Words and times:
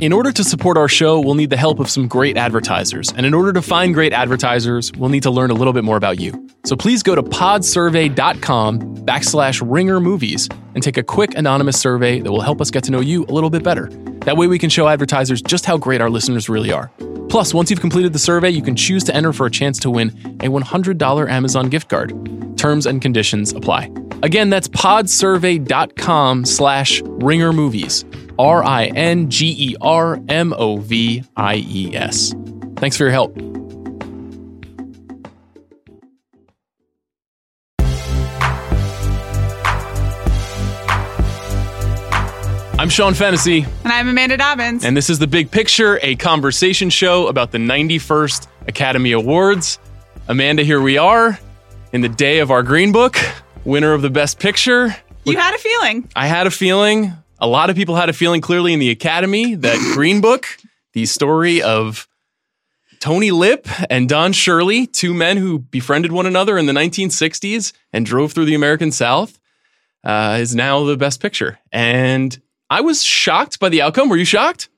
In 0.00 0.12
order 0.12 0.30
to 0.30 0.44
support 0.44 0.76
our 0.76 0.86
show, 0.86 1.18
we'll 1.18 1.34
need 1.34 1.50
the 1.50 1.56
help 1.56 1.80
of 1.80 1.90
some 1.90 2.06
great 2.06 2.36
advertisers. 2.36 3.12
And 3.14 3.26
in 3.26 3.34
order 3.34 3.52
to 3.52 3.60
find 3.60 3.92
great 3.92 4.12
advertisers, 4.12 4.92
we'll 4.92 5.08
need 5.08 5.24
to 5.24 5.30
learn 5.30 5.50
a 5.50 5.54
little 5.54 5.72
bit 5.72 5.82
more 5.82 5.96
about 5.96 6.20
you. 6.20 6.48
So 6.64 6.76
please 6.76 7.02
go 7.02 7.16
to 7.16 7.22
podsurvey.com 7.22 8.78
backslash 8.98 9.60
ringer 9.68 9.98
movies 9.98 10.48
and 10.76 10.84
take 10.84 10.98
a 10.98 11.02
quick 11.02 11.34
anonymous 11.34 11.80
survey 11.80 12.20
that 12.20 12.30
will 12.30 12.42
help 12.42 12.60
us 12.60 12.70
get 12.70 12.84
to 12.84 12.92
know 12.92 13.00
you 13.00 13.24
a 13.24 13.32
little 13.32 13.50
bit 13.50 13.64
better. 13.64 13.88
That 14.20 14.36
way 14.36 14.46
we 14.46 14.56
can 14.60 14.70
show 14.70 14.86
advertisers 14.86 15.42
just 15.42 15.66
how 15.66 15.76
great 15.76 16.00
our 16.00 16.10
listeners 16.10 16.48
really 16.48 16.70
are. 16.70 16.92
Plus, 17.28 17.52
once 17.52 17.68
you've 17.68 17.80
completed 17.80 18.12
the 18.12 18.20
survey, 18.20 18.50
you 18.50 18.62
can 18.62 18.76
choose 18.76 19.02
to 19.04 19.16
enter 19.16 19.32
for 19.32 19.46
a 19.46 19.50
chance 19.50 19.80
to 19.80 19.90
win 19.90 20.10
a 20.40 20.46
$100 20.46 21.28
Amazon 21.28 21.68
gift 21.70 21.88
card. 21.88 22.56
Terms 22.56 22.86
and 22.86 23.02
conditions 23.02 23.52
apply. 23.52 23.90
Again, 24.22 24.48
that's 24.48 24.68
podsurvey.com 24.68 26.44
slash 26.44 27.02
ringer 27.04 27.52
movies. 27.52 28.04
R 28.38 28.64
I 28.64 28.86
N 28.86 29.30
G 29.30 29.54
E 29.70 29.76
R 29.80 30.18
M 30.28 30.54
O 30.56 30.76
V 30.78 31.24
I 31.36 31.56
E 31.56 31.94
S. 31.94 32.34
Thanks 32.76 32.96
for 32.96 33.04
your 33.04 33.12
help. 33.12 33.36
I'm 42.80 42.88
Sean 42.88 43.12
Fennessey, 43.14 43.66
And 43.82 43.92
I'm 43.92 44.08
Amanda 44.08 44.36
Dobbins. 44.36 44.84
and 44.84 44.96
this 44.96 45.10
is 45.10 45.18
The 45.18 45.26
Big 45.26 45.50
Picture, 45.50 45.98
a 46.00 46.14
conversation 46.14 46.90
show 46.90 47.26
about 47.26 47.50
the 47.50 47.58
91st 47.58 48.46
Academy 48.68 49.10
Awards. 49.12 49.80
Amanda, 50.28 50.62
here 50.62 50.80
we 50.80 50.96
are 50.96 51.36
in 51.92 52.02
the 52.02 52.08
day 52.08 52.38
of 52.38 52.52
our 52.52 52.62
Green 52.62 52.92
Book, 52.92 53.16
winner 53.64 53.94
of 53.94 54.02
the 54.02 54.10
Best 54.10 54.38
Picture. 54.38 54.94
you 55.24 55.36
had 55.36 55.54
a 55.54 55.58
feeling. 55.58 56.08
I 56.14 56.28
had 56.28 56.46
a 56.46 56.52
feeling, 56.52 57.12
a 57.38 57.46
lot 57.46 57.70
of 57.70 57.76
people 57.76 57.96
had 57.96 58.08
a 58.08 58.12
feeling 58.12 58.40
clearly 58.40 58.72
in 58.72 58.80
the 58.80 58.90
Academy 58.90 59.54
that 59.54 59.78
Green 59.94 60.20
Book, 60.20 60.46
the 60.92 61.06
story 61.06 61.62
of 61.62 62.08
Tony 63.00 63.30
Lip 63.30 63.68
and 63.90 64.08
Don 64.08 64.32
Shirley, 64.32 64.86
two 64.86 65.14
men 65.14 65.36
who 65.36 65.60
befriended 65.60 66.12
one 66.12 66.26
another 66.26 66.58
in 66.58 66.66
the 66.66 66.72
1960s 66.72 67.72
and 67.92 68.04
drove 68.04 68.32
through 68.32 68.46
the 68.46 68.54
American 68.54 68.90
South, 68.90 69.38
uh, 70.04 70.38
is 70.40 70.54
now 70.54 70.84
the 70.84 70.96
best 70.96 71.20
picture. 71.20 71.58
And 71.70 72.40
I 72.70 72.80
was 72.80 73.02
shocked 73.02 73.60
by 73.60 73.68
the 73.68 73.82
outcome. 73.82 74.08
Were 74.08 74.16
you 74.16 74.24
shocked? 74.24 74.68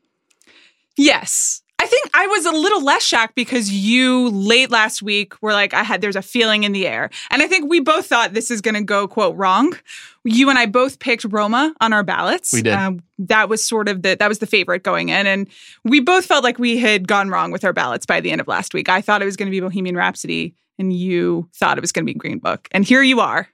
Yes. 0.96 1.62
I 1.80 1.86
think 1.86 2.10
I 2.12 2.26
was 2.26 2.44
a 2.44 2.52
little 2.52 2.84
less 2.84 3.02
shocked 3.02 3.34
because 3.34 3.72
you 3.72 4.28
late 4.28 4.70
last 4.70 5.00
week 5.00 5.32
were 5.40 5.54
like, 5.54 5.72
I 5.72 5.82
had, 5.82 6.02
there's 6.02 6.14
a 6.14 6.20
feeling 6.20 6.64
in 6.64 6.72
the 6.72 6.86
air. 6.86 7.08
And 7.30 7.40
I 7.40 7.46
think 7.46 7.70
we 7.70 7.80
both 7.80 8.04
thought 8.04 8.34
this 8.34 8.50
is 8.50 8.60
going 8.60 8.74
to 8.74 8.82
go, 8.82 9.08
quote, 9.08 9.34
wrong. 9.34 9.74
You 10.22 10.50
and 10.50 10.58
I 10.58 10.66
both 10.66 10.98
picked 10.98 11.24
Roma 11.24 11.74
on 11.80 11.94
our 11.94 12.02
ballots. 12.02 12.52
We 12.52 12.60
did. 12.60 12.74
Um, 12.74 13.02
that 13.20 13.48
was 13.48 13.64
sort 13.64 13.88
of 13.88 14.02
the, 14.02 14.14
that 14.14 14.28
was 14.28 14.40
the 14.40 14.46
favorite 14.46 14.82
going 14.82 15.08
in. 15.08 15.26
And 15.26 15.48
we 15.82 16.00
both 16.00 16.26
felt 16.26 16.44
like 16.44 16.58
we 16.58 16.76
had 16.76 17.08
gone 17.08 17.30
wrong 17.30 17.50
with 17.50 17.64
our 17.64 17.72
ballots 17.72 18.04
by 18.04 18.20
the 18.20 18.30
end 18.30 18.42
of 18.42 18.46
last 18.46 18.74
week. 18.74 18.90
I 18.90 19.00
thought 19.00 19.22
it 19.22 19.24
was 19.24 19.38
going 19.38 19.46
to 19.46 19.50
be 19.50 19.60
Bohemian 19.60 19.96
Rhapsody 19.96 20.54
and 20.78 20.92
you 20.92 21.48
thought 21.54 21.78
it 21.78 21.80
was 21.80 21.92
going 21.92 22.04
to 22.04 22.12
be 22.12 22.18
Green 22.18 22.40
Book. 22.40 22.68
And 22.72 22.84
here 22.84 23.02
you 23.02 23.20
are. 23.20 23.48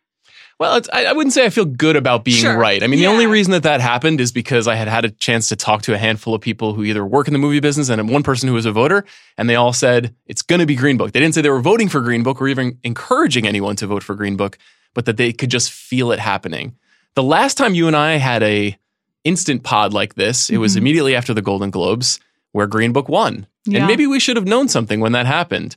Well, 0.59 0.77
it's, 0.77 0.89
I, 0.91 1.05
I 1.05 1.13
wouldn't 1.13 1.35
say 1.35 1.45
I 1.45 1.51
feel 1.51 1.67
good 1.67 1.97
about 1.97 2.25
being 2.25 2.39
Sure. 2.39 2.57
right. 2.57 2.83
I 2.83 2.87
mean, 2.87 2.99
the 2.99 3.09
only 3.09 3.27
reason 3.27 3.53
that 3.53 3.65
that 3.65 3.83
happened 3.83 4.23
is 4.23 4.33
because 4.33 4.67
I 4.67 4.75
had 4.75 4.89
had 4.89 5.05
a 5.05 5.11
chance 5.11 5.49
to 5.49 5.57
talk 5.57 5.83
to 5.83 5.93
a 5.93 5.99
handful 5.99 6.35
of 6.35 6.41
people 6.41 6.73
who 6.73 6.83
either 6.83 7.05
work 7.05 7.27
in 7.27 7.35
the 7.35 7.39
movie 7.39 7.61
business 7.61 7.91
and 7.91 8.09
one 8.09 8.23
person 8.23 8.49
who 8.49 8.55
was 8.55 8.65
a 8.65 8.73
voter, 8.73 9.05
and 9.37 9.51
they 9.51 9.55
all 9.55 9.75
said 9.75 10.15
it's 10.27 10.41
going 10.41 10.61
to 10.61 10.67
be 10.67 10.75
Green 10.75 10.97
Book. 10.97 11.13
They 11.13 11.21
didn't 11.21 11.35
say 11.35 11.43
they 11.43 11.51
were 11.51 11.61
voting 11.61 11.91
for 11.91 12.01
Green 12.01 12.23
Book 12.23 12.41
or 12.41 12.49
even 12.49 12.79
encouraging 12.85 13.47
anyone 13.47 13.77
to 13.77 13.87
vote 13.87 14.03
for 14.03 14.15
Green 14.15 14.37
Book, 14.37 14.57
but 14.95 15.05
that 15.05 15.19
they 15.19 15.31
could 15.31 15.51
just 15.51 15.71
feel 15.71 16.11
it 16.11 16.19
happening. 16.19 16.75
The 17.17 17.23
last 17.23 17.59
time 17.59 17.75
you 17.75 17.87
and 17.87 17.97
I 17.97 18.13
had 18.17 18.43
a 18.43 18.79
instant 19.25 19.63
pod 19.63 19.93
like 19.93 20.15
this, 20.15 20.49
it 20.49 20.57
was 20.57 20.75
Mhm. 20.75 20.79
immediately 20.79 21.17
after 21.17 21.35
the 21.35 21.43
Golden 21.43 21.71
Globes, 21.71 22.19
where 22.53 22.67
Green 22.67 22.93
Book 22.95 23.11
won, 23.11 23.47
Yeah. 23.67 23.81
and 23.81 23.89
maybe 23.89 24.07
we 24.07 24.21
should 24.21 24.37
have 24.37 24.47
known 24.47 24.69
something 24.69 25.01
when 25.01 25.13
that 25.13 25.27
happened. 25.27 25.77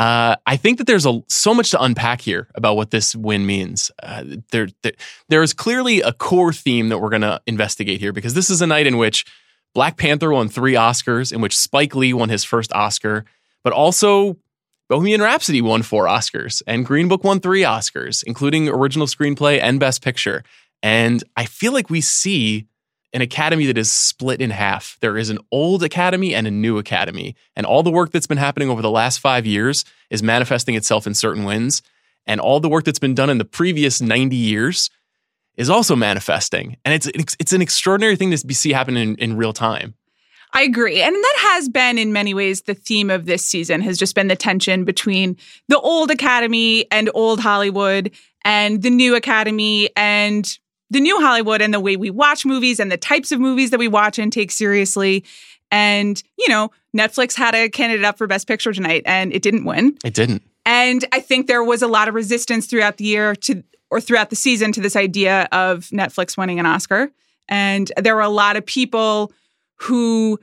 Uh, 0.00 0.34
I 0.46 0.56
think 0.56 0.78
that 0.78 0.86
there's 0.86 1.04
a, 1.04 1.22
so 1.28 1.52
much 1.52 1.72
to 1.72 1.82
unpack 1.82 2.22
here 2.22 2.48
about 2.54 2.74
what 2.74 2.90
this 2.90 3.14
win 3.14 3.44
means. 3.44 3.90
Uh, 4.02 4.24
there, 4.50 4.68
there, 4.82 4.92
there 5.28 5.42
is 5.42 5.52
clearly 5.52 6.00
a 6.00 6.10
core 6.10 6.54
theme 6.54 6.88
that 6.88 7.00
we're 7.00 7.10
going 7.10 7.20
to 7.20 7.38
investigate 7.46 8.00
here 8.00 8.10
because 8.10 8.32
this 8.32 8.48
is 8.48 8.62
a 8.62 8.66
night 8.66 8.86
in 8.86 8.96
which 8.96 9.26
Black 9.74 9.98
Panther 9.98 10.30
won 10.30 10.48
three 10.48 10.72
Oscars, 10.72 11.34
in 11.34 11.42
which 11.42 11.54
Spike 11.54 11.94
Lee 11.94 12.14
won 12.14 12.30
his 12.30 12.44
first 12.44 12.72
Oscar, 12.72 13.26
but 13.62 13.74
also 13.74 14.38
Bohemian 14.88 15.20
Rhapsody 15.20 15.60
won 15.60 15.82
four 15.82 16.06
Oscars, 16.06 16.62
and 16.66 16.86
Green 16.86 17.08
Book 17.08 17.22
won 17.22 17.38
three 17.38 17.60
Oscars, 17.60 18.24
including 18.24 18.70
original 18.70 19.06
screenplay 19.06 19.60
and 19.60 19.78
Best 19.78 20.02
Picture. 20.02 20.44
And 20.82 21.22
I 21.36 21.44
feel 21.44 21.74
like 21.74 21.90
we 21.90 22.00
see 22.00 22.68
an 23.12 23.22
academy 23.22 23.66
that 23.66 23.78
is 23.78 23.90
split 23.90 24.40
in 24.40 24.50
half. 24.50 24.96
There 25.00 25.16
is 25.16 25.30
an 25.30 25.38
old 25.50 25.82
academy 25.82 26.34
and 26.34 26.46
a 26.46 26.50
new 26.50 26.78
academy. 26.78 27.34
And 27.56 27.66
all 27.66 27.82
the 27.82 27.90
work 27.90 28.12
that's 28.12 28.26
been 28.26 28.38
happening 28.38 28.70
over 28.70 28.82
the 28.82 28.90
last 28.90 29.18
five 29.18 29.46
years 29.46 29.84
is 30.10 30.22
manifesting 30.22 30.74
itself 30.74 31.06
in 31.06 31.14
certain 31.14 31.44
wins. 31.44 31.82
And 32.26 32.40
all 32.40 32.60
the 32.60 32.68
work 32.68 32.84
that's 32.84 32.98
been 32.98 33.14
done 33.14 33.30
in 33.30 33.38
the 33.38 33.44
previous 33.44 34.00
90 34.00 34.36
years 34.36 34.90
is 35.56 35.68
also 35.68 35.96
manifesting. 35.96 36.76
And 36.84 36.94
it's, 36.94 37.34
it's, 37.38 37.52
an 37.52 37.60
extraordinary 37.60 38.16
thing 38.16 38.30
to 38.30 38.54
see 38.54 38.72
happen 38.72 38.96
in, 38.96 39.16
in 39.16 39.36
real 39.36 39.52
time. 39.52 39.94
I 40.52 40.62
agree. 40.62 41.00
And 41.00 41.14
that 41.14 41.36
has 41.38 41.68
been 41.68 41.98
in 41.98 42.12
many 42.12 42.34
ways 42.34 42.62
the 42.62 42.74
theme 42.74 43.10
of 43.10 43.26
this 43.26 43.44
season 43.44 43.80
has 43.82 43.98
just 43.98 44.14
been 44.14 44.28
the 44.28 44.36
tension 44.36 44.84
between 44.84 45.36
the 45.68 45.78
old 45.78 46.10
academy 46.10 46.90
and 46.90 47.10
old 47.14 47.40
Hollywood 47.40 48.10
and 48.44 48.82
the 48.82 48.90
new 48.90 49.14
academy 49.14 49.90
and 49.96 50.58
the 50.90 51.00
new 51.00 51.20
Hollywood 51.20 51.62
and 51.62 51.72
the 51.72 51.80
way 51.80 51.96
we 51.96 52.10
watch 52.10 52.44
movies 52.44 52.80
and 52.80 52.90
the 52.90 52.96
types 52.96 53.32
of 53.32 53.40
movies 53.40 53.70
that 53.70 53.78
we 53.78 53.88
watch 53.88 54.18
and 54.18 54.32
take 54.32 54.50
seriously. 54.50 55.24
And, 55.70 56.20
you 56.36 56.48
know, 56.48 56.70
Netflix 56.96 57.36
had 57.36 57.54
a 57.54 57.68
candidate 57.68 58.04
up 58.04 58.18
for 58.18 58.26
best 58.26 58.48
picture 58.48 58.72
tonight 58.72 59.02
and 59.06 59.32
it 59.32 59.42
didn't 59.42 59.64
win. 59.64 59.96
It 60.04 60.14
didn't. 60.14 60.42
And 60.66 61.04
I 61.12 61.20
think 61.20 61.46
there 61.46 61.64
was 61.64 61.82
a 61.82 61.86
lot 61.86 62.08
of 62.08 62.14
resistance 62.14 62.66
throughout 62.66 62.96
the 62.96 63.04
year 63.04 63.34
to 63.36 63.62
or 63.90 64.00
throughout 64.00 64.30
the 64.30 64.36
season 64.36 64.72
to 64.72 64.80
this 64.80 64.94
idea 64.94 65.48
of 65.50 65.88
Netflix 65.88 66.36
winning 66.36 66.60
an 66.60 66.66
Oscar. 66.66 67.10
And 67.48 67.90
there 67.96 68.14
were 68.14 68.22
a 68.22 68.28
lot 68.28 68.56
of 68.56 68.64
people 68.64 69.32
who 69.76 70.38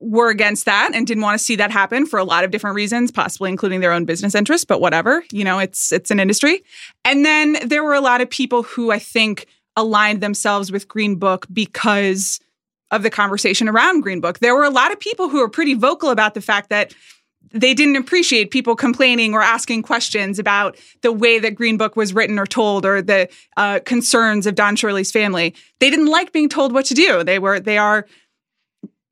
were 0.00 0.30
against 0.30 0.64
that 0.64 0.90
and 0.94 1.06
didn't 1.06 1.22
want 1.22 1.38
to 1.38 1.44
see 1.44 1.56
that 1.56 1.70
happen 1.70 2.06
for 2.06 2.18
a 2.18 2.24
lot 2.24 2.44
of 2.44 2.50
different 2.50 2.74
reasons, 2.74 3.10
possibly 3.10 3.50
including 3.50 3.80
their 3.80 3.92
own 3.92 4.04
business 4.04 4.34
interests, 4.34 4.64
but 4.64 4.80
whatever. 4.80 5.22
You 5.30 5.44
know, 5.44 5.58
it's 5.58 5.92
it's 5.92 6.10
an 6.10 6.20
industry. 6.20 6.62
And 7.04 7.24
then 7.24 7.56
there 7.64 7.84
were 7.84 7.94
a 7.94 8.00
lot 8.00 8.20
of 8.20 8.28
people 8.28 8.62
who 8.62 8.90
I 8.90 8.98
think 8.98 9.46
aligned 9.80 10.20
themselves 10.20 10.70
with 10.70 10.88
Green 10.88 11.16
Book 11.16 11.46
because 11.52 12.40
of 12.90 13.02
the 13.02 13.10
conversation 13.10 13.68
around 13.68 14.00
Green 14.00 14.20
Book. 14.20 14.40
There 14.40 14.54
were 14.54 14.64
a 14.64 14.70
lot 14.70 14.92
of 14.92 15.00
people 15.00 15.28
who 15.28 15.38
were 15.38 15.48
pretty 15.48 15.74
vocal 15.74 16.10
about 16.10 16.34
the 16.34 16.40
fact 16.40 16.70
that 16.70 16.94
they 17.52 17.74
didn't 17.74 17.96
appreciate 17.96 18.50
people 18.50 18.76
complaining 18.76 19.34
or 19.34 19.42
asking 19.42 19.82
questions 19.82 20.38
about 20.38 20.76
the 21.02 21.12
way 21.12 21.38
that 21.38 21.54
Green 21.54 21.76
Book 21.76 21.96
was 21.96 22.12
written 22.12 22.38
or 22.38 22.46
told 22.46 22.84
or 22.86 23.02
the 23.02 23.28
uh, 23.56 23.80
concerns 23.84 24.46
of 24.46 24.54
Don 24.54 24.76
Shirley's 24.76 25.10
family. 25.10 25.54
They 25.80 25.90
didn't 25.90 26.06
like 26.06 26.32
being 26.32 26.48
told 26.48 26.72
what 26.72 26.84
to 26.86 26.94
do. 26.94 27.24
They 27.24 27.38
were 27.38 27.58
they 27.58 27.78
are 27.78 28.06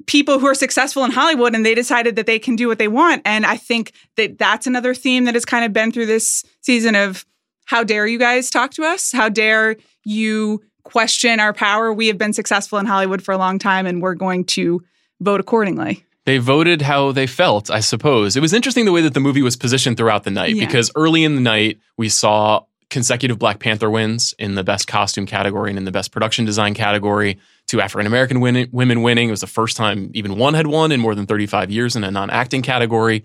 people 0.06 0.38
who 0.38 0.46
are 0.46 0.54
successful 0.54 1.04
in 1.04 1.10
Hollywood 1.10 1.54
and 1.54 1.64
they 1.64 1.74
decided 1.74 2.16
that 2.16 2.26
they 2.26 2.38
can 2.38 2.56
do 2.56 2.66
what 2.66 2.78
they 2.78 2.88
want. 2.88 3.22
And 3.24 3.44
I 3.44 3.56
think 3.56 3.92
that 4.16 4.38
that's 4.38 4.66
another 4.66 4.94
theme 4.94 5.24
that 5.24 5.34
has 5.34 5.44
kind 5.44 5.64
of 5.64 5.72
been 5.72 5.92
through 5.92 6.06
this 6.06 6.44
season 6.62 6.94
of 6.94 7.26
how 7.68 7.84
dare 7.84 8.06
you 8.06 8.18
guys 8.18 8.48
talk 8.48 8.70
to 8.72 8.82
us? 8.82 9.12
How 9.12 9.28
dare 9.28 9.76
you 10.02 10.62
question 10.84 11.38
our 11.38 11.52
power? 11.52 11.92
We 11.92 12.06
have 12.06 12.16
been 12.16 12.32
successful 12.32 12.78
in 12.78 12.86
Hollywood 12.86 13.22
for 13.22 13.32
a 13.32 13.36
long 13.36 13.58
time 13.58 13.84
and 13.86 14.00
we're 14.00 14.14
going 14.14 14.44
to 14.46 14.82
vote 15.20 15.38
accordingly. 15.38 16.02
They 16.24 16.38
voted 16.38 16.80
how 16.80 17.12
they 17.12 17.26
felt, 17.26 17.70
I 17.70 17.80
suppose. 17.80 18.36
It 18.36 18.40
was 18.40 18.54
interesting 18.54 18.86
the 18.86 18.92
way 18.92 19.02
that 19.02 19.12
the 19.12 19.20
movie 19.20 19.42
was 19.42 19.54
positioned 19.54 19.98
throughout 19.98 20.24
the 20.24 20.30
night 20.30 20.56
Yeah. 20.56 20.64
because 20.66 20.90
early 20.94 21.24
in 21.24 21.34
the 21.34 21.42
night, 21.42 21.78
we 21.98 22.08
saw 22.08 22.62
consecutive 22.88 23.38
Black 23.38 23.58
Panther 23.58 23.90
wins 23.90 24.34
in 24.38 24.54
the 24.54 24.64
best 24.64 24.86
costume 24.86 25.26
category 25.26 25.68
and 25.68 25.78
in 25.78 25.84
the 25.84 25.90
best 25.92 26.10
production 26.10 26.46
design 26.46 26.72
category. 26.72 27.36
Two 27.66 27.82
African 27.82 28.06
American 28.06 28.40
win- 28.40 28.70
women 28.72 29.02
winning. 29.02 29.28
It 29.28 29.30
was 29.30 29.42
the 29.42 29.46
first 29.46 29.76
time 29.76 30.10
even 30.14 30.38
one 30.38 30.54
had 30.54 30.66
won 30.66 30.90
in 30.90 31.00
more 31.00 31.14
than 31.14 31.26
35 31.26 31.70
years 31.70 31.96
in 31.96 32.02
a 32.04 32.10
non 32.10 32.30
acting 32.30 32.62
category. 32.62 33.24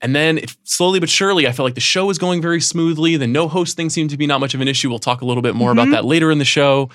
And 0.00 0.14
then 0.14 0.38
it, 0.38 0.54
slowly 0.64 1.00
but 1.00 1.08
surely, 1.08 1.46
I 1.46 1.52
felt 1.52 1.64
like 1.64 1.74
the 1.74 1.80
show 1.80 2.06
was 2.06 2.18
going 2.18 2.42
very 2.42 2.60
smoothly. 2.60 3.16
The 3.16 3.26
no 3.26 3.48
host 3.48 3.76
thing 3.76 3.88
seemed 3.90 4.10
to 4.10 4.16
be 4.16 4.26
not 4.26 4.40
much 4.40 4.52
of 4.54 4.60
an 4.60 4.68
issue. 4.68 4.90
We'll 4.90 4.98
talk 4.98 5.22
a 5.22 5.24
little 5.24 5.42
bit 5.42 5.54
more 5.54 5.70
about 5.72 5.88
Mhm. 5.88 5.92
that 5.92 6.04
later 6.04 6.30
in 6.30 6.38
the 6.38 6.44
show. 6.44 6.90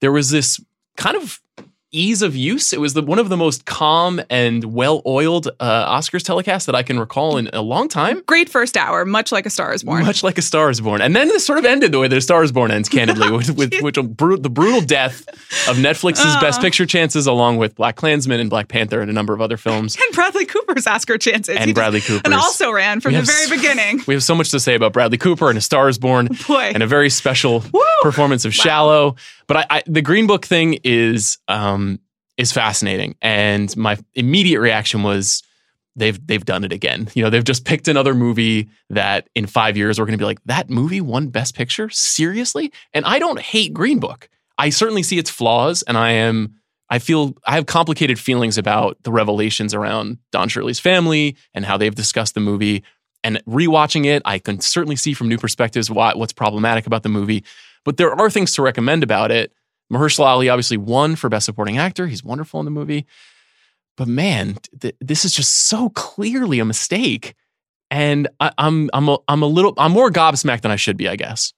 There 0.00 0.12
was 0.12 0.30
this 0.30 0.60
kind 0.96 1.16
of 1.16 1.40
ease 1.92 2.22
of 2.22 2.36
use. 2.36 2.72
It 2.72 2.80
was 2.80 2.94
the, 2.94 3.02
one 3.02 3.18
of 3.18 3.28
the 3.28 3.36
most 3.36 3.64
calm 3.64 4.20
and 4.30 4.62
well 4.64 5.02
oiled 5.06 5.48
uh, 5.60 5.96
Oscars 5.96 6.22
telecasts 6.22 6.66
that 6.66 6.74
I 6.74 6.82
can 6.82 6.98
recall 7.00 7.36
in 7.36 7.48
a 7.52 7.62
long 7.62 7.88
time. 7.88 8.22
Great 8.26 8.48
first 8.48 8.76
hour, 8.76 9.04
much 9.04 9.32
like 9.32 9.46
a 9.46 9.50
Star 9.50 9.72
is 9.74 9.82
Born. 9.82 10.04
Much 10.06 10.22
like 10.22 10.38
A 10.38 10.42
Star 10.42 10.70
is 10.70 10.80
Born. 10.80 11.00
And 11.00 11.16
then 11.16 11.28
this 11.28 11.44
sort 11.44 11.58
of 11.58 11.64
ended 11.64 11.92
the 11.92 11.98
way 11.98 12.08
that 12.08 12.16
A 12.16 12.20
Star 12.20 12.42
is 12.44 12.52
Born 12.52 12.70
ends, 12.70 12.88
candidly, 12.88 13.30
with, 13.36 13.50
with, 13.56 13.74
with 13.82 13.96
a 13.96 14.02
bru- 14.02 14.36
the 14.38 14.50
brutal 14.50 14.80
death 14.80 15.28
of 15.68 15.76
Netflix's 15.76 16.20
Uh. 16.24 16.40
Best 16.40 16.60
Picture 16.60 16.86
chances, 16.86 17.26
along 17.26 17.56
with 17.58 17.74
BlacKkKlansman 17.76 18.40
and 18.40 18.48
Black 18.50 18.68
Panther 18.68 19.00
and 19.00 19.10
a 19.10 19.14
number 19.14 19.32
of 19.34 19.40
other 19.40 19.56
films. 19.56 19.96
and 19.96 20.14
Bradley 20.14 20.46
Cooper's 20.46 20.86
Oscar 20.86 21.18
chances. 21.18 21.56
And 21.56 21.66
He 21.66 21.72
Bradley 21.72 22.00
Cooper's. 22.00 22.22
And 22.24 22.34
also 22.34 22.70
ran 22.72 23.00
from 23.00 23.14
We 23.14 23.20
the 23.20 23.24
very 23.26 23.44
s- 23.44 23.50
beginning. 23.50 24.02
We 24.06 24.14
have 24.14 24.22
so 24.22 24.34
much 24.34 24.50
to 24.50 24.60
say 24.60 24.74
about 24.74 24.92
Bradley 24.92 25.18
Cooper 25.18 25.48
and 25.48 25.58
A 25.58 25.60
Star 25.60 25.88
is 25.88 25.98
Born. 25.98 26.28
Boy. 26.46 26.70
and 26.74 26.82
a 26.82 26.86
very 26.86 27.10
special 27.10 27.64
Woo! 27.72 27.82
performance 28.02 28.44
of 28.44 28.50
Wow. 28.50 28.62
Shallow. 28.64 29.16
But 29.50 29.56
I, 29.56 29.78
I, 29.78 29.82
the 29.84 30.00
Green 30.00 30.28
Book 30.28 30.46
thing 30.46 30.78
is, 30.84 31.38
um, 31.48 31.98
is 32.36 32.52
fascinating. 32.52 33.16
And 33.20 33.76
my 33.76 33.98
immediate 34.14 34.60
reaction 34.60 35.02
was 35.02 35.42
they've 35.96 36.24
they've 36.24 36.44
done 36.44 36.62
it 36.62 36.72
again. 36.72 37.08
You 37.14 37.24
know, 37.24 37.30
they've 37.30 37.42
just 37.42 37.64
picked 37.64 37.88
another 37.88 38.14
movie 38.14 38.68
that 38.90 39.28
in 39.34 39.46
5 39.46 39.76
years 39.76 39.98
we're 39.98 40.06
going 40.06 40.16
to 40.16 40.22
be 40.22 40.24
like 40.24 40.38
that 40.44 40.70
movie 40.70 41.00
won 41.00 41.30
best 41.30 41.56
picture? 41.56 41.90
Seriously? 41.90 42.72
And 42.94 43.04
I 43.04 43.18
don't 43.18 43.40
hate 43.40 43.74
Green 43.74 43.98
Book. 43.98 44.28
I 44.56 44.70
certainly 44.70 45.02
see 45.02 45.18
its 45.18 45.30
flaws 45.30 45.82
and 45.82 45.98
I 45.98 46.12
am 46.12 46.54
I 46.88 47.00
feel 47.00 47.34
I 47.44 47.56
have 47.56 47.66
complicated 47.66 48.20
feelings 48.20 48.56
about 48.56 49.02
the 49.02 49.10
revelations 49.10 49.74
around 49.74 50.18
Don 50.30 50.48
Shirley's 50.48 50.78
family 50.78 51.36
and 51.54 51.64
how 51.64 51.76
they've 51.76 51.92
discussed 51.92 52.34
the 52.34 52.40
movie. 52.40 52.84
And 53.24 53.44
rewatching 53.46 54.06
it, 54.06 54.22
I 54.24 54.38
can 54.38 54.60
certainly 54.60 54.94
see 54.94 55.12
from 55.12 55.28
new 55.28 55.38
perspectives 55.38 55.90
what's 55.90 56.32
problematic 56.32 56.86
about 56.86 57.02
the 57.02 57.08
movie. 57.08 57.42
But 57.84 57.96
there 57.96 58.12
are 58.12 58.30
things 58.30 58.52
to 58.54 58.62
recommend 58.62 59.02
about 59.02 59.30
it. 59.30 59.52
Mahershala 59.92 60.26
Ali 60.26 60.48
obviously 60.48 60.76
won 60.76 61.16
for 61.16 61.28
Best 61.28 61.46
Supporting 61.46 61.78
Actor. 61.78 62.06
He's 62.06 62.22
wonderful 62.22 62.60
in 62.60 62.64
the 62.64 62.70
movie. 62.70 63.06
But 63.96 64.08
man, 64.08 64.58
th- 64.80 64.96
this 65.00 65.24
is 65.24 65.34
just 65.34 65.68
so 65.68 65.90
clearly 65.90 66.58
a 66.58 66.64
mistake. 66.64 67.34
And 67.90 68.28
I, 68.38 68.52
I'm 68.56 68.88
I'm 68.92 69.08
a, 69.08 69.18
I'm 69.26 69.42
a 69.42 69.46
little 69.46 69.74
I'm 69.76 69.92
more 69.92 70.10
gobsmacked 70.10 70.60
than 70.60 70.70
I 70.70 70.76
should 70.76 70.96
be, 70.96 71.08
I 71.08 71.16
guess. 71.16 71.52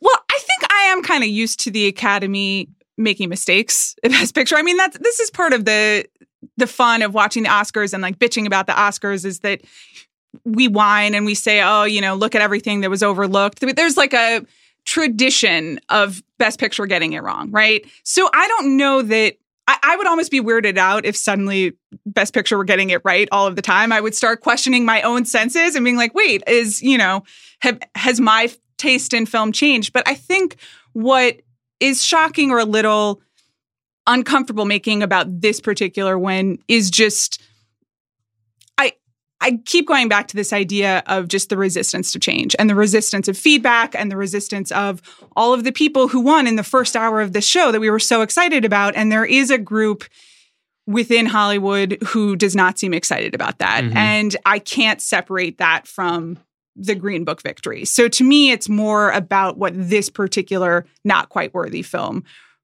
Well, 0.00 0.16
I 0.30 0.38
think 0.38 0.72
I 0.72 0.82
am 0.92 1.02
kind 1.02 1.24
of 1.24 1.28
used 1.28 1.60
to 1.60 1.70
the 1.70 1.86
Academy 1.86 2.68
making 2.96 3.28
mistakes 3.28 3.96
in 4.02 4.12
Best 4.12 4.34
Picture. 4.34 4.56
I 4.56 4.62
mean, 4.62 4.76
that's 4.76 4.96
this 4.98 5.18
is 5.20 5.30
part 5.30 5.52
of 5.52 5.64
the 5.64 6.06
the 6.56 6.66
fun 6.66 7.02
of 7.02 7.14
watching 7.14 7.42
the 7.42 7.48
Oscars 7.48 7.92
and 7.92 8.02
like 8.02 8.18
bitching 8.18 8.46
about 8.46 8.66
the 8.66 8.72
Oscars 8.72 9.24
is 9.24 9.40
that 9.40 9.62
we 10.44 10.68
whine 10.68 11.14
and 11.14 11.26
we 11.26 11.34
say, 11.34 11.62
oh, 11.62 11.84
you 11.84 12.00
know, 12.00 12.14
look 12.14 12.34
at 12.34 12.42
everything 12.42 12.82
that 12.82 12.90
was 12.90 13.02
overlooked. 13.02 13.60
There's 13.74 13.96
like 13.96 14.14
a 14.14 14.44
tradition 14.86 15.78
of 15.90 16.22
Best 16.38 16.58
Picture 16.58 16.86
getting 16.86 17.12
it 17.12 17.22
wrong, 17.22 17.50
right? 17.50 17.84
So 18.04 18.30
I 18.32 18.48
don't 18.48 18.76
know 18.76 19.02
that 19.02 19.34
I, 19.68 19.78
I, 19.82 19.96
would 19.96 20.06
almost 20.06 20.30
be 20.30 20.40
weirded 20.40 20.78
out 20.78 21.04
if 21.04 21.16
suddenly 21.16 21.72
Best 22.06 22.32
Picture 22.32 22.56
were 22.56 22.64
getting 22.64 22.90
it 22.90 23.02
right 23.04 23.28
all 23.32 23.46
of 23.46 23.56
the 23.56 23.62
time. 23.62 23.92
I 23.92 24.00
would 24.00 24.14
start 24.14 24.40
questioning 24.40 24.84
my 24.84 25.02
own 25.02 25.24
senses 25.24 25.74
and 25.74 25.84
being 25.84 25.96
like, 25.96 26.14
wait, 26.14 26.44
is, 26.46 26.80
you 26.82 26.96
know, 26.96 27.24
have, 27.60 27.80
has 27.96 28.20
my 28.20 28.48
taste 28.78 29.12
in 29.12 29.26
film 29.26 29.50
changed? 29.50 29.92
But 29.92 30.06
I 30.08 30.14
think 30.14 30.56
what 30.92 31.40
is 31.80 32.02
shocking 32.02 32.52
or 32.52 32.60
a 32.60 32.64
little 32.64 33.20
uncomfortable 34.06 34.66
making 34.66 35.02
about 35.02 35.40
this 35.40 35.60
particular 35.60 36.16
one 36.16 36.58
is 36.68 36.90
just 36.90 37.42
I 39.40 39.60
keep 39.66 39.86
going 39.86 40.08
back 40.08 40.28
to 40.28 40.36
this 40.36 40.52
idea 40.52 41.02
of 41.06 41.28
just 41.28 41.50
the 41.50 41.56
resistance 41.56 42.10
to 42.12 42.18
change 42.18 42.56
and 42.58 42.70
the 42.70 42.74
resistance 42.74 43.28
of 43.28 43.36
feedback 43.36 43.94
and 43.94 44.10
the 44.10 44.16
resistance 44.16 44.72
of 44.72 45.02
all 45.36 45.52
of 45.52 45.64
the 45.64 45.72
people 45.72 46.08
who 46.08 46.20
won 46.20 46.46
in 46.46 46.56
the 46.56 46.62
first 46.62 46.96
hour 46.96 47.20
of 47.20 47.32
the 47.32 47.40
show 47.40 47.70
that 47.70 47.80
we 47.80 47.90
were 47.90 47.98
so 47.98 48.22
excited 48.22 48.64
about 48.64 48.96
and 48.96 49.12
there 49.12 49.26
is 49.26 49.50
a 49.50 49.58
group 49.58 50.04
within 50.86 51.26
Hollywood 51.26 51.98
who 52.06 52.36
does 52.36 52.56
not 52.56 52.78
seem 52.78 52.94
excited 52.94 53.34
about 53.34 53.58
that 53.58 53.84
mm-hmm. 53.84 53.96
and 53.96 54.36
I 54.46 54.58
can't 54.58 55.02
separate 55.02 55.58
that 55.58 55.86
from 55.86 56.38
the 56.76 56.94
Green 56.94 57.24
Book 57.24 57.42
victory. 57.42 57.84
So 57.84 58.08
to 58.08 58.24
me, 58.24 58.50
it's 58.50 58.68
more 58.68 59.10
about 59.10 59.56
what 59.56 59.72
this 59.74 60.10
particular 60.10 60.86
not 61.04 61.30
quite 61.30 61.54
worthy 61.54 61.82
film 61.82 62.22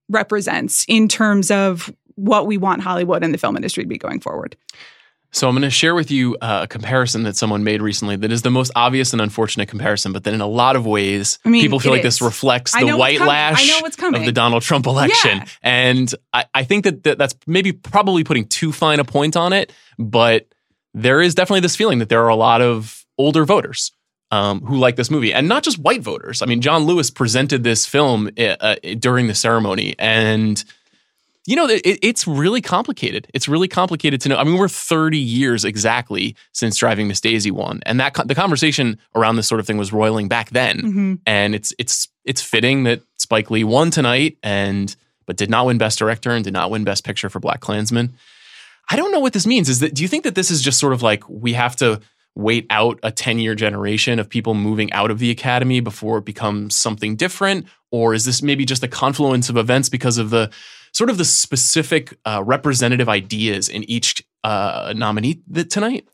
represents 0.08 0.84
in 0.86 1.08
terms 1.08 1.50
of 1.50 1.92
what 2.14 2.46
we 2.46 2.58
want 2.58 2.82
Hollywood 2.82 3.24
and 3.24 3.32
the 3.32 3.38
film 3.38 3.56
industry 3.56 3.82
to 3.82 3.88
be 3.88 3.98
going 3.98 4.20
forward. 4.20 4.56
So 5.34 5.48
I'm 5.48 5.54
going 5.54 5.62
to 5.62 5.70
share 5.70 5.94
with 5.94 6.10
you 6.10 6.36
uh, 6.42 6.60
a 6.64 6.66
comparison 6.66 7.22
that 7.22 7.36
someone 7.36 7.64
made 7.64 7.80
recently 7.80 8.16
that 8.16 8.30
is 8.30 8.42
the 8.42 8.50
most 8.50 8.70
obvious 8.76 9.12
and 9.12 9.22
unfortunate 9.22 9.66
comparison, 9.66 10.12
but 10.12 10.24
then 10.24 10.34
in 10.34 10.42
a 10.42 10.46
lot 10.46 10.76
of 10.76 10.84
ways, 10.84 11.38
I 11.44 11.48
mean, 11.48 11.62
people 11.62 11.80
feel 11.80 11.90
like 11.90 12.00
is. 12.00 12.18
this 12.18 12.22
reflects 12.22 12.78
the 12.78 12.92
white 12.92 13.18
lash 13.18 13.82
of 13.82 14.24
the 14.24 14.32
Donald 14.32 14.62
Trump 14.62 14.86
election. 14.86 15.38
Yeah. 15.38 15.46
And 15.62 16.14
I, 16.34 16.44
I 16.52 16.64
think 16.64 16.84
that, 16.84 17.02
that 17.04 17.16
that's 17.16 17.34
maybe 17.46 17.72
probably 17.72 18.24
putting 18.24 18.46
too 18.46 18.72
fine 18.72 19.00
a 19.00 19.04
point 19.04 19.34
on 19.34 19.54
it, 19.54 19.72
but 19.98 20.46
there 20.92 21.22
is 21.22 21.34
definitely 21.34 21.60
this 21.60 21.76
feeling 21.76 22.00
that 22.00 22.10
there 22.10 22.22
are 22.22 22.28
a 22.28 22.36
lot 22.36 22.60
of 22.60 23.06
older 23.16 23.46
voters 23.46 23.92
um, 24.30 24.60
who 24.60 24.76
like 24.76 24.96
this 24.96 25.10
movie, 25.10 25.32
and 25.32 25.48
not 25.48 25.62
just 25.62 25.78
white 25.78 26.02
voters. 26.02 26.42
I 26.42 26.46
mean, 26.46 26.60
John 26.60 26.84
Lewis 26.84 27.10
presented 27.10 27.64
this 27.64 27.86
film 27.86 28.30
uh, 28.38 28.56
uh 28.60 28.76
during 28.98 29.28
the 29.28 29.34
ceremony, 29.34 29.94
and 29.98 30.62
you 31.44 31.56
know, 31.56 31.68
it, 31.68 31.82
it's 31.84 32.26
really 32.26 32.60
complicated. 32.60 33.26
It's 33.34 33.48
really 33.48 33.68
complicated 33.68 34.20
to 34.22 34.28
know. 34.28 34.36
I 34.36 34.44
mean, 34.44 34.56
we're 34.56 34.68
30 34.68 35.18
years 35.18 35.64
exactly 35.64 36.36
since 36.52 36.76
Driving 36.76 37.08
Miss 37.08 37.20
Daisy 37.20 37.50
won, 37.50 37.80
and 37.84 37.98
that 37.98 38.14
the 38.26 38.34
conversation 38.34 38.98
around 39.14 39.36
this 39.36 39.48
sort 39.48 39.58
of 39.60 39.66
thing 39.66 39.76
was 39.76 39.92
roiling 39.92 40.28
back 40.28 40.50
then. 40.50 40.78
Mm-hmm. 40.78 41.14
And 41.26 41.54
it's 41.54 41.74
it's 41.78 42.08
it's 42.24 42.42
fitting 42.42 42.84
that 42.84 43.02
Spike 43.18 43.50
Lee 43.50 43.64
won 43.64 43.90
tonight, 43.90 44.38
and 44.42 44.94
but 45.26 45.36
did 45.36 45.50
not 45.50 45.66
win 45.66 45.78
Best 45.78 45.98
Director 45.98 46.30
and 46.30 46.44
did 46.44 46.52
not 46.52 46.70
win 46.70 46.84
Best 46.84 47.04
Picture 47.04 47.28
for 47.28 47.40
BlacKkKlansman. 47.40 48.10
I 48.88 48.96
don't 48.96 49.12
know 49.12 49.20
what 49.20 49.32
this 49.32 49.46
means. 49.46 49.68
Is 49.68 49.80
that 49.80 49.94
do 49.94 50.02
you 50.02 50.08
think 50.08 50.24
that 50.24 50.36
this 50.36 50.50
is 50.50 50.62
just 50.62 50.78
sort 50.78 50.92
of 50.92 51.02
like 51.02 51.28
we 51.28 51.54
have 51.54 51.74
to 51.76 52.00
wait 52.34 52.66
out 52.70 52.98
a 53.02 53.10
10 53.10 53.38
year 53.38 53.54
generation 53.54 54.18
of 54.18 54.28
people 54.28 54.54
moving 54.54 54.92
out 54.92 55.10
of 55.10 55.18
the 55.18 55.30
academy 55.30 55.80
before 55.80 56.18
it 56.18 56.24
becomes 56.24 56.76
something 56.76 57.16
different? 57.16 57.66
Or 57.90 58.14
is 58.14 58.24
this 58.24 58.42
maybe 58.42 58.64
just 58.64 58.82
a 58.82 58.88
confluence 58.88 59.48
of 59.48 59.56
events 59.56 59.88
because 59.88 60.18
of 60.18 60.30
the 60.30 60.50
sort 60.92 61.10
of 61.10 61.18
the 61.18 61.24
specific 61.24 62.16
uh, 62.24 62.42
representative 62.44 63.08
ideas 63.08 63.68
in 63.68 63.88
each 63.90 64.22
uh, 64.44 64.92
nominee 64.96 65.42
tonight? 65.68 66.06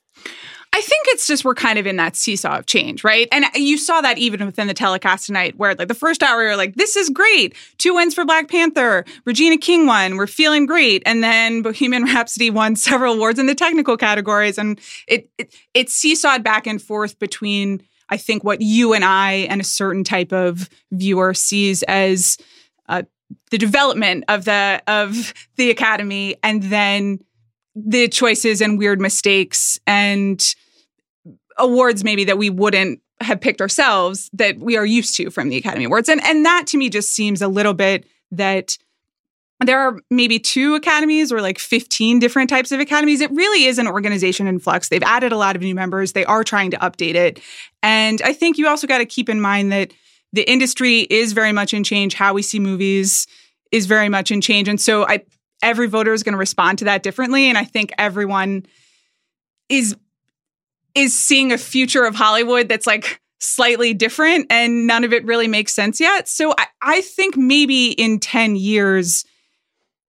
I 0.73 0.81
think 0.81 1.07
it's 1.09 1.27
just 1.27 1.45
we're 1.45 1.55
kind 1.55 1.79
of 1.79 1.87
in 1.87 1.97
that 1.97 2.15
seesaw 2.15 2.59
of 2.59 2.67
change, 2.67 3.03
right? 3.03 3.27
And 3.33 3.47
you 3.55 3.79
saw 3.79 4.01
that 4.03 4.19
even 4.19 4.45
within 4.45 4.69
the 4.69 4.75
telecast 4.75 5.27
tonight, 5.27 5.57
where 5.57 5.75
like 5.75 5.89
the 5.89 5.95
first 5.95 6.23
hour 6.23 6.43
you're 6.43 6.57
like, 6.57 6.75
"This 6.77 6.95
is 6.95 7.09
great, 7.09 7.57
two 7.79 7.95
wins 7.95 8.15
for 8.15 8.25
Black 8.25 8.49
Panther, 8.49 9.05
Regina 9.25 9.57
King 9.57 9.87
won, 9.87 10.17
we're 10.17 10.27
feeling 10.27 10.67
great," 10.67 11.03
and 11.07 11.25
then 11.25 11.63
Bohemian 11.63 12.05
Rhapsody 12.05 12.51
won 12.51 12.77
several 12.77 13.15
awards 13.15 13.39
in 13.39 13.47
the 13.47 13.55
technical 13.55 13.97
categories, 13.97 14.59
and 14.59 14.79
it 15.09 15.31
it, 15.39 15.55
it 15.75 15.89
seesawed 15.89 16.45
back 16.45 16.67
and 16.67 16.81
forth 16.81 17.19
between 17.19 17.83
I 18.11 18.17
think 18.17 18.45
what 18.45 18.61
you 18.61 18.93
and 18.95 19.05
I 19.05 19.47
and 19.51 19.61
a 19.61 19.65
certain 19.65 20.05
type 20.05 20.33
of 20.33 20.69
viewer 20.93 21.35
sees 21.35 21.83
as 21.85 22.37
uh, 22.41 22.45
the 23.51 23.59
development 23.59 24.25
of 24.29 24.45
the 24.45 24.83
of 24.87 25.35
the 25.57 25.71
academy, 25.71 26.37
and 26.43 26.63
then 26.65 27.21
the 27.75 28.09
choices 28.09 28.61
and 28.61 28.79
weird 28.79 29.01
mistakes 29.01 29.79
and 29.87 30.55
awards 31.59 32.05
maybe 32.05 32.25
that 32.25 32.39
we 32.39 32.51
wouldn't 32.51 33.01
have 33.21 33.41
picked 33.41 33.61
ourselves 33.61 34.31
that 34.33 34.59
we 34.59 34.77
are 34.77 34.87
used 34.87 35.17
to 35.17 35.31
from 35.31 35.49
the 35.49 35.57
Academy 35.57 35.85
Awards. 35.85 36.09
And 36.09 36.23
and 36.25 36.45
that 36.45 36.67
to 36.69 36.79
me 36.79 36.89
just 36.89 37.11
seems 37.11 37.43
a 37.43 37.49
little 37.49 37.75
bit 37.75 38.07
that 38.31 38.77
there 39.65 39.81
are 39.81 39.99
maybe 40.09 40.39
two 40.39 40.77
academies 40.77 41.33
or 41.33 41.43
like 41.43 41.59
15 41.59 42.21
different 42.21 42.49
types 42.49 42.71
of 42.71 42.79
academies. 42.79 43.21
It 43.21 43.31
really 43.33 43.65
is 43.65 43.79
an 43.79 43.89
organization 43.89 44.47
in 44.47 44.61
flux. 44.61 44.89
They've 44.89 45.03
added 45.03 45.33
a 45.33 45.37
lot 45.37 45.57
of 45.57 45.63
new 45.63 45.75
members. 45.75 46.13
They 46.13 46.25
are 46.25 46.45
trying 46.45 46.71
to 46.71 46.77
update 46.77 47.15
it. 47.15 47.41
And 47.83 48.23
I 48.23 48.33
think 48.33 48.57
you 48.57 48.69
also 48.69 48.87
got 48.87 48.99
to 48.99 49.07
keep 49.07 49.29
in 49.29 49.41
mind 49.41 49.73
that 49.73 49.93
the 50.33 50.51
industry 50.51 51.01
is 51.01 51.33
very 51.33 51.53
much 51.53 51.73
in 51.73 51.85
change. 51.85 52.15
How 52.15 52.35
we 52.35 52.43
see 52.43 52.61
movies 52.61 53.27
is 53.73 53.87
very 53.87 54.09
much 54.09 54.31
in 54.31 54.41
change. 54.41 54.69
And 54.69 54.81
so 54.81 55.07
I 55.07 55.23
every 55.63 55.89
voter 55.89 56.13
is 56.13 56.23
going 56.23 56.33
to 56.33 56.39
respond 56.39 56.79
to 56.79 56.85
that 56.85 57.03
differently. 57.03 57.49
And 57.49 57.59
I 57.59 57.65
think 57.65 57.93
everyone 57.99 58.67
is 59.69 59.97
is 60.95 61.15
seeing 61.15 61.53
a 61.53 61.59
future 61.59 62.05
of 62.05 62.15
Hollywood 62.15 62.69
that's 62.69 62.87
like 62.87 63.21
slightly 63.41 63.95
different 63.95 64.47
and 64.51 64.87
none 64.87 65.05
of 65.05 65.13
it 65.13 65.25
really 65.25 65.47
makes 65.47 65.73
sense 65.73 66.01
yet. 66.01 66.29
So 66.29 66.55
I, 66.59 66.67
I 66.83 67.01
think 67.03 67.37
maybe 67.37 67.93
in 67.93 68.19
10 68.19 68.57
years, 68.57 69.25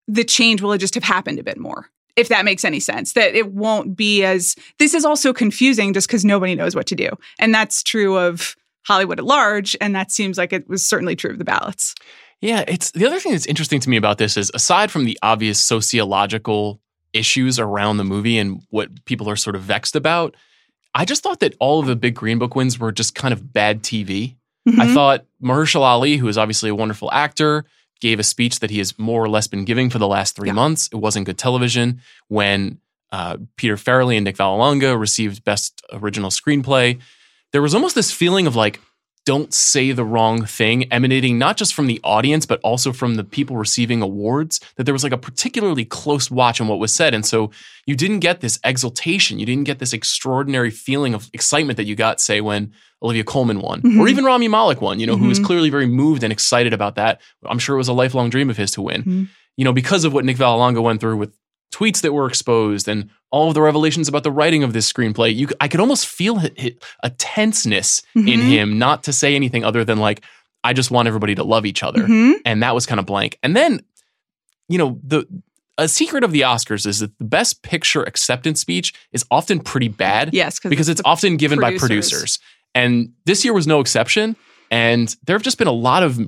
the 0.08 0.24
change 0.24 0.62
will 0.62 0.76
just 0.78 0.96
have 0.96 1.04
happened 1.04 1.38
a 1.38 1.44
bit 1.44 1.60
more, 1.60 1.88
if 2.16 2.30
that 2.30 2.46
makes 2.46 2.66
any 2.66 2.80
sense. 2.80 3.14
That 3.14 3.36
it 3.36 3.54
won't 3.54 3.96
be 3.96 4.24
as 4.24 4.56
this 4.80 4.96
is 4.96 5.06
also 5.06 5.32
confusing 5.32 5.94
just 5.94 6.08
because 6.08 6.26
nobody 6.26 6.56
knows 6.56 6.76
what 6.76 6.88
to 6.88 6.96
do. 6.96 7.10
And 7.38 7.54
that's 7.54 7.84
true 7.84 8.18
of 8.18 8.56
Hollywood 8.86 9.20
at 9.20 9.26
large. 9.26 9.76
And 9.82 9.96
that 9.96 10.12
seems 10.12 10.38
like 10.38 10.54
it 10.54 10.68
was 10.68 10.86
certainly 10.86 11.16
true 11.16 11.32
of 11.32 11.38
the 11.38 11.46
ballots. 11.46 11.96
Yeah, 12.42 12.64
it's 12.68 12.92
the 12.92 13.06
other 13.06 13.20
thing 13.20 13.34
that's 13.34 13.46
interesting 13.46 13.80
to 13.82 13.90
me 13.90 13.98
about 13.98 14.18
this 14.18 14.38
is 14.38 14.50
aside 14.54 14.92
from 14.92 15.06
the 15.06 15.20
obvious 15.22 15.62
sociological 15.62 16.80
issues 17.14 17.60
around 17.60 17.98
the 17.98 18.04
movie 18.04 18.38
and 18.38 18.62
what 18.70 19.04
people 19.06 19.30
are 19.30 19.36
sort 19.36 19.56
of 19.56 19.62
vexed 19.62 19.96
about, 19.96 20.36
I 20.96 21.06
just 21.06 21.24
thought 21.24 21.40
that 21.42 21.56
all 21.60 21.80
of 21.80 21.88
the 21.88 21.96
big 21.96 22.16
Green 22.16 22.40
Book 22.40 22.56
wins 22.56 22.80
were 22.80 22.92
just 22.92 23.16
kind 23.16 23.34
of 23.34 23.54
bad 23.54 23.84
TV. 23.84 24.36
Mm-hmm. 24.68 24.82
I 24.82 24.94
thought 24.94 25.26
Mahershala 25.42 25.82
Ali, 25.82 26.18
who 26.18 26.28
is 26.28 26.38
obviously 26.38 26.70
a 26.70 26.76
wonderful 26.76 27.12
actor, 27.12 27.66
gave 28.00 28.20
a 28.20 28.24
speech 28.24 28.60
that 28.60 28.70
he 28.70 28.78
has 28.78 28.98
more 28.98 29.24
or 29.24 29.30
less 29.30 29.48
been 29.48 29.66
giving 29.66 29.90
for 29.90 30.00
the 30.00 30.08
last 30.08 30.36
three 30.36 30.50
yeah. 30.50 30.54
months. 30.54 30.88
It 30.92 30.98
wasn't 30.98 31.26
good 31.26 31.38
television. 31.38 32.02
When 32.28 32.80
uh, 33.12 33.38
Peter 33.58 33.76
Farrelly 33.76 34.16
and 34.16 34.24
Nick 34.24 34.38
Vallelonga 34.38 35.00
received 35.00 35.44
Best 35.44 35.84
Original 35.92 36.30
Screenplay, 36.30 37.00
there 37.54 37.62
was 37.62 37.74
almost 37.74 37.96
this 37.96 38.12
feeling 38.12 38.48
of 38.48 38.56
like, 38.56 38.80
don't 39.26 39.54
say 39.54 39.92
the 39.92 40.06
wrong 40.06 40.46
thing, 40.46 40.92
emanating 40.92 41.38
not 41.38 41.56
just 41.56 41.74
from 41.74 41.86
the 41.86 42.00
audience, 42.04 42.48
but 42.48 42.60
also 42.64 42.92
from 42.92 43.14
the 43.16 43.24
people 43.24 43.58
receiving 43.58 44.02
awards, 44.02 44.60
that 44.76 44.86
there 44.86 44.94
was 44.94 45.04
like 45.04 45.12
a 45.12 45.18
particularly 45.18 45.86
close 45.86 46.32
watch 46.32 46.60
on 46.60 46.68
what 46.68 46.80
was 46.80 46.96
said. 46.96 47.14
And 47.14 47.24
so 47.24 47.52
you 47.86 47.96
didn't 47.96 48.20
get 48.22 48.42
this 48.42 48.60
exultation. 48.64 49.38
You 49.38 49.46
didn't 49.46 49.66
get 49.66 49.78
this 49.78 49.94
extraordinary 49.94 50.72
feeling 50.72 51.14
of 51.14 51.30
excitement 51.34 51.78
that 51.78 51.84
you 51.84 51.96
got, 51.96 52.20
say, 52.20 52.42
when 52.42 52.74
Olivia 53.04 53.24
Colman 53.24 53.62
won, 53.62 53.82
mm-hmm. 53.82 54.00
or 54.00 54.08
even 54.08 54.26
Rami 54.26 54.48
Malek 54.48 54.82
won, 54.82 55.00
you 55.00 55.06
know, 55.06 55.14
mm-hmm. 55.14 55.24
who 55.24 55.30
was 55.30 55.38
mm-hmm. 55.38 55.48
clearly 55.48 55.70
very 55.70 55.86
moved 55.86 56.24
and 56.24 56.34
excited 56.34 56.74
about 56.74 56.96
that. 56.96 57.22
I'm 57.46 57.60
sure 57.60 57.76
it 57.76 57.78
was 57.78 57.88
a 57.88 57.94
lifelong 57.94 58.32
dream 58.32 58.50
of 58.50 58.58
his 58.58 58.72
to 58.72 58.82
win. 58.82 59.02
Mm-hmm. 59.02 59.24
you 59.58 59.66
know, 59.66 59.74
because 59.74 60.06
of 60.06 60.14
what 60.14 60.26
Nick 60.26 60.38
Vallelonga 60.38 60.82
went 60.82 61.02
through 61.02 61.18
with 61.18 61.36
tweets 61.72 62.02
that 62.02 62.14
were 62.14 62.28
exposed 62.28 62.88
and 62.88 63.10
all 63.32 63.50
of 63.50 63.54
the 63.54 63.62
revelations 63.62 64.08
about 64.08 64.24
the 64.24 64.32
writing 64.32 64.64
of 64.64 64.74
this 64.74 64.92
screenplay, 64.92 65.36
you, 65.36 65.48
I 65.62 65.68
could 65.68 65.80
almost 65.80 66.08
feel 66.08 66.42
a 67.04 67.10
tenseness 67.12 68.02
in 68.16 68.24
Mhm. 68.26 68.50
him 68.50 68.80
not 68.80 69.04
to 69.04 69.14
say 69.14 69.36
anything 69.36 69.64
other 69.64 69.86
than 69.86 70.00
like, 70.00 70.24
I 70.64 70.74
just 70.74 70.90
want 70.92 71.08
everybody 71.08 71.36
to 71.36 71.44
love 71.44 71.66
each 71.66 71.84
other. 71.84 72.02
Mhm. 72.08 72.34
And 72.46 72.64
that 72.64 72.74
was 72.74 72.86
kind 72.86 73.00
of 73.00 73.06
blank. 73.06 73.38
And 73.44 73.56
then, 73.56 73.82
you 74.68 74.78
know, 74.78 75.00
the 75.04 75.26
a 75.78 75.88
secret 75.88 76.26
of 76.26 76.32
the 76.34 76.42
Oscars 76.42 76.86
is 76.86 77.00
that 77.00 77.18
the 77.20 77.24
best 77.24 77.64
picture 77.64 78.04
acceptance 78.04 78.60
speech 78.60 78.94
is 79.14 79.24
often 79.32 79.62
pretty 79.62 79.88
bad 79.88 80.32
Yes, 80.34 80.60
because 80.60 80.90
it's 80.90 81.02
the 81.02 81.08
often 81.08 81.38
given 81.38 81.58
by 81.60 81.70
producers. 81.78 81.88
producers. 82.10 82.40
And 82.76 83.12
this 83.26 83.46
year 83.46 83.54
was 83.54 83.66
no 83.66 83.80
exception. 83.80 84.36
And 84.70 85.16
there 85.26 85.36
have 85.36 85.42
just 85.44 85.58
been 85.58 85.68
a 85.70 85.72
lot 85.72 86.04
of 86.04 86.20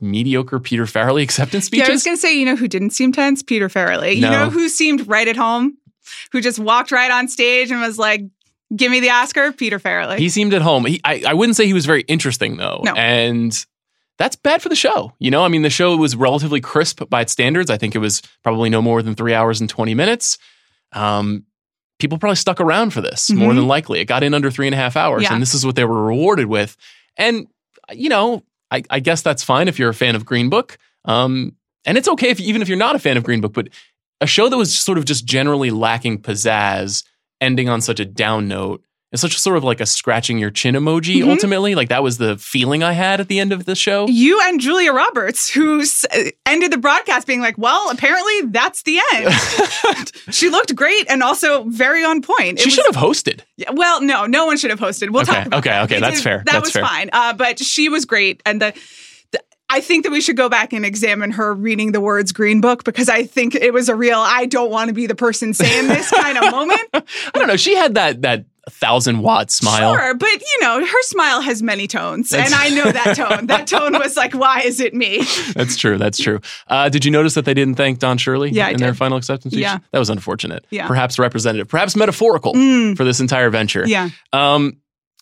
mediocre 0.00 0.58
Peter 0.60 0.84
Farrelly 0.84 1.22
acceptance 1.22 1.70
Yeah, 1.72 1.86
I 1.86 1.90
was 1.90 2.04
going 2.04 2.16
to 2.16 2.20
say, 2.20 2.36
you 2.38 2.44
know 2.44 2.56
who 2.56 2.68
didn't 2.68 2.90
seem 2.90 3.12
tense? 3.12 3.42
Peter 3.42 3.68
Farrelly. 3.68 4.16
You 4.16 4.22
know 4.22 4.50
who 4.50 4.68
seemed 4.68 5.06
right 5.08 5.26
at 5.28 5.36
home? 5.36 5.78
Who 6.32 6.40
just 6.40 6.58
walked 6.58 6.92
right 6.92 7.10
on 7.10 7.28
stage 7.28 7.70
and 7.70 7.80
was 7.80 7.98
like, 7.98 8.22
give 8.74 8.90
me 8.92 9.00
the 9.00 9.10
Oscar? 9.10 9.52
Peter 9.52 9.78
Farrelly. 9.78 10.18
he 10.18 10.28
seemed 10.28 10.52
at 10.54 10.62
home. 10.62 10.84
He, 10.86 11.00
I, 11.04 11.22
I 11.28 11.34
wouldn't 11.34 11.56
say 11.56 11.66
he 11.66 11.72
was 11.72 11.86
very 11.86 12.02
interesting 12.02 12.56
though. 12.58 12.80
No. 12.84 12.92
And 12.94 13.52
that's 14.18 14.36
bad 14.36 14.62
for 14.62 14.68
the 14.68 14.76
show. 14.76 15.12
You 15.18 15.30
know, 15.30 15.44
I 15.44 15.48
mean, 15.48 15.62
the 15.62 15.70
show 15.70 15.96
was 15.96 16.14
relatively 16.16 16.60
crisp 16.60 17.02
by 17.10 17.22
its 17.22 17.32
standards. 17.32 17.70
I 17.70 17.76
think 17.76 17.94
it 17.94 17.98
was 17.98 18.22
probably 18.42 18.70
no 18.70 18.80
more 18.82 19.02
than 19.02 19.14
three 19.14 19.34
hours 19.34 19.60
and 19.60 19.68
20 19.68 19.94
minutes. 19.94 20.38
Um, 20.92 21.44
people 21.98 22.18
probably 22.18 22.36
stuck 22.36 22.60
around 22.60 22.90
for 22.90 23.00
this 23.00 23.30
more 23.30 23.52
Mhm. 23.52 23.56
than 23.56 23.66
likely. 23.68 24.00
It 24.00 24.04
got 24.04 24.22
in 24.22 24.32
under 24.34 24.50
three 24.50 24.66
and 24.66 24.74
a 24.74 24.78
half 24.78 24.96
hours, 24.96 25.22
Yeah. 25.22 25.32
and 25.32 25.40
this 25.42 25.54
is 25.54 25.64
what 25.66 25.76
they 25.76 25.84
were 25.84 26.04
rewarded 26.04 26.46
with. 26.46 26.76
And, 27.16 27.46
you 27.92 28.08
know, 28.08 28.42
I, 28.70 28.82
I 28.90 29.00
guess 29.00 29.22
that's 29.22 29.44
fine 29.44 29.68
if 29.68 29.78
you're 29.78 29.90
a 29.90 29.94
fan 29.94 30.16
of 30.16 30.24
Green 30.24 30.48
Book. 30.48 30.78
Um, 31.04 31.56
and 31.84 31.96
it's 31.96 32.08
okay 32.08 32.30
if 32.30 32.40
even 32.40 32.62
if 32.62 32.68
you're 32.68 32.78
not 32.78 32.96
a 32.96 32.98
fan 32.98 33.16
of 33.16 33.24
Green 33.24 33.40
Book, 33.40 33.52
but 33.52 33.68
a 34.20 34.26
show 34.26 34.48
that 34.48 34.56
was 34.56 34.76
sort 34.76 34.98
of 34.98 35.04
just 35.04 35.24
generally 35.24 35.70
lacking 35.70 36.22
pizzazz, 36.22 37.04
ending 37.40 37.68
on 37.68 37.80
such 37.80 38.00
a 38.00 38.04
down 38.04 38.48
note, 38.48 38.82
it's 39.16 39.22
such 39.22 39.34
a 39.34 39.40
sort 39.40 39.56
of 39.56 39.64
like 39.64 39.80
a 39.80 39.86
scratching 39.86 40.38
your 40.38 40.50
chin 40.50 40.74
emoji. 40.74 41.16
Mhm. 41.22 41.30
Ultimately, 41.30 41.74
like 41.74 41.88
that 41.88 42.02
was 42.02 42.18
the 42.18 42.36
feeling 42.36 42.82
I 42.82 42.92
had 42.92 43.20
at 43.20 43.28
the 43.28 43.40
end 43.40 43.52
of 43.52 43.64
the 43.64 43.74
show. 43.74 44.06
you 44.08 44.40
and 44.44 44.60
Julia 44.60 44.92
Roberts, 44.92 45.48
who 45.50 45.80
s- 45.80 46.04
ended 46.44 46.70
the 46.70 46.78
broadcast 46.78 47.26
being 47.26 47.40
like, 47.40 47.56
well, 47.58 47.90
apparently 47.90 48.42
that's 48.50 48.82
the 48.82 49.00
end. 49.14 50.12
she 50.30 50.48
looked 50.50 50.74
great 50.76 51.06
and 51.10 51.22
also 51.22 51.64
very 51.64 52.04
on 52.04 52.22
point. 52.22 52.58
It 52.58 52.60
she 52.60 52.66
was- 52.68 52.74
should 52.74 52.86
have 52.86 52.96
hosted. 52.96 53.40
Yeah, 53.56 53.70
Well, 53.72 54.02
no, 54.02 54.26
no 54.26 54.46
one 54.46 54.56
should 54.58 54.70
have 54.70 54.80
hosted. 54.80 55.10
We'll 55.10 55.22
Okay, 55.22 55.32
talk 55.32 55.46
about 55.46 55.58
okay, 55.60 55.70
that. 55.70 55.82
okay, 55.84 56.00
that's 56.00 56.22
fair, 56.22 56.38
That 56.44 56.52
that's 56.52 56.64
was 56.66 56.72
fair. 56.72 56.84
fine. 56.84 57.10
Uh, 57.12 57.32
but 57.32 57.58
she 57.58 57.88
was 57.88 58.04
great. 58.04 58.42
And 58.46 58.60
the 58.60 58.72
I 59.68 59.80
think 59.80 60.04
that 60.04 60.12
we 60.12 60.20
should 60.20 60.36
go 60.36 60.48
back 60.48 60.72
and 60.72 60.86
examine 60.86 61.32
her 61.32 61.52
reading 61.52 61.90
the 61.90 62.00
words 62.00 62.30
Green 62.30 62.60
Book 62.60 62.84
because 62.84 63.08
I 63.08 63.24
think 63.24 63.56
it 63.56 63.72
was 63.72 63.88
a 63.88 63.96
real 63.96 64.20
I 64.20 64.46
don't 64.46 64.70
want 64.70 64.88
to 64.88 64.94
be 64.94 65.08
the 65.08 65.16
person 65.16 65.54
saying 65.54 65.88
this 65.88 66.08
kind 66.08 66.38
of 66.38 66.50
moment. 66.52 66.82
I 66.94 67.02
don't 67.34 67.48
know. 67.48 67.56
She 67.56 67.74
had 67.74 67.94
that 67.96 68.22
that 68.22 68.44
thousand 68.70 69.20
watt 69.20 69.50
smile. 69.50 69.94
Sure, 69.94 70.14
but 70.14 70.28
you 70.40 70.58
know, 70.60 70.84
her 70.84 71.02
smile 71.02 71.40
has 71.40 71.62
many 71.62 71.86
tones. 71.86 72.30
That's- 72.30 72.52
and 72.52 72.60
I 72.60 72.68
know 72.70 72.90
that 72.90 73.14
tone. 73.16 73.46
that 73.46 73.66
tone 73.66 73.92
was 73.92 74.16
like, 74.16 74.34
why 74.34 74.60
is 74.60 74.80
it 74.80 74.92
me? 74.94 75.22
That's 75.54 75.76
true. 75.76 75.98
That's 75.98 76.18
true. 76.18 76.40
Uh, 76.66 76.88
did 76.88 77.04
you 77.04 77.10
notice 77.10 77.34
that 77.34 77.44
they 77.44 77.54
didn't 77.54 77.76
thank 77.76 77.98
Don 78.00 78.18
Shirley 78.18 78.50
Yeah, 78.50 78.68
in 78.70 78.78
their 78.78 78.94
final 78.94 79.16
acceptance 79.18 79.52
speech? 79.54 79.62
Yeah. 79.62 79.78
That 79.92 79.98
was 80.00 80.10
unfortunate. 80.10 80.66
Yeah. 80.70 80.86
Perhaps 80.88 81.18
representative, 81.18 81.68
perhaps 81.68 81.94
metaphorical 81.96 82.54
Mm, 82.54 82.96
for 82.96 83.04
this 83.04 83.20
entire 83.20 83.50
venture. 83.50 83.84
yeah. 83.86 84.10
Um, 84.32 84.78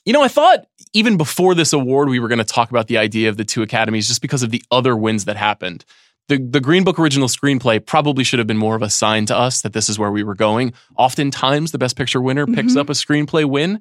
you 0.07 0.13
know, 0.13 0.23
I 0.23 0.29
thought 0.29 0.67
even 0.93 1.17
before 1.17 1.55
this 1.55 1.73
award, 1.73 2.09
we 2.11 2.19
were 2.21 2.29
going 2.29 2.39
to 2.39 2.45
talk 2.45 2.69
about 2.71 2.89
the 2.89 2.99
idea 2.99 3.31
of 3.31 3.37
the 3.39 3.45
two 3.45 3.63
academies 3.63 4.07
just 4.07 4.21
because 4.21 4.43
of 4.43 4.51
the 4.51 4.63
other 4.71 4.95
wins 4.97 5.25
that 5.25 5.37
happened. 5.37 5.85
The, 6.29 6.39
the 6.39 6.61
Green 6.61 6.85
Book 6.85 6.99
original 6.99 7.29
screenplay 7.29 7.85
probably 7.85 8.25
should 8.25 8.39
have 8.39 8.47
been 8.47 8.57
more 8.57 8.75
of 8.77 8.83
a 8.83 8.89
sign 8.89 9.27
to 9.27 9.37
us 9.37 9.61
that 9.63 9.75
this 9.75 9.89
is 9.91 9.99
where 9.99 10.11
we 10.11 10.23
were 10.23 10.35
going. 10.35 10.73
Oftentimes, 10.97 11.71
the 11.73 11.79
Best 11.79 11.97
Picture 11.97 12.21
winner 12.21 12.47
picks 12.47 12.73
Mhm. 12.73 12.79
up 12.79 12.89
a 12.89 12.93
screenplay 12.95 13.45
win. 13.45 13.81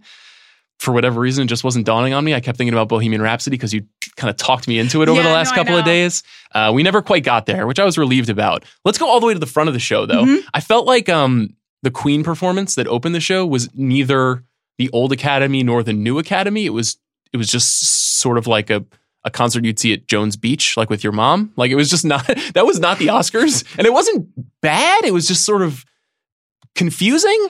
For 0.80 0.92
whatever 0.92 1.22
reason, 1.22 1.46
it 1.46 1.48
just 1.48 1.64
wasn't 1.64 1.86
dawning 1.86 2.14
on 2.14 2.26
me. 2.26 2.34
I 2.34 2.42
kept 2.42 2.58
thinking 2.58 2.74
about 2.74 2.90
Bohemian 2.90 3.22
Rhapsody 3.22 3.56
because 3.56 3.74
you 3.74 3.84
kind 4.18 4.30
of 4.30 4.36
talked 4.36 4.68
me 4.68 4.78
into 4.80 5.02
it 5.02 5.08
over 5.08 5.22
Yeah, 5.22 5.28
the 5.28 5.34
last 5.34 5.52
no, 5.52 5.56
couple 5.56 5.78
of 5.78 5.86
days. 5.86 6.24
Uh, 6.54 6.72
we 6.74 6.84
never 6.84 7.02
quite 7.02 7.24
got 7.24 7.46
there, 7.46 7.66
which 7.66 7.80
I 7.80 7.86
was 7.86 7.98
relieved 7.98 8.30
about. 8.30 8.66
Let's 8.84 8.98
go 8.98 9.08
all 9.08 9.22
the 9.22 9.26
way 9.28 9.34
to 9.34 9.40
the 9.40 9.46
front 9.46 9.70
of 9.70 9.74
the 9.74 9.80
show, 9.80 10.06
though. 10.06 10.26
Mhm. 10.26 10.40
I 10.54 10.60
felt 10.60 10.86
like 10.86 11.08
um, 11.08 11.52
the 11.84 11.92
Queen 11.92 12.24
performance 12.24 12.76
that 12.76 12.88
opened 12.88 13.16
the 13.16 13.22
show 13.22 13.46
was 13.46 13.70
neither 13.74 14.44
the 14.78 14.90
old 14.90 15.14
Academy 15.14 15.64
nor 15.64 15.84
the 15.84 15.94
new 15.94 16.20
Academy. 16.20 16.66
It 16.66 16.74
was 16.74 16.98
it 17.32 17.38
was 17.38 17.48
just 17.48 18.20
sort 18.20 18.38
of 18.38 18.46
like 18.48 18.70
a 18.70 18.84
a 19.26 19.32
concert 19.32 19.64
you'd 19.66 19.80
see 19.80 19.94
at 19.94 20.08
Jones 20.08 20.36
Beach, 20.36 20.76
like 20.76 20.90
with 20.90 21.04
your 21.04 21.14
mom. 21.14 21.54
Like 21.56 21.72
it 21.72 21.76
was 21.76 21.90
just 21.90 22.06
not 22.06 22.26
that 22.54 22.66
was 22.66 22.80
not 22.80 23.00
the 23.00 23.08
Oscars, 23.08 23.66
and 23.78 23.88
it 23.88 23.94
wasn't 23.94 24.28
bad. 24.62 25.06
It 25.06 25.14
was 25.14 25.28
just 25.28 25.46
sort 25.46 25.62
of 25.62 25.86
confusing. 26.76 27.48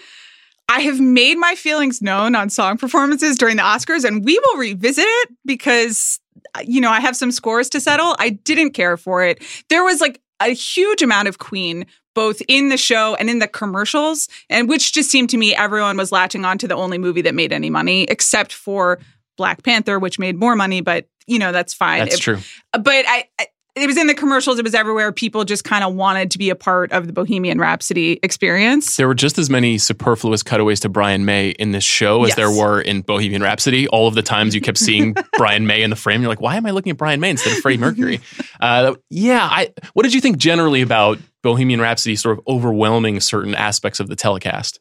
I 0.70 0.80
have 0.82 1.00
made 1.00 1.38
my 1.38 1.56
feelings 1.56 2.02
known 2.02 2.36
on 2.36 2.50
song 2.50 2.78
performances 2.78 3.38
during 3.38 3.58
the 3.58 3.64
Oscars, 3.64 4.06
and 4.06 4.24
we 4.24 4.40
will 4.40 4.58
revisit 4.58 5.06
it 5.06 5.30
because, 5.46 6.20
you 6.64 6.80
know, 6.80 6.90
I 6.90 7.00
have 7.00 7.16
some 7.16 7.32
scores 7.32 7.70
to 7.70 7.82
settle. 7.82 8.16
I 8.18 8.30
didn't 8.30 8.72
care 8.72 8.98
for 8.98 9.24
it. 9.24 9.44
There 9.70 9.84
was 9.84 10.00
like 10.00 10.22
a 10.40 10.50
huge 10.50 11.02
amount 11.02 11.28
of 11.28 11.38
Queen, 11.38 11.86
both 12.16 12.42
in 12.48 12.70
the 12.70 12.78
show 12.78 13.16
and 13.16 13.30
in 13.30 13.40
the 13.40 13.48
commercials, 13.48 14.30
and 14.50 14.70
which 14.70 14.94
just 14.94 15.12
seemed 15.12 15.30
to 15.32 15.38
me 15.38 15.54
everyone 15.54 15.98
was 15.98 16.12
latching 16.12 16.46
on 16.46 16.58
to 16.60 16.68
the 16.68 16.76
only 16.76 16.98
movie 16.98 17.22
that 17.22 17.36
made 17.36 17.52
any 17.52 17.70
money, 17.70 18.04
except 18.04 18.54
for 18.54 19.00
Black 19.38 19.64
Panther, 19.64 20.00
which 20.00 20.20
made 20.20 20.38
more 20.38 20.56
money, 20.56 20.82
but, 20.82 21.08
you 21.28 21.40
know, 21.40 21.52
that's 21.52 21.74
fine. 21.74 22.00
That's 22.00 22.16
It- 22.16 22.22
true. 22.22 22.40
but 22.74 23.06
I, 23.08 23.26
I 23.40 23.48
it 23.76 23.88
was 23.88 23.98
in 23.98 24.06
the 24.06 24.14
commercials. 24.14 24.60
It 24.60 24.64
was 24.64 24.76
everywhere. 24.76 25.12
People 25.12 25.46
just 25.46 25.64
kind 25.64 25.84
of 25.84 25.96
wanted 25.96 26.30
to 26.30 26.38
be 26.38 26.52
a 26.52 26.56
part 26.56 26.92
of 26.92 27.08
the 27.08 27.12
Bohemian 27.14 27.58
Rhapsody 27.58 28.20
experience. 28.22 28.98
There 28.98 29.08
were 29.08 29.16
just 29.16 29.40
as 29.40 29.50
many 29.50 29.80
superfluous 29.80 30.44
cutaways 30.44 30.80
to 30.82 30.90
Brian 30.90 31.26
May 31.26 31.50
in 31.50 31.72
this 31.72 31.84
show 31.84 32.22
as 32.24 32.28
Yes. 32.30 32.36
there 32.38 32.52
were 32.52 32.80
in 32.80 33.02
Bohemian 33.02 33.42
Rhapsody. 33.42 33.88
All 33.88 34.08
of 34.08 34.14
the 34.14 34.22
times 34.22 34.54
you 34.54 34.62
kept 34.62 34.78
seeing 34.78 35.16
Brian 35.38 35.66
May 35.66 35.82
in 35.82 35.90
the 35.90 35.96
frame, 35.96 36.22
you're 36.22 36.30
like, 36.30 36.40
why 36.40 36.56
am 36.56 36.68
I 36.68 36.70
looking 36.70 36.92
at 36.92 36.98
Brian 36.98 37.20
May 37.20 37.32
instead 37.32 37.54
of 37.54 37.60
Freddie 37.60 37.80
Mercury? 37.80 38.20
Uh, 38.62 38.94
yeah, 39.10 39.42
I. 39.52 39.74
What 39.94 40.04
did 40.04 40.14
you 40.14 40.22
think 40.22 40.38
generally 40.38 40.82
about 40.84 41.18
Bohemian 41.42 41.82
Rhapsody 41.82 42.16
sort 42.16 42.38
of 42.38 42.46
overwhelming 42.48 43.20
certain 43.22 43.56
aspects 43.56 44.00
of 44.00 44.08
the 44.08 44.16
telecast? 44.16 44.80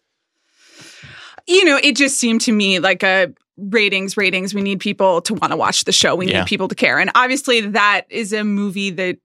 you 1.48 1.64
know, 1.64 1.78
it 1.82 1.96
just 1.96 2.18
seemed 2.18 2.40
to 2.42 2.52
me 2.52 2.78
like 2.78 3.02
a 3.02 3.32
ratings, 3.56 4.16
ratings. 4.16 4.54
We 4.54 4.62
need 4.62 4.80
people 4.80 5.20
to 5.22 5.34
want 5.34 5.50
to 5.52 5.56
watch 5.56 5.84
the 5.84 5.92
show. 5.92 6.14
We 6.14 6.28
Yeah. 6.28 6.40
need 6.40 6.46
people 6.46 6.68
to 6.68 6.74
care. 6.74 6.98
And 6.98 7.10
obviously, 7.14 7.60
that 7.60 8.02
is 8.10 8.32
a 8.32 8.44
movie 8.44 8.90
that, 8.90 9.18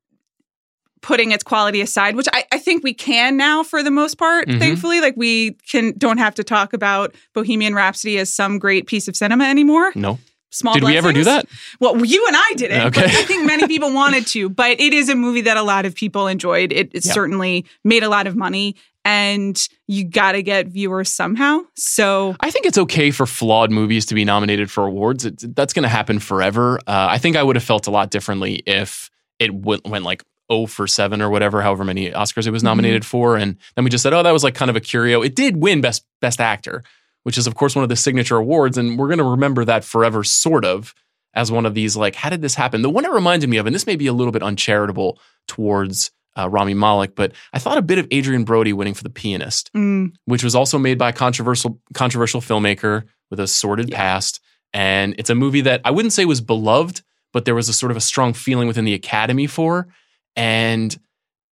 putting 1.03 1.31
its 1.31 1.43
quality 1.43 1.79
aside, 1.79 2.15
which 2.15 2.27
I, 2.33 2.43
I 2.51 2.57
think 2.57 2.83
we 2.83 2.93
can 2.93 3.37
now 3.37 3.61
for 3.63 3.83
the 3.83 3.91
most 3.91 4.17
part, 4.17 4.47
Mhm. 4.47 4.57
thankfully, 4.59 4.99
like 4.99 5.13
we 5.15 5.51
can 5.69 5.93
don't 5.97 6.17
have 6.17 6.33
to 6.35 6.43
talk 6.43 6.73
about 6.73 7.13
Bohemian 7.33 7.75
Rhapsody 7.75 8.17
as 8.17 8.33
some 8.33 8.57
great 8.57 8.87
piece 8.87 9.07
of 9.07 9.15
cinema 9.15 9.45
anymore. 9.45 9.91
No. 9.95 10.17
Small 10.49 10.73
Did 10.73 10.83
we 10.85 10.97
ever 10.97 11.13
do 11.13 11.23
that? 11.25 11.45
Well, 11.79 12.03
you 12.03 12.25
and 12.27 12.35
I 12.35 12.53
didn't, 12.55 12.81
Okay. 12.87 13.01
but 13.01 13.09
I 13.11 13.23
think 13.25 13.45
many 13.45 13.67
people 13.73 13.93
wanted 13.93 14.25
to. 14.27 14.49
But 14.49 14.79
it 14.81 14.91
is 14.93 15.07
a 15.07 15.15
movie 15.15 15.41
that 15.41 15.55
a 15.55 15.61
lot 15.61 15.85
of 15.85 15.93
people 15.93 16.25
enjoyed. 16.27 16.71
It, 16.73 16.89
it 16.93 17.05
Yeah. 17.05 17.13
certainly 17.13 17.65
made 17.83 18.01
a 18.01 18.09
lot 18.09 18.25
of 18.27 18.35
money, 18.35 18.75
and 19.07 19.67
you 19.87 20.03
got 20.03 20.33
to 20.33 20.43
get 20.43 20.67
viewers 20.67 21.09
somehow. 21.09 21.61
So 21.77 22.35
I 22.41 22.51
think 22.51 22.65
it's 22.65 22.77
okay 22.77 23.09
for 23.09 23.25
flawed 23.25 23.71
movies 23.71 24.05
to 24.07 24.15
be 24.15 24.25
nominated 24.25 24.69
for 24.69 24.85
awards. 24.85 25.23
It, 25.25 25.55
that's 25.55 25.71
going 25.71 25.83
to 25.83 25.89
happen 25.89 26.19
forever. 26.19 26.77
Uh, 26.85 27.07
I 27.09 27.17
think 27.17 27.37
I 27.37 27.41
would 27.41 27.55
have 27.55 27.63
felt 27.63 27.87
a 27.87 27.91
lot 27.91 28.11
differently 28.11 28.55
if 28.67 29.09
it 29.39 29.53
went, 29.55 29.87
went 29.87 30.03
like 30.03 30.23
0 30.51 30.65
for 30.65 30.87
7 30.87 31.21
or 31.21 31.29
whatever, 31.29 31.61
however 31.61 31.85
many 31.85 32.11
Oscars 32.11 32.47
it 32.47 32.51
was 32.51 32.63
Mhm. 32.63 32.65
nominated 32.65 33.05
for. 33.05 33.37
And 33.37 33.55
then 33.75 33.85
we 33.85 33.89
just 33.89 34.03
said, 34.03 34.11
oh, 34.13 34.23
that 34.23 34.31
was 34.31 34.43
like 34.43 34.55
kind 34.55 34.69
of 34.69 34.75
a 34.75 34.81
curio. 34.81 35.21
It 35.21 35.35
did 35.35 35.55
win 35.61 35.79
Best, 35.79 36.03
Best 36.19 36.41
Actor, 36.41 36.83
which 37.23 37.37
is, 37.37 37.47
of 37.47 37.55
course, 37.55 37.75
one 37.75 37.83
of 37.83 37.89
the 37.89 37.95
signature 37.95 38.35
awards. 38.35 38.77
And 38.77 38.99
we're 38.99 39.07
going 39.07 39.19
to 39.19 39.23
remember 39.23 39.63
that 39.65 39.85
forever, 39.85 40.23
sort 40.25 40.65
of, 40.65 40.93
as 41.33 41.49
one 41.49 41.65
of 41.65 41.73
these 41.75 41.95
like, 41.95 42.15
how 42.15 42.29
did 42.29 42.41
this 42.41 42.55
happen? 42.55 42.81
The 42.81 42.89
one 42.89 43.05
it 43.05 43.11
reminded 43.11 43.49
me 43.49 43.55
of, 43.57 43.67
and 43.67 43.73
this 43.75 43.87
may 43.87 43.95
be 43.95 44.07
a 44.07 44.13
little 44.13 44.31
bit 44.33 44.43
uncharitable 44.43 45.17
towards 45.47 46.11
uh, 46.37 46.47
Rami 46.49 46.73
Malek, 46.73 47.15
but 47.15 47.31
I 47.53 47.59
thought 47.59 47.77
a 47.77 47.81
bit 47.81 47.97
of 47.97 48.07
Adrien 48.13 48.43
Brody 48.43 48.73
winning 48.73 48.93
for 48.93 49.03
The 49.03 49.09
Pianist 49.09 49.71
mm, 49.73 50.11
which 50.25 50.43
was 50.43 50.55
also 50.55 50.77
made 50.77 50.97
by 50.97 51.09
a 51.09 51.13
controversial 51.13 51.79
controversial 51.93 52.41
filmmaker 52.41 53.03
with 53.29 53.39
a 53.39 53.47
sordid 53.47 53.89
Yeah. 53.89 53.97
past. 53.97 54.39
And 54.73 55.15
it's 55.17 55.29
a 55.29 55.35
movie 55.35 55.61
that 55.61 55.81
I 55.85 55.91
wouldn't 55.91 56.13
say 56.13 56.25
was 56.25 56.41
beloved, 56.41 57.01
but 57.33 57.45
there 57.45 57.55
was 57.55 57.69
a 57.69 57.73
sort 57.73 57.91
of 57.91 57.97
a 57.97 58.01
strong 58.01 58.33
feeling 58.33 58.67
within 58.67 58.85
the 58.85 58.93
Academy 58.93 59.47
for. 59.47 59.87
And 60.35 60.95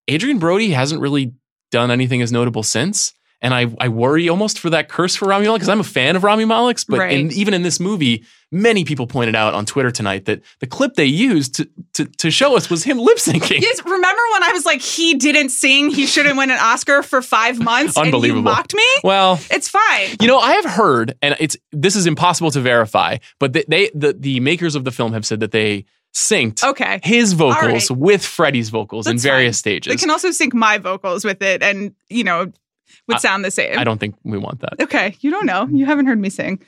Adrien 0.09 0.37
Brody 0.39 0.71
hasn't 0.71 1.01
really 1.01 1.33
done 1.71 1.91
anything 1.91 2.21
as 2.21 2.31
notable 2.31 2.63
since. 2.63 3.13
And 3.45 3.53
I, 3.53 3.67
I 3.79 3.89
worry 3.89 4.27
almost 4.27 4.57
for 4.57 4.71
that 4.71 4.89
curse 4.89 5.15
for 5.15 5.27
Rami 5.27 5.45
Malek 5.45 5.59
because 5.59 5.69
I'm 5.69 5.79
a 5.79 5.83
fan 5.83 6.15
of 6.15 6.23
Rami 6.23 6.45
Malek's. 6.45 6.83
But 6.83 7.11
in, 7.11 7.31
even 7.31 7.53
in 7.53 7.61
this 7.61 7.79
movie, 7.79 8.25
many 8.51 8.83
people 8.85 9.05
pointed 9.05 9.35
out 9.35 9.53
on 9.53 9.67
Twitter 9.67 9.91
tonight 9.91 10.25
that 10.25 10.41
the 10.61 10.65
clip 10.65 10.95
they 10.95 11.05
used 11.05 11.53
to, 11.57 11.69
to, 11.93 12.05
to 12.05 12.31
show 12.31 12.57
us 12.57 12.71
was 12.71 12.83
him 12.83 12.97
lip 13.07 13.17
syncing. 13.17 13.61
yes. 13.61 13.85
Remember 13.85 14.21
when 14.33 14.41
I 14.43 14.51
was 14.51 14.65
like, 14.65 14.81
he 14.81 15.13
didn't 15.13 15.49
sing, 15.49 15.91
he 15.91 16.07
shouldn't 16.07 16.37
win 16.39 16.49
an 16.49 16.57
Oscar 16.59 17.03
for 17.03 17.21
five 17.21 17.59
months, 17.59 17.95
and 17.95 18.07
Unbelievable. 18.07 18.39
you 18.39 18.43
mocked 18.55 18.73
me. 18.73 18.87
Well, 19.03 19.39
It's 19.51 19.69
fine. 19.69 20.15
You 20.19 20.27
know, 20.27 20.39
I 20.39 20.53
have 20.53 20.65
heard, 20.65 21.13
and 21.21 21.35
it's 21.39 21.55
this 21.71 21.95
is 21.95 22.07
impossible 22.07 22.49
to 22.49 22.61
verify, 22.61 23.17
but 23.39 23.53
they, 23.53 23.63
they 23.67 23.91
the 23.93 24.13
the 24.13 24.39
makers 24.39 24.73
of 24.73 24.85
the 24.85 24.91
film 24.91 25.13
have 25.13 25.23
said 25.23 25.39
that 25.41 25.51
they 25.51 25.85
synced 26.15 26.63
Okay. 26.63 26.99
his 27.03 27.33
vocals 27.33 27.91
right. 27.91 27.99
with 27.99 28.25
Freddie's 28.25 28.69
vocals 28.69 29.05
in 29.05 29.19
various 29.19 29.57
They 29.61 29.71
stages. 29.71 29.91
They 29.93 29.97
can 29.97 30.09
also 30.09 30.31
sync 30.31 30.53
my 30.55 30.77
vocals 30.79 31.25
with 31.25 31.41
it 31.43 31.61
and, 31.61 31.93
you 32.09 32.23
know, 32.23 32.51
would 33.07 33.17
I- 33.17 33.19
sound 33.19 33.45
the 33.45 33.51
same. 33.51 33.77
I 33.77 33.83
don't 33.83 33.99
think 33.99 34.15
we 34.23 34.37
want 34.37 34.61
that. 34.61 34.81
Okay, 34.81 35.15
you 35.21 35.31
don't 35.31 35.45
know. 35.45 35.67
You 35.71 35.85
haven't 35.85 36.05
heard 36.07 36.19
me 36.19 36.29
sing. 36.29 36.61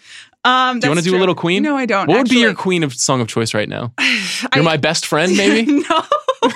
Um, 0.43 0.79
Do 0.79 0.87
you 0.87 0.91
want 0.91 1.03
to 1.03 1.09
do 1.09 1.17
a 1.17 1.19
little 1.19 1.35
Queen? 1.35 1.61
No, 1.63 1.75
I 1.75 1.85
don't. 1.85 2.07
What 2.07 2.17
would 2.19 2.29
be 2.29 2.39
your. 2.39 2.53
Queen 2.53 2.83
of 2.83 2.93
song 2.93 3.19
of 3.21 3.27
choice 3.27 3.53
right 3.53 3.67
now? 3.67 3.93
You're 4.55 4.63
my 4.63 4.77
best 4.77 5.05
friend, 5.05 5.35
maybe. 5.35 5.71
no. 5.89 6.03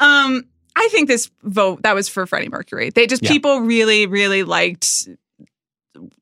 um, 0.00 0.44
I 0.74 0.88
think 0.90 1.08
this 1.08 1.30
vote 1.42 1.82
that 1.82 1.94
was 1.94 2.08
for 2.08 2.26
Freddie 2.26 2.48
Mercury. 2.48 2.90
They 2.90 3.06
just 3.06 3.22
Yeah. 3.22 3.30
people 3.30 3.60
really, 3.60 4.06
really 4.06 4.42
liked 4.42 5.08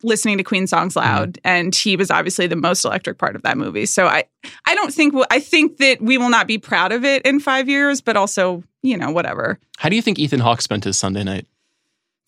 listening 0.02 0.38
to 0.38 0.44
Queen 0.44 0.66
songs 0.66 0.94
Mm-hmm. 0.94 1.06
loud, 1.08 1.38
and 1.44 1.74
he 1.74 1.96
was 1.96 2.10
obviously 2.10 2.46
the 2.46 2.56
most 2.56 2.84
electric 2.84 3.18
part 3.18 3.36
of 3.36 3.42
that 3.42 3.56
movie. 3.56 3.86
So 3.86 4.06
I, 4.06 4.24
I 4.66 4.74
don't 4.74 4.92
think 4.92 5.14
I 5.30 5.38
think 5.40 5.76
that 5.78 6.02
we 6.02 6.18
will 6.18 6.30
not 6.30 6.46
be 6.48 6.58
proud 6.58 6.90
of 6.92 7.04
it 7.04 7.22
in 7.22 7.38
five 7.40 7.68
years, 7.68 8.00
but 8.00 8.16
also 8.16 8.64
you 8.82 8.96
know 8.96 9.10
whatever. 9.10 9.58
How 9.78 9.88
do 9.88 9.96
you 9.96 10.02
think 10.02 10.18
Ethan 10.18 10.40
Hawke 10.40 10.60
spent 10.62 10.84
his 10.84 10.98
Sunday 10.98 11.24
night? 11.24 11.46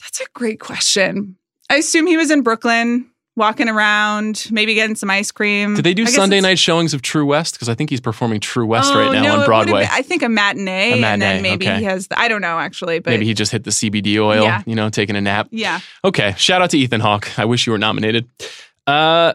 That's 0.01 0.21
a 0.21 0.25
great 0.35 0.61
question. 0.61 1.37
I 1.71 1.77
assume 1.77 2.07
he 2.07 2.17
was 2.17 2.31
in 2.31 2.43
Brooklyn. 2.43 3.09
Walking 3.35 3.67
around, 3.71 4.47
maybe 4.51 4.75
getting 4.75 4.95
some 4.95 5.09
ice 5.09 5.31
cream. 5.31 5.75
Did 5.75 5.87
they 5.87 5.95
do 5.95 6.05
Sunday 6.05 6.43
night 6.43 6.59
showings 6.59 6.93
of 6.93 7.01
True 7.01 7.25
West? 7.25 7.55
Because 7.55 7.71
I 7.71 7.75
think 7.75 7.89
he's 7.89 7.99
performing 7.99 8.41
True 8.41 8.67
West 8.67 8.93
Oh, 8.93 8.99
right 8.99 9.11
now 9.11 9.23
no, 9.23 9.41
on 9.41 9.47
Broadway. 9.47 9.81
been- 9.85 9.89
I 9.91 10.03
think 10.03 10.23
a 10.23 10.29
matinee, 10.29 10.91
A 10.91 10.93
and 10.93 11.01
matinee, 11.01 11.25
then 11.25 11.43
maybe 11.43 11.67
okay. 11.67 11.79
he 11.79 11.85
has. 11.85 12.07
I 12.15 12.29
don't 12.29 12.43
know 12.43 12.59
actually, 12.59 12.99
but 12.99 13.09
Maybe 13.13 13.25
he 13.25 13.33
just 13.33 13.51
hit 13.51 13.65
the 13.65 13.71
CBD 13.71 14.19
oil, 14.19 14.43
Yeah. 14.43 14.63
you 14.67 14.75
know, 14.75 14.91
taking 14.91 15.17
a 15.17 15.23
nap. 15.23 15.49
yeah. 15.51 15.81
Okay, 16.05 16.35
shout 16.37 16.61
out 16.61 16.69
to 16.73 16.79
Ethan 16.79 17.01
Hawke. 17.01 17.39
I 17.39 17.47
wish 17.47 17.67
you 17.67 17.73
were 17.73 17.79
nominated. 17.79 18.29
Uh, 18.87 19.33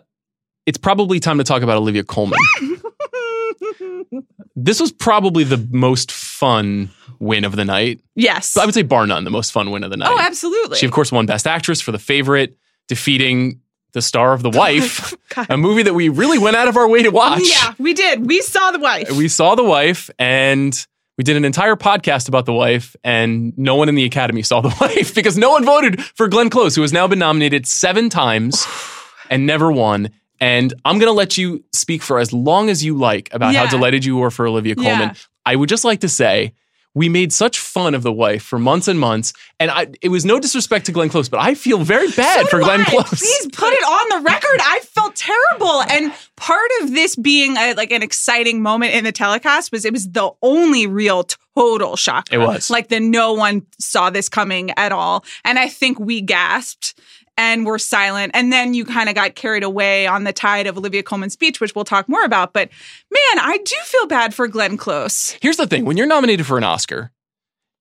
it's 0.67 0.77
probably 0.77 1.19
time 1.19 1.39
to 1.39 1.43
talk 1.43 1.63
about 1.63 1.77
Olivia 1.77 2.03
Colman. 2.03 2.37
this 4.55 4.79
was 4.79 4.91
probably 4.91 5.43
the 5.43 5.67
most 5.71 6.11
fun 6.37 6.89
win 7.19 7.45
of 7.45 7.55
the 7.55 7.65
night. 7.65 7.99
yes. 8.15 8.55
I 8.57 8.65
would 8.65 8.73
say 8.73 8.83
bar 8.83 9.07
none, 9.07 9.23
the 9.23 9.31
most 9.31 9.51
fun 9.51 9.71
win 9.71 9.83
of 9.83 9.89
the 9.89 9.95
oh, 9.97 9.99
night. 9.99 10.11
oh, 10.11 10.19
absolutely. 10.19 10.77
She, 10.77 10.85
of 10.85 10.91
course, 10.91 11.11
won 11.11 11.25
Best 11.25 11.47
Actress 11.47 11.81
for 11.81 11.91
The 11.91 11.99
Favorite, 11.99 12.57
defeating 12.87 13.61
the 13.93 14.01
star 14.01 14.33
of 14.33 14.43
The 14.43 14.51
Wife, 14.51 15.15
God. 15.35 15.47
a 15.49 15.57
movie 15.57 15.83
that 15.83 15.93
we 15.93 16.09
really 16.09 16.37
went 16.37 16.55
out 16.55 16.67
of 16.67 16.77
our 16.77 16.87
way 16.87 17.03
to 17.03 17.09
watch. 17.09 17.41
Yeah, 17.43 17.73
we 17.79 17.93
did. 17.93 18.27
We 18.27 18.41
saw 18.41 18.71
the 18.71 18.79
wife. 18.79 19.11
We 19.11 19.27
saw 19.27 19.55
The 19.55 19.63
Wife 19.63 20.11
and 20.19 20.87
we 21.17 21.23
did 21.23 21.35
an 21.35 21.45
entire 21.45 21.75
podcast 21.75 22.27
about 22.27 22.45
The 22.45 22.53
Wife, 22.53 22.95
and 23.03 23.57
no 23.57 23.73
one 23.73 23.89
in 23.89 23.95
the 23.95 24.05
Academy 24.05 24.43
saw 24.43 24.61
The 24.61 24.69
Wife 24.79 25.15
because 25.15 25.35
no 25.37 25.49
one 25.49 25.65
voted 25.65 26.03
for 26.03 26.27
Glenn 26.27 26.51
Close, 26.51 26.75
who 26.75 26.83
has 26.83 26.93
now 26.93 27.07
been 27.07 27.19
nominated 27.19 27.65
seven 27.65 28.09
times 28.09 28.67
and 29.29 29.47
never 29.47 29.71
won. 29.71 30.11
And 30.39 30.75
I'm 30.85 30.99
going 30.99 31.09
to 31.09 31.17
let 31.17 31.35
you 31.35 31.63
speak 31.73 32.03
for 32.03 32.19
as 32.19 32.31
long 32.31 32.69
as 32.69 32.85
you 32.85 32.95
like 32.95 33.33
about 33.33 33.55
how 33.55 33.65
delighted 33.65 34.05
you 34.05 34.17
were 34.17 34.29
for 34.29 34.45
Olivia 34.45 34.75
Colman. 34.75 35.09
Yeah. 35.09 35.13
I 35.47 35.55
would 35.55 35.69
just 35.69 35.85
like 35.85 36.01
to 36.01 36.09
say, 36.09 36.53
we 36.93 37.07
made 37.07 37.31
such 37.31 37.59
fun 37.59 37.95
of 37.95 38.03
the 38.03 38.11
wife 38.11 38.43
for 38.43 38.59
months 38.59 38.87
and 38.89 38.99
months, 38.99 39.31
and 39.61 39.71
I, 39.71 39.87
it 40.01 40.09
was 40.09 40.25
no 40.25 40.39
disrespect 40.39 40.87
to 40.87 40.91
Glenn 40.91 41.07
Close, 41.09 41.29
but 41.29 41.39
I 41.39 41.53
feel 41.53 41.77
very 41.83 42.09
bad 42.11 42.41
So 42.41 42.47
for 42.47 42.59
Glenn 42.59 42.81
I. 42.81 42.85
Close. 42.85 43.19
Please 43.19 43.47
put 43.53 43.71
it 43.71 43.83
on 43.83 44.17
the 44.17 44.29
record. 44.29 44.59
I 44.61 44.79
felt 44.81 45.15
terrible. 45.15 45.83
And 45.83 46.11
part 46.35 46.69
of 46.81 46.91
this 46.91 47.15
being 47.15 47.55
a, 47.55 47.75
like 47.75 47.91
an 47.91 48.03
exciting 48.03 48.61
moment 48.61 48.93
in 48.93 49.05
the 49.05 49.11
telecast 49.13 49.71
was 49.71 49.85
it 49.85 49.93
was 49.93 50.09
the 50.09 50.31
only 50.41 50.85
real 50.85 51.23
total 51.55 51.95
shocker. 51.95 52.35
It 52.35 52.39
was. 52.39 52.69
Like 52.69 52.89
that 52.89 53.01
no 53.01 53.33
one 53.33 53.65
saw 53.79 54.09
this 54.09 54.27
coming 54.27 54.71
at 54.75 54.91
all. 54.91 55.23
And 55.45 55.57
I 55.57 55.69
think 55.69 55.99
we 55.99 56.19
gasped 56.19 56.99
and 57.37 57.65
were 57.65 57.79
silent. 57.79 58.31
And 58.33 58.51
then 58.51 58.73
you 58.73 58.83
kind 58.83 59.09
of 59.09 59.15
got 59.15 59.35
carried 59.35 59.63
away 59.63 60.07
on 60.07 60.23
the 60.23 60.33
tide 60.33 60.67
of 60.67 60.77
Olivia 60.77 61.03
Colman's 61.03 61.33
speech, 61.33 61.61
which 61.61 61.75
we'll 61.75 61.85
talk 61.85 62.09
more 62.09 62.23
about. 62.23 62.51
But 62.51 62.69
man, 63.11 63.39
I 63.39 63.59
do 63.63 63.75
feel 63.83 64.07
bad 64.07 64.33
for 64.33 64.47
Glenn 64.47 64.75
Close. 64.77 65.37
Here's 65.41 65.57
the 65.57 65.67
thing 65.67 65.85
when 65.85 65.97
you're 65.97 66.07
nominated 66.07 66.45
for 66.45 66.57
an 66.57 66.63
Oscar, 66.63 67.11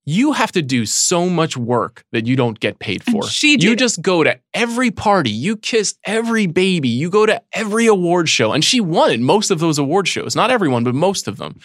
you 0.05 0.31
have 0.31 0.53
to 0.53 0.61
do 0.61 0.85
so 0.85 1.27
much 1.27 1.57
work 1.57 2.05
that 2.13 2.25
you 2.25 2.37
don't 2.37 2.59
get 2.59 2.79
paid 2.79 3.03
And 3.07 3.15
for. 3.15 3.27
she 3.27 3.57
You 3.59 3.75
just 3.75 4.01
go 4.01 4.23
to 4.23 4.39
every 4.53 4.89
party, 4.89 5.31
you 5.31 5.57
kiss 5.57 5.95
every 6.05 6.45
baby, 6.45 6.87
you 6.87 7.09
go 7.09 7.25
to 7.25 7.41
every 7.51 7.87
award 7.87 8.29
show. 8.29 8.53
And 8.53 8.63
she 8.63 8.79
won 8.79 9.23
most 9.23 9.51
of 9.51 9.59
those 9.59 9.77
award 9.77 10.07
shows. 10.07 10.35
Not 10.35 10.49
everyone, 10.49 10.85
but 10.85 10.95
most 10.95 11.27
of 11.27 11.37
them. 11.37 11.59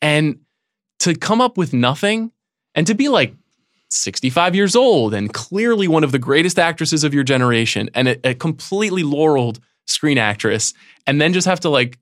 And 0.00 0.38
to 1.00 1.14
come 1.14 1.40
up 1.40 1.58
with 1.58 1.74
nothing 1.74 2.32
and 2.74 2.86
to 2.86 2.94
be 2.94 3.08
like 3.08 3.34
65 3.92 4.54
years 4.54 4.74
old 4.74 5.14
and 5.14 5.32
clearly 5.32 5.88
one 5.88 6.04
of 6.04 6.12
the 6.12 6.18
greatest 6.18 6.58
actresses 6.58 7.04
of 7.04 7.14
your 7.14 7.24
generation 7.24 7.90
and 7.94 8.08
a, 8.08 8.28
a 8.30 8.34
completely 8.34 9.02
laureled 9.02 9.60
screen 9.86 10.18
actress, 10.18 10.72
and 11.06 11.20
then 11.20 11.32
just 11.32 11.46
have 11.46 11.60
to 11.60 11.68
like 11.68 11.98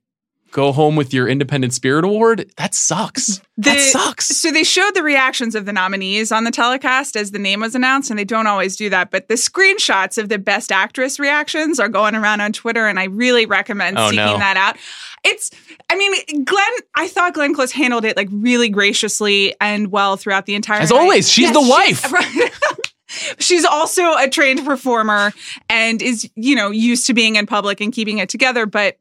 go 0.51 0.71
home 0.71 0.95
with 0.95 1.13
your 1.13 1.27
Independent 1.27 1.73
Spirit 1.73 2.03
Award, 2.05 2.51
that 2.57 2.75
sucks. 2.75 3.41
that 3.57 3.79
sucks. 3.79 4.27
So 4.27 4.51
they 4.51 4.63
showed 4.63 4.93
the 4.95 5.03
reactions 5.03 5.55
of 5.55 5.65
the 5.65 5.73
nominees 5.73 6.31
on 6.31 6.43
the 6.43 6.51
telecast 6.51 7.15
as 7.15 7.31
the 7.31 7.39
name 7.39 7.61
was 7.61 7.75
announced, 7.75 8.09
and 8.09 8.19
they 8.19 8.23
don't 8.25 8.47
always 8.47 8.75
do 8.75 8.89
that. 8.89 9.11
But 9.11 9.27
the 9.27 9.35
screenshots 9.35 10.17
of 10.17 10.29
the 10.29 10.37
best 10.37 10.71
actress 10.71 11.19
reactions 11.19 11.79
are 11.79 11.89
going 11.89 12.15
around 12.15 12.41
on 12.41 12.53
Twitter, 12.53 12.87
and 12.87 12.99
I 12.99 13.05
really 13.05 13.45
recommend 13.45 13.97
Oh, 13.97 14.09
seeking 14.09 14.25
no. 14.25 14.37
that 14.37 14.57
out. 14.57 14.77
It's, 15.23 15.51
I 15.89 15.95
mean, 15.95 16.43
Glenn, 16.43 16.71
I 16.95 17.07
thought 17.07 17.33
Glenn 17.33 17.53
Close 17.53 17.71
handled 17.71 18.05
it 18.05 18.17
like 18.17 18.29
really 18.31 18.69
graciously 18.69 19.55
and 19.61 19.91
well 19.91 20.17
throughout 20.17 20.45
the 20.47 20.55
entire 20.55 20.81
As 20.81 20.89
night. 20.91 20.99
always, 20.99 21.29
she's 21.31 21.51
the 21.51 21.61
wife. 21.61 22.11
right. 22.11 22.51
She's 23.39 23.65
also 23.65 24.03
a 24.17 24.29
trained 24.29 24.65
performer 24.65 25.33
and 25.69 26.01
is, 26.01 26.31
you 26.35 26.55
know, 26.55 26.71
used 26.71 27.07
to 27.07 27.13
being 27.13 27.35
in 27.35 27.45
public 27.45 27.81
and 27.81 27.91
keeping 27.91 28.19
it 28.19 28.29
together. 28.29 28.65
But 28.65 28.99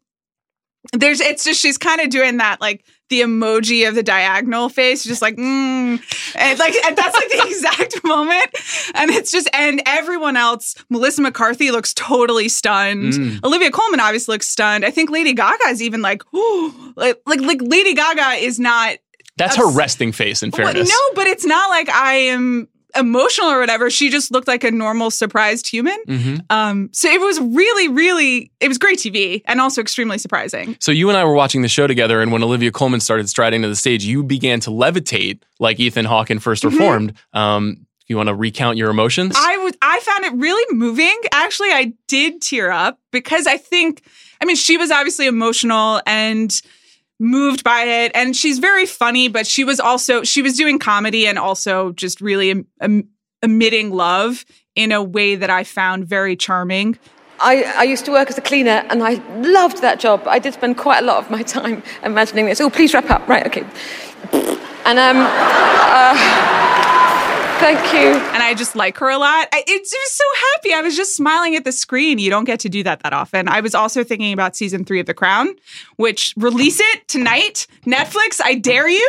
there's, 0.92 1.20
it's 1.20 1.44
just, 1.44 1.61
she's 1.61 1.79
kind 1.79 2.00
of 2.00 2.11
doing 2.11 2.38
that, 2.38 2.61
like 2.61 2.85
the 3.09 3.20
emoji 3.20 3.88
of 3.88 3.94
the 3.94 4.03
diagonal 4.03 4.68
face, 4.68 5.05
just 5.05 5.20
like, 5.20 5.37
mm. 5.37 6.00
and 6.37 6.59
like, 6.59 6.74
and 6.74 6.96
that's 6.96 7.14
like 7.14 7.29
the 7.29 7.44
exact 7.46 8.05
moment. 8.05 8.46
And 8.94 9.11
it's 9.11 9.31
just, 9.31 9.48
and 9.53 9.83
everyone 9.87 10.37
else, 10.37 10.76
Melissa 10.88 11.22
McCarthy 11.22 11.70
looks 11.70 11.92
totally 11.94 12.48
stunned. 12.48 13.12
Mm. 13.12 13.44
Olivia 13.44 13.70
Colman 13.70 14.00
obviously 14.00 14.35
looks 14.35 14.48
stunned. 14.48 14.85
I 14.85 14.90
think 14.90 15.11
Lady 15.11 15.33
Gaga 15.35 15.68
is 15.68 15.83
even 15.83 16.03
like, 16.03 16.22
oh, 16.33 16.92
like, 16.96 17.20
like, 17.26 17.40
like 17.40 17.61
Lady 17.62 17.94
Gaga 17.94 18.44
is 18.44 18.59
not 18.59 18.96
That's 19.37 19.57
her 19.57 19.70
resting 19.70 20.12
face, 20.12 20.42
in 20.42 20.50
well, 20.50 20.66
fairness. 20.66 20.88
no, 20.88 21.14
but 21.14 21.26
it's 21.26 21.44
not 21.44 21.68
like 21.68 21.88
I 21.88 22.14
am 22.14 22.68
emotional 22.96 23.48
or 23.50 23.61
whatever. 23.61 23.90
She 23.90 24.11
just 24.11 24.31
looked 24.31 24.48
like 24.48 24.64
a 24.64 24.70
normal 24.70 25.11
surprised 25.11 25.68
human. 25.68 25.98
hmm 26.07 26.37
Um, 26.50 26.90
so 26.92 27.09
it 27.09 27.20
was 27.20 27.40
really, 27.40 27.88
really, 27.88 28.50
it 28.61 28.68
was 28.68 28.79
great 28.79 28.98
TV 28.98 29.42
and 29.46 29.61
also 29.61 29.81
extremely 29.81 30.18
surprising. 30.18 30.76
So 30.81 30.92
you 30.92 31.09
and 31.09 31.16
I 31.18 31.24
were 31.24 31.35
watching 31.35 31.62
the 31.62 31.68
show 31.68 31.87
together, 31.87 32.20
and 32.20 32.33
when 32.33 32.42
Olivia 32.42 32.70
Colman 32.70 33.00
started 33.00 33.29
striding 33.29 33.62
to 33.62 33.68
the 33.68 33.76
stage, 33.76 34.05
you 34.05 34.22
began 34.22 34.61
to 34.61 34.70
levitate 34.70 35.42
like 35.59 35.79
Ethan 35.81 36.05
Hawke 36.05 36.31
in 36.31 36.38
First 36.38 36.64
Reformed. 36.64 37.14
Um, 37.33 37.87
you 38.07 38.16
want 38.16 38.29
to 38.29 38.35
recount 38.35 38.76
your 38.76 38.90
emotions? 38.90 39.37
Mm-hmm. 39.37 39.50
I 39.50 39.64
was, 39.64 39.74
I 39.81 40.00
found 40.00 40.24
it 40.24 40.33
really 40.35 40.74
moving. 40.74 41.16
Actually, 41.33 41.68
I 41.68 41.92
did 42.09 42.42
tear 42.42 42.72
up 42.72 42.98
because 43.12 43.46
I 43.46 43.57
think, 43.57 44.03
I 44.40 44.46
mean, 44.46 44.57
she 44.57 44.76
was 44.76 44.90
obviously 44.90 45.26
emotional 45.29 46.03
and 46.07 46.61
moved 47.20 47.62
by 47.62 47.83
it, 47.83 48.11
and 48.14 48.35
she's 48.35 48.59
very 48.59 48.87
funny. 48.87 49.28
But 49.28 49.46
she 49.46 49.62
was 49.62 49.78
also 49.78 50.24
she 50.24 50.42
was 50.42 50.56
doing 50.56 50.78
comedy 50.80 51.26
and 51.28 51.38
also 51.38 51.92
just 51.92 52.20
really 52.20 52.50
em- 52.50 52.66
em- 52.80 53.09
emitting 53.42 53.92
love 53.92 54.44
in 54.74 54.90
a 54.92 55.02
way 55.02 55.37
that 55.37 55.50
I 55.50 55.62
found 55.64 56.06
very 56.06 56.35
charming. 56.35 56.98
I, 57.40 57.62
I 57.76 57.83
used 57.85 58.04
to 58.04 58.11
work 58.12 58.28
as 58.28 58.37
a 58.37 58.42
cleaner 58.42 58.85
and 58.90 59.02
I 59.02 59.14
loved 59.40 59.80
that 59.80 59.98
job. 59.98 60.22
I 60.26 60.38
did 60.38 60.52
spend 60.52 60.76
quite 60.76 61.02
a 61.02 61.06
lot 61.06 61.24
of 61.24 61.30
my 61.30 61.42
time 61.42 61.83
imagining 62.02 62.46
this. 62.46 62.61
Oh, 62.61 62.68
please 62.68 62.92
wrap 62.92 63.09
up. 63.11 63.26
Right, 63.26 63.46
okay. 63.46 63.64
And 64.85 64.98
um, 64.98 65.16
uh, 65.16 66.69
thank 67.61 67.92
you. 67.92 68.18
and 68.35 68.42
I 68.42 68.55
just 68.55 68.75
like 68.75 68.96
her 68.99 69.09
a 69.09 69.18
lot. 69.18 69.49
I, 69.53 69.59
it, 69.61 69.68
it 69.68 69.81
was 69.83 70.12
so 70.12 70.25
happy. 70.55 70.73
I 70.73 70.81
was 70.81 70.96
just 70.96 71.14
smiling 71.14 71.57
at 71.57 71.64
the 71.64 71.73
screen. 71.73 72.18
You 72.18 72.31
don't 72.31 72.44
get 72.44 72.61
to 72.61 72.68
do 72.68 72.83
that 72.83 73.03
that 73.03 73.12
often. 73.12 73.49
I 73.49 73.61
was 73.61 73.75
also 73.75 74.03
thinking 74.03 74.33
about 74.33 74.57
season 74.57 74.85
three 74.85 75.01
of 75.01 75.07
The 75.07 75.14
Crown, 75.14 75.55
which 75.96 76.35
release 76.37 76.81
it 76.81 77.07
tonight. 77.09 77.66
Netflix, 77.87 78.40
I 78.42 78.55
dare 78.55 78.88
you. 78.88 79.09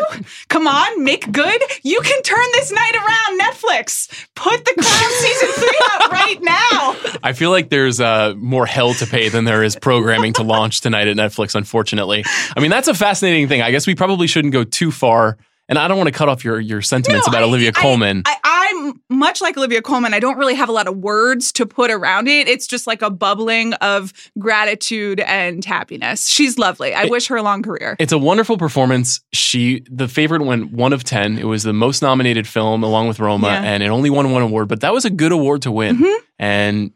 Come 0.50 0.68
on, 0.68 1.04
make 1.04 1.32
good. 1.32 1.62
You 1.84 2.02
can 2.02 2.22
turn 2.24 2.46
this 2.54 2.72
night 2.72 2.94
around. 2.96 3.40
Netflix, 3.40 4.28
put 4.36 4.64
The 4.66 4.74
Crown 4.78 5.12
season 5.20 5.50
three 5.54 5.80
out 5.92 6.12
right 6.12 6.42
now. 6.42 7.18
I 7.24 7.34
feel 7.34 7.52
like 7.52 7.70
there's 7.70 8.00
uh, 8.00 8.34
more 8.38 8.66
hell 8.66 8.94
to 8.96 9.06
pay 9.06 9.30
than 9.30 9.46
there 9.46 9.64
is 9.64 9.76
programming 9.76 10.34
to 10.34 10.44
launch 10.44 10.82
tonight 10.82 11.08
at 11.08 11.16
Netflix, 11.16 11.56
unfortunately. 11.56 12.24
I 12.56 12.60
mean, 12.60 12.72
that's 12.72 12.88
a 12.88 12.94
fascinating 12.94 13.48
thing. 13.48 13.62
I 13.62 13.72
guess 13.72 13.88
we 13.88 13.96
probably 13.96 14.28
shouldn't 14.28 14.54
go 14.54 14.64
too 14.64 14.92
far. 14.92 15.38
And 15.72 15.80
I 15.80 15.88
don't 15.88 15.98
want 15.98 16.08
to 16.10 16.12
cut 16.12 16.28
off 16.28 16.44
your, 16.44 16.60
your 16.60 16.82
sentiments 16.82 17.26
No, 17.28 17.32
about 17.32 17.44
I- 17.44 17.46
Olivia 17.48 17.70
I- 17.70 17.82
Colman. 17.82 18.24
I, 18.26 18.36
I'm 18.44 19.02
much 19.10 19.40
like 19.42 19.56
Olivia 19.56 19.82
Colman. 19.82 20.14
I 20.14 20.20
don't 20.20 20.38
really 20.38 20.56
have 20.56 20.68
a 20.68 20.74
lot 20.74 20.86
of 20.88 20.98
words 20.98 21.54
to 21.54 21.66
put 21.66 21.90
around 21.90 22.28
it. 22.28 22.50
It's 22.50 22.68
just 22.68 22.88
like 22.88 23.02
a 23.02 23.10
bubbling 23.10 23.74
of 23.76 24.12
gratitude 24.38 25.22
and 25.22 25.64
happiness. 25.64 26.28
She's 26.28 26.58
lovely. 26.58 26.94
I 26.94 27.06
wish 27.06 27.28
her 27.28 27.38
a 27.38 27.42
long 27.42 27.64
career. 27.64 27.96
It's 28.00 28.12
a 28.12 28.18
wonderful 28.18 28.58
performance. 28.58 29.22
She, 29.32 29.86
the 29.90 30.10
favorite, 30.10 30.42
went 30.42 30.74
one 30.74 30.92
of 30.92 31.06
ten. 31.06 31.38
It 31.38 31.46
was 31.46 31.64
the 31.64 31.72
most 31.74 32.02
nominated 32.02 32.48
film, 32.48 32.84
along 32.84 33.08
with 33.08 33.20
Roma, 33.22 33.48
Yeah. 33.48 33.62
and 33.64 33.82
it 33.82 33.88
only 33.88 34.10
won 34.10 34.30
one 34.34 34.42
award. 34.42 34.68
But 34.68 34.82
that 34.82 34.92
was 34.94 35.06
a 35.06 35.10
good 35.10 35.32
award 35.32 35.62
to 35.62 35.72
win, 35.72 35.98
Mhm. 36.00 36.18
and 36.38 36.92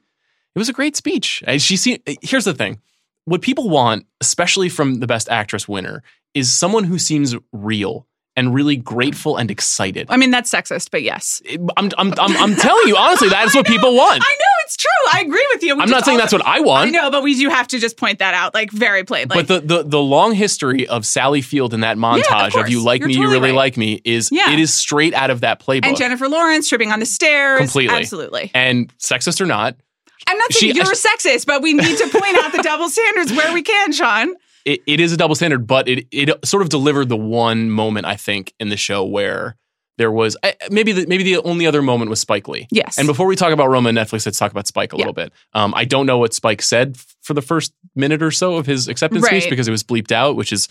it 0.54 0.60
was 0.60 0.68
a 0.68 0.74
great 0.74 0.98
speech. 0.98 1.42
And 1.48 1.62
She 1.62 1.78
seemed. 1.78 2.00
Here's 2.22 2.44
the 2.46 2.54
thing: 2.54 2.82
what 3.24 3.42
people 3.42 3.70
want, 3.70 4.06
especially 4.20 4.68
from 4.68 4.96
the 5.00 5.08
Best 5.08 5.30
Actress 5.30 5.66
winner, 5.66 6.04
is 6.34 6.52
someone 6.54 6.84
who 6.84 7.00
seems 7.00 7.36
real 7.54 8.06
and 8.36 8.54
really 8.54 8.76
grateful 8.76 9.38
and 9.38 9.50
excited. 9.50 10.08
I 10.10 10.18
mean, 10.18 10.30
that's 10.32 10.52
sexist, 10.52 10.92
but 10.92 11.02
yes. 11.04 11.42
I'm, 11.78 11.90
I'm, 11.98 12.14
I'm, 12.20 12.36
I'm 12.38 12.56
telling 12.56 12.88
you, 12.88 12.98
honestly, 12.98 13.30
that 13.30 13.46
is 13.48 13.56
what 13.56 13.66
people 13.66 13.96
want. 13.96 14.22
I 14.26 14.32
know 14.34 14.46
it's 14.66 14.76
true. 14.76 14.90
I 15.14 15.22
agree 15.22 15.48
with 15.54 15.64
you. 15.64 15.76
We 15.78 15.84
I'm 15.84 15.90
not 15.90 16.04
saying 16.06 16.18
that's 16.18 16.34
what 16.34 16.46
I 16.46 16.60
want. 16.60 16.88
I 16.88 16.92
know, 16.92 17.10
but 17.12 17.24
we 17.24 17.36
do 17.36 17.50
have 17.50 17.68
to 17.70 17.80
just 17.80 17.98
point 17.98 18.20
that 18.20 18.34
out, 18.34 18.54
like 18.54 18.72
very 18.72 19.04
plainly. 19.04 19.34
But 19.36 19.48
the, 19.48 19.60
the 19.62 19.84
the 19.84 20.02
long 20.02 20.34
history 20.34 20.88
of 20.88 21.06
Sally 21.06 21.42
Field 21.42 21.74
in 21.74 21.80
that 21.82 21.98
montage 21.98 22.48
of, 22.48 22.54
course. 22.54 22.70
you 22.70 22.84
like 22.84 23.00
You're 23.00 23.08
me, 23.08 23.16
you 23.16 23.30
really 23.30 23.50
right. 23.52 23.56
like 23.56 23.78
me 23.78 24.02
is 24.04 24.30
Yeah. 24.32 24.52
it 24.52 24.60
is 24.60 24.74
straight 24.74 25.14
out 25.14 25.30
of 25.30 25.42
that 25.42 25.62
playbook. 25.62 25.86
and 25.86 25.96
Jennifer 25.98 26.28
Lawrence 26.28 26.68
tripping 26.68 26.92
on 26.92 27.00
the 27.00 27.06
stairs. 27.06 27.60
Completely. 27.60 27.96
Absolutely. 27.96 28.52
And 28.54 28.92
sexist 28.98 29.40
or 29.40 29.46
not, 29.46 29.78
I'm 30.28 30.38
not 30.38 30.52
saying 30.52 30.74
She- 30.74 30.78
you're 30.78 30.86
sexist, 30.94 31.46
but 31.46 31.62
we 31.62 31.74
need 31.74 31.98
to 31.98 32.08
point 32.10 32.38
out 32.44 32.52
the 32.52 32.64
double 32.64 32.90
standards 32.90 33.32
where 33.32 33.54
we 33.54 33.62
can, 33.62 33.92
Sean. 33.94 34.34
It, 34.66 34.82
it 34.88 35.00
is 35.00 35.14
a 35.14 35.18
double 35.18 35.36
standard, 35.36 35.68
but 35.68 35.88
it 35.88 36.08
it 36.12 36.30
sort 36.46 36.64
of 36.64 36.70
delivered 36.70 37.08
the 37.10 37.18
one 37.18 37.70
moment 37.70 38.06
I 38.06 38.16
think 38.16 38.54
in 38.60 38.70
the 38.70 38.78
show 38.78 39.06
where 39.06 39.56
there 39.98 40.12
was 40.12 40.36
I- 40.44 40.56
maybe 40.70 40.92
the, 40.92 41.06
maybe 41.08 41.24
the 41.24 41.38
only 41.44 41.66
other 41.66 41.82
moment 41.82 42.10
was 42.10 42.20
Spike 42.20 42.48
Lee. 42.50 42.68
Yes. 42.70 42.98
And 42.98 43.08
before 43.08 43.28
we 43.28 43.36
talk 43.38 43.54
about 43.54 43.70
Roma 43.70 43.90
and 43.90 43.98
Netflix, 43.98 44.26
let's 44.26 44.38
talk 44.38 44.52
about 44.52 44.68
Spike 44.68 44.92
a 44.92 44.98
Yeah. 44.98 45.00
little 45.04 45.14
bit. 45.14 45.32
Um, 45.54 45.74
I 45.76 45.86
don't 45.86 46.06
know 46.06 46.18
what 46.18 46.34
Spike 46.34 46.62
said 46.62 46.98
for 47.22 47.34
the 47.34 47.42
first 47.42 47.72
minute 47.96 48.22
or 48.22 48.32
so 48.32 48.56
of 48.56 48.66
his 48.66 48.88
acceptance 48.90 49.26
speech 49.26 49.50
because 49.50 49.68
it 49.70 49.72
was 49.72 49.84
bleeped 49.84 50.12
out, 50.12 50.36
which 50.36 50.52
is 50.52 50.68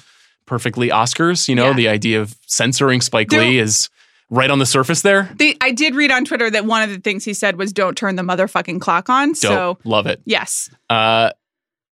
perfectly 0.46 0.88
Oscars. 0.90 1.48
You 1.48 1.54
know, 1.54 1.68
Yeah. 1.68 1.72
the 1.72 1.88
idea 1.88 2.20
of 2.20 2.36
censoring 2.46 3.00
Spike 3.00 3.32
Lee 3.32 3.58
is 3.58 3.88
right 4.28 4.50
on 4.50 4.58
the 4.58 4.66
surface 4.66 5.00
there. 5.02 5.30
They, 5.38 5.56
I 5.60 5.70
did 5.70 5.94
read 5.94 6.10
on 6.10 6.24
Twitter 6.26 6.50
that 6.50 6.66
one 6.66 6.82
of 6.82 6.90
the 6.90 6.98
things 6.98 7.24
he 7.24 7.32
said 7.32 7.56
was 7.56 7.72
"Don't 7.72 7.96
turn 7.96 8.16
the 8.16 8.22
motherfucking 8.22 8.80
clock 8.82 9.08
on." 9.08 9.28
Dope. 9.28 9.36
So 9.36 9.78
Love 9.84 10.06
it. 10.06 10.20
yes, 10.26 10.68
Uh, 10.90 11.30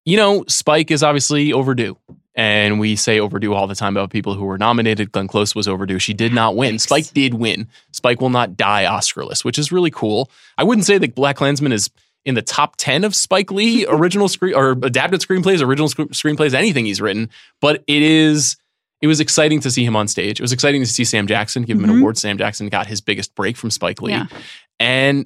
you 0.06 0.18
know, 0.18 0.44
Spike 0.48 0.92
is 0.92 1.04
obviously 1.04 1.54
overdue. 1.54 1.98
And 2.34 2.80
we 2.80 2.96
say 2.96 3.20
overdue 3.20 3.54
all 3.54 3.68
the 3.68 3.76
time 3.76 3.98
about 3.98 4.10
people 4.10 4.36
who 4.36 4.46
were 4.46 4.58
nominated. 4.58 5.12
Glenn 5.12 5.28
Close 5.28 5.54
was 5.54 5.68
overdue. 5.68 6.00
She 6.00 6.14
did 6.14 6.34
not 6.34 6.56
win. 6.56 6.72
Thanks. 6.72 6.84
Spike 6.84 7.14
did 7.14 7.34
win. 7.34 7.68
Spike 7.92 8.22
will 8.22 8.30
not 8.30 8.56
die 8.56 8.86
Oscarless, 8.86 9.44
which 9.44 9.60
is 9.60 9.70
really 9.72 9.92
cool. 9.92 10.32
I 10.58 10.64
wouldn't 10.64 10.86
say 10.86 10.98
that 10.98 11.14
BlacKkKlansman 11.14 11.74
is 11.74 11.90
in 12.24 12.36
the 12.36 12.42
top 12.42 12.76
10 12.78 13.04
of 13.04 13.16
Spike 13.16 13.52
Lee 13.52 13.86
original 13.90 14.30
screen 14.30 14.54
or 14.56 14.72
adapted 14.72 15.20
screenplays, 15.20 15.62
original 15.62 15.90
sc- 15.90 15.98
screenplays, 16.14 16.54
anything 16.54 16.86
he's 16.86 17.02
written, 17.02 17.30
but 17.60 17.84
it 17.88 18.02
is 18.02 18.56
it 19.02 19.08
was 19.08 19.20
exciting 19.20 19.60
to 19.60 19.70
see 19.72 19.84
him 19.84 19.96
on 19.98 20.08
stage. 20.08 20.40
It 20.40 20.44
was 20.44 20.54
exciting 20.54 20.82
to 20.84 20.88
see 20.88 21.04
Sam 21.04 21.28
Jackson 21.28 21.64
give 21.64 21.78
him 21.78 21.84
an 21.86 21.90
Mhm. 21.90 22.00
award. 22.00 22.18
Sam 22.18 22.38
Jackson 22.38 22.70
got 22.70 22.86
his 22.88 23.02
biggest 23.02 23.34
break 23.36 23.58
from 23.58 23.72
Spike 23.72 24.02
Lee. 24.02 24.12
Yeah. 24.14 24.28
And 24.80 25.26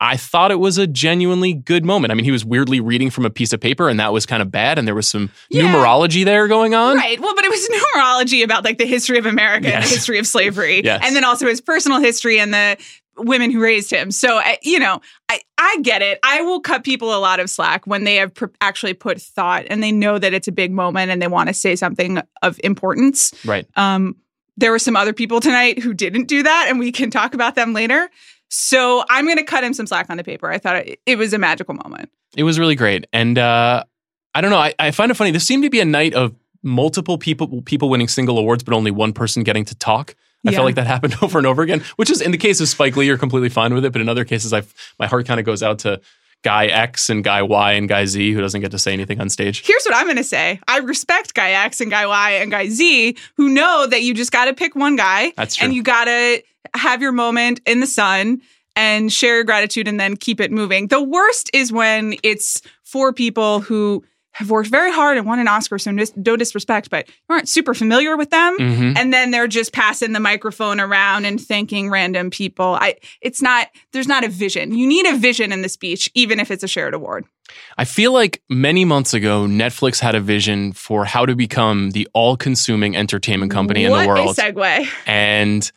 I 0.00 0.16
thought 0.16 0.50
it 0.50 0.58
was 0.58 0.76
a 0.76 0.86
genuinely 0.86 1.54
good 1.54 1.84
moment. 1.84 2.10
I 2.10 2.14
mean, 2.14 2.24
he 2.24 2.30
was 2.30 2.44
weirdly 2.44 2.80
reading 2.80 3.10
from 3.10 3.24
a 3.24 3.30
piece 3.30 3.52
of 3.52 3.60
paper, 3.60 3.88
and 3.88 3.98
that 4.00 4.12
was 4.12 4.26
kind 4.26 4.42
of 4.42 4.50
bad. 4.50 4.78
And 4.78 4.86
there 4.86 4.94
was 4.94 5.06
some 5.08 5.30
Yeah. 5.48 5.62
numerology 5.62 6.24
there 6.24 6.46
going 6.48 6.74
on. 6.74 6.96
right. 6.96 7.18
Well, 7.20 7.34
but 7.34 7.44
it 7.44 7.50
was 7.50 7.68
numerology 7.96 8.44
about 8.44 8.64
like 8.64 8.78
the 8.78 8.86
history 8.86 9.18
of 9.18 9.26
America 9.26 9.72
and 9.72 9.84
the 9.84 9.88
history 9.88 10.18
of 10.18 10.26
slavery, 10.26 10.80
Yes. 10.84 11.00
and 11.04 11.14
then 11.16 11.24
also 11.24 11.46
his 11.46 11.60
personal 11.60 12.00
history 12.00 12.38
and 12.38 12.52
the 12.52 12.76
women 13.16 13.50
who 13.52 13.60
raised 13.60 13.92
him. 13.92 14.10
So 14.10 14.36
I- 14.38 14.58
you 14.62 14.78
know, 14.80 15.00
I 15.28 15.40
I 15.56 15.78
get 15.82 16.02
it. 16.02 16.18
I 16.24 16.42
will 16.42 16.60
cut 16.60 16.82
people 16.84 17.14
a 17.14 17.20
lot 17.20 17.38
of 17.40 17.48
slack 17.48 17.86
when 17.86 18.02
they 18.04 18.16
have 18.16 18.34
pr- 18.34 18.46
actually 18.60 18.94
put 18.94 19.20
thought 19.22 19.64
and 19.70 19.82
they 19.82 19.92
know 19.92 20.18
that 20.18 20.34
it's 20.34 20.48
a 20.48 20.52
big 20.52 20.72
moment 20.72 21.12
and 21.12 21.22
they 21.22 21.28
want 21.28 21.48
to 21.48 21.54
say 21.54 21.76
something 21.76 22.20
of 22.42 22.60
importance. 22.64 23.32
Right. 23.44 23.66
Um, 23.76 24.16
there 24.56 24.70
were 24.72 24.78
some 24.80 24.96
other 24.96 25.12
people 25.12 25.40
tonight 25.40 25.78
who 25.78 25.94
didn't 25.94 26.26
do 26.26 26.42
that, 26.42 26.66
and 26.68 26.78
we 26.78 26.92
can 26.92 27.10
talk 27.10 27.34
about 27.34 27.54
them 27.54 27.72
later. 27.72 28.10
So 28.56 29.04
I'm 29.10 29.24
going 29.24 29.36
to 29.38 29.42
cut 29.42 29.64
him 29.64 29.74
some 29.74 29.86
slack 29.88 30.06
on 30.10 30.16
the 30.16 30.22
paper. 30.22 30.48
I 30.48 30.58
thought 30.58 30.76
it, 30.76 31.00
it 31.06 31.18
was 31.18 31.32
a 31.32 31.38
magical 31.38 31.74
moment. 31.74 32.08
It 32.36 32.44
was 32.44 32.56
really 32.56 32.76
great. 32.76 33.04
And 33.12 33.36
uh, 33.36 33.82
I 34.32 34.40
don't 34.40 34.50
know. 34.50 34.58
I, 34.58 34.72
I 34.78 34.92
find 34.92 35.10
it 35.10 35.14
funny. 35.14 35.32
This 35.32 35.44
seemed 35.44 35.64
to 35.64 35.70
be 35.70 35.80
a 35.80 35.84
night 35.84 36.14
of 36.14 36.34
multiple 36.62 37.18
people 37.18 37.62
people 37.62 37.88
winning 37.88 38.06
single 38.06 38.38
awards, 38.38 38.62
but 38.62 38.72
only 38.72 38.92
one 38.92 39.12
person 39.12 39.42
getting 39.42 39.64
to 39.64 39.74
talk. 39.74 40.14
I 40.46 40.50
Yeah. 40.50 40.58
felt 40.58 40.66
like 40.66 40.74
that 40.76 40.86
happened 40.94 41.16
over 41.20 41.38
and 41.38 41.48
over 41.48 41.62
again, 41.62 41.82
which 41.96 42.10
is 42.10 42.20
in 42.20 42.30
the 42.30 42.38
case 42.38 42.60
of 42.60 42.68
Spike 42.68 42.96
Lee, 42.96 43.06
you're 43.06 43.18
completely 43.18 43.48
fine 43.48 43.74
with 43.74 43.84
it. 43.84 43.92
But 43.92 44.00
in 44.00 44.08
other 44.08 44.24
cases, 44.24 44.52
I 44.52 44.62
my 45.00 45.08
heart 45.08 45.26
kind 45.26 45.40
of 45.40 45.46
goes 45.46 45.62
out 45.64 45.80
to 45.80 46.00
guy 46.44 46.66
X 46.66 47.10
and 47.10 47.24
guy 47.24 47.42
Y 47.42 47.72
and 47.72 47.88
guy 47.88 48.04
Z 48.04 48.32
who 48.32 48.40
doesn't 48.40 48.60
get 48.60 48.70
to 48.70 48.78
say 48.78 48.92
anything 48.92 49.20
on 49.20 49.28
stage. 49.28 49.66
Here's 49.66 49.84
what 49.84 49.96
I'm 49.96 50.04
going 50.06 50.16
to 50.18 50.22
say 50.24 50.60
I 50.68 50.78
respect 50.78 51.34
Guy 51.34 51.50
X 51.64 51.80
and 51.80 51.90
Guy 51.90 52.06
Y 52.06 52.30
and 52.32 52.50
Guy 52.52 52.68
Z 52.68 53.16
who 53.36 53.48
know 53.48 53.86
that 53.88 54.02
you 54.02 54.14
just 54.14 54.30
got 54.30 54.44
to 54.44 54.54
pick 54.54 54.76
one 54.76 54.94
guy 54.94 55.32
That's 55.36 55.56
true. 55.56 55.64
and 55.64 55.74
you 55.74 55.82
got 55.82 56.04
to 56.04 56.42
have 56.74 57.02
your 57.02 57.12
moment 57.12 57.60
in 57.66 57.80
the 57.80 57.86
sun 57.86 58.40
and 58.76 59.12
share 59.12 59.36
your 59.36 59.44
gratitude 59.44 59.86
and 59.88 59.98
then 59.98 60.16
keep 60.16 60.40
it 60.40 60.50
moving. 60.52 60.88
The 60.88 61.02
worst 61.02 61.50
is 61.52 61.72
when 61.72 62.14
it's 62.22 62.60
for 62.82 63.12
people 63.12 63.60
who 63.60 64.04
have 64.34 64.50
worked 64.50 64.68
very 64.68 64.92
hard 64.92 65.16
and 65.16 65.26
won 65.26 65.38
an 65.38 65.48
Oscar, 65.48 65.78
so 65.78 65.92
dis- 65.92 66.12
no 66.16 66.36
disrespect, 66.36 66.90
but 66.90 67.08
you 67.08 67.14
aren't 67.34 67.48
super 67.48 67.72
familiar 67.72 68.16
with 68.16 68.30
them. 68.30 68.58
Mhm. 68.58 68.98
And 68.98 69.12
then 69.12 69.30
they're 69.30 69.46
just 69.48 69.72
passing 69.72 70.12
the 70.12 70.20
microphone 70.20 70.80
around 70.80 71.24
and 71.24 71.40
thanking 71.40 71.88
random 71.88 72.30
people. 72.30 72.76
I 72.80 72.96
it's 73.20 73.40
not 73.40 73.68
there's 73.92 74.08
not 74.08 74.24
a 74.24 74.28
vision. 74.28 74.74
You 74.76 74.86
need 74.86 75.06
a 75.06 75.16
vision 75.16 75.52
in 75.52 75.62
the 75.62 75.68
speech, 75.68 76.10
even 76.14 76.40
if 76.40 76.50
it's 76.50 76.62
a 76.64 76.68
shared 76.68 76.94
award. 76.94 77.24
I 77.78 77.84
feel 77.84 78.12
like 78.12 78.42
many 78.48 78.84
months 78.84 79.14
ago, 79.14 79.46
Netflix 79.46 80.00
had 80.00 80.14
a 80.14 80.20
vision 80.20 80.72
for 80.72 81.04
how 81.04 81.26
to 81.26 81.36
become 81.36 81.90
the 81.92 82.08
all 82.12 82.36
consuming 82.36 82.96
entertainment 82.96 83.52
company 83.52 83.88
what 83.88 84.00
in 84.00 84.02
the 84.02 84.08
world. 84.08 84.38
a 84.38 84.40
segue. 84.40 84.88
and 85.06 85.70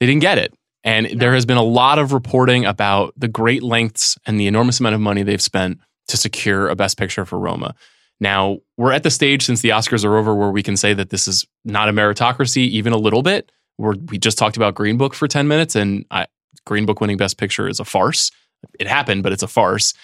they 0.00 0.06
didn't 0.06 0.22
get 0.22 0.38
it. 0.38 0.54
And 0.84 1.06
there 1.20 1.34
has 1.34 1.44
been 1.44 1.56
a 1.56 1.62
lot 1.62 1.98
of 1.98 2.12
reporting 2.12 2.64
about 2.64 3.12
the 3.16 3.28
great 3.28 3.62
lengths 3.62 4.16
and 4.26 4.38
the 4.40 4.46
enormous 4.46 4.80
amount 4.80 4.94
of 4.94 5.00
money 5.00 5.22
they've 5.24 5.42
spent 5.42 5.78
to 6.06 6.16
secure 6.16 6.68
a 6.68 6.76
Best 6.76 6.96
Picture 6.96 7.26
for 7.26 7.38
Roma. 7.38 7.74
Now, 8.20 8.58
we're 8.76 8.92
at 8.92 9.02
the 9.02 9.10
stage 9.10 9.44
since 9.44 9.60
the 9.60 9.70
Oscars 9.70 10.04
are 10.04 10.16
over 10.16 10.34
where 10.34 10.50
we 10.50 10.62
can 10.62 10.76
say 10.76 10.92
that 10.94 11.10
this 11.10 11.28
is 11.28 11.46
not 11.64 11.88
a 11.88 11.92
meritocracy, 11.92 12.68
even 12.68 12.92
a 12.92 12.96
little 12.96 13.22
bit. 13.22 13.52
We're, 13.78 13.94
we 13.94 14.18
just 14.18 14.38
talked 14.38 14.56
about 14.56 14.74
Green 14.74 14.96
Book 14.96 15.14
for 15.14 15.28
10 15.28 15.46
minutes, 15.46 15.76
and 15.76 16.04
I, 16.10 16.26
Green 16.64 16.84
Book 16.84 17.00
winning 17.00 17.16
Best 17.16 17.38
Picture 17.38 17.68
is 17.68 17.78
a 17.78 17.84
farce. 17.84 18.32
It 18.78 18.88
happened, 18.88 19.22
but 19.22 19.32
it's 19.32 19.44
a 19.44 19.48
farce. 19.48 19.94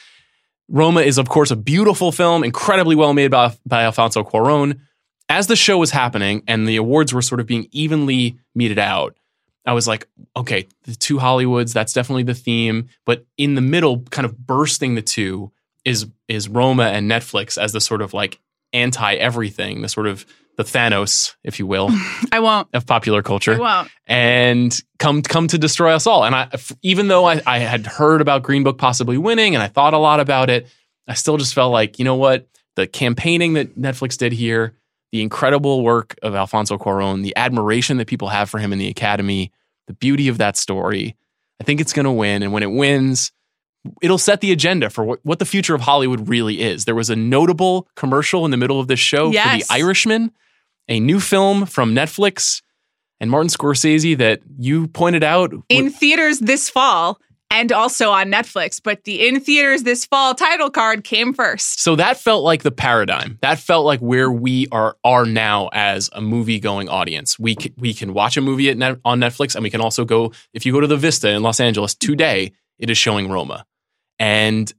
Roma 0.69 1.01
is, 1.01 1.19
of 1.19 1.29
course, 1.29 1.51
a 1.51 1.57
beautiful 1.57 2.13
film, 2.13 2.45
incredibly 2.45 2.95
well 2.95 3.15
made 3.15 3.31
by, 3.31 3.55
by 3.67 3.83
Alfonso 3.83 4.23
Cuarón. 4.23 4.81
As 5.29 5.47
the 5.47 5.57
show 5.57 5.79
was 5.79 5.91
happening 5.91 6.43
and 6.47 6.69
the 6.69 6.77
awards 6.77 7.13
were 7.13 7.23
sort 7.23 7.41
of 7.41 7.47
being 7.47 7.67
evenly 7.73 8.39
meted 8.55 8.79
out, 8.79 9.17
I 9.67 9.73
was 9.73 9.89
like, 9.89 10.07
okay, 10.37 10.67
the 10.83 10.95
two 10.95 11.17
Hollywoods, 11.17 11.73
that's 11.73 11.93
definitely 11.93 12.23
the 12.25 12.35
theme. 12.35 12.89
But 13.07 13.25
in 13.39 13.55
the 13.55 13.63
middle, 13.63 14.03
kind 14.11 14.27
of 14.27 14.47
bursting 14.47 14.95
the 14.95 15.03
two, 15.03 15.53
is 15.85 16.07
is 16.29 16.49
Roma 16.49 16.85
and 16.85 17.11
Netflix 17.11 17.61
as 17.61 17.73
the 17.73 17.81
sort 17.81 18.03
of 18.03 18.15
like 18.15 18.41
anti 18.73 19.15
everything, 19.15 19.83
the 19.83 19.89
sort 19.89 20.07
of 20.07 20.27
the 20.57 20.63
Thanos, 20.63 21.35
if 21.43 21.59
you 21.59 21.67
will, 21.67 21.91
I 22.33 22.41
won't. 22.41 22.69
of 22.73 22.87
popular 22.87 23.23
culture. 23.23 23.55
I 23.55 23.59
won't. 23.59 23.91
and 24.07 24.81
come 24.99 25.23
come 25.23 25.49
to 25.49 25.59
destroy 25.59 25.93
us 25.93 26.07
all. 26.07 26.25
And 26.25 26.35
I, 26.35 26.49
even 26.83 27.09
though 27.09 27.25
I, 27.25 27.43
I 27.47 27.59
had 27.59 27.87
heard 27.87 28.21
about 28.21 28.43
Green 28.43 28.63
Book 28.63 28.79
possibly 28.79 29.19
winning, 29.19 29.55
and 29.55 29.63
I 29.63 29.69
thought 29.69 29.95
a 29.95 29.99
lot 29.99 30.21
about 30.21 30.51
it, 30.51 30.69
I 31.09 31.15
still 31.15 31.37
just 31.37 31.55
felt 31.55 31.73
like, 31.73 31.99
you 31.99 32.05
know 32.05 32.15
what, 32.15 32.49
the 32.77 32.87
campaigning 32.87 33.55
that 33.55 33.77
Netflix 33.77 34.17
did 34.17 34.33
here, 34.33 34.75
the 35.13 35.23
incredible 35.23 35.83
work 35.83 36.17
of 36.23 36.35
Alfonso 36.35 36.79
Cuarón, 36.79 37.23
the 37.23 37.37
admiration 37.37 37.97
that 37.99 38.07
people 38.07 38.29
have 38.29 38.49
for 38.49 38.59
him 38.59 38.73
in 38.73 38.79
the 38.79 38.89
Academy, 38.89 39.53
the 39.87 39.95
beauty 39.95 40.29
of 40.29 40.39
that 40.39 40.57
story. 40.57 41.17
I 41.61 41.65
think 41.65 41.81
it's 41.81 41.93
going 41.93 42.05
to 42.05 42.13
win, 42.13 42.43
and 42.43 42.53
when 42.53 42.63
it 42.63 42.71
wins, 42.71 43.33
it'll 44.03 44.19
set 44.19 44.41
the 44.41 44.53
agenda 44.53 44.91
for 44.91 45.05
what, 45.05 45.21
what 45.25 45.39
the 45.39 45.45
future 45.45 45.75
of 45.75 45.81
Hollywood 45.83 46.29
really 46.29 46.61
is. 46.61 46.85
There 46.85 46.95
was 46.95 47.11
a 47.11 47.17
notable 47.17 47.89
commercial 47.97 48.45
in 48.45 48.51
the 48.51 48.57
middle 48.57 48.81
of 48.81 48.89
this 48.89 49.01
show 49.01 49.31
Yes. 49.31 49.67
for 49.67 49.75
The 49.75 49.81
Irishman, 49.81 50.31
a 50.89 51.01
new 51.01 51.21
film 51.21 51.67
from 51.67 51.95
Netflix 51.95 52.63
and 53.21 53.31
Martin 53.31 53.49
Scorsese 53.49 54.17
that 54.19 54.41
you 54.59 54.89
pointed 54.89 55.23
out. 55.23 55.53
In 55.69 55.91
theaters 55.91 56.39
this 56.41 56.69
fall 56.69 57.19
and 57.51 57.71
also 57.73 58.11
on 58.11 58.33
Netflix, 58.33 58.81
but 58.83 59.05
the 59.05 59.29
in 59.29 59.39
theaters 59.39 59.85
this 59.85 60.05
fall 60.05 60.35
title 60.35 60.71
card 60.71 61.05
came 61.05 61.33
first. 61.33 61.79
so 61.81 61.95
that 61.97 62.17
felt 62.17 62.43
like 62.43 62.63
the 62.65 62.73
paradigm. 62.73 63.39
That 63.43 63.61
felt 63.61 63.85
like 63.87 64.01
where 64.01 64.31
we 64.31 64.67
are 64.73 64.97
are 65.05 65.25
now 65.27 65.69
as 65.73 66.11
a 66.13 66.21
movie 66.21 66.59
going 66.59 66.89
audience. 66.89 67.39
We 67.39 67.55
c- 67.61 67.73
we 67.77 67.95
can 67.95 68.13
watch 68.13 68.37
a 68.37 68.41
movie 68.41 68.75
net, 68.75 68.99
on 69.05 69.21
Netflix, 69.21 69.55
and 69.55 69.63
we 69.63 69.71
can 69.71 69.81
also 69.81 70.05
go 70.05 70.33
if 70.53 70.67
you 70.67 70.73
go 70.73 70.81
to 70.81 70.87
the 70.89 70.97
Vista 70.97 71.29
in 71.31 71.43
Los 71.43 71.61
Angeles 71.61 71.95
today. 71.95 72.53
It 72.81 72.91
is 72.91 72.99
showing 72.99 73.31
Roma, 73.31 73.65
and 74.19 74.73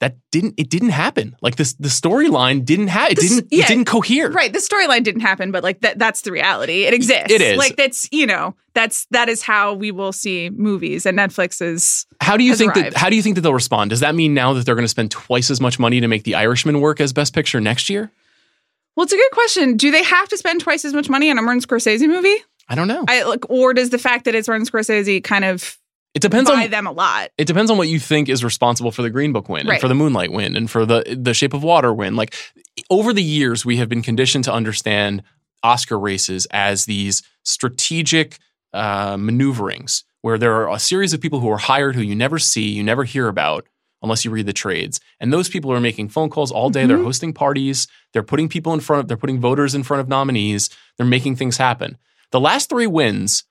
that 0.00 0.16
didn't 0.30 0.54
it 0.56 0.70
didn't 0.70 0.90
happen. 0.90 1.34
Like 1.42 1.56
this, 1.56 1.72
the 1.74 1.88
storyline 1.88 2.64
didn't 2.64 2.86
have 2.88 3.10
it 3.10 3.16
This- 3.16 3.30
didn't 3.34 3.48
yeah. 3.50 3.64
it 3.64 3.68
didn't 3.68 3.86
cohere. 3.86 4.30
Right, 4.30 4.52
the 4.52 4.60
storyline 4.60 5.02
didn't 5.02 5.22
happen, 5.22 5.50
but 5.50 5.64
like 5.64 5.80
that 5.80 5.98
that's 5.98 6.20
the 6.22 6.30
reality. 6.30 6.84
It 6.84 6.94
exists. 6.94 7.32
It 7.32 7.40
is. 7.40 7.58
Like 7.58 7.74
that's, 7.76 8.08
you 8.12 8.24
know, 8.26 8.54
that's 8.74 9.06
that 9.10 9.28
is 9.28 9.42
how 9.42 9.74
we 9.74 9.90
will 9.90 10.12
see 10.12 10.50
movies 10.50 11.04
and 11.04 11.18
Netflix 11.18 11.60
is 11.60 12.06
How 12.20 12.36
do 12.36 12.44
you 12.44 12.54
think 12.54 12.76
arrived. 12.76 12.94
that? 12.94 12.96
How 12.96 13.10
do 13.10 13.16
you 13.16 13.22
think 13.22 13.34
that 13.34 13.40
they'll 13.40 13.52
respond? 13.54 13.90
Does 13.90 14.00
that 14.00 14.14
mean 14.14 14.34
now 14.34 14.52
that 14.52 14.64
they're 14.64 14.76
going 14.76 14.84
to 14.84 14.88
spend 14.88 15.10
twice 15.10 15.50
as 15.50 15.60
much 15.60 15.80
money 15.80 16.00
to 16.00 16.06
make 16.06 16.22
The 16.22 16.36
Irishman 16.36 16.80
work 16.80 17.00
as 17.00 17.12
Best 17.12 17.34
Picture 17.34 17.60
next 17.60 17.90
year? 17.90 18.12
Well, 18.94 19.02
it's 19.04 19.12
a 19.12 19.16
good 19.16 19.30
question. 19.32 19.76
Do 19.76 19.90
they 19.90 20.04
have 20.04 20.28
to 20.28 20.36
spend 20.36 20.60
twice 20.60 20.84
as 20.84 20.92
much 20.94 21.08
money 21.08 21.28
on 21.30 21.38
a 21.38 21.42
Martin 21.42 21.60
Scorsese 21.60 22.06
movie? 22.06 22.36
I 22.68 22.74
don't 22.76 22.86
know. 22.88 23.04
I 23.08 23.24
like 23.24 23.48
or 23.50 23.74
does 23.74 23.90
the 23.90 23.98
fact 23.98 24.26
that 24.26 24.34
it's 24.36 24.46
Martin 24.46 24.66
Scorsese 24.66 25.24
kind 25.24 25.44
of 25.44 25.76
It 26.14 26.20
depends 26.22 26.50
buy 26.50 26.64
on 26.64 26.70
them 26.70 26.86
a 26.86 26.92
lot. 26.92 27.30
it 27.38 27.46
depends 27.46 27.70
on 27.70 27.76
what 27.78 27.88
you 27.88 28.00
think 28.00 28.28
is 28.28 28.42
responsible 28.42 28.90
for 28.90 29.02
the 29.02 29.10
Green 29.10 29.32
Book 29.32 29.48
win 29.48 29.66
Right. 29.66 29.74
and 29.74 29.80
for 29.80 29.88
the 29.88 29.94
Moonlight 29.94 30.32
win 30.32 30.56
and 30.56 30.70
for 30.70 30.84
the 30.86 31.04
the 31.20 31.34
Shape 31.34 31.54
of 31.54 31.62
Water 31.62 31.92
win. 31.92 32.16
Like 32.16 32.34
over 32.90 33.12
the 33.12 33.22
years, 33.22 33.64
we 33.64 33.76
have 33.76 33.88
been 33.88 34.02
conditioned 34.02 34.44
to 34.44 34.52
understand 34.52 35.22
Oscar 35.62 35.98
races 35.98 36.46
as 36.50 36.86
these 36.86 37.22
strategic 37.44 38.38
uh, 38.72 39.16
maneuverings 39.18 40.04
where 40.22 40.38
there 40.38 40.54
are 40.54 40.74
a 40.74 40.78
series 40.78 41.12
of 41.12 41.20
people 41.20 41.40
who 41.40 41.50
are 41.50 41.58
hired 41.58 41.94
who 41.94 42.02
you 42.02 42.14
never 42.14 42.38
see, 42.38 42.68
you 42.68 42.82
never 42.82 43.04
hear 43.04 43.28
about 43.28 43.66
unless 44.02 44.24
you 44.24 44.30
read 44.30 44.46
the 44.46 44.52
trades. 44.52 45.00
And 45.20 45.32
those 45.32 45.48
people 45.48 45.72
are 45.72 45.80
making 45.80 46.08
phone 46.10 46.30
calls 46.30 46.52
all 46.52 46.70
day. 46.70 46.86
They're 46.86 46.98
Mhm. 46.98 47.04
hosting 47.04 47.32
parties. 47.32 47.88
They're 48.12 48.22
putting 48.22 48.48
people 48.48 48.72
in 48.72 48.80
front 48.80 49.00
of, 49.00 49.08
they're 49.08 49.16
putting 49.16 49.40
voters 49.40 49.74
in 49.74 49.82
front 49.82 50.00
of 50.00 50.08
nominees. 50.08 50.70
They're 50.96 51.06
making 51.06 51.34
things 51.36 51.56
happen. 51.56 51.98
The 52.30 52.38
last 52.40 52.68
three 52.68 52.86
wins 52.86 53.42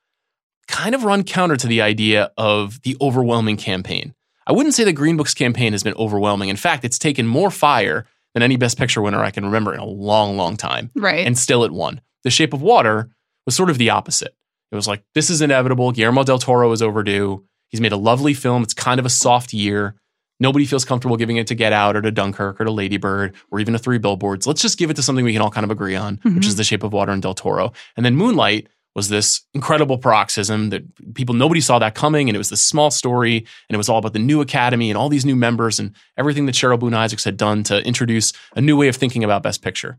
kind 0.68 0.94
of 0.94 1.02
run 1.04 1.24
counter 1.24 1.56
to 1.56 1.66
the 1.66 1.82
idea 1.82 2.30
of 2.36 2.80
the 2.82 2.96
overwhelming 3.00 3.56
campaign. 3.56 4.14
I 4.46 4.52
wouldn't 4.52 4.74
say 4.74 4.84
the 4.84 4.92
Green 4.92 5.16
Book's 5.16 5.34
campaign 5.34 5.72
has 5.72 5.82
been 5.82 5.94
overwhelming. 5.94 6.48
In 6.48 6.56
fact, 6.56 6.84
it's 6.84 6.98
taken 6.98 7.26
more 7.26 7.50
fire 7.50 8.06
than 8.34 8.42
any 8.42 8.56
Best 8.56 8.78
Picture 8.78 9.02
winner 9.02 9.22
I 9.22 9.30
can 9.30 9.44
remember 9.44 9.74
in 9.74 9.80
a 9.80 9.84
long, 9.84 10.36
long 10.36 10.56
time. 10.56 10.90
Right. 10.94 11.26
And 11.26 11.36
still 11.36 11.64
it 11.64 11.72
won. 11.72 12.00
The 12.24 12.30
Shape 12.30 12.52
of 12.54 12.62
Water 12.62 13.10
was 13.46 13.54
sort 13.54 13.70
of 13.70 13.78
the 13.78 13.90
opposite. 13.90 14.34
It 14.70 14.76
was 14.76 14.86
like, 14.86 15.02
this 15.14 15.30
is 15.30 15.40
inevitable. 15.40 15.92
Guillermo 15.92 16.24
del 16.24 16.38
Toro 16.38 16.70
is 16.72 16.82
overdue. 16.82 17.44
He's 17.68 17.80
made 17.80 17.92
a 17.92 17.96
lovely 17.96 18.34
film. 18.34 18.62
It's 18.62 18.74
kind 18.74 19.00
of 19.00 19.06
a 19.06 19.10
soft 19.10 19.52
year. 19.54 19.94
Nobody 20.40 20.66
feels 20.66 20.84
comfortable 20.84 21.16
giving 21.16 21.36
it 21.36 21.46
to 21.48 21.54
Get 21.54 21.72
Out 21.72 21.96
or 21.96 22.02
to 22.02 22.10
Dunkirk 22.10 22.60
or 22.60 22.64
to 22.64 22.70
Lady 22.70 22.96
Bird 22.96 23.34
or 23.50 23.60
even 23.60 23.72
to 23.72 23.78
Three 23.78 23.98
Billboards. 23.98 24.46
Let's 24.46 24.62
just 24.62 24.78
give 24.78 24.88
it 24.88 24.94
to 24.94 25.02
something 25.02 25.24
we 25.24 25.32
can 25.32 25.42
all 25.42 25.50
kind 25.50 25.64
of 25.64 25.70
agree 25.70 25.96
on, 25.96 26.20
which 26.22 26.34
Mhm. 26.34 26.46
is 26.46 26.56
The 26.56 26.64
Shape 26.64 26.82
of 26.84 26.92
Water 26.92 27.12
and 27.12 27.20
Del 27.20 27.34
Toro. 27.34 27.72
And 27.96 28.06
then 28.06 28.14
Moonlight 28.14 28.68
was 28.98 29.08
this 29.08 29.42
incredible 29.54 29.96
paroxysm 29.96 30.70
that 30.70 30.82
people 31.14 31.32
nobody 31.32 31.60
saw 31.60 31.78
that 31.78 31.94
coming, 31.94 32.28
and 32.28 32.34
it 32.34 32.38
was 32.38 32.50
this 32.50 32.62
small 32.62 32.90
story, 32.90 33.36
and 33.36 33.74
it 33.74 33.76
was 33.76 33.88
all 33.88 33.98
about 33.98 34.12
the 34.12 34.18
new 34.18 34.40
academy 34.40 34.90
and 34.90 34.98
all 34.98 35.08
these 35.08 35.24
new 35.24 35.36
members 35.36 35.78
and 35.78 35.94
everything 36.16 36.46
that 36.46 36.56
Cheryl 36.56 36.80
Boone 36.80 36.94
Isaacs 36.94 37.22
had 37.22 37.36
done 37.36 37.62
to 37.62 37.80
introduce 37.86 38.32
a 38.56 38.60
new 38.60 38.76
way 38.76 38.88
of 38.88 38.96
thinking 38.96 39.22
about 39.22 39.44
Best 39.44 39.62
Picture. 39.62 39.98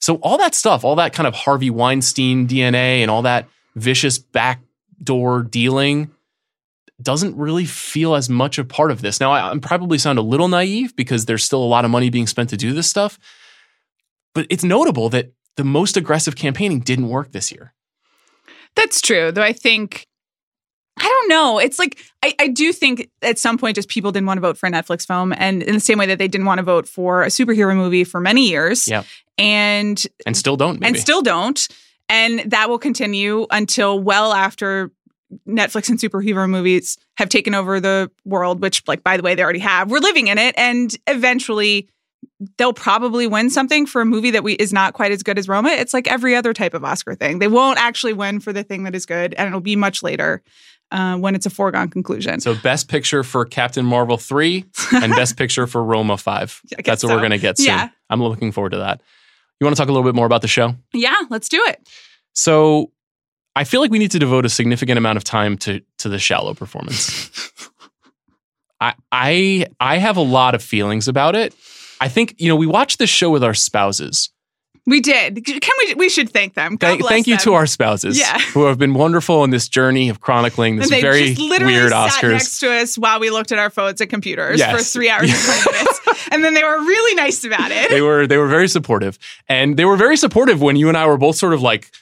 So 0.00 0.14
all 0.16 0.38
that 0.38 0.54
stuff, 0.54 0.82
all 0.82 0.96
that 0.96 1.12
kind 1.12 1.26
of 1.26 1.34
Harvey 1.34 1.68
Weinstein 1.68 2.48
DNA 2.48 3.02
and 3.02 3.10
all 3.10 3.20
that 3.22 3.48
vicious 3.76 4.18
backdoor 4.18 5.42
dealing 5.42 6.10
doesn't 7.02 7.36
really 7.36 7.66
feel 7.66 8.14
as 8.14 8.30
much 8.30 8.58
a 8.58 8.64
part 8.64 8.90
of 8.90 9.02
this. 9.02 9.20
Now, 9.20 9.30
I, 9.32 9.50
I'm 9.50 9.60
probably 9.60 9.98
sound 9.98 10.18
a 10.18 10.22
little 10.22 10.48
naive 10.48 10.96
because 10.96 11.26
there's 11.26 11.44
still 11.44 11.62
a 11.62 11.66
lot 11.66 11.84
of 11.84 11.90
money 11.90 12.08
being 12.08 12.26
spent 12.26 12.48
to 12.48 12.56
do 12.56 12.72
this 12.72 12.88
stuff, 12.88 13.18
but 14.34 14.46
it's 14.48 14.64
notable 14.64 15.10
that 15.10 15.32
the 15.56 15.64
most 15.64 15.98
aggressive 15.98 16.34
campaigning 16.34 16.80
didn't 16.80 17.10
work 17.10 17.32
this 17.32 17.52
year. 17.52 17.74
That's 18.76 19.00
true. 19.00 19.32
Though 19.32 19.42
I 19.42 19.52
think 19.52 20.06
I 20.98 21.04
don't 21.08 21.28
know. 21.28 21.58
It's 21.58 21.78
like 21.78 21.98
I, 22.22 22.34
I 22.38 22.48
do 22.48 22.72
think 22.72 23.08
at 23.22 23.38
some 23.38 23.56
point 23.58 23.76
just 23.76 23.88
people 23.88 24.12
didn't 24.12 24.26
want 24.26 24.36
to 24.38 24.42
vote 24.42 24.58
for 24.58 24.66
a 24.66 24.70
Netflix 24.70 25.06
film, 25.06 25.32
and 25.36 25.62
in 25.62 25.74
the 25.74 25.80
same 25.80 25.98
way 25.98 26.06
that 26.06 26.18
they 26.18 26.28
didn't 26.28 26.46
want 26.46 26.58
to 26.58 26.62
vote 26.62 26.86
for 26.86 27.22
a 27.22 27.28
superhero 27.28 27.74
movie 27.74 28.04
for 28.04 28.20
many 28.20 28.48
years, 28.48 28.86
Yeah. 28.86 29.04
and 29.38 30.04
And 30.26 30.36
still 30.36 30.56
don't, 30.56 30.80
maybe. 30.80 30.88
and 30.88 30.98
still 30.98 31.22
don't, 31.22 31.66
and 32.10 32.40
that 32.50 32.68
will 32.68 32.78
continue 32.78 33.46
until 33.50 33.98
well 33.98 34.32
after 34.34 34.90
Netflix 35.48 35.88
and 35.88 35.98
superhero 35.98 36.48
movies 36.48 36.98
have 37.16 37.30
taken 37.30 37.54
over 37.54 37.80
the 37.80 38.10
world. 38.26 38.60
Which, 38.60 38.82
like 38.86 39.02
by 39.02 39.16
the 39.16 39.22
way, 39.22 39.34
they 39.34 39.42
already 39.42 39.60
have. 39.60 39.90
We're 39.90 39.98
living 39.98 40.28
in 40.28 40.36
it, 40.36 40.54
and 40.58 40.94
eventually 41.06 41.88
they'll 42.56 42.72
probably 42.72 43.26
win 43.26 43.50
something 43.50 43.86
for 43.86 44.00
a 44.00 44.06
movie 44.06 44.30
that 44.30 44.44
we 44.44 44.54
is 44.54 44.72
not 44.72 44.94
quite 44.94 45.12
as 45.12 45.22
good 45.22 45.38
as 45.38 45.48
Roma. 45.48 45.70
It's 45.70 45.94
like 45.94 46.08
every 46.10 46.34
other 46.34 46.52
type 46.52 46.74
of 46.74 46.84
Oscar 46.84 47.14
thing. 47.14 47.38
They 47.38 47.48
won't 47.48 47.78
actually 47.78 48.12
win 48.12 48.40
for 48.40 48.52
the 48.52 48.62
thing 48.62 48.84
that 48.84 48.94
is 48.94 49.06
good, 49.06 49.34
and 49.34 49.46
it'll 49.46 49.60
be 49.60 49.76
much 49.76 50.02
later 50.02 50.42
uh, 50.90 51.16
when 51.16 51.34
it's 51.34 51.46
a 51.46 51.50
foregone 51.50 51.88
conclusion. 51.88 52.40
so, 52.40 52.54
best 52.54 52.88
picture 52.88 53.22
for 53.22 53.44
Captain 53.44 53.84
Marvel 53.84 54.18
3 54.18 54.64
and 54.92 55.12
best 55.16 55.36
picture 55.36 55.66
for 55.66 55.82
Roma 55.82 56.16
5. 56.16 56.62
That's 56.84 57.02
what 57.02 57.12
we're 57.12 57.18
going 57.18 57.30
to 57.30 57.38
get 57.38 57.58
soon. 57.58 57.66
Yeah. 57.66 57.88
I'm 58.10 58.22
looking 58.22 58.52
forward 58.52 58.70
to 58.70 58.78
that. 58.78 59.00
You 59.60 59.64
want 59.64 59.76
to 59.76 59.80
talk 59.80 59.88
a 59.88 59.92
little 59.92 60.06
bit 60.06 60.14
more 60.14 60.26
about 60.26 60.42
the 60.42 60.48
show? 60.48 60.74
yeah, 60.92 61.22
let's 61.30 61.48
do 61.48 61.62
it. 61.68 61.88
So, 62.34 62.92
I 63.54 63.64
feel 63.64 63.80
like 63.80 63.90
we 63.90 63.98
need 63.98 64.10
to 64.12 64.18
devote 64.18 64.44
a 64.44 64.48
significant 64.48 64.98
amount 64.98 65.16
of 65.16 65.24
time 65.24 65.56
to 65.58 65.80
to 65.98 66.08
the 66.08 66.18
shallow 66.18 66.54
performance. 66.54 67.30
I 68.80 68.94
I 69.10 69.66
I 69.80 69.98
have 69.98 70.16
a 70.16 70.22
lot 70.22 70.54
of 70.54 70.62
feelings 70.62 71.08
about 71.08 71.36
it. 71.36 71.54
I 72.02 72.08
think 72.08 72.34
you 72.38 72.48
know 72.48 72.56
we 72.56 72.66
watched 72.66 72.98
this 72.98 73.10
show 73.10 73.30
with 73.30 73.44
our 73.44 73.54
spouses. 73.54 74.30
We 74.84 75.00
did. 75.00 75.44
Can 75.44 75.74
we? 75.86 75.94
We 75.94 76.08
should 76.08 76.30
thank 76.30 76.54
them. 76.54 76.74
God 76.74 76.98
Thank, 76.98 77.06
thank 77.06 77.26
you 77.28 77.36
them. 77.36 77.44
to 77.44 77.54
our 77.54 77.66
spouses 77.66 78.18
Yeah. 78.18 78.36
who 78.52 78.64
have 78.64 78.78
been 78.78 78.94
wonderful 78.94 79.44
in 79.44 79.50
this 79.50 79.68
journey 79.68 80.08
of 80.08 80.20
chronicling 80.20 80.74
this 80.76 80.90
very 80.90 81.28
just 81.34 81.40
literally 81.40 81.74
weird 81.74 81.90
sat 81.90 82.10
Oscars. 82.10 82.32
next 82.32 82.58
to 82.58 82.72
us 82.72 82.98
while 82.98 83.20
we 83.20 83.30
looked 83.30 83.52
at 83.52 83.60
our 83.60 83.70
phones 83.70 84.00
and 84.00 84.10
computers 84.10 84.58
Yes. 84.58 84.76
for 84.76 84.82
three 84.82 85.08
hours 85.08 85.30
and 85.30 85.38
twenty 85.40 85.72
minutes, 85.78 86.28
and 86.32 86.42
then 86.42 86.54
they 86.54 86.64
were 86.64 86.78
really 86.80 87.14
nice 87.14 87.44
about 87.44 87.70
it. 87.70 87.90
they 87.90 88.00
were 88.02 88.26
they 88.26 88.38
were 88.38 88.48
very 88.48 88.66
supportive, 88.66 89.20
and 89.48 89.76
they 89.76 89.84
were 89.84 89.96
very 89.96 90.16
supportive 90.16 90.60
when 90.60 90.74
you 90.74 90.88
and 90.88 90.96
I 90.98 91.06
were 91.06 91.16
both 91.16 91.36
sort 91.36 91.54
of 91.54 91.62
like 91.62 91.92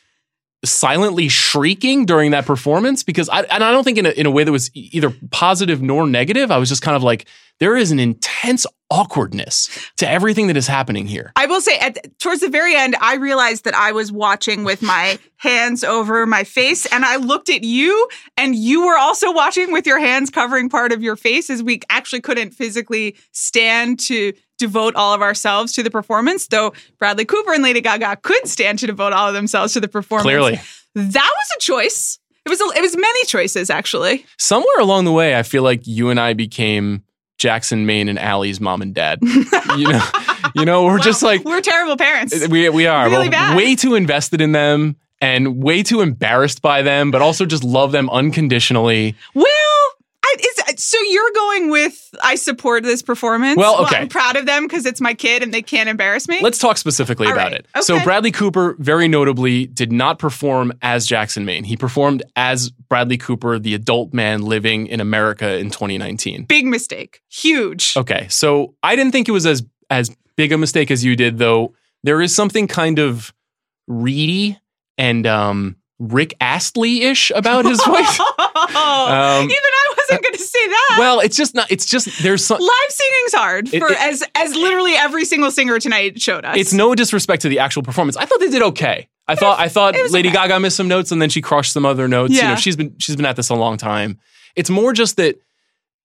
silently 0.64 1.29
shrieking 1.29 2.05
during 2.05 2.33
that 2.33 2.44
performance 2.46 3.03
because 3.03 3.29
I 3.29 3.42
and 3.42 3.64
I 3.64 3.70
don't 3.73 3.85
think 3.85 3.99
in 3.99 4.07
a, 4.07 4.11
in 4.11 4.27
a 4.27 4.31
way 4.31 4.44
that 4.44 4.53
was 4.53 4.70
either 4.75 5.12
positive 5.31 5.81
nor 5.81 6.07
negative. 6.07 6.51
I 6.51 6.59
was 6.59 6.68
just 6.68 6.83
kind 6.83 6.96
of 6.96 7.03
like 7.03 7.27
there 7.61 7.77
is 7.77 7.92
an 7.92 7.99
intense 7.99 8.66
awkwardness 8.90 9.90
to 9.99 10.09
everything 10.09 10.49
that 10.49 10.57
is 10.57 10.66
happening 10.66 11.07
here. 11.07 11.33
I 11.37 11.46
will 11.46 11.61
say, 11.61 11.79
at 11.79 12.18
towards 12.18 12.40
the 12.40 12.49
very 12.49 12.75
end, 12.75 12.96
I 13.01 13.16
realized 13.16 13.64
that 13.64 13.75
I 13.75 13.92
was 13.92 14.11
watching 14.11 14.64
with 14.64 14.83
my 14.83 15.18
hands 15.37 15.85
over 15.85 16.27
my 16.27 16.44
face, 16.44 16.87
and 16.87 17.05
I 17.05 17.16
looked 17.16 17.49
at 17.49 17.62
you, 17.62 18.09
and 18.37 18.55
you 18.55 18.87
were 18.87 18.99
also 18.99 19.33
watching 19.33 19.73
with 19.73 19.87
your 19.87 20.01
hands 20.01 20.31
covering 20.31 20.68
part 20.68 20.92
of 20.92 21.03
your 21.03 21.16
face, 21.16 21.51
as 21.51 21.62
we 21.62 21.81
actually 21.88 22.20
couldn't 22.20 22.51
physically 22.53 23.16
stand 23.33 24.01
to 24.01 24.33
devote 24.61 24.94
all 24.94 25.12
of 25.12 25.23
ourselves 25.23 25.73
to 25.73 25.83
the 25.83 25.90
performance. 25.90 26.46
Though 26.46 26.73
Bradley 27.01 27.25
Cooper 27.25 27.53
and 27.53 27.62
Lady 27.64 27.81
Gaga 27.81 28.16
could 28.23 28.46
stand 28.46 28.79
to 28.79 28.87
devote 28.87 29.12
all 29.12 29.27
of 29.27 29.35
themselves 29.35 29.73
to 29.73 29.81
the 29.81 29.88
performance. 29.88 30.23
Clearly, 30.25 30.61
that 30.94 31.14
was 31.38 31.51
a 31.57 31.61
choice. 31.61 32.18
It 32.46 32.49
was. 32.49 32.61
A, 32.61 32.64
it 32.79 32.81
was 32.81 32.96
many 32.96 33.25
choices 33.25 33.68
actually. 33.70 34.25
somewhere 34.38 34.79
along 34.81 35.05
the 35.05 35.12
way, 35.12 35.37
I 35.37 35.42
feel 35.42 35.62
like 35.64 35.87
you 35.87 36.09
and 36.11 36.20
I 36.20 36.33
became 36.35 37.03
Jackson, 37.38 37.87
Maine, 37.87 38.09
and 38.09 38.18
Allie's 38.18 38.61
mom 38.61 38.81
and 38.83 38.94
dad. 38.94 39.18
you 39.77 39.88
know, 39.88 40.03
you 40.55 40.64
know, 40.64 40.85
we're 40.85 40.99
just 41.01 41.23
like 41.23 41.44
we're 41.44 41.61
terrible 41.61 41.96
parents. 41.96 42.49
We 42.49 42.68
we 42.68 42.87
are 42.87 43.05
Really 43.11 43.29
well, 43.29 43.31
bad. 43.31 43.57
way 43.57 43.75
too 43.77 43.94
invested 43.94 44.40
in 44.40 44.53
them 44.53 44.96
and 45.20 45.62
way 45.62 45.83
too 45.83 46.01
embarrassed 46.01 46.62
by 46.62 46.81
them, 46.81 47.11
but 47.11 47.20
also 47.20 47.44
just 47.44 47.62
love 47.62 47.92
them 47.92 48.09
unconditionally. 48.09 49.14
Well, 49.35 49.46
I, 50.30 50.72
is, 50.72 50.84
so 50.84 50.98
you're 51.02 51.32
going 51.32 51.70
with 51.70 52.14
I 52.22 52.34
support 52.36 52.82
this 52.82 53.02
performance. 53.02 53.56
Well, 53.56 53.84
okay. 53.84 53.98
I'm 53.98 54.08
proud 54.08 54.36
of 54.36 54.46
them 54.46 54.66
because 54.66 54.86
it's 54.86 55.00
my 55.00 55.14
kid 55.14 55.42
and 55.42 55.52
they 55.52 55.62
can't 55.62 55.88
embarrass 55.88 56.28
me. 56.28 56.40
Let's 56.42 56.58
talk 56.58 56.78
specifically 56.78 57.26
All 57.26 57.32
about 57.32 57.52
right. 57.52 57.66
it. 57.74 57.84
So 57.84 58.02
Bradley 58.02 58.30
Cooper 58.30 58.76
very 58.78 59.08
notably 59.08 59.66
did 59.66 59.92
not 59.92 60.18
perform 60.18 60.72
as 60.82 61.06
Jackson 61.06 61.44
Maine. 61.44 61.64
He 61.64 61.76
performed 61.76 62.22
as 62.36 62.70
Bradley 62.70 63.18
Cooper, 63.18 63.58
the 63.58 63.74
adult 63.74 64.12
man 64.12 64.42
living 64.42 64.86
in 64.86 65.00
America 65.00 65.56
in 65.56 65.70
2019. 65.70 66.44
Big 66.44 66.66
mistake. 66.66 67.20
Huge. 67.28 67.94
Okay. 67.96 68.26
So 68.28 68.74
I 68.82 68.96
didn't 68.96 69.12
think 69.12 69.28
it 69.28 69.32
was 69.32 69.46
as 69.46 69.62
as 69.88 70.14
big 70.36 70.52
a 70.52 70.58
mistake 70.58 70.90
as 70.90 71.04
you 71.04 71.16
did 71.16 71.38
though. 71.38 71.74
There 72.02 72.22
is 72.22 72.34
something 72.34 72.66
kind 72.66 72.98
of 72.98 73.34
reedy 73.86 74.58
and 74.96 75.26
um 75.26 75.76
Rick 76.00 76.34
Astley-ish 76.40 77.30
about 77.32 77.66
his 77.66 77.82
voice. 77.84 78.20
Um, 78.60 79.44
Even 79.44 79.50
I 79.50 79.94
wasn't 80.11 80.23
going 80.25 80.35
to 80.35 80.42
say 80.42 80.68
that. 80.68 80.96
well, 80.99 81.20
it's 81.20 81.37
just 81.37 81.55
not 81.55 81.70
it's 81.70 81.87
just 81.87 82.23
there's 82.23 82.44
some 82.44 82.59
Live 82.61 82.70
singing's 82.90 83.35
hard 83.35 83.68
for 83.68 83.90
it- 83.92 84.01
as 84.01 84.23
as 84.35 84.55
literally 84.55 84.94
every 84.94 85.25
single 85.25 85.51
singer 85.51 85.79
tonight 85.79 86.20
showed 86.20 86.44
us. 86.44 86.57
it's 86.57 86.73
no 86.73 86.94
disrespect 86.94 87.42
to 87.42 87.49
the 87.49 87.59
actual 87.59 87.83
performance. 87.83 88.16
I 88.16 88.25
thought 88.27 88.40
they 88.40 88.51
did 88.51 88.62
okay. 88.62 89.09
I 89.29 89.35
thought 89.37 89.59
I 89.61 89.68
thought 89.68 89.94
Lady 90.11 90.29
okay. 90.29 90.37
Gaga 90.37 90.59
missed 90.61 90.77
some 90.77 90.88
notes 90.88 91.12
and 91.12 91.23
then 91.23 91.31
she 91.31 91.40
crushed 91.40 91.73
some 91.73 91.87
other 91.87 92.09
notes. 92.09 92.33
You 92.35 92.42
know, 92.42 92.49
Yeah. 92.51 92.55
she's 92.57 92.77
been 92.77 92.94
she's 92.99 93.16
been 93.16 93.27
at 93.27 93.37
this 93.37 93.49
a 93.51 93.55
long 93.55 93.77
time. 93.77 94.18
It's 94.57 94.70
more 94.70 94.92
just 94.92 95.16
that 95.18 95.37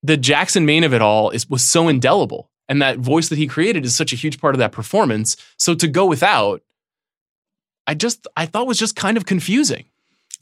the 0.03 0.15
Jackson 0.17 0.65
Maine 0.67 0.83
of 0.83 0.93
it 0.93 1.01
all 1.01 1.31
is 1.31 1.49
was 1.49 1.63
so 1.63 1.87
indelible. 1.87 2.51
And 2.69 2.81
that 2.81 2.97
voice 2.99 3.29
that 3.29 3.37
he 3.37 3.45
created 3.47 3.85
is 3.85 3.95
such 3.95 4.11
a 4.13 4.15
huge 4.15 4.39
part 4.39 4.55
of 4.55 4.59
that 4.59 4.71
performance. 4.71 5.37
So 5.57 5.75
to 5.75 5.87
go 5.87 6.05
without, 6.05 6.61
I 7.87 7.93
just 7.93 8.27
I 8.35 8.45
thought 8.45 8.67
was 8.67 8.79
just 8.79 8.95
kind 8.95 9.17
of 9.17 9.25
confusing. 9.25 9.85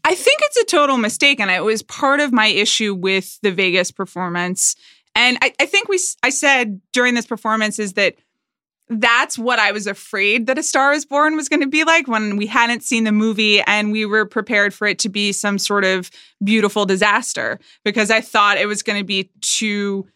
I 0.04 0.16
think 0.16 0.40
it's 0.44 0.58
a 0.58 0.66
total 0.66 0.98
mistake, 0.98 1.40
and 1.40 1.50
it 1.50 1.64
was 1.64 1.82
part 1.82 2.20
of 2.20 2.34
my 2.34 2.48
issue 2.48 2.94
with 2.94 3.40
the 3.42 3.52
Vegas 3.52 3.92
performance. 3.92 4.76
And 5.16 5.38
I, 5.42 5.54
I 5.60 5.66
think 5.66 5.88
we, 5.88 6.00
I 6.24 6.30
said 6.30 6.82
during 6.92 7.14
this 7.14 7.26
performance 7.26 7.80
is 7.80 7.94
that 7.94 8.16
that's 8.90 9.38
what 9.38 9.60
I 9.60 9.72
was 9.72 9.88
afraid 9.88 10.48
that 10.48 10.58
A 10.58 10.64
Star 10.64 10.92
Is 10.92 11.06
Born 11.06 11.36
was 11.36 11.48
going 11.48 11.62
to 11.62 11.68
be 11.68 11.84
like 11.84 12.08
when 12.08 12.36
we 12.36 12.48
hadn't 12.48 12.84
seen 12.84 13.06
the 13.06 13.12
movie 13.12 13.62
and 13.62 13.92
we 13.92 14.06
were 14.06 14.26
prepared 14.26 14.74
for 14.74 14.88
it 14.88 15.00
to 15.00 15.10
be 15.10 15.32
some 15.32 15.58
sort 15.58 15.86
of 15.86 16.12
beautiful 16.44 16.86
disaster 16.86 17.60
because 17.86 18.12
I 18.12 18.22
thought 18.22 18.58
it 18.58 18.68
was 18.68 18.84
going 18.84 19.00
to 19.00 19.06
be 19.06 19.30
too 19.42 20.08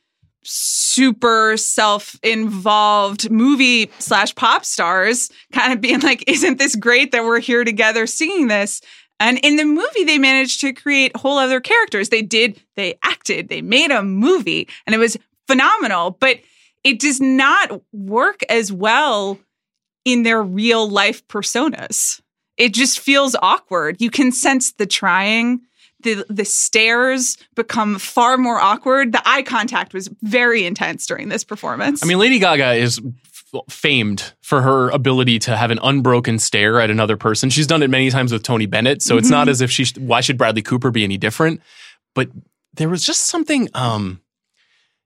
super 0.43 1.57
self-involved 1.57 3.29
movie 3.29 3.91
slash 3.99 4.33
pop 4.35 4.63
stars 4.63 5.29
kind 5.51 5.73
of 5.73 5.81
being 5.81 5.99
like 5.99 6.23
isn't 6.25 6.57
this 6.57 6.75
great 6.75 7.11
that 7.11 7.25
we're 7.25 7.41
here 7.41 7.65
together 7.65 8.07
singing 8.07 8.47
this 8.47 8.79
And 9.19 9.39
in 9.39 9.55
the 9.55 9.65
movie, 9.65 10.03
they 10.03 10.19
managed 10.19 10.61
to 10.61 10.73
create 10.73 11.15
whole 11.15 11.37
other 11.37 11.59
characters. 11.59 12.09
They 12.09 12.21
did, 12.21 12.61
they 12.75 12.99
acted, 13.03 13.49
they 13.49 13.61
made 13.61 13.91
a 13.91 14.03
movie, 14.03 14.67
and 14.85 14.93
it 14.93 14.99
was 14.99 15.17
phenomenal. 15.47 16.11
But 16.11 16.39
it 16.83 16.99
does 16.99 17.19
not 17.19 17.81
work 17.91 18.41
as 18.49 18.71
well 18.71 19.39
in 20.05 20.23
their 20.23 20.41
real 20.41 20.89
life 20.89 21.27
personas. 21.27 22.21
It 22.57 22.73
just 22.73 22.99
feels 22.99 23.35
awkward. 23.41 24.01
You 24.01 24.09
can 24.09 24.31
sense 24.31 24.71
the 24.73 24.85
trying. 24.85 25.61
The, 26.01 26.25
the 26.29 26.45
stares 26.45 27.37
become 27.55 27.97
far 27.97 28.37
more 28.37 28.59
awkward. 28.59 29.11
The 29.11 29.27
eye 29.27 29.41
contact 29.41 29.93
was 29.93 30.09
very 30.21 30.63
intense 30.63 31.07
during 31.07 31.29
this 31.29 31.43
performance. 31.43 32.03
I 32.03 32.07
mean, 32.07 32.19
Lady 32.19 32.37
Gaga 32.39 32.73
is 32.73 33.01
famed 33.69 34.33
for 34.41 34.61
her 34.61 34.89
ability 34.89 35.39
to 35.39 35.55
have 35.55 35.71
an 35.71 35.79
unbroken 35.83 36.39
stare 36.39 36.79
at 36.81 36.89
another 36.89 37.17
person. 37.17 37.49
She's 37.49 37.67
done 37.67 37.81
it 37.83 37.89
many 37.89 38.09
times 38.09 38.31
with 38.31 38.43
Tony 38.43 38.65
Bennett, 38.65 39.01
so 39.01 39.17
it's 39.17 39.29
not 39.29 39.47
as 39.49 39.61
if 39.61 39.71
she. 39.71 39.85
sh- 39.85 39.97
Why 39.97 40.21
should 40.21 40.37
Bradley 40.37 40.61
Cooper 40.61 40.91
be 40.91 41.03
any 41.03 41.17
different? 41.17 41.61
But 42.15 42.29
there 42.73 42.89
was 42.89 43.05
just 43.05 43.21
something. 43.27 43.69
Um, 43.73 44.21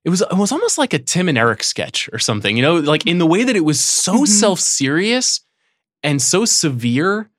it 0.04 0.10
was 0.10 0.22
it 0.22 0.34
was 0.38 0.52
almost 0.52 0.78
like 0.78 0.94
a 0.94 1.00
Tim 1.00 1.30
and 1.30 1.38
Eric 1.38 1.64
sketch 1.64 2.10
or 2.12 2.20
something. 2.20 2.56
You 2.56 2.64
know, 2.64 2.76
like 2.76 3.06
in 3.06 3.18
the 3.20 3.28
way 3.28 3.44
that 3.44 3.56
it 3.56 3.64
was 3.66 3.80
so 3.80 4.20
Mhm. 4.24 4.28
self 4.28 4.60
serious 4.60 5.42
and 6.04 6.22
so 6.22 6.46
severe. 6.46 7.30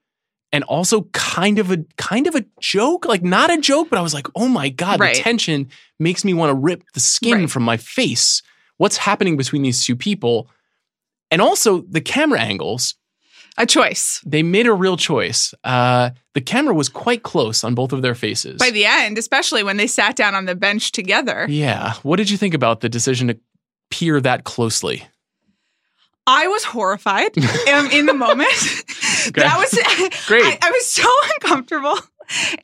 And 0.54 0.64
also 0.64 1.08
kind 1.14 1.58
of 1.58 1.70
a 1.70 1.78
kind 1.96 2.26
of 2.26 2.34
a 2.34 2.44
joke, 2.60 3.06
like 3.06 3.22
not 3.22 3.50
a 3.50 3.56
joke, 3.56 3.88
but 3.88 3.98
I 3.98 4.02
was 4.02 4.12
like, 4.12 4.26
oh 4.36 4.48
my 4.48 4.68
god, 4.68 5.00
Right. 5.00 5.16
the 5.16 5.22
tension 5.22 5.68
makes 5.98 6.26
me 6.26 6.34
want 6.34 6.50
to 6.50 6.54
rip 6.54 6.82
the 6.92 7.00
skin 7.00 7.32
Right. 7.40 7.50
from 7.50 7.62
my 7.62 7.78
face. 7.78 8.42
What's 8.76 8.98
happening 8.98 9.38
between 9.38 9.62
these 9.62 9.82
two 9.82 9.96
people? 9.96 10.50
And 11.32 11.40
also 11.42 11.80
the 11.88 12.00
camera 12.00 12.38
angles, 12.40 12.94
a 13.58 13.66
choice. 13.66 14.20
they 14.24 14.42
made 14.42 14.66
a 14.66 14.72
real 14.72 14.96
choice. 14.96 15.52
Uh, 15.64 16.10
the 16.34 16.40
camera 16.40 16.74
was 16.74 16.88
quite 16.88 17.22
close 17.22 17.64
on 17.64 17.74
both 17.74 17.92
of 17.92 18.02
their 18.02 18.14
faces. 18.14 18.58
By 18.58 18.70
the 18.70 18.84
end, 18.86 19.18
especially 19.18 19.62
when 19.64 19.76
they 19.76 19.86
sat 19.86 20.14
down 20.16 20.34
on 20.34 20.44
the 20.46 20.54
bench 20.54 20.92
together. 20.92 21.46
yeah. 21.48 21.94
What 22.02 22.16
did 22.16 22.30
you 22.30 22.36
think 22.38 22.54
about 22.54 22.80
the 22.80 22.88
decision 22.88 23.28
to 23.28 23.38
peer 23.90 24.20
that 24.20 24.44
closely? 24.44 25.04
I 26.26 26.46
was 26.46 26.62
horrified 26.64 27.36
um, 27.68 27.90
in 27.90 28.06
the 28.06 28.14
moment. 28.14 28.48
That 29.34 29.56
was 29.56 29.70
Great. 30.26 30.42
I, 30.44 30.58
I 30.60 30.70
was 30.72 30.90
so 30.90 31.08
uncomfortable. 31.34 31.96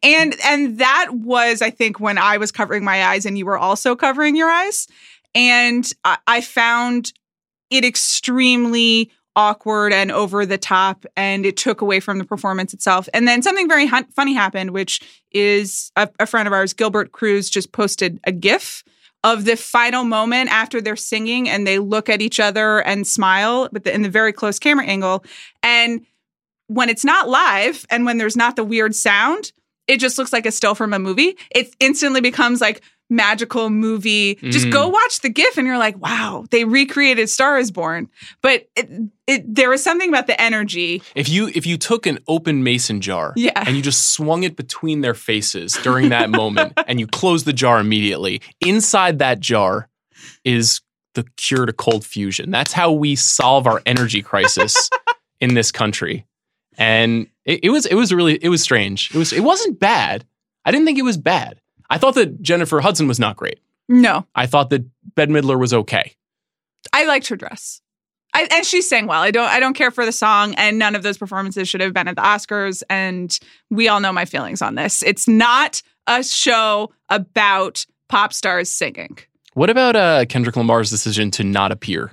And 0.03 0.35
and 0.45 0.79
that 0.79 1.11
was, 1.13 1.63
I 1.63 1.71
think, 1.71 2.01
when 2.01 2.19
I 2.19 2.37
was 2.39 2.51
covering 2.51 2.83
my 2.83 3.05
eyes 3.05 3.27
and 3.27 3.39
you 3.39 3.47
were 3.47 3.57
also 3.57 3.95
covering 3.95 4.35
your 4.35 4.51
eyes. 4.51 4.89
And 5.37 5.89
I, 6.05 6.19
I 6.27 6.41
found 6.41 7.13
it 7.71 7.85
extremely 7.85 9.11
awkward 9.37 9.93
and 9.93 10.11
over 10.11 10.45
the 10.45 10.59
top, 10.59 11.07
and 11.17 11.47
it 11.47 11.57
took 11.57 11.81
away 11.81 12.01
from 12.01 12.19
the 12.19 12.25
performance 12.25 12.75
itself. 12.75 13.09
And 13.15 13.29
then 13.29 13.41
something 13.41 13.69
very 13.69 13.89
funny 14.15 14.35
happened, 14.35 14.73
which 14.73 15.01
is 15.31 15.93
a, 15.95 16.09
a 16.19 16.27
friend 16.27 16.49
of 16.49 16.53
ours, 16.53 16.73
Gilbert 16.73 17.13
Cruz, 17.13 17.49
just 17.49 17.71
posted 17.71 18.19
a 18.25 18.33
GIF 18.33 18.83
of 19.25 19.45
the 19.45 19.57
final 19.57 20.05
moment 20.05 20.51
after 20.51 20.81
they're 20.81 20.97
singing 20.97 21.49
and 21.49 21.67
they 21.67 21.79
look 21.79 22.09
at 22.09 22.21
each 22.21 22.41
other 22.41 22.81
and 22.81 23.07
smile, 23.07 23.69
but 23.73 23.87
in 23.87 24.03
the 24.03 24.09
very 24.09 24.33
close 24.33 24.59
camera 24.59 24.87
angle. 24.87 25.25
And 25.63 26.05
when 26.69 26.89
it's 26.89 27.05
not 27.05 27.29
live 27.29 27.87
and 27.91 28.05
when 28.05 28.19
there's 28.19 28.37
not 28.37 28.57
the 28.57 28.65
weird 28.65 28.95
sound, 28.95 29.53
it 29.87 29.99
just 29.99 30.19
looks 30.19 30.33
like 30.33 30.47
a 30.47 30.53
still 30.53 30.75
from 30.75 30.93
a 30.93 30.99
movie. 30.99 31.37
It 31.51 31.75
instantly 31.81 32.21
becomes 32.21 32.61
like 32.61 32.83
magical 33.11 33.71
movie. 33.71 34.35
Just 34.37 34.67
Mm. 34.67 34.73
go 34.73 34.89
watch 34.89 35.21
the 35.21 35.29
GIF 35.31 35.57
and 35.57 35.67
you're 35.67 35.79
like, 35.79 35.97
wow, 35.99 36.45
they 36.51 36.65
recreated 36.65 37.29
Star 37.31 37.59
is 37.59 37.71
Born. 37.71 38.09
But 38.43 38.69
it, 38.77 38.91
it, 39.27 39.55
there 39.55 39.71
was 39.71 39.83
something 39.83 40.09
about 40.09 40.27
the 40.27 40.41
energy. 40.41 41.03
If 41.15 41.29
you 41.29 41.49
if 41.55 41.67
you 41.67 41.77
took 41.79 42.07
an 42.07 42.19
open 42.29 42.63
mason 42.63 43.01
jar 43.01 43.33
Yeah. 43.37 43.53
and 43.67 43.77
you 43.77 43.83
just 43.83 44.13
swung 44.13 44.43
it 44.43 44.57
between 44.57 45.01
their 45.01 45.15
faces 45.15 45.73
during 45.83 46.11
that 46.11 46.31
moment 46.43 46.73
and 46.87 47.01
you 47.01 47.07
closed 47.07 47.47
the 47.47 47.53
jar 47.53 47.81
immediately, 47.81 48.43
inside 48.61 49.19
that 49.21 49.41
jar 49.41 49.89
is 50.45 50.81
the 51.15 51.25
cure 51.37 51.67
to 51.67 51.73
cold 51.73 52.05
fusion. 52.05 52.51
That's 52.51 52.73
how 52.73 52.93
we 52.93 53.17
solve 53.17 53.67
our 53.67 53.81
energy 53.87 54.23
crisis 54.23 54.91
in 55.41 55.55
this 55.55 55.73
country. 55.73 56.27
And 56.77 57.27
it, 57.45 57.61
it 57.65 57.71
was 57.71 57.87
it 57.87 57.95
was 57.95 58.13
really 58.13 58.35
it 58.43 58.51
was 58.51 58.63
strange. 58.63 59.11
It 59.15 59.19
was 59.19 59.33
it 59.33 59.41
wasn't 59.43 59.81
bad. 59.81 60.25
I 60.65 60.71
didn't 60.71 60.87
think 60.87 60.99
it 60.99 61.03
was 61.03 61.17
bad. 61.17 61.61
I 61.91 61.99
thought 61.99 62.15
that 62.15 62.43
Jennifer 62.43 62.81
Hudson 62.81 63.09
was 63.09 63.19
not 63.19 63.37
great. 63.37 63.61
No, 63.89 64.27
I 64.35 64.47
thought 64.47 64.71
that 64.71 64.85
Bette 65.15 65.33
Midler 65.33 65.59
was 65.59 65.73
okay. 65.73 66.15
I 66.93 67.05
liked 67.05 67.29
her 67.29 67.37
dress. 67.37 67.81
I, 68.35 68.47
and 68.53 68.67
she 68.67 68.83
sang 68.83 69.07
well. 69.07 69.23
I 69.23 69.31
don't. 69.31 69.49
I 69.49 69.59
don't 69.61 69.75
care 69.75 69.91
for 69.91 70.05
the 70.05 70.13
song, 70.13 70.55
and 70.57 70.79
none 70.79 70.95
of 70.95 71.03
those 71.03 71.17
performances 71.17 71.69
should 71.69 71.81
have 71.81 71.95
been 71.95 72.09
at 72.09 72.17
the 72.17 72.23
Oscars. 72.23 72.83
And 72.91 73.37
we 73.71 73.89
all 73.89 74.01
know 74.01 74.13
my 74.13 74.27
feelings 74.27 74.61
on 74.61 74.75
this. 74.75 75.03
It's 75.03 75.27
not 75.27 75.83
a 76.07 76.23
show 76.23 76.93
about 77.09 77.87
pop 78.09 78.33
stars 78.33 78.69
singing. 78.69 79.19
What 79.55 79.71
about 79.71 79.97
uh, 79.97 80.25
Kendrick 80.27 80.57
Lamar's 80.57 80.91
decision 80.91 81.31
to 81.33 81.45
not 81.45 81.73
appear? 81.73 82.13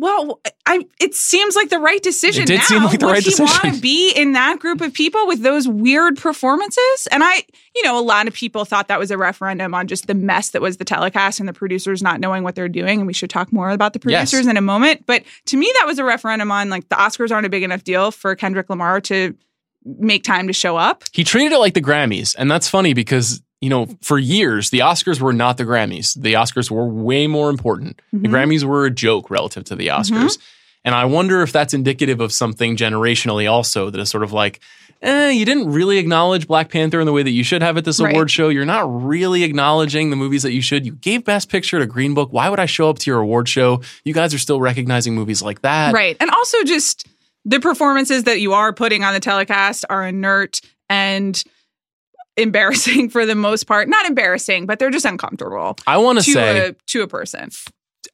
Well, 0.00 0.40
I 0.64 0.86
it 0.98 1.14
seems 1.14 1.54
like 1.54 1.68
the 1.68 1.78
right 1.78 2.02
decision. 2.02 2.44
It 2.44 2.46
did 2.46 2.58
now. 2.60 2.64
seem 2.64 2.84
like 2.84 2.98
the 2.98 3.06
Would 3.06 3.12
right 3.12 3.22
he 3.22 3.42
want 3.42 3.74
to 3.74 3.80
be 3.80 4.10
in 4.12 4.32
that 4.32 4.58
group 4.58 4.80
of 4.80 4.94
people 4.94 5.26
with 5.26 5.42
those 5.42 5.68
weird 5.68 6.16
performances? 6.16 7.06
And 7.12 7.22
I, 7.22 7.44
you 7.76 7.82
know, 7.82 7.98
a 7.98 8.02
lot 8.02 8.26
of 8.26 8.32
people 8.32 8.64
thought 8.64 8.88
that 8.88 8.98
was 8.98 9.10
a 9.10 9.18
referendum 9.18 9.74
on 9.74 9.86
just 9.88 10.06
the 10.06 10.14
mess 10.14 10.50
that 10.50 10.62
was 10.62 10.78
the 10.78 10.86
telecast 10.86 11.38
and 11.38 11.46
the 11.48 11.52
producers 11.52 12.02
not 12.02 12.18
knowing 12.18 12.42
what 12.44 12.54
they're 12.54 12.66
doing. 12.68 13.00
And 13.00 13.06
we 13.06 13.12
should 13.12 13.28
talk 13.30 13.52
more 13.52 13.68
about 13.68 13.92
the 13.92 14.00
Yes. 14.06 14.30
producers 14.30 14.46
in 14.46 14.56
a 14.56 14.62
moment. 14.62 15.04
But 15.06 15.24
to 15.46 15.58
me, 15.58 15.70
that 15.78 15.86
was 15.86 15.98
a 15.98 16.04
referendum 16.04 16.50
on 16.50 16.70
like 16.70 16.88
the 16.88 16.96
Oscars 16.96 17.30
aren't 17.30 17.44
a 17.44 17.50
big 17.50 17.62
enough 17.62 17.84
deal 17.84 18.10
for 18.10 18.34
Kendrick 18.34 18.70
Lamar 18.70 19.02
to 19.02 19.34
make 19.84 20.24
time 20.24 20.46
to 20.46 20.52
show 20.54 20.76
up. 20.78 21.04
He 21.12 21.24
treated 21.24 21.52
it 21.52 21.58
like 21.58 21.74
the 21.74 21.82
Grammys, 21.82 22.34
and 22.38 22.50
that's 22.50 22.68
funny 22.68 22.94
because 22.94 23.42
you 23.60 23.68
know 23.68 23.86
for 24.02 24.18
years 24.18 24.70
the 24.70 24.80
Oscars 24.80 25.20
were 25.20 25.32
not 25.32 25.56
the 25.56 25.64
Grammys. 25.64 26.20
The 26.20 26.34
Oscars 26.34 26.70
were 26.70 26.86
way 26.86 27.26
more 27.26 27.50
important. 27.50 28.00
The 28.12 28.28
Mhm. 28.28 28.32
Grammys 28.32 28.64
were 28.64 28.84
a 28.86 28.90
joke 28.90 29.30
relative 29.30 29.64
to 29.64 29.76
the 29.76 29.88
Oscars, 29.88 30.38
and 30.84 30.94
I 30.94 31.04
wonder 31.04 31.42
if 31.42 31.52
that's 31.52 31.74
indicative 31.74 32.20
of 32.20 32.32
something 32.32 32.76
generationally 32.76 33.50
also 33.50 33.90
that 33.90 34.00
is 34.00 34.08
sort 34.10 34.22
of 34.24 34.32
like. 34.32 34.60
Eh, 35.02 35.30
you 35.30 35.46
didn't 35.46 35.72
really 35.72 35.96
acknowledge 35.96 36.46
Black 36.46 36.68
Panther 36.70 37.00
in 37.00 37.06
the 37.06 37.12
way 37.12 37.22
that 37.22 37.30
you 37.30 37.42
should 37.42 37.62
have 37.62 37.78
at 37.78 37.86
this 37.86 37.98
Right. 38.00 38.12
award 38.12 38.30
show. 38.30 38.50
You're 38.50 38.66
not 38.66 38.84
really 39.02 39.44
acknowledging 39.44 40.10
the 40.10 40.16
movies 40.16 40.42
that 40.42 40.52
you 40.52 40.60
should. 40.60 40.84
You 40.84 40.92
gave 40.92 41.24
Best 41.24 41.48
Picture 41.48 41.78
to 41.78 41.86
Green 41.86 42.12
Book. 42.12 42.34
Why 42.34 42.50
would 42.50 42.60
I 42.60 42.66
show 42.66 42.90
up 42.90 42.98
to 42.98 43.10
your 43.10 43.20
award 43.20 43.48
show? 43.48 43.80
You 44.04 44.12
guys 44.12 44.34
are 44.34 44.38
still 44.38 44.60
recognizing 44.60 45.14
movies 45.14 45.40
like 45.40 45.62
that. 45.62 45.94
Right. 45.94 46.18
And 46.20 46.28
also 46.30 46.62
just 46.64 47.06
the 47.46 47.60
performances 47.60 48.24
that 48.24 48.40
you 48.42 48.52
are 48.52 48.74
putting 48.74 49.02
on 49.02 49.14
the 49.14 49.20
telecast 49.20 49.86
are 49.88 50.06
inert 50.06 50.60
and 50.90 51.42
embarrassing 52.36 53.08
for 53.10 53.26
the 53.26 53.34
most 53.34 53.64
part. 53.64 53.88
Not 53.88 54.06
embarrassing, 54.06 54.66
but 54.66 54.78
they're 54.78 54.90
just 54.90 55.04
uncomfortable 55.04 55.76
I 55.86 55.98
want 55.98 56.18
to 56.18 56.24
to 56.24 56.30
say, 56.32 56.68
a 56.68 56.72
to 56.88 57.02
a 57.02 57.06
person. 57.08 57.50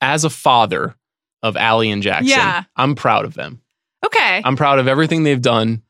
as 0.00 0.24
a 0.24 0.30
father 0.30 0.94
of 1.42 1.56
Allie 1.56 1.90
and 1.90 2.02
Jackson, 2.02 2.28
Yeah. 2.28 2.64
I'm 2.76 2.94
proud 2.94 3.24
of 3.24 3.34
them. 3.34 3.60
Okay. 4.04 4.42
I'm 4.44 4.56
proud 4.56 4.78
of 4.78 4.88
everything 4.88 5.22
they've 5.22 5.40
done. 5.40 5.82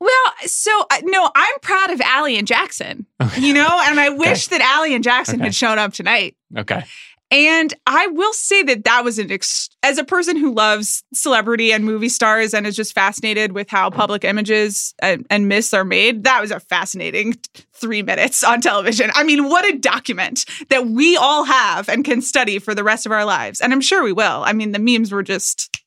well, 0.00 0.10
so 0.46 0.84
uh, 0.90 0.98
no, 1.04 1.30
I'm 1.34 1.58
proud 1.60 1.90
of 1.90 2.00
Allie 2.00 2.36
and 2.36 2.46
Jackson. 2.46 3.06
You 3.38 3.54
know, 3.54 3.68
and 3.86 3.98
I 4.00 4.08
wish 4.16 4.48
that 4.48 4.60
Allie 4.60 4.94
and 4.94 5.02
Jackson 5.04 5.36
Okay. 5.36 5.44
had 5.44 5.54
shown 5.54 5.78
up 5.78 5.92
tonight. 5.92 6.36
Okay. 6.56 6.84
And 7.32 7.72
I 7.86 8.08
will 8.08 8.34
say 8.34 8.62
that 8.64 8.84
that 8.84 9.04
was 9.04 9.18
an 9.18 9.32
ex- 9.32 9.70
as 9.82 9.96
a 9.96 10.04
person 10.04 10.36
who 10.36 10.52
loves 10.54 11.02
celebrity 11.14 11.72
and 11.72 11.82
movie 11.82 12.10
stars 12.10 12.52
and 12.52 12.66
is 12.66 12.76
just 12.76 12.92
fascinated 12.92 13.52
with 13.52 13.70
how 13.70 13.88
public 13.88 14.22
images 14.22 14.94
and, 15.00 15.26
and 15.30 15.48
myths 15.48 15.72
are 15.72 15.84
made. 15.84 16.24
That 16.24 16.42
was 16.42 16.50
a 16.50 16.60
fascinating 16.60 17.38
three 17.72 18.02
minutes 18.02 18.44
on 18.44 18.60
television. 18.60 19.10
I 19.14 19.24
mean, 19.24 19.48
what 19.48 19.64
a 19.64 19.78
document 19.78 20.44
that 20.68 20.86
we 20.88 21.16
all 21.16 21.44
have 21.44 21.88
and 21.88 22.04
can 22.04 22.20
study 22.20 22.58
for 22.58 22.74
the 22.74 22.84
rest 22.84 23.06
of 23.06 23.12
our 23.12 23.24
lives. 23.24 23.62
And 23.62 23.72
I'm 23.72 23.80
sure 23.80 24.04
we 24.04 24.12
will. 24.12 24.42
I 24.44 24.52
mean, 24.52 24.72
the 24.72 24.78
memes 24.78 25.10
were 25.10 25.22
just 25.22 25.82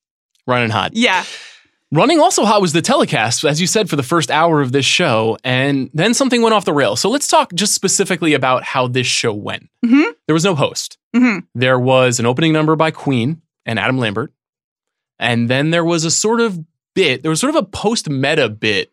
Running 0.47 0.71
hot. 0.71 0.91
yeah, 0.95 1.23
Running 1.91 2.19
also 2.19 2.45
hot 2.45 2.61
was 2.61 2.73
the 2.73 2.81
telecast, 2.81 3.45
as 3.45 3.61
you 3.61 3.67
said, 3.67 3.89
for 3.89 3.95
the 3.95 4.03
first 4.03 4.31
hour 4.31 4.59
of 4.61 4.71
this 4.71 4.85
show. 4.85 5.37
And 5.43 5.89
then 5.93 6.13
something 6.13 6.41
went 6.41 6.53
off 6.55 6.65
the 6.65 6.73
rails. 6.73 6.99
So 6.99 7.09
let's 7.09 7.27
talk 7.27 7.53
just 7.53 7.73
specifically 7.73 8.33
about 8.33 8.63
how 8.63 8.87
this 8.87 9.07
show 9.07 9.33
went. 9.33 9.69
Mhm. 9.85 10.11
There 10.27 10.33
was 10.33 10.43
no 10.43 10.55
host. 10.55 10.97
hmm 11.15 11.39
There 11.53 11.79
was 11.79 12.19
an 12.19 12.25
opening 12.25 12.51
number 12.53 12.75
by 12.75 12.91
Queen 12.91 13.41
and 13.65 13.79
Adam 13.79 13.97
Lambert. 13.97 14.33
And 15.19 15.47
then 15.49 15.69
there 15.69 15.85
was 15.85 16.03
a 16.03 16.11
sort 16.11 16.41
of 16.41 16.59
bit, 16.95 17.21
there 17.21 17.29
was 17.29 17.39
sort 17.39 17.55
of 17.55 17.63
a 17.63 17.65
post 17.65 18.09
meta 18.09 18.49
bit 18.49 18.91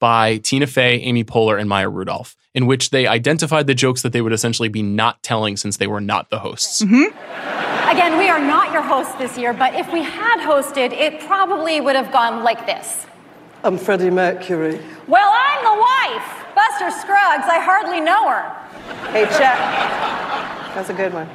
by 0.00 0.38
Tina 0.38 0.66
Fey, 0.66 0.96
Amy 1.00 1.22
Poehler, 1.24 1.58
and 1.60 1.68
Maya 1.68 1.88
Rudolph, 1.88 2.34
in 2.54 2.66
which 2.66 2.90
they 2.90 3.06
identified 3.06 3.66
the 3.68 3.74
jokes 3.74 4.02
that 4.02 4.12
they 4.12 4.20
would 4.20 4.32
essentially 4.32 4.68
be 4.68 4.82
not 4.82 5.22
telling 5.22 5.56
since 5.56 5.76
they 5.76 5.86
were 5.86 6.00
not 6.00 6.28
the 6.28 6.40
hosts. 6.40 6.82
Again, 7.92 8.16
we 8.16 8.30
are 8.30 8.40
not 8.40 8.72
your 8.72 8.80
hosts 8.80 9.14
this 9.16 9.36
year, 9.36 9.52
but 9.52 9.74
if 9.74 9.92
we 9.92 10.02
had 10.02 10.38
hosted, 10.40 10.92
it 10.92 11.20
probably 11.26 11.78
would 11.78 11.94
have 11.94 12.10
gone 12.10 12.42
like 12.42 12.64
this. 12.64 13.04
I'm 13.64 13.76
Freddie 13.76 14.08
Mercury. 14.08 14.80
Well, 15.06 15.30
I'm 15.30 15.62
the 15.62 15.78
wife, 15.78 16.54
Buster 16.54 16.90
Scruggs. 16.90 17.44
I 17.44 17.60
hardly 17.62 18.00
know 18.00 18.30
her. 18.30 18.48
Hey, 19.12 19.26
Chad. 19.26 19.58
That's 20.74 20.88
a 20.88 20.94
good 20.94 21.12
one. 21.12 21.26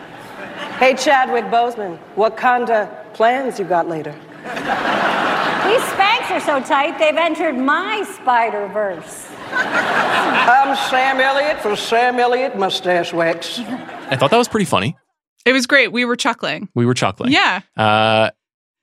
Hey, 0.80 0.95
Chadwick 0.95 1.45
Boseman. 1.45 1.99
What 2.16 2.36
kind 2.36 2.72
of 2.72 3.14
plans 3.14 3.60
you 3.60 3.66
got 3.66 3.88
later? 3.88 4.14
These 4.41 5.84
Spanx 5.93 6.32
are 6.32 6.41
so 6.41 6.60
tight, 6.60 6.97
they've 6.97 7.16
entered 7.16 7.55
my 7.55 8.01
Spider 8.16 8.68
Verse. 8.70 9.28
I'm 9.51 10.76
Sam 10.89 11.22
Elliott 11.22 11.60
for 11.60 11.76
Sam 11.76 12.20
Elliott 12.20 12.58
Mustache 12.58 13.14
Wax. 13.14 13.60
I 13.60 14.16
thought 14.16 14.32
that 14.32 14.38
was 14.38 14.47
pretty 14.47 14.66
funny. 14.66 14.97
It 15.45 15.53
was 15.53 15.65
great. 15.67 15.91
We 15.91 16.03
were 16.05 16.15
chuckling. 16.15 16.67
We 16.75 16.85
were 16.85 16.93
chuckling. 16.93 17.31
Yeah. 17.31 17.61
Uh, 17.75 18.31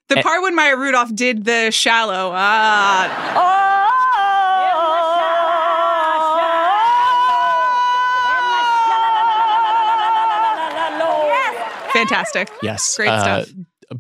The 0.09 0.17
part 0.23 0.43
when 0.43 0.55
Maya 0.55 0.77
Rudolph 0.77 1.15
did 1.15 1.45
the 1.45 1.71
shallow, 1.71 2.33
ah, 2.35 3.51
fantastic. 11.93 12.51
yes. 12.63 12.97
Great 12.97 13.09
uh, 13.09 13.45
stuff. 13.45 13.57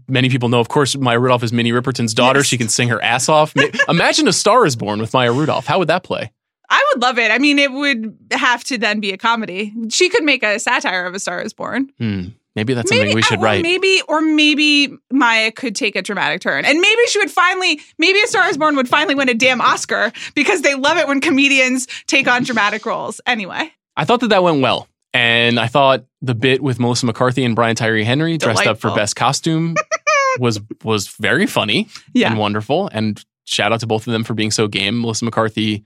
Many 0.08 0.28
people 0.28 0.48
know, 0.48 0.60
of 0.60 0.68
course, 0.68 0.96
Maya 0.96 1.18
Rudolph 1.18 1.42
is 1.42 1.52
Minnie 1.52 1.70
Riperton's 1.72 2.14
daughter. 2.14 2.40
Yes. 2.40 2.46
She 2.46 2.58
can 2.58 2.68
sing 2.68 2.88
her 2.88 3.00
ass 3.02 3.28
off. 3.28 3.54
Ma- 3.54 3.64
Imagine 3.88 4.26
a 4.28 4.32
star 4.32 4.66
is 4.66 4.76
born 4.76 4.98
with 5.00 5.12
Maya 5.12 5.32
Rudolph. 5.32 5.66
How 5.66 5.78
would 5.78 5.88
that 5.88 6.02
play? 6.02 6.32
I 6.70 6.84
would 6.92 7.02
love 7.02 7.18
it. 7.18 7.30
I 7.30 7.38
mean, 7.38 7.58
it 7.58 7.70
would 7.70 8.16
have 8.32 8.64
to 8.64 8.78
then 8.78 8.98
be 8.98 9.12
a 9.12 9.18
comedy. 9.18 9.72
She 9.90 10.08
could 10.08 10.24
make 10.24 10.42
a 10.42 10.58
satire 10.58 11.04
of 11.06 11.14
A 11.14 11.20
Star 11.20 11.42
Is 11.42 11.52
Born. 11.52 11.90
Hmm. 11.98 12.28
Maybe 12.56 12.74
that's 12.74 12.88
something 12.88 13.14
we 13.14 13.22
should 13.22 13.42
write. 13.42 13.62
Maybe, 13.62 14.00
or 14.08 14.20
maybe 14.20 14.96
Maya 15.10 15.50
could 15.50 15.74
take 15.74 15.96
a 15.96 16.02
dramatic 16.02 16.40
turn, 16.40 16.64
and 16.64 16.80
maybe 16.80 17.00
she 17.08 17.18
would 17.18 17.30
finally, 17.30 17.80
maybe 17.98 18.20
A 18.20 18.26
Star 18.28 18.48
Is 18.48 18.56
Born 18.56 18.76
would 18.76 18.88
finally 18.88 19.14
win 19.14 19.28
a 19.28 19.34
damn 19.34 19.60
Oscar 19.60 20.12
because 20.34 20.62
they 20.62 20.74
love 20.74 20.96
it 20.96 21.08
when 21.08 21.20
comedians 21.20 21.86
take 22.06 22.28
on 22.28 22.44
dramatic 22.44 22.86
roles. 22.86 23.20
Anyway, 23.26 23.72
I 23.96 24.04
thought 24.04 24.20
that 24.20 24.28
that 24.28 24.42
went 24.42 24.60
well. 24.62 24.88
And 25.12 25.60
I 25.60 25.68
thought 25.68 26.04
the 26.22 26.34
bit 26.34 26.60
with 26.60 26.80
Melissa 26.80 27.06
McCarthy 27.06 27.44
and 27.44 27.54
Brian 27.54 27.76
Tyree 27.76 28.02
Henry 28.02 28.36
dressed 28.36 28.66
up 28.66 28.78
for 28.78 28.92
best 28.96 29.14
costume 29.14 29.76
was 30.40 30.60
was 30.82 31.06
very 31.08 31.46
funny 31.46 31.88
Yeah. 32.12 32.30
and 32.30 32.38
wonderful. 32.38 32.88
And 32.92 33.24
shout 33.44 33.72
out 33.72 33.78
to 33.80 33.86
both 33.86 34.08
of 34.08 34.12
them 34.12 34.24
for 34.24 34.34
being 34.34 34.50
so 34.50 34.66
game. 34.66 35.00
Melissa 35.00 35.24
McCarthy, 35.24 35.84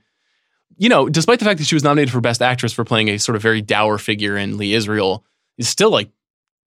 you 0.77 0.89
know, 0.89 1.09
despite 1.09 1.37
the 1.37 1.45
fact 1.45 1.59
that 1.59 1.65
she 1.67 1.75
was 1.75 1.83
nominated 1.83 2.11
for 2.11 2.21
best 2.21 2.41
actress 2.41 2.73
for 2.73 2.83
playing 2.83 3.09
a 3.09 3.19
sort 3.19 3.35
of 3.35 3.41
very 3.43 3.61
dour 3.61 3.99
figure 3.99 4.35
in 4.35 4.57
Lee 4.57 4.73
Israel, 4.73 5.23
is 5.59 5.69
still 5.69 5.91
like 5.91 6.09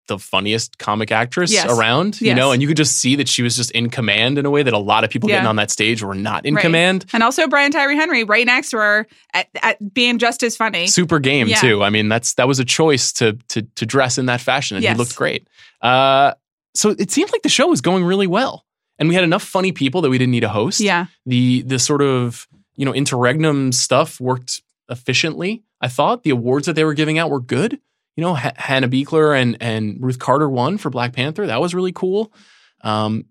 the 0.08 0.18
funniest 0.18 0.78
comic 0.78 1.12
actress 1.12 1.52
Yes. 1.52 1.70
around. 1.70 2.20
You 2.20 2.34
know, 2.34 2.50
and 2.52 2.60
you 2.60 2.68
could 2.68 2.76
just 2.76 2.98
see 2.98 3.16
that 3.16 3.28
she 3.28 3.42
was 3.42 3.56
just 3.56 3.70
in 3.70 3.88
command 3.88 4.36
in 4.36 4.44
a 4.46 4.50
way 4.50 4.62
that 4.62 4.74
a 4.74 4.78
lot 4.78 5.04
of 5.04 5.10
people 5.10 5.28
Yeah. 5.28 5.36
getting 5.36 5.48
on 5.48 5.56
that 5.56 5.70
stage 5.70 6.02
were 6.02 6.14
not 6.14 6.44
in 6.44 6.54
Right. 6.54 6.62
command. 6.62 7.04
and 7.12 7.22
also 7.22 7.46
Brian 7.46 7.70
Tyree 7.70 7.94
Henry 7.96 8.24
right 8.24 8.44
next 8.44 8.70
to 8.70 8.78
her 8.78 9.06
at, 9.32 9.48
at 9.62 9.94
being 9.94 10.18
just 10.18 10.42
as 10.42 10.56
funny. 10.56 10.86
super 10.88 11.18
game 11.20 11.46
Yeah. 11.48 11.56
too. 11.60 11.82
I 11.84 11.90
mean, 11.90 12.08
that's 12.08 12.34
that 12.34 12.48
was 12.48 12.58
a 12.58 12.64
choice 12.64 13.12
to 13.14 13.38
to 13.50 13.62
to 13.62 13.86
dress 13.86 14.18
in 14.18 14.26
that 14.26 14.40
fashion, 14.40 14.76
and 14.76 14.82
Yes. 14.84 14.94
he 14.94 14.98
looked 14.98 15.14
great. 15.16 15.46
Uh, 15.80 16.32
so 16.74 16.90
it 16.90 17.10
seemed 17.10 17.30
like 17.32 17.42
the 17.42 17.48
show 17.48 17.68
was 17.68 17.80
going 17.80 18.02
really 18.04 18.26
well, 18.26 18.64
and 18.98 19.08
we 19.08 19.14
had 19.14 19.24
enough 19.24 19.42
funny 19.44 19.72
people 19.72 20.00
that 20.02 20.10
we 20.10 20.18
didn't 20.18 20.32
need 20.32 20.44
a 20.44 20.48
host. 20.48 20.80
Yeah, 20.80 21.06
the 21.26 21.62
the 21.62 21.78
sort 21.78 22.02
of 22.02 22.48
you 22.76 22.84
know 22.84 22.92
interregnum 22.94 23.70
stuff 23.72 24.20
worked 24.20 24.62
efficiently. 24.90 25.62
I 25.80 25.88
thought 25.88 26.22
the 26.22 26.30
awards 26.30 26.66
that 26.66 26.74
they 26.74 26.84
were 26.84 26.94
giving 26.94 27.18
out 27.18 27.30
were 27.30 27.40
good. 27.40 27.78
You 28.16 28.22
know, 28.22 28.36
H- 28.36 28.54
Hannah 28.56 28.88
Beachler 28.88 29.40
and 29.40 29.56
and 29.60 29.96
Ruth 30.00 30.18
Carter 30.18 30.48
won 30.48 30.78
for 30.78 30.90
Black 30.90 31.12
Panther. 31.12 31.46
That 31.46 31.60
was 31.60 31.74
really 31.74 31.92
cool. 31.92 32.32
Um, 32.82 33.26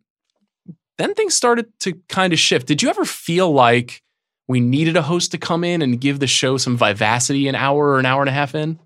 then 0.98 1.14
things 1.14 1.36
started 1.36 1.68
to 1.82 1.94
kind 2.10 2.34
of 2.34 2.40
shift. 2.40 2.68
Did 2.68 2.82
you 2.82 2.90
ever 2.90 3.06
feel 3.06 3.52
like 3.52 4.02
we 4.48 4.60
needed 4.60 4.98
a 4.98 5.02
host 5.02 5.32
to 5.32 5.38
come 5.38 5.64
in 5.64 5.82
and 5.82 6.00
give 6.00 6.20
the 6.20 6.28
show 6.28 6.58
some 6.58 6.78
vivacity 6.78 7.48
an 7.48 7.56
hour 7.56 7.90
or 7.90 8.00
an 8.00 8.06
hour 8.06 8.22
and 8.22 8.30
a 8.30 8.34
half 8.34 8.54
in? 8.54 8.80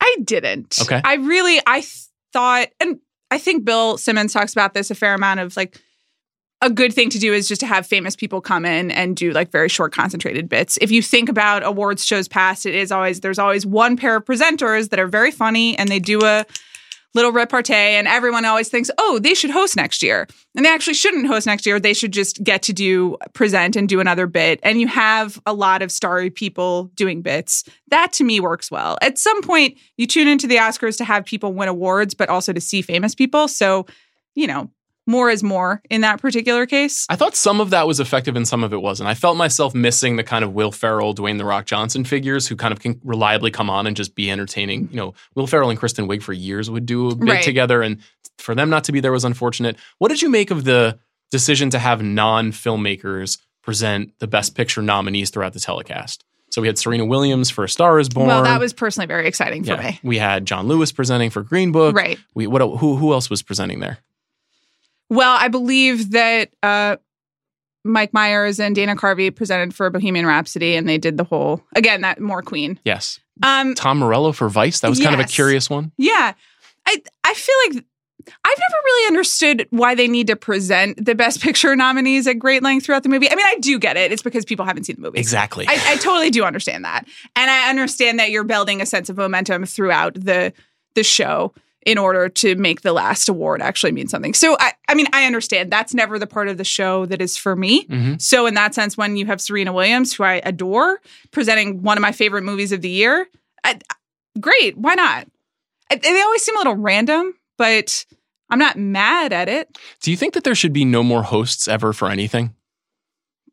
I 0.00 0.16
didn't. 0.24 0.78
Okay. 0.82 1.00
I 1.04 1.14
really, 1.14 1.60
I 1.64 1.80
th- 1.80 2.06
thought, 2.32 2.68
and 2.80 2.98
I 3.30 3.38
think 3.38 3.64
Bill 3.64 3.96
Simmons 3.96 4.32
talks 4.32 4.52
about 4.52 4.74
this 4.74 4.90
a 4.90 4.94
fair 4.94 5.14
amount 5.14 5.40
of 5.40 5.56
like, 5.56 5.80
a 6.62 6.70
good 6.70 6.94
thing 6.94 7.10
to 7.10 7.18
do 7.18 7.34
is 7.34 7.48
just 7.48 7.60
to 7.60 7.66
have 7.66 7.86
famous 7.86 8.14
people 8.14 8.40
come 8.40 8.64
in 8.64 8.92
and 8.92 9.16
do 9.16 9.32
like 9.32 9.50
very 9.50 9.68
short 9.68 9.92
concentrated 9.92 10.48
bits. 10.48 10.78
If 10.80 10.92
you 10.92 11.02
think 11.02 11.28
about 11.28 11.64
awards 11.64 12.06
shows 12.06 12.28
past, 12.28 12.64
it 12.64 12.74
is 12.74 12.92
always 12.92 13.20
there's 13.20 13.38
always 13.38 13.66
one 13.66 13.96
pair 13.96 14.16
of 14.16 14.24
presenters 14.24 14.88
that 14.90 15.00
are 15.00 15.08
very 15.08 15.32
funny 15.32 15.76
and 15.76 15.88
they 15.88 15.98
do 15.98 16.24
a 16.24 16.46
little 17.14 17.32
repartee 17.32 17.74
and 17.74 18.06
everyone 18.06 18.44
always 18.44 18.68
thinks, 18.68 18.90
"Oh, 18.96 19.18
they 19.18 19.34
should 19.34 19.50
host 19.50 19.76
next 19.76 20.02
year." 20.04 20.28
And 20.56 20.64
they 20.64 20.70
actually 20.70 20.94
shouldn't 20.94 21.26
host 21.26 21.46
next 21.46 21.66
year. 21.66 21.80
They 21.80 21.94
should 21.94 22.12
just 22.12 22.42
get 22.44 22.62
to 22.62 22.72
do 22.72 23.16
present 23.34 23.74
and 23.74 23.88
do 23.88 23.98
another 24.00 24.26
bit. 24.26 24.60
And 24.62 24.80
you 24.80 24.86
have 24.86 25.40
a 25.44 25.52
lot 25.52 25.82
of 25.82 25.90
starry 25.90 26.30
people 26.30 26.92
doing 26.94 27.22
bits. 27.22 27.64
That 27.88 28.12
to 28.14 28.24
me 28.24 28.38
works 28.38 28.70
well. 28.70 28.98
At 29.02 29.18
some 29.18 29.42
point, 29.42 29.76
you 29.96 30.06
tune 30.06 30.28
into 30.28 30.46
the 30.46 30.56
Oscars 30.56 30.96
to 30.98 31.04
have 31.04 31.24
people 31.24 31.52
win 31.52 31.68
awards, 31.68 32.14
but 32.14 32.28
also 32.28 32.52
to 32.52 32.60
see 32.60 32.82
famous 32.82 33.16
people. 33.16 33.48
So, 33.48 33.84
you 34.34 34.46
know, 34.46 34.70
more 35.06 35.30
is 35.30 35.42
more 35.42 35.82
in 35.90 36.02
that 36.02 36.20
particular 36.20 36.64
case. 36.66 37.06
I 37.10 37.16
thought 37.16 37.34
some 37.34 37.60
of 37.60 37.70
that 37.70 37.86
was 37.86 37.98
effective 38.00 38.36
and 38.36 38.46
some 38.46 38.62
of 38.62 38.72
it 38.72 38.80
wasn't. 38.80 39.08
I 39.08 39.14
felt 39.14 39.36
myself 39.36 39.74
missing 39.74 40.16
the 40.16 40.22
kind 40.22 40.44
of 40.44 40.52
Will 40.52 40.70
Ferrell, 40.72 41.14
Dwayne 41.14 41.38
the 41.38 41.44
Rock 41.44 41.66
Johnson 41.66 42.04
figures 42.04 42.46
who 42.46 42.54
kind 42.56 42.72
of 42.72 42.80
can 42.80 43.00
reliably 43.04 43.50
come 43.50 43.68
on 43.68 43.86
and 43.86 43.96
just 43.96 44.14
be 44.14 44.30
entertaining. 44.30 44.88
You 44.90 44.96
know, 44.96 45.14
Will 45.34 45.46
Ferrell 45.46 45.70
and 45.70 45.78
Kristen 45.78 46.06
Wiig 46.08 46.22
for 46.22 46.32
years 46.32 46.70
would 46.70 46.86
do 46.86 47.08
a 47.10 47.14
bit 47.16 47.28
Right. 47.28 47.42
together, 47.42 47.82
and 47.82 47.98
for 48.38 48.54
them 48.54 48.70
not 48.70 48.84
to 48.84 48.92
be 48.92 49.00
there 49.00 49.12
was 49.12 49.24
unfortunate. 49.24 49.76
What 49.98 50.08
did 50.08 50.22
you 50.22 50.30
make 50.30 50.50
of 50.50 50.64
the 50.64 50.98
decision 51.30 51.70
to 51.70 51.78
have 51.78 52.02
non 52.02 52.52
filmmakers 52.52 53.38
present 53.62 54.12
the 54.18 54.26
Best 54.26 54.54
Picture 54.54 54.82
nominees 54.82 55.30
throughout 55.30 55.52
the 55.52 55.60
telecast? 55.60 56.24
So 56.50 56.60
we 56.60 56.68
had 56.68 56.78
Serena 56.78 57.06
Williams 57.06 57.48
for 57.48 57.64
A 57.64 57.68
Star 57.68 57.98
Is 57.98 58.08
Born. 58.10 58.26
Well, 58.28 58.42
that 58.44 58.60
was 58.60 58.72
personally 58.74 59.06
very 59.06 59.26
exciting 59.26 59.64
for 59.64 59.70
Yeah. 59.72 59.82
me. 59.82 60.00
We 60.02 60.18
had 60.18 60.44
John 60.44 60.68
Lewis 60.68 60.92
presenting 60.92 61.30
for 61.30 61.42
Green 61.42 61.72
Book. 61.72 61.96
Right. 61.96 62.18
We 62.34 62.46
what 62.46 62.60
who 62.60 62.96
who 62.96 63.12
else 63.14 63.30
was 63.30 63.42
presenting 63.42 63.80
there? 63.80 63.98
Well, 65.10 65.36
I 65.38 65.48
believe 65.48 66.12
that 66.12 66.50
uh, 66.62 66.96
Mike 67.84 68.12
Myers 68.12 68.60
and 68.60 68.74
Dana 68.74 68.96
Carvey 68.96 69.34
presented 69.34 69.74
for 69.74 69.90
Bohemian 69.90 70.26
Rhapsody, 70.26 70.76
and 70.76 70.88
they 70.88 70.98
did 70.98 71.16
the 71.16 71.24
whole 71.24 71.62
again 71.74 72.00
that 72.02 72.20
more 72.20 72.42
Queen. 72.42 72.78
Yes. 72.84 73.20
Um, 73.42 73.74
Tom 73.74 73.98
Morello 73.98 74.32
for 74.32 74.48
Vice. 74.48 74.80
That 74.80 74.88
was 74.88 75.00
kind 75.00 75.14
of 75.14 75.20
a 75.20 75.24
curious 75.24 75.68
one. 75.68 75.92
yeah, 75.98 76.32
I 76.86 76.96
I 77.24 77.34
feel 77.34 77.54
like 77.66 77.84
I've 78.24 78.58
never 78.58 78.82
really 78.84 79.08
understood 79.08 79.66
why 79.70 79.96
they 79.96 80.06
need 80.06 80.28
to 80.28 80.36
present 80.36 81.04
the 81.04 81.14
Best 81.14 81.40
Picture 81.42 81.74
nominees 81.74 82.26
at 82.28 82.38
great 82.38 82.62
length 82.62 82.86
throughout 82.86 83.02
the 83.02 83.08
movie. 83.08 83.28
I 83.28 83.34
mean, 83.34 83.46
I 83.46 83.56
do 83.58 83.78
get 83.78 83.96
it; 83.96 84.12
it's 84.12 84.22
because 84.22 84.44
people 84.44 84.64
haven't 84.64 84.84
seen 84.84 84.96
the 84.96 85.02
movie. 85.02 85.18
Exactly. 85.18 85.66
I, 85.68 85.78
I 85.86 85.96
totally 85.96 86.30
do 86.30 86.44
understand 86.44 86.84
that, 86.84 87.06
and 87.34 87.50
I 87.50 87.68
understand 87.68 88.18
that 88.20 88.30
you're 88.30 88.44
building 88.44 88.80
a 88.80 88.86
sense 88.86 89.08
of 89.08 89.16
momentum 89.16 89.66
throughout 89.66 90.14
the 90.14 90.52
the 90.94 91.02
show 91.02 91.52
in 91.86 91.98
order 91.98 92.28
to 92.28 92.54
make 92.56 92.82
the 92.82 92.92
last 92.92 93.28
award 93.28 93.60
actually 93.62 93.92
mean 93.92 94.06
something. 94.08 94.34
So, 94.34 94.56
I, 94.60 94.72
I 94.88 94.94
mean, 94.94 95.06
I 95.12 95.26
understand 95.26 95.70
that's 95.70 95.94
never 95.94 96.18
the 96.18 96.26
part 96.26 96.48
of 96.48 96.56
the 96.58 96.64
show 96.64 97.06
that 97.06 97.20
is 97.20 97.36
for 97.36 97.56
me. 97.56 97.86
Mhm. 97.86 98.20
So, 98.22 98.46
in 98.46 98.54
that 98.54 98.74
sense, 98.74 98.96
when 98.96 99.16
you 99.16 99.26
have 99.26 99.40
Serena 99.40 99.72
Williams, 99.72 100.14
who 100.14 100.22
I 100.24 100.40
adore, 100.44 101.00
presenting 101.32 101.82
one 101.82 101.96
of 101.98 102.02
my 102.02 102.12
favorite 102.12 102.42
movies 102.42 102.72
of 102.72 102.82
the 102.82 102.88
year, 102.88 103.26
I, 103.64 103.78
great. 104.40 104.76
Why 104.78 104.94
not? 104.94 105.26
I, 105.90 105.96
they 105.96 106.20
always 106.22 106.42
seem 106.42 106.56
a 106.56 106.58
little 106.60 106.76
random, 106.76 107.34
but 107.58 108.04
I'm 108.50 108.58
not 108.58 108.76
mad 108.78 109.32
at 109.32 109.48
it. 109.48 109.76
Do 110.02 110.10
you 110.10 110.16
think 110.16 110.34
that 110.34 110.44
there 110.44 110.54
should 110.54 110.72
be 110.72 110.84
no 110.84 111.02
more 111.02 111.22
hosts 111.22 111.66
ever 111.68 111.92
for 111.92 112.08
anything? 112.08 112.54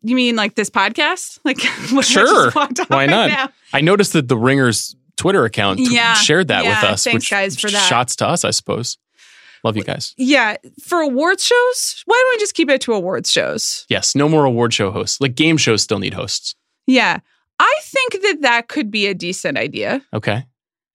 You 0.02 0.16
mean 0.16 0.36
like 0.38 0.56
this 0.56 0.70
podcast? 0.70 1.40
Like, 1.44 1.60
Sure. 2.04 2.46
just 2.46 2.56
walked 2.56 2.80
off 2.80 2.90
Why 2.90 2.98
right 3.06 3.10
not? 3.10 3.30
now? 3.30 3.50
I 3.74 3.82
noticed 3.82 4.14
that 4.14 4.28
the 4.30 4.38
Ringers 4.38 4.96
Twitter 5.20 5.44
account 5.46 5.80
Yeah. 5.80 6.14
shared 6.16 6.48
that 6.48 6.64
with 6.64 6.84
us, 6.84 7.04
Thanks, 7.04 7.14
which 7.14 7.30
guys, 7.30 7.60
for 7.60 7.70
that. 7.70 7.88
shots 7.88 8.16
to 8.18 8.28
us, 8.28 8.44
I 8.46 8.52
suppose. 8.52 8.98
Love 9.64 9.76
you 9.76 9.84
guys. 9.84 10.14
Yeah, 10.18 10.56
for 10.82 11.02
awards 11.02 11.44
shows, 11.46 12.02
why 12.06 12.16
don't 12.24 12.34
we 12.36 12.40
just 12.40 12.54
keep 12.56 12.70
it 12.70 12.80
to 12.82 12.94
awards 12.94 13.30
shows? 13.30 13.86
Yes, 13.90 14.16
no 14.16 14.30
more 14.30 14.46
award 14.46 14.74
show 14.74 14.90
hosts. 14.92 15.20
Like 15.20 15.36
game 15.36 15.58
shows 15.58 15.82
still 15.84 16.00
need 16.00 16.14
hosts. 16.14 16.56
Yeah, 16.88 17.20
I 17.60 17.76
think 17.84 18.14
that 18.22 18.38
that 18.42 18.68
could 18.70 18.90
be 18.90 19.06
a 19.08 19.14
decent 19.14 19.58
idea. 19.58 20.02
Okay. 20.14 20.46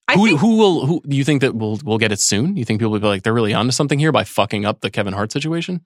I 0.08 0.14
who 0.14 0.26
think, 0.26 0.40
who 0.40 0.56
will 0.56 0.86
who 0.86 1.02
do 1.06 1.16
you 1.16 1.24
think 1.24 1.42
that 1.42 1.54
will 1.56 1.78
will 1.84 1.98
get 1.98 2.10
it 2.12 2.20
soon? 2.20 2.56
You 2.56 2.64
think 2.64 2.80
people 2.80 2.92
will 2.92 3.00
be 3.00 3.06
like 3.06 3.22
they're 3.22 3.34
really 3.34 3.52
onto 3.54 3.70
something 3.72 3.98
here 3.98 4.12
by 4.12 4.24
fucking 4.24 4.64
up 4.64 4.80
the 4.80 4.90
Kevin 4.90 5.12
Hart 5.14 5.30
situation? 5.32 5.84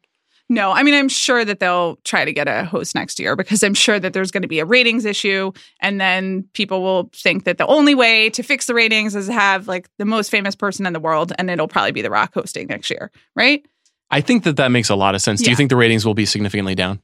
No, 0.48 0.72
I 0.72 0.82
mean, 0.82 0.94
I'm 0.94 1.08
sure 1.08 1.44
that 1.44 1.60
they'll 1.60 1.96
try 2.04 2.24
to 2.24 2.32
get 2.32 2.48
a 2.48 2.64
host 2.64 2.94
next 2.94 3.18
year 3.18 3.36
because 3.36 3.62
I'm 3.62 3.74
sure 3.74 4.00
that 4.00 4.14
there's 4.14 4.30
going 4.30 4.42
to 4.42 4.48
be 4.48 4.60
a 4.60 4.64
ratings 4.64 5.04
issue, 5.04 5.52
and 5.80 6.00
then 6.00 6.48
people 6.54 6.82
will 6.82 7.10
think 7.14 7.44
that 7.44 7.58
the 7.58 7.66
only 7.66 7.94
way 7.94 8.30
to 8.30 8.42
fix 8.42 8.66
the 8.66 8.74
ratings 8.74 9.14
is 9.14 9.26
to 9.26 9.32
have 9.32 9.68
like 9.68 9.88
the 9.98 10.04
most 10.04 10.30
famous 10.30 10.54
person 10.54 10.86
in 10.86 10.92
the 10.92 11.00
world, 11.00 11.32
and 11.38 11.50
it'll 11.50 11.68
probably 11.68 11.92
be 11.92 12.02
The 12.02 12.10
Rock 12.10 12.32
hosting 12.34 12.66
next 12.68 12.90
year, 12.90 13.10
right? 13.34 13.64
I 14.10 14.22
think 14.22 14.44
that 14.44 14.56
that 14.56 14.68
makes 14.68 14.88
a 14.88 14.96
lot 14.96 15.14
of 15.14 15.20
sense. 15.20 15.42
Do 15.42 15.50
you 15.50 15.56
think 15.56 15.68
the 15.68 15.76
ratings 15.76 16.06
will 16.06 16.14
be 16.14 16.24
significantly 16.24 16.74
down? 16.74 17.00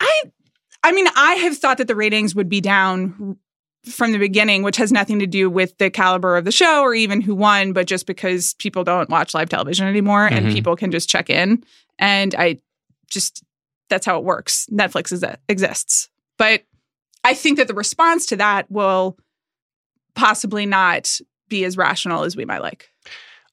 I 0.00 0.22
I 0.82 0.92
mean, 0.92 1.06
I 1.14 1.34
have 1.34 1.56
thought 1.56 1.78
that 1.78 1.86
the 1.86 1.94
ratings 1.94 2.34
would 2.34 2.48
be 2.48 2.60
down 2.60 3.36
from 3.84 4.12
the 4.12 4.18
beginning, 4.18 4.62
which 4.62 4.76
has 4.76 4.92
nothing 4.92 5.18
to 5.20 5.26
do 5.26 5.48
with 5.48 5.76
the 5.78 5.90
caliber 5.90 6.36
of 6.36 6.44
the 6.44 6.52
show 6.52 6.82
or 6.82 6.94
even 6.94 7.20
who 7.20 7.34
won, 7.34 7.72
but 7.72 7.86
just 7.86 8.06
because 8.06 8.54
people 8.54 8.84
don't 8.84 9.08
watch 9.08 9.32
live 9.34 9.48
television 9.48 9.86
anymore 9.86 10.26
and 10.26 10.46
Mhm. 10.46 10.52
people 10.52 10.76
can 10.76 10.90
just 10.90 11.08
check 11.08 11.30
in. 11.30 11.64
And 11.98 12.34
I 12.34 12.58
just 13.08 13.42
that's 13.88 14.06
how 14.06 14.18
it 14.18 14.24
works. 14.24 14.66
Netflix 14.70 15.12
is, 15.12 15.24
exists. 15.48 16.08
But 16.38 16.62
I 17.24 17.34
think 17.34 17.58
that 17.58 17.66
the 17.68 17.74
response 17.74 18.24
to 18.26 18.36
that 18.36 18.70
will 18.70 19.18
possibly 20.14 20.64
not 20.66 21.18
be 21.48 21.64
as 21.64 21.76
rational 21.76 22.22
as 22.24 22.36
we 22.36 22.44
might 22.44 22.62
like. 22.62 22.89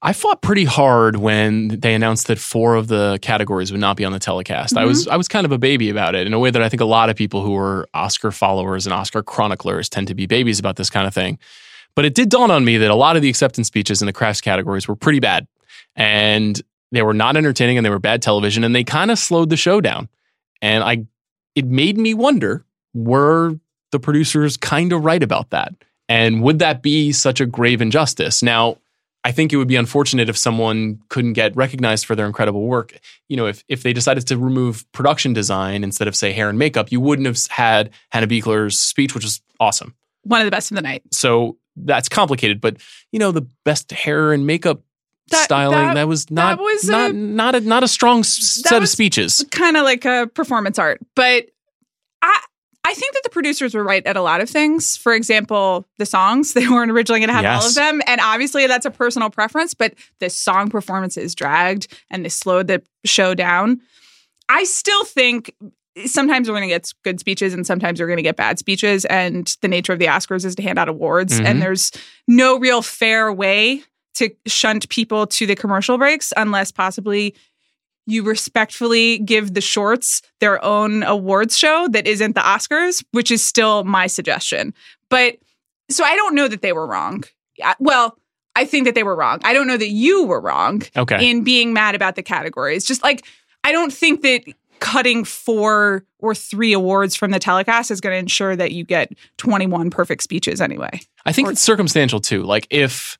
I 0.07 0.13
fought 0.13 0.41
pretty 0.41 0.63
hard 0.63 1.17
when 1.17 1.67
they 1.81 1.93
announced 1.93 2.27
that 2.27 2.39
four 2.39 2.75
of 2.75 2.87
the 2.87 3.19
categories 3.21 3.73
would 3.73 3.81
not 3.81 3.97
be 3.97 4.05
on 4.05 4.13
the 4.13 4.19
telecast. 4.19 4.77
I 4.77 4.85
was 4.85 5.03
mm-hmm. 5.03 5.11
I 5.11 5.17
was 5.17 5.27
kind 5.27 5.43
of 5.43 5.51
a 5.51 5.57
baby 5.57 5.89
about 5.89 6.15
it 6.15 6.25
in 6.25 6.31
a 6.31 6.39
way 6.39 6.49
that 6.49 6.61
I 6.61 6.69
think 6.69 6.79
a 6.79 6.85
lot 6.85 7.09
of 7.09 7.17
people 7.17 7.41
who 7.41 7.57
are 7.57 7.89
Oscar 7.93 8.31
followers 8.31 8.85
and 8.85 8.93
Oscar 8.93 9.21
chroniclers 9.21 9.89
tend 9.89 10.07
to 10.07 10.15
be 10.15 10.25
babies 10.25 10.59
about 10.59 10.77
this 10.77 10.89
kind 10.89 11.07
of 11.07 11.13
thing. 11.13 11.37
But 11.93 12.05
it 12.05 12.15
did 12.15 12.29
dawn 12.29 12.51
on 12.51 12.63
me 12.63 12.77
that 12.77 12.89
a 12.89 12.95
lot 12.95 13.17
of 13.17 13.21
the 13.21 13.27
acceptance 13.27 13.67
speeches 13.67 14.01
in 14.01 14.05
the 14.05 14.13
crafts 14.13 14.39
categories 14.39 14.87
were 14.87 14.95
pretty 14.95 15.19
bad. 15.19 15.45
And 15.97 16.61
they 16.93 17.01
were 17.01 17.13
not 17.13 17.35
entertaining 17.35 17.75
and 17.75 17.85
they 17.85 17.89
were 17.89 17.99
bad 17.99 18.21
television 18.21 18.63
and 18.63 18.73
they 18.73 18.85
kind 18.85 19.11
of 19.11 19.19
slowed 19.19 19.49
the 19.49 19.57
show 19.57 19.81
down. 19.81 20.07
And 20.61 20.85
I 20.85 21.05
it 21.53 21.65
made 21.65 21.97
me 21.97 22.13
wonder 22.13 22.63
were 22.93 23.59
the 23.91 23.99
producers 23.99 24.55
kind 24.55 24.93
of 24.93 25.03
right 25.03 25.21
about 25.21 25.49
that? 25.49 25.73
And 26.07 26.41
would 26.43 26.59
that 26.59 26.81
be 26.81 27.11
such 27.11 27.41
a 27.41 27.45
grave 27.45 27.81
injustice? 27.81 28.41
Now, 28.41 28.77
I 29.27 29.31
think 29.33 29.51
it 29.51 29.57
would 29.57 29.67
be 29.67 29.75
unfortunate 29.75 30.29
if 30.29 30.37
someone 30.37 30.99
couldn't 31.09 31.33
get 31.33 31.53
recognized 31.57 32.05
for 32.05 32.15
their 32.15 32.25
incredible 32.25 32.65
work. 32.65 32.97
You 33.27 33.35
know, 33.35 33.45
if, 33.45 33.61
if 33.67 33.83
they 33.83 33.91
decided 33.91 34.25
to 34.27 34.37
remove 34.37 34.89
production 34.93 35.33
design 35.33 35.83
instead 35.83 36.07
of, 36.07 36.15
say, 36.15 36.31
hair 36.31 36.47
and 36.47 36.57
makeup, 36.57 36.91
you 36.93 37.01
wouldn't 37.01 37.25
have 37.25 37.37
had 37.49 37.89
Hannah 38.09 38.27
Beachler's 38.27 38.79
speech, 38.79 39.13
which 39.13 39.25
was 39.25 39.41
awesome. 39.59 39.95
One 40.23 40.39
of 40.39 40.45
the 40.45 40.51
best 40.51 40.71
of 40.71 40.75
the 40.75 40.81
night. 40.81 41.03
So 41.11 41.57
that's 41.75 42.07
complicated, 42.07 42.61
but 42.61 42.77
you 43.11 43.19
know, 43.19 43.33
the 43.33 43.45
best 43.65 43.91
hair 43.91 44.31
and 44.31 44.47
makeup 44.47 44.81
That- 45.31 45.43
styling 45.43 45.75
that- 45.87 45.95
that, 45.95 46.07
was 46.07 46.31
not 46.31 46.57
that 46.57 46.63
was 46.63 46.87
not 46.87 47.09
a- 47.11 47.13
not 47.13 47.55
a 47.55 47.59
not 47.59 47.83
a 47.83 47.87
strong 47.89 48.23
set 48.23 48.81
of 48.81 48.87
speeches. 48.87 49.45
kind 49.51 49.75
of 49.75 49.83
like 49.83 50.05
a 50.05 50.27
performance 50.33 50.79
art. 50.79 51.01
But 51.15 51.47
I 52.21 52.39
I 52.87 52.93
think 52.93 53.13
that 53.15 53.23
the 53.23 53.29
producers 53.29 53.75
were 53.75 53.83
right 53.83 54.05
at 54.07 54.15
a 54.15 54.21
lot 54.21 54.39
of 54.39 54.49
things. 54.49 54.95
For 54.95 55.13
example, 55.13 55.85
the 55.97 56.05
songs, 56.05 56.53
they 56.53 56.69
weren't 56.69 56.89
originally 56.89 57.19
going 57.19 57.27
to 57.27 57.33
have 57.33 57.45
all 57.45 57.67
of 57.67 57.75
them. 57.75 58.01
And 58.07 58.21
obviously 58.21 58.65
that's 58.65 58.85
a 58.85 58.91
personal 58.91 59.29
preference, 59.29 59.73
but 59.73 59.93
the 60.19 60.29
song 60.29 60.69
performances 60.69 61.35
dragged 61.35 61.87
and 62.09 62.23
they 62.23 62.29
slowed 62.29 62.67
the 62.67 62.81
show 63.03 63.33
down. 63.33 63.81
I 64.47 64.63
still 64.63 65.03
think 65.03 65.53
sometimes 66.05 66.47
we're 66.47 66.55
going 66.55 66.69
to 66.69 66.73
get 66.73 66.93
good 67.03 67.19
speeches 67.19 67.53
and 67.53 67.67
sometimes 67.67 67.99
we're 67.99 68.07
going 68.07 68.17
to 68.17 68.23
get 68.23 68.37
bad 68.37 68.57
speeches. 68.57 69.03
And 69.05 69.53
the 69.61 69.67
nature 69.67 69.91
of 69.91 69.99
the 69.99 70.05
Oscars 70.05 70.45
is 70.45 70.55
to 70.55 70.61
hand 70.61 70.79
out 70.79 70.87
awards. 70.87 71.41
Mhm. 71.41 71.45
And 71.45 71.61
there's 71.61 71.91
no 72.25 72.57
real 72.57 72.81
fair 72.81 73.33
way 73.33 73.83
to 74.15 74.29
shunt 74.45 74.87
people 74.87 75.27
to 75.27 75.45
the 75.45 75.55
commercial 75.55 75.97
breaks 75.97 76.31
unless 76.37 76.71
possibly 76.71 77.35
you 78.07 78.23
respectfully 78.23 79.19
give 79.19 79.53
the 79.53 79.61
shorts 79.61 80.21
their 80.39 80.63
own 80.63 81.03
awards 81.03 81.57
show 81.57 81.87
that 81.89 82.07
isn't 82.07 82.33
the 82.33 82.41
Oscars, 82.41 83.03
which 83.11 83.29
is 83.29 83.43
still 83.45 83.83
my 83.83 84.07
suggestion. 84.07 84.73
But 85.09 85.37
so 85.89 86.03
I 86.03 86.15
don't 86.15 86.33
know 86.33 86.47
that 86.47 86.61
they 86.61 86.73
were 86.73 86.87
wrong. 86.87 87.23
Well, 87.79 88.17
I 88.55 88.65
think 88.65 88.85
that 88.85 88.95
they 88.95 89.03
were 89.03 89.15
wrong. 89.15 89.39
I 89.43 89.53
don't 89.53 89.67
know 89.67 89.77
that 89.77 89.89
you 89.89 90.25
were 90.25 90.41
wrong 90.41 90.81
Okay. 90.95 91.29
in 91.29 91.43
being 91.43 91.73
mad 91.73 91.93
about 91.95 92.15
the 92.15 92.23
categories. 92.23 92.85
Just 92.85 93.03
like 93.03 93.25
I 93.63 93.71
don't 93.71 93.93
think 93.93 94.21
that 94.23 94.43
cutting 94.79 95.23
four 95.23 96.03
or 96.19 96.33
three 96.35 96.71
awards 96.73 97.15
from 97.15 97.31
the 97.31 97.39
telecast 97.39 97.89
is 97.91 97.99
going 97.99 98.13
to 98.13 98.17
ensure 98.19 98.55
that 98.55 98.71
you 98.71 98.83
get 98.83 99.11
21 99.37 99.89
perfect 99.89 100.23
speeches 100.23 100.61
anyway. 100.61 100.99
I 101.25 101.31
think 101.33 101.47
or- 101.47 101.51
it's 101.51 101.61
circumstantial 101.61 102.19
too. 102.19 102.43
Like 102.43 102.67
if 102.69 103.17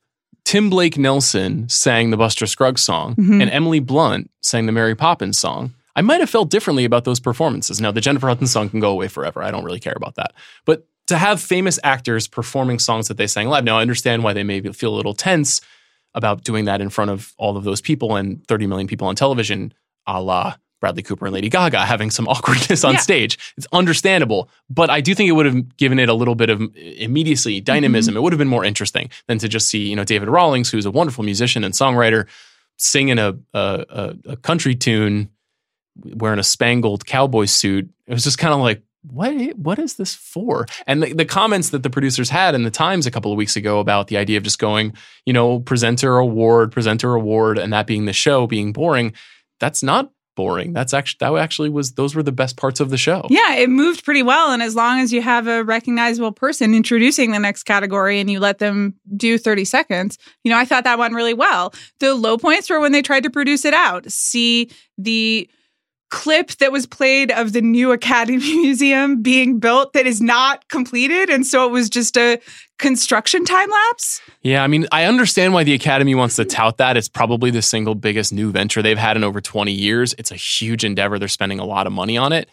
Tim 0.48 0.70
Blake 0.70 0.96
Nelson 0.96 1.68
sang 1.68 2.08
the 2.08 2.16
Buster 2.16 2.46
Scruggs 2.46 2.80
song 2.80 3.14
Mhm. 3.16 3.42
and 3.42 3.50
Emily 3.50 3.80
Blunt 3.80 4.30
sang 4.40 4.64
the 4.64 4.72
Mary 4.72 4.94
Poppins 4.94 5.38
song, 5.38 5.74
I 5.94 6.00
might 6.00 6.20
have 6.20 6.30
felt 6.30 6.48
differently 6.48 6.86
about 6.86 7.04
those 7.04 7.20
performances. 7.20 7.82
Now, 7.82 7.90
the 7.92 8.00
Jennifer 8.00 8.28
Hudson 8.28 8.46
song 8.46 8.70
can 8.70 8.80
go 8.80 8.88
away 8.90 9.08
forever. 9.08 9.42
I 9.42 9.50
don't 9.50 9.62
really 9.62 9.78
care 9.78 9.92
about 9.94 10.14
that. 10.14 10.32
But 10.64 10.86
to 11.08 11.18
have 11.18 11.38
famous 11.42 11.78
actors 11.84 12.26
performing 12.26 12.78
songs 12.78 13.08
that 13.08 13.18
they 13.18 13.26
sang 13.26 13.50
live, 13.50 13.62
now 13.62 13.76
I 13.76 13.82
understand 13.82 14.24
why 14.24 14.32
they 14.32 14.42
maybe 14.42 14.72
feel 14.72 14.94
a 14.94 14.96
little 14.96 15.12
tense 15.12 15.60
about 16.14 16.44
doing 16.44 16.64
that 16.64 16.80
in 16.80 16.88
front 16.88 17.10
of 17.10 17.34
all 17.36 17.58
of 17.58 17.64
those 17.64 17.82
people 17.82 18.16
and 18.16 18.42
30 18.48 18.66
million 18.66 18.88
people 18.88 19.06
on 19.06 19.16
television, 19.16 19.74
a 20.06 20.22
la 20.22 20.54
Bradley 20.80 21.02
Cooper 21.02 21.26
and 21.26 21.34
Lady 21.34 21.48
Gaga 21.48 21.84
having 21.84 22.10
some 22.10 22.28
awkwardness 22.28 22.84
on 22.84 22.94
Yeah. 22.94 23.00
stage. 23.00 23.38
It's 23.56 23.66
understandable, 23.72 24.48
but 24.70 24.90
I 24.90 25.00
do 25.00 25.14
think 25.14 25.28
it 25.28 25.32
would 25.32 25.46
have 25.46 25.76
given 25.76 25.98
it 25.98 26.08
a 26.08 26.14
little 26.14 26.34
bit 26.34 26.50
of 26.50 26.60
immediacy, 26.76 27.58
mm-hmm. 27.58 27.64
dynamism. 27.64 28.16
It 28.16 28.22
would 28.22 28.32
have 28.32 28.38
been 28.38 28.48
more 28.48 28.64
interesting 28.64 29.10
than 29.26 29.38
to 29.38 29.48
just 29.48 29.68
see, 29.68 29.88
you 29.88 29.96
know, 29.96 30.04
David 30.04 30.28
Rawlings, 30.28 30.70
who's 30.70 30.86
a 30.86 30.90
wonderful 30.90 31.24
musician 31.24 31.64
and 31.64 31.74
songwriter, 31.74 32.26
singing 32.76 33.18
a 33.18 33.36
a, 33.54 33.84
a, 33.88 34.16
a 34.30 34.36
country 34.36 34.74
tune 34.74 35.30
wearing 36.14 36.38
a 36.38 36.44
spangled 36.44 37.06
cowboy 37.06 37.44
suit. 37.46 37.90
It 38.06 38.14
was 38.14 38.24
just 38.24 38.38
kind 38.38 38.54
of 38.54 38.60
like, 38.60 38.82
what? 39.02 39.32
What 39.56 39.78
is 39.78 39.94
this 39.94 40.14
for? 40.14 40.66
And 40.86 41.02
the, 41.02 41.12
the 41.12 41.24
comments 41.24 41.70
that 41.70 41.82
the 41.82 41.90
producers 41.90 42.30
had 42.30 42.54
in 42.54 42.62
the 42.64 42.70
Times 42.70 43.06
a 43.06 43.10
couple 43.10 43.32
of 43.32 43.38
weeks 43.38 43.56
ago 43.56 43.80
about 43.80 44.08
the 44.08 44.16
idea 44.16 44.36
of 44.36 44.42
just 44.44 44.58
going, 44.58 44.92
you 45.24 45.32
know, 45.32 45.60
presenter 45.60 46.16
award, 46.18 46.72
presenter 46.72 47.14
award, 47.14 47.58
and 47.58 47.72
that 47.72 47.86
being 47.86 48.04
the 48.04 48.12
show 48.12 48.46
being 48.46 48.72
boring. 48.72 49.12
That's 49.60 49.82
not 49.82 50.10
boring. 50.38 50.72
That's 50.72 50.94
actually 50.94 51.16
that 51.18 51.34
actually 51.34 51.68
was 51.68 51.94
those 51.94 52.14
were 52.14 52.22
the 52.22 52.30
best 52.30 52.56
parts 52.56 52.78
of 52.78 52.90
the 52.90 52.96
show. 52.96 53.26
Yeah, 53.28 53.56
it 53.56 53.68
moved 53.68 54.04
pretty 54.04 54.22
well. 54.22 54.52
And 54.52 54.62
as 54.62 54.76
long 54.76 55.00
as 55.00 55.12
you 55.12 55.20
have 55.20 55.48
a 55.48 55.64
recognizable 55.64 56.30
person 56.30 56.74
introducing 56.74 57.32
the 57.32 57.40
next 57.40 57.64
category 57.64 58.20
and 58.20 58.30
you 58.30 58.38
let 58.38 58.60
them 58.60 58.94
do 59.16 59.36
30 59.36 59.64
seconds, 59.64 60.16
you 60.44 60.52
know, 60.52 60.56
I 60.56 60.64
thought 60.64 60.84
that 60.84 60.96
went 60.96 61.12
really 61.12 61.34
well. 61.34 61.74
The 61.98 62.14
low 62.14 62.38
points 62.38 62.70
were 62.70 62.78
when 62.78 62.92
they 62.92 63.02
tried 63.02 63.24
to 63.24 63.30
produce 63.30 63.64
it 63.64 63.74
out. 63.74 64.08
See 64.12 64.70
the 64.96 65.50
clip 66.10 66.50
that 66.52 66.72
was 66.72 66.86
played 66.86 67.30
of 67.30 67.52
the 67.52 67.60
new 67.60 67.92
Academy 67.92 68.38
Museum 68.62 69.22
being 69.22 69.58
built 69.58 69.92
that 69.92 70.06
is 70.06 70.20
not 70.20 70.68
completed. 70.68 71.30
And 71.30 71.46
so 71.46 71.66
it 71.66 71.70
was 71.70 71.90
just 71.90 72.16
a 72.16 72.40
construction 72.78 73.44
time 73.44 73.70
lapse. 73.70 74.20
Yeah, 74.42 74.62
I 74.62 74.68
mean, 74.68 74.86
I 74.92 75.04
understand 75.04 75.52
why 75.52 75.64
the 75.64 75.74
Academy 75.74 76.14
wants 76.14 76.36
to 76.36 76.44
tout 76.44 76.78
that. 76.78 76.96
It's 76.96 77.08
probably 77.08 77.50
the 77.50 77.62
single 77.62 77.94
biggest 77.94 78.32
new 78.32 78.50
venture 78.50 78.82
they've 78.82 78.98
had 78.98 79.16
in 79.16 79.24
over 79.24 79.40
20 79.40 79.72
years. 79.72 80.14
It's 80.18 80.30
a 80.30 80.36
huge 80.36 80.84
endeavor. 80.84 81.18
They're 81.18 81.28
spending 81.28 81.58
a 81.58 81.64
lot 81.64 81.86
of 81.86 81.92
money 81.92 82.16
on 82.16 82.32
it. 82.32 82.48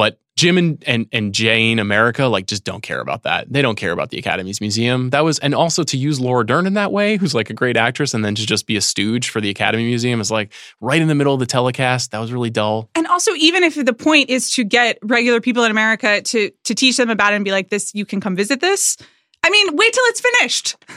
But 0.00 0.18
Jim 0.34 0.56
and, 0.56 0.82
and, 0.86 1.06
and 1.12 1.34
Jane 1.34 1.78
America, 1.78 2.24
like, 2.24 2.46
just 2.46 2.64
don't 2.64 2.82
care 2.82 3.00
about 3.00 3.24
that. 3.24 3.52
They 3.52 3.60
don't 3.60 3.76
care 3.76 3.92
about 3.92 4.08
the 4.08 4.16
Academy's 4.16 4.58
museum. 4.58 5.10
That 5.10 5.24
was, 5.24 5.38
and 5.40 5.54
also 5.54 5.82
to 5.82 5.98
use 5.98 6.18
Laura 6.18 6.46
Dern 6.46 6.66
in 6.66 6.72
that 6.72 6.90
way, 6.90 7.18
who's 7.18 7.34
like 7.34 7.50
a 7.50 7.52
great 7.52 7.76
actress, 7.76 8.14
and 8.14 8.24
then 8.24 8.34
to 8.34 8.46
just 8.46 8.66
be 8.66 8.78
a 8.78 8.80
stooge 8.80 9.28
for 9.28 9.42
the 9.42 9.50
Academy 9.50 9.84
Museum 9.84 10.18
is 10.18 10.30
like 10.30 10.54
right 10.80 11.02
in 11.02 11.06
the 11.06 11.14
middle 11.14 11.34
of 11.34 11.40
the 11.40 11.44
telecast. 11.44 12.12
That 12.12 12.18
was 12.18 12.32
really 12.32 12.48
dull. 12.48 12.88
And 12.94 13.06
also, 13.08 13.32
even 13.34 13.62
if 13.62 13.74
the 13.74 13.92
point 13.92 14.30
is 14.30 14.52
to 14.52 14.64
get 14.64 14.96
regular 15.02 15.38
people 15.38 15.64
in 15.64 15.70
America 15.70 16.22
to 16.22 16.50
to 16.64 16.74
teach 16.74 16.96
them 16.96 17.10
about 17.10 17.34
it 17.34 17.36
and 17.36 17.44
be 17.44 17.52
like, 17.52 17.68
this, 17.68 17.94
you 17.94 18.06
can 18.06 18.22
come 18.22 18.34
visit 18.34 18.62
this. 18.62 18.96
I 19.44 19.50
mean, 19.50 19.76
wait 19.76 19.92
till 19.92 20.04
it's 20.04 20.20
finished. 20.22 20.76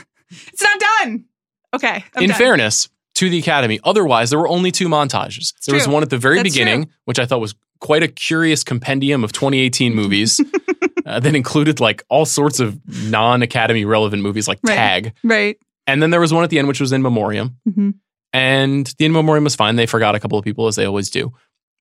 It's 0.48 0.62
not 0.62 0.80
done. 0.80 1.26
Okay. 1.74 2.04
I'm 2.16 2.22
in 2.22 2.30
done. 2.30 2.38
fairness 2.38 2.88
to 3.16 3.28
the 3.28 3.38
Academy, 3.38 3.78
otherwise 3.84 4.30
there 4.30 4.38
were 4.38 4.48
only 4.48 4.72
two 4.72 4.88
montages. 4.88 5.52
there 5.66 5.74
was 5.74 5.86
one 5.86 6.02
at 6.02 6.10
the 6.10 6.18
very 6.18 6.38
That's 6.38 6.48
beginning, 6.48 6.90
which 7.04 7.20
I 7.20 7.26
thought 7.26 7.40
was 7.40 7.54
quite 7.84 8.02
a 8.02 8.08
curious 8.08 8.64
compendium 8.64 9.22
of 9.24 9.30
2018 9.32 9.94
movies 10.00 10.40
uh, 11.06 11.20
that 11.20 11.34
included 11.36 11.78
like 11.80 12.02
all 12.08 12.24
sorts 12.24 12.58
of 12.60 12.80
non-Academy 13.10 13.84
relevant 13.84 14.22
movies 14.22 14.48
like 14.48 14.58
Right. 14.66 14.74
Tag, 14.74 15.12
Right. 15.22 15.56
and 15.86 16.02
then 16.02 16.10
there 16.10 16.20
was 16.20 16.32
one 16.32 16.44
at 16.44 16.50
the 16.50 16.58
end 16.58 16.66
which 16.68 16.80
was 16.80 16.92
in 16.92 17.02
memoriam, 17.02 17.56
Mhm. 17.68 17.94
and 18.32 18.86
the 18.98 19.04
in 19.04 19.12
memoriam 19.12 19.44
was 19.44 19.54
fine. 19.54 19.76
They 19.76 19.86
forgot 19.86 20.14
a 20.14 20.20
couple 20.20 20.38
of 20.38 20.44
people 20.44 20.66
as 20.66 20.76
they 20.76 20.84
always 20.86 21.10
do, 21.10 21.32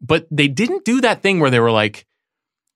but 0.01 0.27
they 0.29 0.47
didn't 0.47 0.83
do 0.85 1.01
that 1.01 1.21
thing 1.21 1.39
where 1.39 1.49
they 1.49 1.59
were 1.59 1.71
like. 1.71 2.05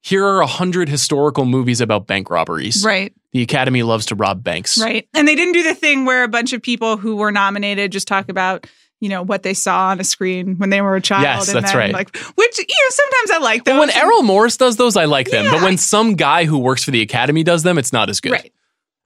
Here 0.04 0.24
are 0.24 0.40
a 0.40 0.46
hundred 0.46 0.88
historical 0.88 1.44
movies 1.44 1.80
about 1.80 2.06
bank 2.06 2.30
robberies. 2.30 2.84
Right. 2.84 3.12
The 3.32 3.42
Academy 3.42 3.82
loves 3.82 4.06
to 4.06 4.14
rob 4.14 4.44
banks. 4.44 4.78
Right. 4.78 5.08
And 5.12 5.26
they 5.26 5.34
didn't 5.34 5.54
do 5.54 5.64
the 5.64 5.74
thing 5.74 6.04
where 6.04 6.22
a 6.22 6.28
bunch 6.28 6.52
of 6.52 6.62
people 6.62 6.96
who 6.96 7.16
were 7.16 7.32
nominated 7.32 7.90
just 7.90 8.06
talk 8.06 8.28
about, 8.28 8.68
you 9.00 9.08
know, 9.08 9.22
what 9.22 9.42
they 9.42 9.54
saw 9.54 9.88
on 9.88 10.00
a 10.00 10.04
screen 10.04 10.56
when 10.56 10.70
they 10.70 10.80
were 10.80 10.96
a 10.96 11.00
child. 11.00 11.22
Yes, 11.22 11.48
and 11.48 11.56
that's 11.56 11.72
then, 11.72 11.78
right. 11.78 11.92
Like, 11.92 12.16
which, 12.16 12.58
you 12.58 12.64
know, 12.64 12.90
sometimes 12.90 13.30
I 13.30 13.38
like 13.38 13.64
those. 13.64 13.74
But 13.74 13.80
when 13.80 13.90
Errol 13.90 14.22
Morris 14.22 14.56
does 14.56 14.76
those, 14.76 14.96
I 14.96 15.04
like 15.04 15.30
them. 15.30 15.50
But 15.50 15.62
when 15.62 15.78
some 15.78 16.14
guy 16.14 16.44
who 16.44 16.58
works 16.58 16.84
for 16.84 16.90
the 16.90 17.00
Academy 17.02 17.42
does 17.44 17.62
them, 17.62 17.78
it's 17.78 17.92
not 17.92 18.10
as 18.10 18.20
good. 18.20 18.32
Right. 18.32 18.52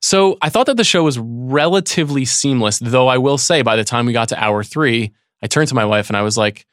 So 0.01 0.37
I 0.43 0.49
thought 0.49 0.67
that 0.67 0.77
the 0.77 0.85
show 0.85 1.05
was 1.05 1.19
relatively 1.19 2.25
seamless, 2.25 2.79
though 2.81 3.07
I 3.07 3.19
will 3.19 3.39
say 3.39 3.63
by 3.63 3.77
the 3.77 3.85
time 3.85 4.07
we 4.07 4.13
got 4.13 4.31
to 4.31 4.43
hour 4.43 4.65
three, 4.65 5.13
I 5.43 5.47
turned 5.47 5.69
to 5.69 5.75
my 5.75 5.85
wife 5.85 6.09
and 6.11 6.17
I 6.17 6.23
was 6.23 6.37
like, 6.37 6.67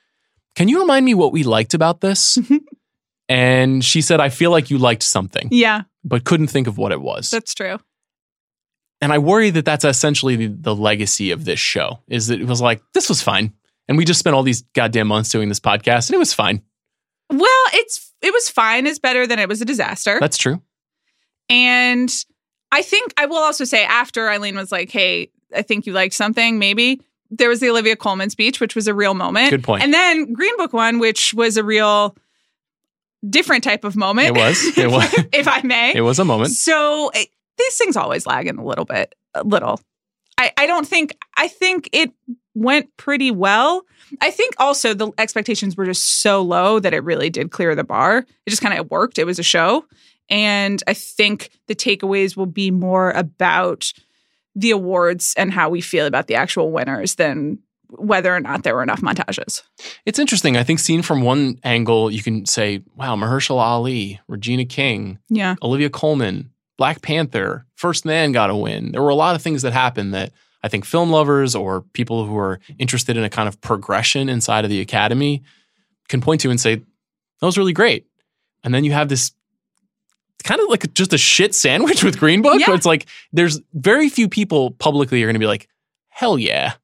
Can 0.55 0.67
you 0.67 0.79
remind 0.79 1.05
me 1.05 1.13
what 1.13 1.31
we 1.31 1.43
liked 1.43 1.73
about 1.73 2.01
this? 2.01 2.39
and 3.29 3.83
she 3.85 4.01
said, 4.01 4.19
I 4.19 4.29
feel 4.29 4.51
like 4.51 4.71
you 4.71 4.77
liked 4.77 5.03
something, 5.03 5.49
Yeah, 5.51 5.83
but 6.03 6.23
couldn't 6.23 6.47
think 6.47 6.67
of 6.67 6.77
what 6.77 6.91
it 6.91 7.01
was. 7.01 7.29
that's 7.29 7.53
true. 7.53 7.77
And 9.01 9.13
I 9.13 9.17
worry 9.17 9.49
that 9.51 9.65
that's 9.65 9.85
essentially 9.85 10.35
the, 10.35 10.47
the 10.47 10.75
legacy 10.75 11.31
of 11.31 11.45
this 11.45 11.59
show 11.59 11.99
is 12.07 12.27
that 12.27 12.41
it 12.41 12.47
was 12.47 12.61
like, 12.61 12.81
this 12.93 13.09
was 13.09 13.21
fine. 13.21 13.53
And 13.87 13.97
we 13.97 14.05
just 14.05 14.19
spent 14.19 14.35
all 14.35 14.43
these 14.43 14.61
goddamn 14.73 15.07
months 15.07 15.29
doing 15.29 15.49
this 15.49 15.59
podcast 15.59 16.09
and 16.09 16.15
it 16.15 16.19
was 16.19 16.33
fine. 16.33 16.61
Well, 17.29 17.65
it's 17.73 18.13
it 18.21 18.33
was 18.33 18.49
fine. 18.49 18.87
It's 18.87 18.99
better 18.99 19.25
than 19.25 19.39
it 19.39 19.47
was 19.47 19.61
a 19.61 19.65
disaster. 19.65 20.17
That's 20.19 20.37
true. 20.37 20.61
And 21.47 22.13
I 22.71 22.81
think 22.81 23.13
I 23.17 23.25
will 23.25 23.37
also 23.37 23.63
say 23.63 23.83
after 23.83 24.29
Eileen 24.29 24.55
was 24.55 24.71
like, 24.71 24.91
"Hey, 24.91 25.31
I 25.55 25.61
think 25.61 25.85
you 25.85 25.93
liked 25.93 26.13
something." 26.13 26.59
Maybe 26.59 27.01
there 27.31 27.49
was 27.49 27.59
the 27.59 27.69
Olivia 27.69 27.95
Colman 27.95 28.29
speech, 28.29 28.59
which 28.59 28.75
was 28.75 28.87
a 28.87 28.93
real 28.93 29.13
moment. 29.13 29.51
Good 29.51 29.63
point. 29.63 29.83
And 29.83 29.93
then 29.93 30.33
Green 30.33 30.55
Book 30.57 30.73
one, 30.73 30.99
which 30.99 31.33
was 31.33 31.57
a 31.57 31.63
real 31.63 32.15
different 33.27 33.63
type 33.63 33.83
of 33.83 33.95
moment. 33.95 34.29
It 34.29 34.39
was. 34.39 34.77
It 34.77 34.87
was. 34.91 35.13
if 35.33 35.47
I 35.47 35.61
may. 35.61 35.95
It 35.95 36.01
was 36.01 36.19
a 36.19 36.25
moment. 36.25 36.51
So 36.51 37.11
these 37.59 37.77
things 37.77 37.95
always 37.95 38.25
lag 38.25 38.47
in 38.47 38.57
a 38.57 38.65
little 38.65 38.85
bit, 38.85 39.13
a 39.33 39.43
little. 39.43 39.79
I, 40.37 40.51
I 40.57 40.67
don't 40.67 40.87
think 40.87 41.15
I 41.37 41.47
think 41.47 41.89
it 41.91 42.11
went 42.55 42.95
pretty 42.97 43.31
well. 43.31 43.83
I 44.21 44.31
think 44.31 44.55
also 44.57 44.93
the 44.93 45.11
expectations 45.17 45.77
were 45.77 45.85
just 45.85 46.21
so 46.21 46.41
low 46.41 46.79
that 46.79 46.93
it 46.93 47.03
really 47.03 47.29
did 47.29 47.51
clear 47.51 47.75
the 47.75 47.83
bar. 47.83 48.19
It 48.45 48.49
just 48.49 48.61
kind 48.61 48.77
of 48.77 48.89
worked. 48.89 49.19
It 49.19 49.25
was 49.25 49.37
a 49.39 49.43
show. 49.43 49.85
And 50.29 50.81
I 50.87 50.93
think 50.93 51.49
the 51.67 51.75
takeaways 51.75 52.35
will 52.37 52.45
be 52.45 52.71
more 52.71 53.11
about 53.11 53.91
the 54.55 54.71
awards 54.71 55.33
and 55.37 55.51
how 55.51 55.69
we 55.69 55.81
feel 55.81 56.05
about 56.05 56.27
the 56.27 56.35
actual 56.35 56.71
winners 56.71 57.15
than 57.15 57.59
whether 57.91 58.35
or 58.35 58.39
not 58.39 58.63
there 58.63 58.75
were 58.75 58.83
enough 58.83 59.01
montages. 59.01 59.63
It's 60.05 60.19
interesting. 60.19 60.57
I 60.57 60.63
think 60.63 60.79
seen 60.79 61.01
from 61.01 61.21
one 61.21 61.59
angle, 61.63 62.11
you 62.11 62.21
can 62.21 62.45
say, 62.45 62.83
wow, 62.95 63.15
Mahershala 63.15 63.61
Ali, 63.61 64.19
Regina 64.27 64.65
King, 64.65 65.17
Yeah. 65.29 65.55
Olivia 65.63 65.89
Colman, 65.89 66.51
Black 66.79 67.01
Panther, 67.01 67.65
First 67.75 68.05
Man 68.05 68.31
got 68.31 68.49
a 68.49 68.55
win. 68.55 68.93
There 68.93 69.01
were 69.01 69.09
a 69.09 69.15
lot 69.15 69.35
of 69.35 69.41
things 69.41 69.63
that 69.63 69.73
happened 69.73 70.13
that 70.13 70.31
I 70.63 70.69
think 70.69 70.85
film 70.85 71.09
lovers 71.09 71.53
or 71.53 71.81
people 71.81 72.25
who 72.25 72.37
are 72.37 72.61
interested 72.77 73.17
in 73.17 73.25
a 73.25 73.29
kind 73.29 73.49
of 73.49 73.59
progression 73.59 74.29
inside 74.29 74.63
of 74.63 74.71
the 74.71 74.79
academy 74.79 75.43
can 76.07 76.21
point 76.21 76.39
to 76.39 76.49
and 76.49 76.59
say, 76.59 76.75
that 76.75 77.45
was 77.45 77.57
really 77.57 77.73
great. 77.73 78.07
And 78.63 78.73
then 78.73 78.85
you 78.85 78.93
have 78.93 79.09
this 79.09 79.33
kind 80.45 80.61
of 80.61 80.69
like 80.69 80.93
just 80.93 81.11
a 81.11 81.17
shit 81.17 81.53
sandwich 81.53 82.01
with 82.05 82.17
Green 82.17 82.41
Book. 82.41 82.61
Yeah. 82.61 82.67
Where 82.67 82.77
it's 82.77 82.85
like 82.85 83.07
there's 83.33 83.59
very 83.73 84.07
few 84.07 84.29
people 84.29 84.71
publicly 84.71 85.21
are 85.21 85.25
going 85.25 85.33
to 85.33 85.39
be 85.39 85.47
like, 85.47 85.67
hell 86.07 86.39
yeah, 86.39 86.75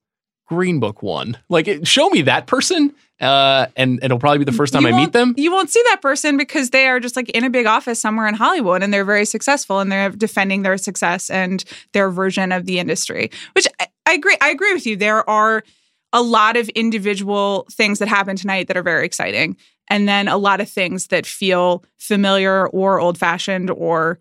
Green 0.46 0.82
Book 0.82 1.04
won. 1.04 1.38
Like, 1.48 1.70
it, 1.70 1.88
show 1.88 2.10
me 2.10 2.24
that 2.24 2.48
person. 2.48 2.94
Uh, 3.22 3.68
and 3.78 4.00
it'll 4.04 4.20
probably 4.20 4.40
be 4.40 4.44
the 4.44 4.52
first 4.52 4.74
time 4.74 4.84
You 4.84 4.90
I 4.90 4.98
meet 4.98 5.14
them. 5.14 5.34
You 5.38 5.52
won't 5.52 5.70
see 5.70 5.82
that 5.90 6.02
person 6.02 6.36
because 6.36 6.72
they 6.72 6.88
are 6.88 7.00
just 7.00 7.16
like 7.16 7.30
in 7.30 7.46
a 7.46 7.50
big 7.50 7.66
office 7.66 8.00
somewhere 8.02 8.28
in 8.28 8.34
Hollywood 8.34 8.84
and 8.84 8.94
they're 8.94 9.06
very 9.06 9.26
successful 9.26 9.80
and 9.80 9.92
they're 9.92 10.10
defending 10.10 10.64
their 10.64 10.78
success 10.78 11.30
and 11.30 11.64
their 11.94 12.10
version 12.10 12.52
of 12.52 12.66
the 12.66 12.78
industry. 12.78 13.32
Which 13.54 13.68
I, 13.80 13.88
I 14.06 14.14
agree. 14.14 14.38
I 14.42 14.50
agree 14.50 14.74
with 14.74 14.86
you. 14.86 14.98
There 14.98 15.28
are 15.30 15.64
a 16.12 16.22
lot 16.22 16.58
of 16.58 16.68
individual 16.70 17.68
things 17.72 18.00
that 18.00 18.08
happen 18.08 18.36
tonight 18.36 18.68
that 18.68 18.78
are 18.78 18.84
very 18.84 19.06
exciting. 19.06 19.56
And 19.88 20.10
then 20.10 20.28
a 20.28 20.38
lot 20.38 20.62
of 20.62 20.70
things 20.70 21.08
that 21.08 21.26
feel 21.26 21.84
familiar 21.98 22.68
or 22.68 23.00
old 23.00 23.18
fashioned 23.18 23.70
or 23.70 24.20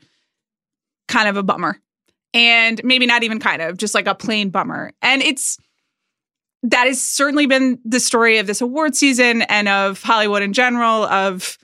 kind 1.08 1.28
of 1.28 1.36
a 1.36 1.42
bummer. 1.42 1.80
And 2.32 2.80
maybe 2.84 3.06
not 3.06 3.22
even 3.22 3.38
kind 3.38 3.62
of, 3.62 3.76
just 3.76 3.94
like 3.94 4.06
a 4.06 4.14
plain 4.14 4.50
bummer. 4.50 4.92
And 5.02 5.22
it's 5.22 5.56
that 6.64 6.86
has 6.86 7.00
certainly 7.00 7.46
been 7.46 7.78
the 7.84 8.00
story 8.00 8.38
of 8.38 8.46
this 8.46 8.60
award 8.60 8.96
season 8.96 9.42
and 9.42 9.68
of 9.68 10.02
Hollywood 10.02 10.42
in 10.42 10.54
general 10.54 11.04
of 11.04 11.58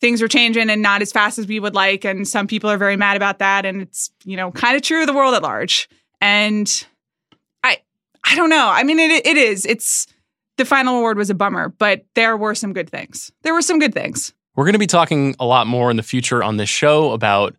things 0.00 0.22
are 0.22 0.28
changing 0.28 0.70
and 0.70 0.80
not 0.80 1.02
as 1.02 1.12
fast 1.12 1.38
as 1.38 1.46
we 1.46 1.60
would 1.60 1.74
like. 1.74 2.04
And 2.04 2.26
some 2.26 2.46
people 2.46 2.70
are 2.70 2.78
very 2.78 2.96
mad 2.96 3.16
about 3.16 3.38
that. 3.38 3.66
And 3.66 3.82
it's 3.82 4.10
you 4.24 4.36
know 4.36 4.50
kind 4.50 4.74
of 4.74 4.82
true 4.82 5.02
of 5.02 5.06
the 5.06 5.12
world 5.12 5.34
at 5.34 5.42
large. 5.42 5.88
And 6.20 6.68
i 7.62 7.78
i 8.24 8.34
don't 8.34 8.50
know. 8.50 8.68
I 8.68 8.82
mean 8.82 8.98
it 8.98 9.26
it 9.26 9.36
is. 9.36 9.66
It's 9.66 10.06
the 10.56 10.64
final 10.64 10.96
award 10.96 11.18
was 11.18 11.28
a 11.28 11.34
bummer 11.34 11.68
but 11.68 12.06
there 12.14 12.36
were 12.36 12.54
some 12.54 12.72
good 12.72 12.88
things. 12.88 13.30
There 13.42 13.52
were 13.52 13.62
some 13.62 13.78
good 13.78 13.92
things. 13.92 14.32
We're 14.54 14.64
going 14.64 14.72
to 14.72 14.78
be 14.78 14.86
talking 14.86 15.36
a 15.38 15.44
lot 15.44 15.66
more 15.66 15.90
in 15.90 15.98
the 15.98 16.02
future 16.02 16.42
on 16.42 16.56
this 16.56 16.70
show 16.70 17.12
about 17.12 17.54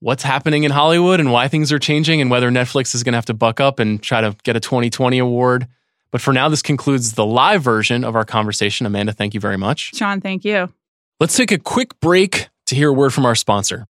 what's 0.00 0.22
happening 0.22 0.64
in 0.64 0.70
Hollywood 0.70 1.20
and 1.20 1.32
why 1.32 1.48
things 1.48 1.72
are 1.72 1.78
changing 1.78 2.20
and 2.20 2.30
whether 2.30 2.50
Netflix 2.50 2.94
is 2.94 3.02
going 3.02 3.12
to 3.12 3.16
have 3.16 3.24
to 3.26 3.34
buck 3.34 3.60
up 3.60 3.78
and 3.78 4.02
try 4.02 4.20
to 4.20 4.36
get 4.44 4.54
a 4.54 4.60
2020 4.60 5.18
award. 5.18 5.66
But 6.10 6.20
for 6.20 6.32
now, 6.32 6.48
this 6.48 6.62
concludes 6.62 7.12
the 7.12 7.26
live 7.26 7.62
version 7.62 8.04
of 8.04 8.16
our 8.16 8.24
conversation. 8.24 8.86
Amanda, 8.86 9.12
thank 9.12 9.34
you 9.34 9.40
very 9.40 9.58
much. 9.58 9.94
sean 9.94 10.20
thank 10.20 10.44
you 10.44 10.68
Let's 11.20 11.36
take 11.36 11.50
a 11.50 11.58
quick 11.58 11.98
break 11.98 12.48
to 12.66 12.76
hear 12.76 12.90
a 12.90 12.92
word 12.92 13.12
from 13.12 13.26
our 13.26 13.34
sponsor. 13.34 13.86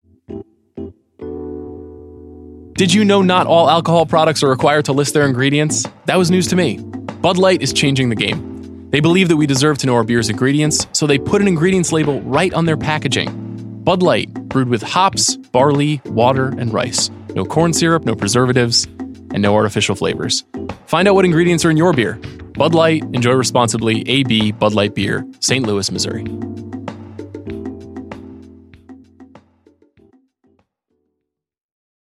Did 2.75 2.95
you 2.95 3.05
know 3.05 3.21
not 3.21 3.49
all 3.49 3.69
alcohol 3.69 4.07
products 4.07 4.45
are 4.45 4.49
required 4.49 4.85
to 4.85 4.93
list 4.93 5.13
their 5.15 5.27
ingredients? 5.27 5.85
That 6.05 6.19
was 6.19 6.31
news 6.31 6.47
to 6.49 6.57
me. 6.57 6.79
Bud 7.23 7.37
Light 7.37 7.63
is 7.63 7.73
changing 7.73 8.11
the 8.11 8.15
game. 8.15 8.91
They 8.91 9.01
believe 9.01 9.27
that 9.29 9.37
we 9.37 9.47
deserve 9.47 9.79
to 9.79 9.89
know 9.89 9.97
our 9.97 10.05
beer's 10.05 10.29
ingredients, 10.29 10.87
so 10.93 11.09
they 11.09 11.19
put 11.19 11.43
an 11.43 11.49
ingredients 11.49 11.91
label 11.91 12.21
right 12.21 12.55
on 12.55 12.67
their 12.67 12.77
packaging. 12.77 13.83
Bud 13.83 14.03
Light, 14.03 14.33
brewed 14.33 14.69
with 14.69 14.83
hops, 14.83 15.37
barley, 15.37 16.01
water, 16.05 16.49
and 16.59 16.73
rice. 16.73 17.11
No 17.35 17.45
corn 17.45 17.73
syrup, 17.73 18.05
no 18.05 18.15
preservatives, 18.15 18.87
and 19.33 19.43
no 19.43 19.55
artificial 19.55 19.95
flavors. 19.95 20.45
Find 20.87 21.09
out 21.09 21.15
what 21.15 21.25
ingredients 21.25 21.65
are 21.65 21.71
in 21.71 21.77
your 21.77 21.93
beer. 21.93 22.21
Bud 22.55 22.75
Light, 22.75 23.03
enjoy 23.13 23.33
responsibly. 23.33 24.09
AB 24.09 24.53
Bud 24.53 24.73
Light 24.73 24.95
Beer, 24.95 25.27
St. 25.41 25.67
Louis, 25.67 25.91
Missouri. 25.91 26.25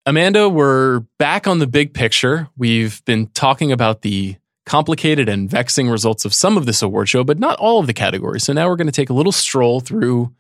Amanda, 0.06 0.48
we're 0.48 1.00
back 1.18 1.46
on 1.46 1.60
the 1.60 1.66
big 1.68 1.94
picture. 1.94 2.48
We've 2.56 3.04
been 3.04 3.28
talking 3.28 3.70
about 3.70 4.02
the 4.02 4.36
complicated 4.66 5.28
and 5.28 5.48
vexing 5.48 5.88
results 5.88 6.24
of 6.24 6.34
some 6.34 6.56
of 6.56 6.66
this 6.66 6.82
award 6.82 7.08
show, 7.08 7.22
but 7.22 7.38
not 7.38 7.58
all 7.58 7.78
of 7.78 7.86
the 7.86 7.92
categories. 7.92 8.44
So 8.44 8.52
now 8.52 8.68
we're 8.68 8.76
going 8.76 8.86
to 8.88 8.92
take 8.92 9.10
a 9.10 9.12
little 9.12 9.32
stroll 9.32 9.80
through 9.80 10.34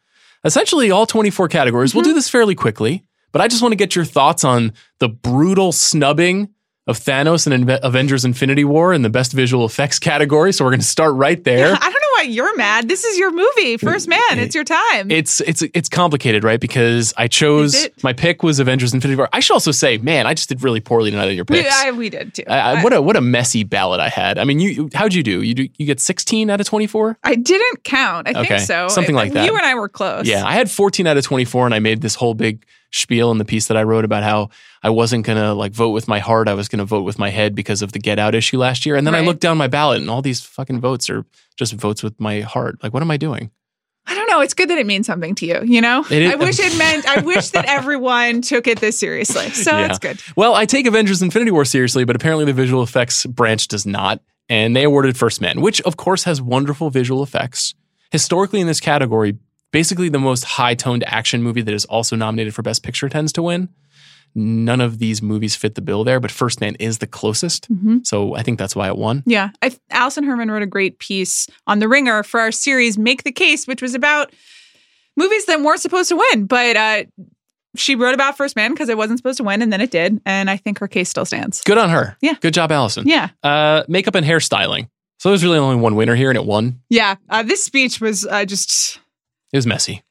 essentially 0.44 0.90
all 0.90 1.06
24 1.06 1.48
categories. 1.48 1.94
We'll 1.94 2.02
mm-hmm. 2.02 2.10
do 2.10 2.14
this 2.14 2.28
fairly 2.30 2.54
quickly, 2.54 3.04
but 3.32 3.42
I 3.42 3.48
just 3.48 3.62
want 3.62 3.72
to 3.72 3.76
get 3.76 3.94
your 3.94 4.04
thoughts 4.04 4.44
on 4.44 4.72
the 4.98 5.08
brutal 5.08 5.72
snubbing 5.72 6.48
of 6.90 6.98
Thanos 6.98 7.46
and 7.50 7.64
Inve- 7.66 7.80
Avengers 7.82 8.24
Infinity 8.24 8.64
War 8.64 8.92
in 8.92 9.02
the 9.02 9.08
best 9.10 9.32
visual 9.32 9.64
effects 9.64 9.98
category. 9.98 10.52
So 10.52 10.64
we're 10.64 10.72
going 10.72 10.80
to 10.80 10.86
start 10.86 11.14
right 11.14 11.42
there. 11.44 11.68
i 11.72 11.78
don't 11.78 11.92
know 11.92 11.98
why 12.16 12.22
you're 12.28 12.54
mad 12.56 12.86
this 12.88 13.04
is 13.04 13.16
your 13.18 13.30
movie 13.32 13.76
first 13.78 14.06
man 14.08 14.20
it's 14.32 14.54
your 14.54 14.64
time 14.64 15.10
It's 15.10 15.40
it's 15.40 15.62
it's 15.62 15.88
complicated, 15.88 16.44
right? 16.44 16.60
Because 16.60 17.14
I 17.16 17.28
chose 17.28 17.88
my 18.02 18.12
pick 18.12 18.42
was 18.42 18.58
Avengers 18.58 18.92
Infinity 18.92 19.16
War. 19.16 19.28
I 19.32 19.40
should 19.40 19.54
also 19.54 19.70
say, 19.70 19.96
man, 19.98 20.26
I 20.26 20.34
just 20.34 20.48
did 20.50 20.62
really 20.62 20.80
poorly 20.80 21.10
tonight 21.10 21.28
on 21.28 21.34
your 21.34 21.46
we, 21.48 21.62
picks. 21.62 21.74
I, 21.74 21.90
we 21.92 22.10
did 22.10 22.34
too 22.34 22.42
I, 22.48 22.58
I, 22.80 22.82
what 22.84 22.92
a 22.92 23.00
what 23.00 23.16
a 23.16 23.20
messy 23.22 23.64
ballot 23.64 24.00
I 24.00 24.08
had. 24.08 24.38
I 24.38 24.44
mean, 24.44 24.60
you 24.60 24.68
you- 24.70 24.90
how'd 24.92 25.14
you 25.14 25.22
do? 25.22 25.40
You 25.42 25.54
do 25.54 25.68
you 25.78 25.86
get 25.86 26.00
16 26.00 26.50
out 26.50 26.60
of 26.60 26.66
24? 26.66 27.18
I 27.24 27.36
didn't 27.36 27.84
count. 27.84 28.28
I 28.28 28.32
Okay, 28.40 28.48
think 28.48 28.60
so. 28.62 28.88
something 28.88 29.14
like 29.14 29.32
that. 29.32 29.46
You 29.46 29.56
and 29.56 29.64
I 29.64 29.74
were 29.74 29.88
close. 29.88 30.26
Yeah, 30.26 30.44
I 30.44 30.54
had 30.54 30.70
14 30.70 31.06
out 31.06 31.16
of 31.16 31.24
24, 31.24 31.66
and 31.66 31.74
I 31.74 31.78
made 31.78 32.02
this 32.02 32.14
whole 32.16 32.34
big 32.34 32.64
spiel 32.90 33.30
in 33.30 33.38
the 33.38 33.44
piece 33.44 33.68
that 33.68 33.76
I 33.76 33.82
wrote 33.84 34.04
about 34.04 34.22
how 34.22 34.50
I 34.82 34.90
wasn't 34.90 35.24
gonna 35.24 35.54
like 35.54 35.72
vote 35.72 35.90
with 35.90 36.08
my 36.08 36.18
heart. 36.18 36.48
I 36.48 36.54
was 36.54 36.68
gonna 36.68 36.84
vote 36.84 37.02
with 37.02 37.18
my 37.18 37.30
head 37.30 37.54
because 37.54 37.82
of 37.82 37.92
the 37.92 37.98
Get 37.98 38.18
Out 38.18 38.34
issue 38.34 38.58
last 38.58 38.84
year. 38.86 38.96
And 38.96 39.06
then 39.06 39.14
I 39.14 39.20
looked 39.20 39.40
down 39.40 39.56
my 39.58 39.68
ballot, 39.68 40.00
and 40.00 40.10
all 40.10 40.22
these 40.22 40.40
fucking 40.42 40.80
votes 40.80 41.08
are 41.10 41.24
just 41.56 41.72
votes 41.74 42.02
with 42.02 42.18
my 42.20 42.40
heart. 42.40 42.82
Like, 42.82 42.92
what 42.92 43.02
am 43.02 43.10
I 43.10 43.16
doing? 43.16 43.50
I 44.06 44.14
don't 44.14 44.28
know. 44.28 44.40
It's 44.40 44.54
good 44.54 44.70
that 44.70 44.78
it 44.78 44.86
means 44.86 45.06
something 45.06 45.34
to 45.36 45.46
you. 45.46 45.60
You 45.62 45.80
know, 45.82 46.04
I 46.10 46.34
wish 46.34 46.58
it 46.58 46.76
meant. 46.78 47.06
I 47.06 47.20
wish 47.20 47.50
that 47.50 47.64
everyone 47.68 48.40
took 48.42 48.66
it 48.66 48.80
this 48.80 48.98
seriously. 48.98 49.50
So 49.50 49.70
Yeah. 49.72 49.86
that's 49.86 49.98
good. 49.98 50.20
Well, 50.36 50.54
I 50.54 50.64
take 50.64 50.86
Avengers 50.86 51.22
Infinity 51.22 51.50
War 51.52 51.64
seriously, 51.64 52.04
but 52.04 52.16
apparently 52.16 52.46
the 52.46 52.52
visual 52.54 52.82
effects 52.82 53.24
branch 53.26 53.68
does 53.68 53.86
not. 53.86 54.20
And 54.48 54.74
they 54.74 54.82
awarded 54.84 55.16
First 55.16 55.40
Man, 55.40 55.60
which 55.60 55.80
of 55.82 55.96
course 55.96 56.24
has 56.24 56.42
wonderful 56.42 56.90
visual 56.90 57.22
effects. 57.22 57.74
Historically, 58.10 58.60
in 58.60 58.66
this 58.66 58.80
category, 58.80 59.36
basically 59.72 60.08
the 60.08 60.18
most 60.18 60.44
high 60.44 60.74
toned 60.74 61.04
action 61.06 61.42
movie 61.42 61.62
that 61.62 61.74
is 61.74 61.84
also 61.86 62.16
nominated 62.16 62.54
for 62.54 62.62
Best 62.62 62.82
Picture 62.82 63.08
tends 63.08 63.32
to 63.34 63.42
win. 63.42 63.68
None 64.34 64.80
of 64.80 65.00
these 65.00 65.20
movies 65.22 65.56
fit 65.56 65.74
the 65.74 65.80
bill 65.80 66.04
there, 66.04 66.20
but 66.20 66.30
First 66.30 66.60
Man 66.60 66.76
is 66.76 66.98
the 66.98 67.06
closest. 67.08 67.66
So 68.04 68.36
I 68.36 68.42
think 68.42 68.58
that's 68.60 68.76
why 68.76 68.86
it 68.86 68.96
won. 68.96 69.24
Yeah, 69.26 69.50
I, 69.60 69.76
Allison 69.90 70.22
Herman 70.22 70.50
wrote 70.52 70.62
a 70.62 70.66
great 70.66 71.00
piece 71.00 71.48
on 71.66 71.80
The 71.80 71.88
Ringer 71.88 72.22
for 72.22 72.38
our 72.38 72.52
series 72.52 72.96
"Make 72.96 73.24
the 73.24 73.32
Case," 73.32 73.66
which 73.66 73.82
was 73.82 73.92
about 73.94 74.32
movies 75.16 75.46
that 75.46 75.60
weren't 75.62 75.80
supposed 75.80 76.10
to 76.10 76.16
win, 76.16 76.46
but 76.46 76.76
uh, 76.76 77.02
she 77.74 77.96
wrote 77.96 78.14
about 78.14 78.36
First 78.36 78.54
Man 78.54 78.70
because 78.72 78.88
it 78.88 78.96
wasn't 78.96 79.18
supposed 79.18 79.38
to 79.38 79.42
win, 79.44 79.62
and 79.62 79.72
then 79.72 79.80
it 79.80 79.90
did, 79.90 80.20
and 80.24 80.48
I 80.48 80.56
think 80.56 80.78
her 80.78 80.86
case 80.86 81.08
still 81.08 81.24
stands. 81.24 81.60
Good 81.62 81.78
on 81.78 81.90
her. 81.90 82.16
Yeah. 82.20 82.34
Good 82.40 82.54
job, 82.54 82.70
Allison. 82.70 83.08
Yeah, 83.08 83.30
Uh, 83.42 83.82
makeup 83.88 84.14
and 84.14 84.24
hairstyling. 84.24 84.88
So 85.18 85.30
there's 85.30 85.42
really 85.42 85.58
only 85.58 85.76
one 85.82 85.96
winner 85.96 86.14
here, 86.14 86.30
and 86.30 86.36
it 86.38 86.44
won. 86.46 86.80
yeah. 86.88 87.16
Uh, 87.28 87.42
this 87.42 87.64
speech 87.64 88.00
was 88.00 88.26
uh, 88.26 88.44
just 88.44 89.00
It 89.52 89.56
was 89.56 89.66
messy. 89.66 90.02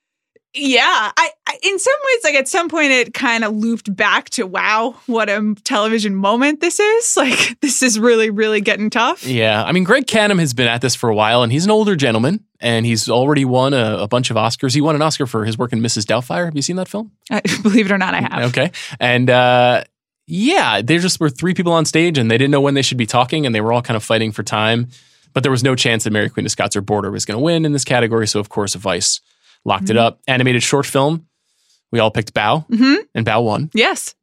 Yeah, 0.55 1.11
I, 1.15 1.29
I 1.45 1.59
in 1.61 1.77
some 1.77 1.93
ways 2.07 2.23
like 2.23 2.33
at 2.33 2.47
some 2.47 2.69
point 2.69 2.91
it 2.91 3.13
kind 3.13 3.43
of 3.43 3.55
looped 3.55 3.95
back 3.95 4.31
to 4.31 4.47
wow, 4.47 4.95
what 5.05 5.29
a 5.29 5.55
television 5.63 6.15
moment 6.15 6.59
this 6.59 6.79
is. 6.79 7.17
Like 7.19 7.59
this 7.59 7.83
is 7.83 7.99
really 7.99 8.29
really 8.29 8.61
getting 8.61 8.89
tough. 8.89 9.25
Yeah, 9.25 9.63
I 9.63 9.73
mean, 9.73 9.83
Greg 9.83 10.07
Cannom 10.07 10.39
has 10.39 10.53
been 10.53 10.67
at 10.67 10.81
this 10.81 10.95
for 10.95 11.09
a 11.09 11.15
while, 11.15 11.43
and 11.43 11.51
he's 11.51 11.65
an 11.65 11.71
older 11.71 11.95
gentleman, 11.95 12.45
and 12.59 12.85
he's 12.85 13.09
already 13.09 13.45
won 13.45 13.73
a, 13.73 13.97
a 13.99 14.07
bunch 14.07 14.31
of 14.31 14.37
Oscars. 14.37 14.73
He 14.73 14.81
won 14.81 14.95
an 14.95 15.01
Oscar 15.01 15.27
for 15.27 15.45
his 15.45 15.57
work 15.57 15.73
in 15.73 15.81
Mrs. 15.81 16.05
Doubtfire. 16.05 16.45
Have 16.45 16.55
you 16.55 16.61
seen 16.61 16.77
that 16.77 16.87
film? 16.87 17.11
I, 17.29 17.41
believe 17.61 17.85
it 17.85 17.91
or 17.91 17.97
not, 17.97 18.13
I 18.15 18.21
have. 18.21 18.49
Okay, 18.49 18.71
and 18.99 19.29
uh, 19.29 19.83
yeah, 20.25 20.81
there 20.81 20.99
just 20.99 21.19
were 21.19 21.29
three 21.29 21.53
people 21.53 21.73
on 21.73 21.85
stage, 21.85 22.17
and 22.17 22.31
they 22.31 22.37
didn't 22.37 22.51
know 22.51 22.61
when 22.61 22.73
they 22.73 22.81
should 22.81 22.97
be 22.97 23.05
talking, 23.05 23.45
and 23.45 23.53
they 23.53 23.61
were 23.61 23.73
all 23.73 23.81
kind 23.83 23.97
of 23.97 24.03
fighting 24.03 24.31
for 24.31 24.41
time. 24.41 24.87
But 25.33 25.43
there 25.43 25.51
was 25.51 25.63
no 25.63 25.75
chance 25.75 26.03
that 26.03 26.11
Mary 26.11 26.29
Queen 26.29 26.45
of 26.45 26.51
Scots 26.51 26.75
or 26.75 26.81
Border 26.81 27.11
was 27.11 27.25
going 27.25 27.37
to 27.37 27.43
win 27.43 27.65
in 27.65 27.71
this 27.73 27.83
category, 27.85 28.27
so 28.27 28.39
of 28.39 28.49
course, 28.49 28.73
Vice 28.75 29.21
locked 29.65 29.89
it 29.89 29.97
up. 29.97 30.19
Animated 30.27 30.63
short 30.63 30.85
film, 30.85 31.27
we 31.91 31.99
all 31.99 32.11
picked 32.11 32.33
Bow, 32.33 32.59
hmm 32.69 32.95
and 33.15 33.25
Bow 33.25 33.41
won. 33.41 33.69
Yes. 33.73 34.15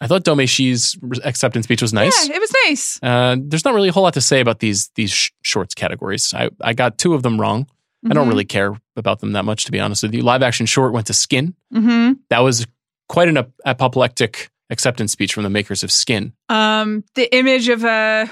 I 0.00 0.06
thought 0.06 0.24
Domee 0.24 0.46
Shi's 0.46 0.98
acceptance 1.24 1.64
speech 1.64 1.80
was 1.80 1.92
nice. 1.94 2.28
Yeah, 2.28 2.34
it 2.36 2.40
was 2.40 2.52
nice. 2.66 2.98
Uh, 3.02 3.36
there's 3.38 3.64
not 3.64 3.74
really 3.74 3.88
a 3.88 3.92
whole 3.92 4.02
lot 4.02 4.14
to 4.14 4.20
say 4.20 4.40
about 4.40 4.58
these 4.58 4.90
these 4.96 5.10
sh- 5.12 5.30
shorts 5.42 5.72
categories. 5.74 6.34
I, 6.34 6.50
I 6.60 6.74
got 6.74 6.98
two 6.98 7.14
of 7.14 7.22
them 7.22 7.40
wrong. 7.40 7.66
I 8.04 8.12
don't 8.12 8.26
Mhm. 8.26 8.30
really 8.30 8.44
care 8.44 8.78
about 8.96 9.20
them 9.20 9.32
that 9.32 9.44
much, 9.46 9.64
to 9.64 9.72
be 9.72 9.80
honest 9.80 10.02
with 10.02 10.12
you. 10.12 10.20
Live 10.22 10.42
action 10.42 10.66
short 10.66 10.92
went 10.92 11.06
to 11.06 11.14
Skin. 11.14 11.54
Mm-hmm. 11.72 12.14
That 12.28 12.40
was 12.40 12.66
quite 13.08 13.28
an 13.28 13.38
ap- 13.38 13.50
apoplectic 13.64 14.50
acceptance 14.68 15.12
speech 15.12 15.32
from 15.32 15.42
the 15.44 15.48
makers 15.48 15.82
of 15.82 15.90
Skin. 15.90 16.34
Um, 16.50 17.04
the 17.14 17.34
image 17.34 17.68
of 17.70 17.82
a, 17.84 18.28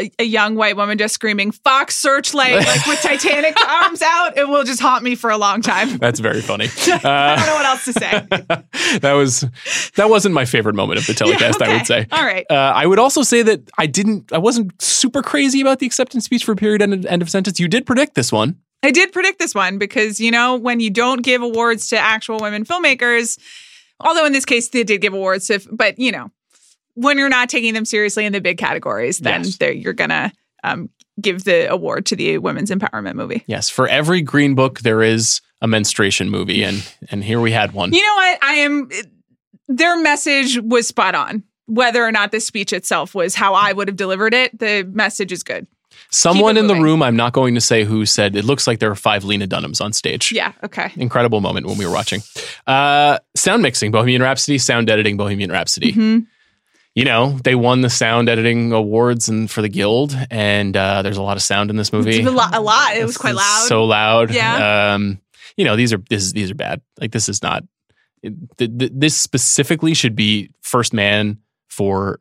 a 0.00 0.10
a 0.18 0.24
young 0.24 0.56
white 0.56 0.76
woman 0.76 0.98
just 0.98 1.14
screaming 1.14 1.50
"Fox 1.50 1.96
Searchlight" 1.96 2.66
like 2.66 2.86
with 2.86 3.00
Titanic 3.02 3.56
arms 3.68 4.02
out. 4.02 4.36
It 4.36 4.48
will 4.48 4.64
just 4.64 4.80
haunt 4.80 5.02
me 5.04 5.14
for 5.14 5.30
a 5.30 5.38
long 5.38 5.62
time. 5.62 5.98
That's 5.98 6.20
very 6.20 6.40
funny. 6.40 6.66
I 6.86 7.36
don't 7.36 7.46
know 7.46 7.54
what 7.54 7.66
else 7.66 7.84
to 7.86 7.92
say. 7.92 8.98
that 9.00 9.12
was 9.12 9.44
that 9.96 10.10
wasn't 10.10 10.34
my 10.34 10.44
favorite 10.44 10.74
moment 10.74 11.00
of 11.00 11.06
the 11.06 11.14
telecast. 11.14 11.62
I 11.62 11.66
okay. 11.66 11.76
would 11.76 11.86
say. 11.86 12.06
All 12.12 12.24
right. 12.24 12.46
Uh, 12.50 12.72
I 12.74 12.86
would 12.86 12.98
also 12.98 13.22
say 13.22 13.42
that 13.42 13.62
I 13.78 13.86
didn't. 13.86 14.32
I 14.32 14.38
wasn't 14.38 14.80
super 14.80 15.22
crazy 15.22 15.60
about 15.60 15.78
the 15.78 15.86
acceptance 15.86 16.24
speech 16.24 16.44
for 16.44 16.54
period 16.54 16.82
end, 16.82 17.06
end 17.06 17.22
of 17.22 17.30
sentence. 17.30 17.60
You 17.60 17.68
did 17.68 17.86
predict 17.86 18.14
this 18.14 18.32
one. 18.32 18.58
I 18.82 18.90
did 18.90 19.12
predict 19.12 19.38
this 19.38 19.54
one 19.54 19.78
because, 19.78 20.20
you 20.20 20.30
know, 20.30 20.56
when 20.56 20.80
you 20.80 20.90
don't 20.90 21.22
give 21.22 21.42
awards 21.42 21.88
to 21.88 21.98
actual 21.98 22.38
women 22.38 22.64
filmmakers, 22.64 23.38
although 24.00 24.26
in 24.26 24.32
this 24.32 24.44
case 24.44 24.68
they 24.68 24.84
did 24.84 25.00
give 25.00 25.14
awards 25.14 25.48
to, 25.48 25.60
but, 25.72 25.98
you 25.98 26.12
know, 26.12 26.30
when 26.96 27.16
you're 27.18 27.28
not 27.28 27.48
taking 27.48 27.72
them 27.72 27.84
seriously 27.84 28.26
in 28.26 28.32
the 28.32 28.40
big 28.40 28.58
categories, 28.58 29.18
then 29.18 29.44
Yes. 29.44 29.58
you're 29.76 29.92
going 29.94 30.10
to 30.10 30.32
um, 30.64 30.90
give 31.20 31.44
the 31.44 31.70
award 31.70 32.04
to 32.06 32.16
the 32.16 32.38
women's 32.38 32.70
empowerment 32.70 33.14
movie. 33.14 33.44
Yes, 33.46 33.70
for 33.70 33.86
every 33.88 34.20
Green 34.20 34.54
Book 34.54 34.80
there 34.80 35.02
is 35.02 35.40
a 35.62 35.66
menstruation 35.68 36.28
movie, 36.28 36.62
and 36.64 36.82
and 37.10 37.22
here 37.24 37.40
we 37.40 37.52
had 37.52 37.72
one. 37.72 37.92
You 37.92 38.02
know 38.02 38.14
what? 38.16 38.38
I 38.42 38.52
am, 38.56 38.88
their 39.68 39.96
message 40.00 40.58
was 40.60 40.86
spot 40.88 41.14
on. 41.14 41.44
Whether 41.68 42.04
or 42.04 42.12
not 42.12 42.30
the 42.30 42.38
speech 42.40 42.72
itself 42.72 43.14
was 43.14 43.34
how 43.34 43.54
I 43.54 43.72
would 43.72 43.88
have 43.88 43.96
delivered 43.96 44.34
it, 44.34 44.56
the 44.58 44.84
message 44.92 45.32
is 45.32 45.42
good. 45.42 45.66
Someone 46.10 46.56
in 46.56 46.68
the 46.68 46.74
room, 46.76 47.02
I'm 47.02 47.16
not 47.16 47.32
going 47.32 47.54
to 47.56 47.60
say 47.60 47.82
who 47.84 48.06
said 48.06 48.36
it 48.36 48.44
looks 48.44 48.66
like 48.68 48.78
there 48.78 48.90
are 48.90 48.94
five 48.94 49.24
Lena 49.24 49.48
Dunhams 49.48 49.80
on 49.80 49.92
stage. 49.92 50.30
Yeah. 50.30 50.52
Okay. 50.62 50.92
Incredible 50.96 51.40
moment 51.40 51.66
when 51.66 51.76
we 51.78 51.84
were 51.86 51.92
watching. 51.92 52.20
Uh, 52.66 53.18
sound 53.34 53.62
mixing, 53.62 53.90
Bohemian 53.90 54.22
Rhapsody. 54.22 54.58
Sound 54.58 54.88
editing, 54.90 55.16
Bohemian 55.16 55.50
Rhapsody. 55.50 55.92
Mhm. 55.92 56.26
You 56.96 57.04
know, 57.04 57.38
they 57.44 57.54
won 57.54 57.82
the 57.82 57.90
sound 57.90 58.28
editing 58.30 58.72
awards 58.72 59.28
and 59.28 59.48
for 59.50 59.60
the 59.62 59.68
Guild, 59.68 60.16
and 60.30 60.74
uh, 60.76 61.02
there's 61.02 61.18
a 61.18 61.22
lot 61.22 61.36
of 61.36 61.42
sound 61.42 61.70
in 61.70 61.76
this 61.76 61.92
movie. 61.92 62.22
A 62.22 62.30
lot. 62.30 62.54
A 62.56 62.60
lot. 62.60 62.96
It 62.96 63.04
was 63.04 63.18
quite 63.18 63.34
loud. 63.34 63.66
So 63.68 63.84
loud. 63.84 64.30
Yeah. 64.32 64.94
Um, 64.94 65.20
you 65.58 65.64
know, 65.66 65.76
these 65.76 65.92
are 65.92 65.98
this 66.10 66.22
is, 66.24 66.32
these 66.32 66.50
are 66.50 66.54
bad. 66.54 66.80
Like 67.00 67.12
this 67.12 67.28
is 67.28 67.42
not. 67.42 67.62
it- 68.22 68.32
th- 68.58 68.70
th- 68.78 68.92
this 68.94 69.14
specifically 69.16 69.92
should 69.94 70.16
be 70.16 70.50
first 70.62 70.92
man 70.94 71.38
for. 71.68 72.18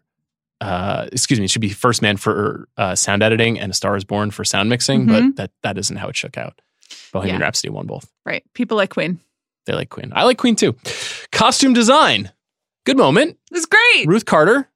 Uh, 0.61 1.07
excuse 1.11 1.38
me, 1.39 1.45
it 1.45 1.51
should 1.51 1.61
be 1.61 1.69
first 1.69 2.01
man 2.01 2.17
for 2.17 2.67
uh, 2.78 2.95
sound 2.95 3.21
editing 3.23 3.59
and 3.59 3.71
A 3.71 3.73
Star 3.76 3.95
Is 3.97 4.03
Born 4.05 4.30
for 4.32 4.43
sound 4.45 4.69
mixing, 4.69 5.05
but 5.05 5.21
Mhm. 5.23 5.36
that 5.38 5.51
that 5.63 5.78
isn't 5.78 5.95
how 5.97 6.07
it 6.09 6.15
shook 6.17 6.38
out. 6.38 6.59
Bohemian 7.11 7.39
Yeah. 7.39 7.45
Rhapsody 7.45 7.69
won 7.69 7.86
both. 7.88 8.09
right. 8.26 8.43
People 8.53 8.76
like 8.78 8.89
Queen. 8.89 9.19
They 9.65 9.73
like 9.73 9.89
Queen. 9.89 10.11
I 10.15 10.23
like 10.23 10.38
Queen 10.38 10.55
too. 10.55 10.76
Costume 11.32 11.73
design. 11.73 12.32
Good 12.86 12.97
moment. 12.97 13.31
It 13.51 13.53
was 13.53 13.65
great. 13.65 14.07
Ruth 14.07 14.25
Carter, 14.25 14.69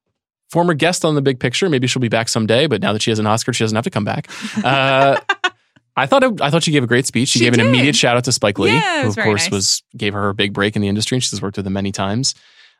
former 0.50 0.74
guest 0.74 1.04
on 1.04 1.14
the 1.14 1.22
big 1.22 1.40
picture. 1.40 1.68
Maybe 1.68 1.86
she'll 1.86 2.00
be 2.00 2.08
back 2.08 2.28
someday, 2.28 2.66
but 2.66 2.80
now 2.82 2.92
that 2.92 3.02
she 3.02 3.10
has 3.10 3.18
an 3.18 3.26
Oscar, 3.26 3.52
she 3.52 3.64
doesn't 3.64 3.76
have 3.76 3.84
to 3.84 3.90
come 3.90 4.04
back. 4.04 4.28
Uh, 4.64 5.18
I 5.96 6.06
thought 6.06 6.22
it, 6.22 6.40
I 6.40 6.50
thought 6.50 6.62
she 6.62 6.70
gave 6.72 6.82
a 6.84 6.86
great 6.86 7.06
speech. 7.06 7.28
She, 7.28 7.38
She 7.40 7.44
gave 7.44 7.54
an 7.54 7.60
immediate 7.60 7.94
shout 7.96 8.16
out 8.16 8.24
to 8.24 8.32
Spike 8.32 8.58
Lee, 8.58 8.72
Yeah, 8.72 9.02
who 9.02 9.08
of 9.10 9.16
course 9.16 9.44
nice. 9.44 9.50
was 9.50 9.82
gave 9.96 10.12
her 10.14 10.28
a 10.30 10.34
big 10.34 10.52
break 10.52 10.76
in 10.76 10.82
the 10.82 10.88
industry, 10.88 11.16
and 11.16 11.22
she's 11.22 11.40
worked 11.42 11.56
with 11.56 11.66
him 11.66 11.72
many 11.72 11.92
times. 11.92 12.34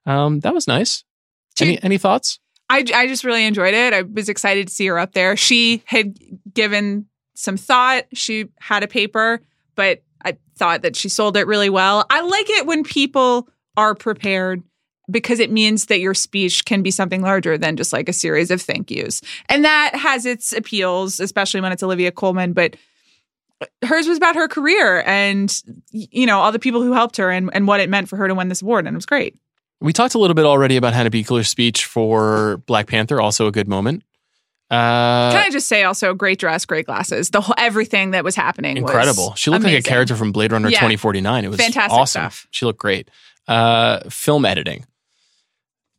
Um, 0.07 0.41
that 0.41 0.55
was 0.55 0.67
nice. 0.67 1.05
She- 1.59 1.65
Any 1.67 1.83
any 1.83 1.99
thoughts? 1.99 2.39
I, 2.73 2.85
I 2.95 3.09
just 3.09 3.25
really 3.25 3.45
enjoyed 3.45 3.75
it. 3.75 3.93
I 3.93 4.03
was 4.03 4.29
excited 4.29 4.69
to 4.69 4.73
see 4.73 4.87
her 4.87 4.97
up 4.99 5.13
there. 5.13 5.37
She 5.37 5.83
had 5.87 6.17
given 6.55 7.07
some 7.35 7.57
thought. 7.57 8.05
She 8.15 8.47
had 8.61 8.85
a 8.85 8.89
paper, 8.89 9.41
but 9.75 10.03
I 10.25 10.37
thought 10.57 10.83
that 10.83 10.95
she 10.95 11.09
sold 11.09 11.37
it 11.37 11.49
really 11.49 11.69
well. 11.69 12.07
I 12.09 12.21
like 12.21 12.49
it 12.49 12.67
when 12.67 12.85
people 12.85 13.49
are 13.77 13.97
prepared 13.97 14.63
because 15.11 15.41
it 15.41 15.51
means 15.51 15.87
that 15.87 16.01
your 16.01 16.15
speech 16.15 16.65
can 16.65 16.83
be 16.83 16.91
something 16.91 17.23
larger 17.23 17.59
than 17.59 17.77
just 17.77 17.93
like 17.93 18.09
a 18.09 18.13
series 18.13 18.51
of 18.51 18.61
thank 18.63 18.91
yous. 18.91 19.21
And 19.49 19.65
that 19.65 19.95
has 19.95 20.27
its 20.27 20.53
appeals, 20.53 21.21
especially 21.21 21.61
when 21.61 21.73
it's 21.73 21.83
Olivia 21.83 22.13
Colman, 22.13 22.53
but 22.53 22.77
hers 23.85 24.07
was 24.09 24.17
about 24.17 24.37
her 24.37 24.49
career 24.49 25.03
and 25.07 25.63
you 25.91 26.25
know 26.25 26.39
all 26.41 26.51
the 26.51 26.59
people 26.59 26.81
who 26.83 26.93
helped 26.93 27.19
her 27.19 27.31
and, 27.31 27.51
and 27.53 27.67
what 27.67 27.79
it 27.79 27.91
meant 27.91 28.09
for 28.09 28.17
her 28.17 28.27
to 28.27 28.35
win 28.35 28.49
this 28.49 28.63
award 28.63 28.87
and 28.87 28.95
it 28.95 28.97
was 28.97 29.05
great 29.05 29.37
We 29.83 29.93
talked 29.93 30.15
a 30.15 30.19
little 30.19 30.35
bit 30.35 30.47
already 30.47 30.77
about 30.77 30.95
Hannah 30.95 31.11
Beachler's 31.11 31.49
speech 31.51 31.85
for 31.85 32.63
Black 32.67 32.87
Panther, 32.87 33.21
also 33.21 33.47
a 33.47 33.53
good 33.53 33.69
moment. 33.69 34.03
Uh, 34.71 35.33
Can 35.33 35.45
I 35.47 35.51
just 35.51 35.69
say 35.69 35.83
also 35.83 36.15
great 36.15 36.39
dress, 36.39 36.65
great 36.65 36.87
glasses, 36.87 37.31
the 37.31 37.41
whole 37.41 37.57
everything 37.59 38.13
that 38.13 38.23
was 38.23 38.37
happening. 38.37 38.81
was 38.81 38.91
incredible. 38.91 39.35
She 39.35 39.51
looked 39.51 39.65
like 39.65 39.75
a 39.75 39.83
character 39.83 40.15
from 40.15 40.31
Blade 40.33 40.53
Runner 40.53 40.69
Yeah. 40.69 40.79
2049. 40.79 41.45
It 41.45 41.49
was 41.49 41.61
Fantastic 41.61 41.93
awesome. 41.99 42.21
stuff. 42.23 42.47
She 42.51 42.65
looked 42.67 42.79
great. 42.79 43.11
Uh, 43.49 44.09
film 44.09 44.45
editing. 44.45 44.85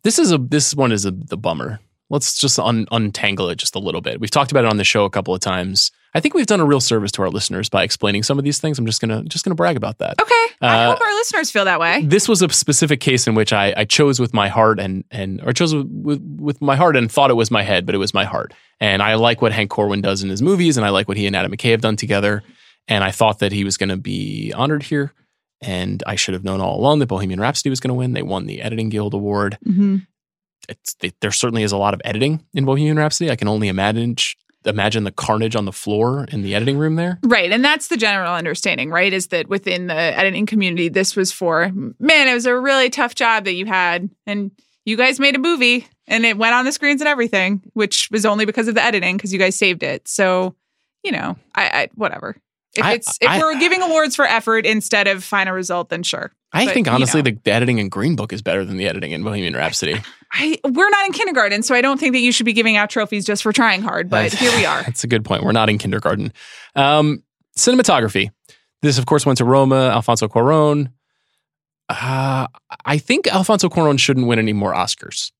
This 0.03 0.19
is 0.19 0.31
a 0.31 0.37
this 0.37 0.73
one 0.75 0.91
is 0.91 1.05
a 1.05 1.11
the 1.11 1.37
bummer. 1.37 1.79
Let's 2.09 2.37
just 2.37 2.59
un, 2.59 2.87
untangle 2.91 3.49
it 3.49 3.55
just 3.57 3.75
a 3.75 3.79
little 3.79 4.01
bit. 4.01 4.19
We've 4.19 4.31
talked 4.31 4.51
about 4.51 4.65
it 4.65 4.69
on 4.69 4.75
the 4.77 4.83
show 4.83 5.05
a 5.05 5.09
couple 5.09 5.33
of 5.33 5.39
times. 5.39 5.91
I 6.13 6.19
think 6.19 6.33
we've 6.33 6.45
done 6.45 6.59
a 6.59 6.65
real 6.65 6.81
service 6.81 7.09
to 7.13 7.21
our 7.21 7.29
listeners 7.29 7.69
by 7.69 7.83
explaining 7.83 8.23
some 8.23 8.37
of 8.37 8.43
these 8.43 8.59
things. 8.59 8.77
I'm 8.77 8.85
just 8.85 8.99
gonna 8.99 9.23
just 9.23 9.45
gonna 9.45 9.55
brag 9.55 9.77
about 9.77 9.99
that. 9.99 10.21
Okay, 10.21 10.33
I 10.61 10.85
Uh, 10.85 10.91
hope 10.91 11.01
our 11.01 11.13
listeners 11.15 11.51
feel 11.51 11.63
that 11.65 11.79
way. 11.79 12.01
This 12.03 12.27
was 12.27 12.41
a 12.41 12.49
specific 12.49 12.99
case 12.99 13.27
in 13.27 13.35
which 13.35 13.53
I, 13.53 13.73
I 13.77 13.85
chose 13.85 14.19
with 14.19 14.33
my 14.33 14.49
heart 14.49 14.79
and 14.79 15.05
and 15.09 15.39
or 15.45 15.53
chose 15.53 15.73
with, 15.73 15.87
with 15.89 16.21
with 16.39 16.61
my 16.61 16.75
heart 16.75 16.97
and 16.97 17.09
thought 17.09 17.31
it 17.31 17.35
was 17.35 17.49
my 17.49 17.63
head, 17.63 17.85
but 17.85 17.95
it 17.95 17.99
was 17.99 18.13
my 18.13 18.25
heart. 18.25 18.53
And 18.81 19.01
I 19.01 19.13
like 19.15 19.41
what 19.41 19.53
Hank 19.53 19.69
Corwin 19.69 20.01
does 20.01 20.21
in 20.23 20.29
his 20.29 20.41
movies, 20.41 20.75
and 20.75 20.85
I 20.85 20.89
like 20.89 21.07
what 21.07 21.15
he 21.17 21.27
and 21.27 21.35
Adam 21.35 21.51
McKay 21.51 21.71
have 21.71 21.81
done 21.81 21.95
together. 21.95 22.43
And 22.87 23.03
I 23.03 23.11
thought 23.11 23.39
that 23.39 23.51
he 23.53 23.63
was 23.63 23.77
going 23.77 23.89
to 23.89 23.95
be 23.97 24.51
honored 24.53 24.83
here. 24.83 25.13
And 25.62 26.01
I 26.07 26.16
should 26.16 26.34
have 26.34 26.43
known 26.43 26.59
all 26.62 26.80
along 26.80 26.99
that 26.99 27.07
Bohemian 27.07 27.39
Rhapsody 27.39 27.70
was 27.70 27.80
going 27.80 27.89
to 27.89 27.93
win. 27.95 28.14
They 28.14 28.24
won 28.24 28.47
the 28.47 28.62
Editing 28.62 28.89
Guild 28.89 29.14
Award. 29.14 29.57
Mhm. 29.66 30.07
It's, 30.70 30.93
they, 30.95 31.12
there 31.22 31.32
certainly 31.32 31.64
is 31.64 31.72
a 31.72 31.78
lot 31.78 31.93
of 31.93 32.01
editing 32.05 32.45
in 32.53 32.66
Bohemian 32.66 32.97
Rhapsody. 32.97 33.30
I 33.32 33.36
can 33.36 33.47
only 33.47 33.68
imagine 33.68 34.16
imagine 34.64 35.03
the 35.05 35.12
carnage 35.12 35.55
on 35.55 35.66
the 35.66 35.72
floor 35.72 36.26
in 36.32 36.43
the 36.43 36.53
editing 36.53 36.78
room 36.78 36.95
there. 36.95 37.20
Right, 37.24 37.51
and 37.51 37.66
that's 37.66 37.88
the 37.88 37.97
general 37.97 38.34
understanding, 38.34 38.91
right? 38.91 39.12
Is 39.12 39.28
that 39.28 39.47
within 39.49 39.88
the 39.88 39.95
editing 39.95 40.45
community, 40.45 40.88
this 40.88 41.16
was 41.16 41.32
for 41.32 41.72
man. 41.99 42.28
It 42.28 42.34
was 42.36 42.45
a 42.45 42.55
really 42.55 42.89
tough 42.91 43.16
job 43.16 43.45
that 43.45 43.53
you 43.53 43.66
had, 43.66 44.09
and 44.28 44.51
you 44.86 44.97
guys 44.97 45.20
made 45.20 45.36
a 45.36 45.39
movie, 45.39 45.88
and 46.07 46.26
it 46.26 46.38
went 46.38 46.53
on 46.53 46.66
the 46.66 46.72
screens 46.72 47.01
and 47.01 47.07
everything, 47.07 47.64
which 47.74 48.07
was 48.12 48.26
only 48.26 48.45
because 48.45 48.68
of 48.68 48.76
the 48.76 48.84
editing, 48.84 49.18
because 49.18 49.34
you 49.34 49.39
guys 49.39 49.55
saved 49.55 49.82
it. 49.82 50.07
So, 50.07 50.55
you 51.03 51.12
know, 51.12 51.38
I, 51.55 51.64
I 51.64 51.89
whatever. 51.95 52.36
If 52.76 52.84
I- 52.86 52.93
it's 52.93 53.17
if 53.22 53.30
I- 53.30 53.39
we're 53.39 53.59
giving 53.59 53.82
awards 53.82 54.15
for 54.15 54.26
effort 54.26 54.65
instead 54.65 55.07
of 55.07 55.24
final 55.24 55.53
result, 55.53 55.89
then 55.89 56.03
sure. 56.03 56.32
I 56.53 56.65
But, 56.65 56.74
think 56.74 56.88
you 56.88 56.93
honestly, 56.93 57.22
know. 57.22 57.32
the, 57.43 57.51
editing 57.51 57.78
in 57.80 57.88
Green 57.89 58.15
Book 58.15 58.34
is 58.34 58.41
better 58.41 58.65
than 58.65 58.76
the 58.78 58.88
editing 58.88 59.11
in 59.11 59.24
Bohemian 59.24 59.53
Rhapsody. 59.55 60.01
I 60.34 60.57
we're 60.65 60.89
not 60.89 61.05
in 61.05 61.13
kindergarten, 61.13 61.63
so 61.63 61.74
I 61.76 61.82
don't 61.82 61.99
think 61.99 62.13
that 62.13 62.19
you 62.19 62.32
should 62.32 62.45
be 62.45 62.53
giving 62.53 62.76
out 62.78 62.89
trophies 62.89 63.26
just 63.26 63.43
for 63.43 63.51
trying 63.53 63.82
hard. 63.82 64.09
But 64.09 64.34
here 64.34 64.51
we 64.55 64.65
are. 64.65 64.84
That's 64.86 65.03
a 65.03 65.07
good 65.07 65.24
point. 65.26 65.43
We're 65.43 65.51
not 65.53 65.69
in 65.69 65.78
kindergarten. 65.78 66.34
Um, 66.76 67.24
cinematography. 67.57 68.32
This, 68.82 68.97
of 68.97 69.05
course, 69.05 69.26
went 69.26 69.38
to 69.38 69.45
Roma, 69.45 69.89
Alfonso 69.89 70.28
Cuarón. 70.28 70.91
Uh, 71.89 72.47
I 72.86 72.97
think 72.97 73.28
Alfonso 73.28 73.67
Cuarón 73.69 73.99
shouldn't 73.99 74.28
win 74.28 74.39
any 74.39 74.53
more 74.53 74.74
Oscars. 74.74 75.32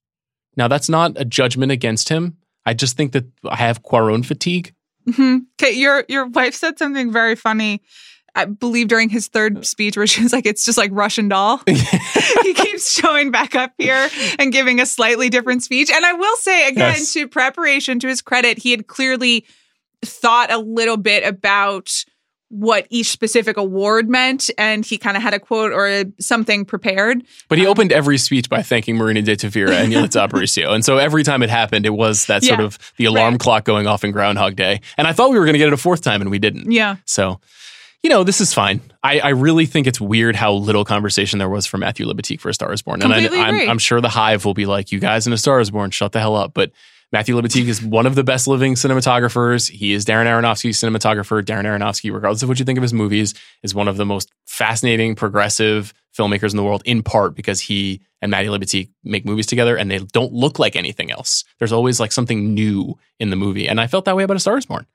Now, 0.58 0.68
that's 0.68 0.90
not 0.90 1.14
a 1.16 1.24
judgment 1.26 1.72
against 1.72 2.10
him. 2.10 2.38
I 2.66 2.74
just 2.74 2.98
think 2.98 3.14
that 3.14 3.26
I 3.50 3.56
have 3.56 3.84
Cuarón 3.84 4.26
fatigue. 4.26 4.74
Mhm. 5.12 5.42
Okay, 5.62 5.72
your 5.74 6.06
your 6.08 6.26
wife 6.28 6.54
said 6.56 6.78
something 6.78 7.12
very 7.12 7.36
funny. 7.36 7.82
I 8.34 8.46
believe 8.46 8.88
during 8.88 9.10
his 9.10 9.28
third 9.28 9.66
speech, 9.66 9.98
where 9.98 10.08
she 10.08 10.24
was 10.24 10.32
like, 10.32 10.46
"It's 10.46 10.64
just 10.64 10.78
like 10.78 10.92
Russian 10.94 11.28
doll." 11.28 11.62
he 11.68 12.54
keeps 12.54 12.92
showing 12.94 13.30
back 13.32 13.56
up 13.56 13.74
here 13.78 14.08
and 14.40 14.54
giving 14.54 14.80
a 14.80 14.86
slightly 14.86 15.30
different 15.30 15.64
speech. 15.64 15.92
And 15.92 16.06
I 16.06 16.14
will 16.14 16.36
say 16.38 16.68
again, 16.70 16.96
Yes. 16.98 17.14
to 17.14 17.28
preparation, 17.28 18.00
to 18.00 18.08
his 18.08 18.22
credit, 18.22 18.58
he 18.60 18.72
had 18.72 18.88
clearly 18.88 19.46
thought 20.04 20.52
a 20.52 20.58
little 20.58 20.98
bit 20.98 21.26
about 21.26 22.06
what 22.54 22.86
each 22.90 23.08
specific 23.10 23.56
award 23.56 24.10
meant, 24.10 24.50
and 24.58 24.86
he 24.86 24.98
kind 24.98 25.16
of 25.16 25.24
had 25.24 25.34
a 25.34 25.40
quote 25.40 25.72
or 25.72 25.88
a, 25.88 26.06
something 26.20 26.66
prepared. 26.66 27.24
But 27.48 27.58
Um, 27.58 27.62
he 27.62 27.68
opened 27.68 27.92
every 27.94 28.18
speech 28.18 28.50
by 28.50 28.62
thanking 28.62 28.98
Marina 28.98 29.22
de 29.22 29.38
Tavira 29.38 29.72
and 29.82 29.92
Yalitza 29.94 30.28
Aparicio. 30.30 30.72
And 30.74 30.84
so 30.84 30.98
every 30.98 31.24
time 31.24 31.44
it 31.44 31.50
happened, 31.50 31.86
it 31.86 31.94
was 31.94 32.26
that 32.26 32.44
sort 32.44 32.60
Yeah. 32.60 32.66
of 32.66 32.78
the 32.98 33.06
alarm 33.06 33.36
Right. 33.36 33.40
clock 33.40 33.64
going 33.64 33.88
off 33.88 34.04
in 34.04 34.12
Groundhog 34.12 34.58
Day. 34.58 34.82
And 34.98 35.08
I 35.08 35.14
thought 35.14 35.32
we 35.32 35.40
were 35.40 35.46
going 35.46 35.54
to 35.54 35.60
get 35.60 35.68
it 35.70 35.74
a 35.74 35.78
fourth 35.78 36.02
time, 36.02 36.20
and 36.22 36.30
we 36.30 36.40
didn't. 36.40 36.70
Yeah, 36.72 36.98
So, 37.06 37.40
you 38.04 38.10
know, 38.10 38.24
this 38.26 38.42
is 38.42 38.54
fine. 38.54 38.82
I, 39.04 39.20
I 39.20 39.30
really 39.30 39.66
think 39.66 39.88
it's 39.88 40.02
weird 40.02 40.36
how 40.36 40.52
little 40.54 40.84
conversation 40.84 41.40
there 41.40 41.50
was 41.50 41.66
for 41.66 41.78
Matthew 41.78 42.06
Libatique 42.06 42.42
for 42.42 42.50
A 42.50 42.54
Star 42.54 42.74
is 42.74 42.82
Born. 42.82 43.02
And 43.02 43.14
I, 43.14 43.20
Completely 43.22 43.40
I'm, 43.46 43.56
agree. 43.56 43.68
I'm 43.70 43.80
sure 43.80 44.02
the 44.02 44.10
Hive 44.10 44.44
will 44.44 44.54
be 44.54 44.66
like, 44.66 44.92
you 44.92 45.00
guys 45.00 45.26
in 45.26 45.32
A 45.34 45.38
Star 45.38 45.60
is 45.62 45.72
Born, 45.72 45.92
shut 45.92 46.12
the 46.12 46.20
hell 46.20 46.36
up. 46.36 46.54
But 46.54 46.72
Matthew 47.12 47.36
Libatique 47.36 47.68
is 47.68 47.84
one 47.84 48.06
of 48.06 48.16
the 48.16 48.24
best 48.24 48.48
living 48.48 48.76
cinematographers. 48.76 49.70
He 49.70 49.92
is 49.92 50.06
Darren 50.06 50.28
Aronofsky's 50.28 50.80
cinematographer. 50.80 51.44
Darren 51.44 51.66
Aronofsky, 51.66 52.14
regardless 52.14 52.42
of 52.42 52.48
what 52.48 52.58
you 52.58 52.64
think 52.64 52.78
of 52.78 52.84
his 52.84 52.94
movies, 52.94 53.34
is 53.64 53.76
one 53.76 53.90
of 53.90 53.98
the 53.98 54.06
most 54.06 54.32
fascinating, 54.46 55.16
progressive 55.16 55.94
filmmakers 56.18 56.52
in 56.52 56.58
the 56.58 56.64
world, 56.64 56.82
in 56.86 57.04
part 57.04 57.36
because 57.36 57.60
he 57.60 58.02
and 58.22 58.32
Matty 58.32 58.48
Libatique 58.48 58.92
make 59.04 59.26
movies 59.26 59.46
together 59.46 59.76
and 59.76 59.92
they 59.92 60.00
don't 60.00 60.32
look 60.32 60.58
like 60.58 60.78
anything 60.78 61.12
else. 61.12 61.44
There's 61.60 61.74
always 61.74 62.00
like 62.00 62.14
something 62.14 62.54
new 62.54 62.98
in 63.20 63.30
the 63.30 63.36
movie. 63.36 63.68
And 63.68 63.82
I 63.82 63.88
felt 63.88 64.06
that 64.06 64.16
way 64.16 64.24
about 64.24 64.38
A 64.38 64.40
Star 64.40 64.58
is 64.58 64.66
Born. 64.66 64.86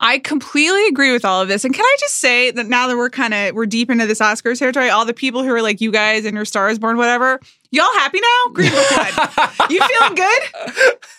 I 0.00 0.18
completely 0.20 0.86
agree 0.86 1.12
with 1.12 1.24
all 1.24 1.42
of 1.42 1.48
this. 1.48 1.64
And 1.64 1.74
can 1.74 1.84
I 1.84 1.96
just 1.98 2.16
say 2.20 2.50
that 2.52 2.66
now 2.66 2.86
that 2.86 2.96
we're 2.96 3.10
kind 3.10 3.34
of 3.34 3.54
we're 3.54 3.66
deep 3.66 3.90
into 3.90 4.06
this 4.06 4.20
Oscars 4.20 4.58
territory, 4.60 4.90
all 4.90 5.04
the 5.04 5.12
people 5.14 5.42
who 5.42 5.52
are 5.52 5.60
like 5.62 5.80
you 5.80 5.90
guys 5.90 6.24
and 6.24 6.34
your 6.36 6.44
stars 6.44 6.78
born, 6.78 6.96
whatever, 6.96 7.40
y'all 7.72 7.92
happy 7.94 8.20
now? 8.20 8.52
Green 8.52 8.70
Book 8.70 8.90
won. 8.92 9.50
you 9.70 9.80
feeling 9.80 10.14
good? 10.14 10.42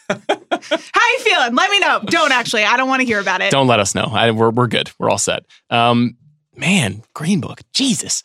How 0.08 1.02
you 1.14 1.20
feeling? 1.20 1.56
Let 1.56 1.70
me 1.72 1.80
know. 1.80 2.02
Don't 2.06 2.32
actually. 2.32 2.64
I 2.64 2.78
don't 2.78 2.88
want 2.88 3.02
to 3.02 3.06
hear 3.06 3.20
about 3.20 3.42
it. 3.42 3.52
Don't 3.52 3.68
let 3.68 3.80
us 3.80 3.96
know. 3.96 4.10
I, 4.12 4.32
we're 4.32 4.50
we're 4.50 4.68
good. 4.68 4.90
We're 4.98 5.10
all 5.10 5.18
set. 5.18 5.46
Um, 5.70 6.16
man, 6.56 7.04
Green 7.14 7.42
Book, 7.42 7.62
Jesus. 7.74 8.24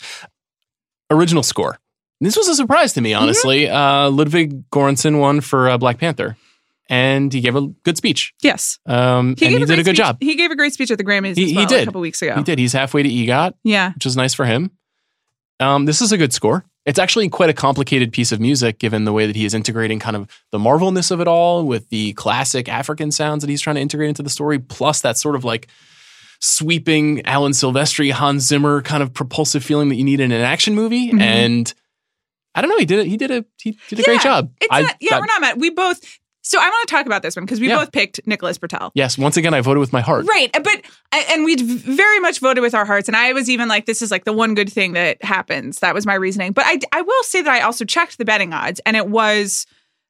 Original 1.10 1.42
score. 1.42 1.78
This 2.20 2.36
was 2.36 2.48
a 2.48 2.54
surprise 2.54 2.92
to 2.94 3.00
me, 3.00 3.10
Mm-hmm. 3.10 3.22
honestly. 3.22 3.68
Uh, 3.68 4.08
Ludwig 4.08 4.70
Göransson 4.70 5.18
won 5.18 5.40
for 5.40 5.68
uh, 5.68 5.76
Black 5.78 5.98
Panther, 5.98 6.36
and 6.88 7.32
he 7.32 7.40
gave 7.40 7.56
a 7.56 7.66
good 7.84 7.96
speech. 7.96 8.34
Yes. 8.42 8.78
Um, 8.86 9.28
and 9.28 9.36
gave 9.36 9.50
he 9.52 9.58
did 9.58 9.70
a 9.70 9.76
good 9.76 9.84
speech- 9.86 9.96
job. 9.96 10.18
He 10.20 10.34
gave 10.34 10.50
a 10.50 10.56
great 10.56 10.72
speech 10.74 10.90
at 10.90 10.98
the 10.98 11.04
Grammys 11.04 11.36
He- 11.36 11.44
as 11.44 11.50
he 11.50 11.66
did. 11.66 11.82
a 11.82 11.84
couple 11.86 12.00
weeks 12.00 12.20
ago. 12.22 12.34
He 12.36 12.42
did. 12.42 12.58
He's 12.58 12.72
halfway 12.72 13.02
to 13.02 13.08
EGOT, 13.08 13.54
Yeah. 13.64 13.92
which 13.94 14.06
is 14.06 14.16
nice 14.16 14.34
for 14.34 14.44
him. 14.44 14.70
Um, 15.60 15.84
this 15.86 16.02
is 16.02 16.12
a 16.12 16.18
good 16.18 16.32
score. 16.32 16.64
It's 16.84 16.98
actually 16.98 17.28
quite 17.30 17.48
a 17.48 17.54
complicated 17.54 18.12
piece 18.12 18.30
of 18.32 18.40
music, 18.40 18.78
given 18.78 19.04
the 19.04 19.12
way 19.12 19.26
that 19.26 19.36
he 19.36 19.46
is 19.46 19.54
integrating 19.54 19.98
kind 19.98 20.16
of 20.16 20.28
the 20.52 20.58
Marvelness 20.58 21.10
of 21.10 21.20
it 21.20 21.26
all 21.28 21.64
with 21.64 21.88
the 21.88 22.12
classic 22.14 22.68
African 22.68 23.10
sounds 23.10 23.42
that 23.42 23.48
he's 23.48 23.62
trying 23.62 23.76
to 23.76 23.80
integrate 23.80 24.10
into 24.10 24.22
the 24.22 24.28
story, 24.28 24.58
plus 24.58 25.00
that 25.00 25.16
sort 25.16 25.34
of 25.36 25.44
like 25.44 25.68
sweeping 26.40 27.24
Alan 27.24 27.52
Silvestri, 27.52 28.10
Hans 28.10 28.42
Zimmer 28.46 28.82
kind 28.82 29.02
of 29.02 29.14
propulsive 29.14 29.64
feeling 29.64 29.88
that 29.88 29.94
you 29.96 30.04
need 30.04 30.20
in 30.20 30.32
an 30.32 30.42
action 30.42 30.74
movie. 30.74 31.10
Mhm. 31.10 31.20
And 31.22 31.74
I 32.54 32.60
don't 32.60 32.68
know, 32.70 32.76
he 32.78 32.84
did 32.84 32.98
it. 33.00 33.06
He 33.06 33.16
did 33.16 33.30
a 33.30 33.44
he 33.62 33.78
did 33.88 34.00
a 34.00 34.02
great 34.02 34.20
job. 34.20 34.50
It's 34.60 34.68
I- 34.70 34.82
not, 34.82 34.96
yeah, 35.00 35.10
that- 35.12 35.20
we're 35.20 35.26
not 35.26 35.40
mad. 35.40 35.60
We 35.60 35.70
both. 35.70 36.00
So 36.46 36.58
I 36.60 36.68
want 36.68 36.86
to 36.88 36.94
talk 36.94 37.06
about 37.06 37.22
this 37.22 37.34
one 37.36 37.44
because 37.46 37.58
we 37.58 37.68
Yeah. 37.68 37.78
both 37.78 37.90
picked 37.90 38.20
Nicholas 38.26 38.58
Britell. 38.58 38.90
yes, 38.94 39.16
once 39.16 39.36
again, 39.38 39.54
I 39.54 39.62
voted 39.62 39.80
with 39.80 39.92
my 39.94 40.02
heart. 40.02 40.26
Right. 40.28 40.52
But, 40.52 40.82
and 41.30 41.44
we 41.44 41.56
very 41.56 42.20
much 42.20 42.38
voted 42.40 42.60
with 42.62 42.74
our 42.74 42.84
hearts. 42.84 43.08
And 43.08 43.16
I 43.16 43.32
was 43.32 43.48
even 43.48 43.66
like, 43.66 43.86
this 43.86 44.02
is 44.02 44.10
like 44.10 44.24
the 44.24 44.32
one 44.32 44.54
good 44.54 44.70
thing 44.70 44.92
that 44.92 45.24
happens. 45.24 45.80
That 45.80 45.94
was 45.94 46.04
my 46.04 46.14
reasoning. 46.14 46.52
But 46.52 46.64
I, 46.66 46.78
I 46.92 47.00
will 47.02 47.22
say 47.22 47.40
that 47.42 47.50
I 47.50 47.60
also 47.62 47.84
checked 47.86 48.18
the 48.18 48.24
betting 48.26 48.52
odds 48.52 48.80
and 48.84 48.94
it 48.96 49.08
was 49.08 49.66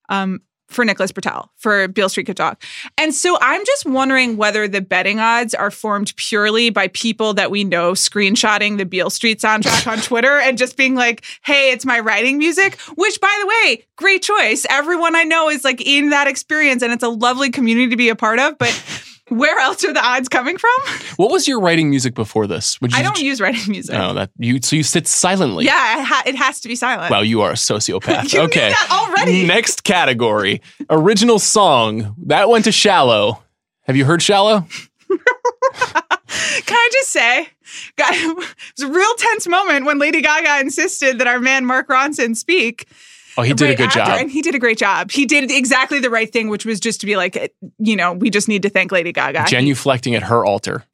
um, 0.09 0.41
for 0.69 0.85
Nicholas 0.85 1.12
Britell 1.12 1.49
for 1.57 1.89
Beale 1.89 2.09
Street 2.09 2.27
Could 2.27 2.37
Talk. 2.37 2.62
And 2.99 3.15
so 3.15 3.39
I'm 3.41 3.65
just 3.65 3.87
wondering 3.87 4.37
whether 4.37 4.67
the 4.67 4.81
betting 4.81 5.21
odds 5.21 5.55
are 5.55 5.71
formed 5.71 6.15
purely 6.17 6.71
by 6.71 6.89
people 6.89 7.35
that 7.35 7.51
we 7.51 7.65
know 7.65 7.93
screenshotting 7.93 8.79
the 8.79 8.85
Beale 8.85 9.11
Street 9.11 9.41
soundtrack 9.41 9.91
on 9.91 9.99
Twitter 10.03 10.39
and 10.39 10.59
just 10.59 10.77
being 10.77 10.95
like, 10.95 11.25
hey, 11.43 11.73
it's 11.73 11.85
my 11.85 12.01
writing 12.01 12.39
music, 12.39 12.79
which 12.97 13.21
by 13.21 13.39
the 13.41 13.47
way, 13.47 13.85
great 13.97 14.23
choice. 14.23 14.67
Everyone 14.69 15.15
I 15.15 15.25
know 15.25 15.49
is 15.49 15.65
like 15.65 15.81
in 15.81 16.11
that 16.11 16.27
experience 16.27 16.83
and 16.83 16.93
it's 16.93 17.05
a 17.05 17.09
lovely 17.09 17.51
community 17.51 17.91
to 17.91 17.97
be 17.97 18.09
a 18.09 18.17
part 18.17 18.39
of. 18.39 18.59
But 18.59 18.71
where 19.29 19.59
else 19.59 19.85
are 19.85 19.93
the 19.93 20.05
odds 20.05 20.29
coming 20.29 20.59
from? 20.59 20.70
What 21.16 21.31
was 21.31 21.47
your 21.47 21.61
writing 21.61 21.91
music 21.91 22.14
before 22.14 22.49
this? 22.49 22.81
Would 22.81 22.91
you 22.91 22.99
I 22.99 23.03
don't 23.03 23.20
use 23.20 23.41
writing 23.41 23.70
music. 23.70 23.95
Oh, 23.95 24.14
that 24.14 24.31
you 24.37 24.61
so 24.61 24.75
you 24.75 24.83
sit 24.83 25.07
silently. 25.07 25.64
Yeah, 25.64 26.01
it, 26.01 26.05
ha- 26.05 26.22
it 26.27 26.35
has 26.35 26.61
to 26.62 26.68
be 26.68 26.75
silent. 26.75 27.11
Wow, 27.11 27.20
you 27.20 27.43
are 27.43 27.53
a 27.53 27.55
sociopath. 27.55 28.25
You 28.33 28.41
knew 28.41 28.45
okay. 28.47 28.70
that 28.70 28.89
already. 28.91 29.47
Next 29.47 29.85
category. 29.85 30.61
Original 30.91 31.39
song. 31.39 32.16
That 32.27 32.49
went 32.49 32.64
to 32.64 32.72
Shallow. 32.72 33.43
Have 33.83 33.97
you 33.97 34.05
heard 34.05 34.22
Shallow? 34.22 34.66
Can 35.09 36.77
I 36.77 36.89
just 36.93 37.11
say, 37.11 37.49
God, 37.97 38.12
it 38.14 38.37
was 38.37 38.83
a 38.83 38.89
real 38.91 39.14
tense 39.16 39.47
moment 39.47 39.85
when 39.87 39.99
Lady 39.99 40.20
Gaga 40.20 40.61
insisted 40.61 41.18
that 41.18 41.27
our 41.29 41.39
man 41.39 41.64
Mark 41.64 41.89
Ronson 41.89 42.37
speak. 42.37 42.89
Oh, 43.37 43.43
he 43.43 43.53
did 43.53 43.64
a 43.64 43.68
right 43.68 43.76
good 43.76 43.87
after, 43.87 43.99
job. 43.99 44.20
and 44.20 44.30
he 44.30 44.43
did 44.43 44.55
a 44.55 44.59
great 44.59 44.78
job. 44.78 45.11
He 45.11 45.26
did 45.26 45.51
exactly 45.51 45.99
the 46.01 46.11
right 46.11 46.32
thing, 46.32 46.49
which 46.49 46.64
was 46.64 46.78
just 46.80 47.01
to 47.01 47.07
be 47.07 47.16
like, 47.16 47.53
you 47.78 47.97
know, 47.97 48.12
we 48.12 48.30
just 48.30 48.49
need 48.49 48.62
to 48.62 48.70
thank 48.70 48.93
Lady 48.93 49.12
Gaga. 49.12 49.41
Genuflecting 49.41 50.14
at 50.16 50.24
her 50.24 50.45
altar. 50.45 50.85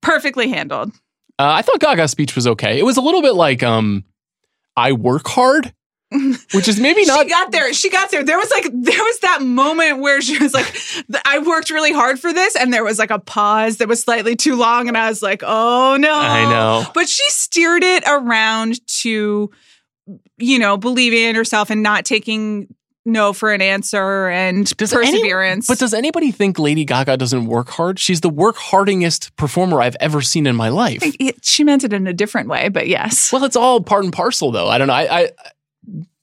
Perfectly 0.00 0.48
handled. 0.48 0.90
Uh, 1.38 1.50
I 1.54 1.62
thought 1.62 1.80
Gaga's 1.80 2.10
speech 2.10 2.34
was 2.36 2.46
okay. 2.46 2.78
It 2.78 2.84
was 2.84 2.96
a 2.96 3.00
little 3.00 3.22
bit 3.22 3.34
like 3.34 3.62
um 3.62 4.04
I 4.76 4.92
work 4.92 5.26
hard, 5.26 5.72
which 6.52 6.68
is 6.68 6.78
maybe 6.78 7.04
not 7.04 7.24
she 7.24 7.28
got 7.28 7.52
there. 7.52 7.72
She 7.72 7.90
got 7.90 8.10
there. 8.10 8.22
There 8.22 8.36
was 8.38 8.50
like 8.50 8.64
there 8.64 9.02
was 9.02 9.18
that 9.20 9.42
moment 9.42 10.00
where 10.00 10.20
she 10.20 10.38
was 10.38 10.54
like, 10.54 10.74
"I 11.24 11.38
worked 11.38 11.70
really 11.70 11.92
hard 11.92 12.20
for 12.20 12.32
this," 12.32 12.54
and 12.54 12.72
there 12.72 12.84
was 12.84 12.98
like 12.98 13.10
a 13.10 13.18
pause 13.18 13.78
that 13.78 13.88
was 13.88 14.02
slightly 14.02 14.36
too 14.36 14.56
long, 14.56 14.88
and 14.88 14.96
I 14.96 15.08
was 15.08 15.22
like, 15.22 15.42
"Oh 15.44 15.96
no!" 15.98 16.14
I 16.14 16.44
know. 16.44 16.84
But 16.94 17.08
she 17.08 17.24
steered 17.28 17.82
it 17.82 18.04
around 18.06 18.86
to, 19.00 19.50
you 20.42 20.58
know, 20.58 20.76
believing 20.76 21.22
in 21.22 21.34
herself 21.34 21.70
and 21.70 21.82
not 21.82 22.04
taking 22.04 22.74
no 23.04 23.32
for 23.32 23.52
an 23.52 23.60
answer 23.60 24.28
and 24.28 24.76
Does 24.76 24.92
any- 24.92 25.12
perseverance. 25.12 25.66
But 25.66 25.78
does 25.78 25.92
anybody 25.92 26.30
think 26.30 26.58
Lady 26.58 26.84
Gaga 26.84 27.16
doesn't 27.16 27.46
work 27.46 27.70
hard? 27.70 27.98
She's 27.98 28.20
the 28.20 28.30
work 28.30 28.56
hardingest 28.56 29.34
performer 29.36 29.80
I've 29.80 29.96
ever 29.98 30.20
seen 30.20 30.46
in 30.46 30.54
my 30.54 30.68
life. 30.68 31.00
It- 31.02 31.44
she 31.44 31.64
meant 31.64 31.84
it 31.84 31.92
in 31.92 32.06
a 32.06 32.12
different 32.12 32.48
way, 32.48 32.68
but 32.68 32.88
yes. 32.88 33.32
Well, 33.32 33.44
it's 33.44 33.56
all 33.56 33.80
part 33.80 34.04
and 34.04 34.12
parcel, 34.12 34.52
though. 34.52 34.68
I 34.68 34.78
don't 34.78 34.86
know. 34.86 34.94
I, 34.94 35.20
I 35.20 35.30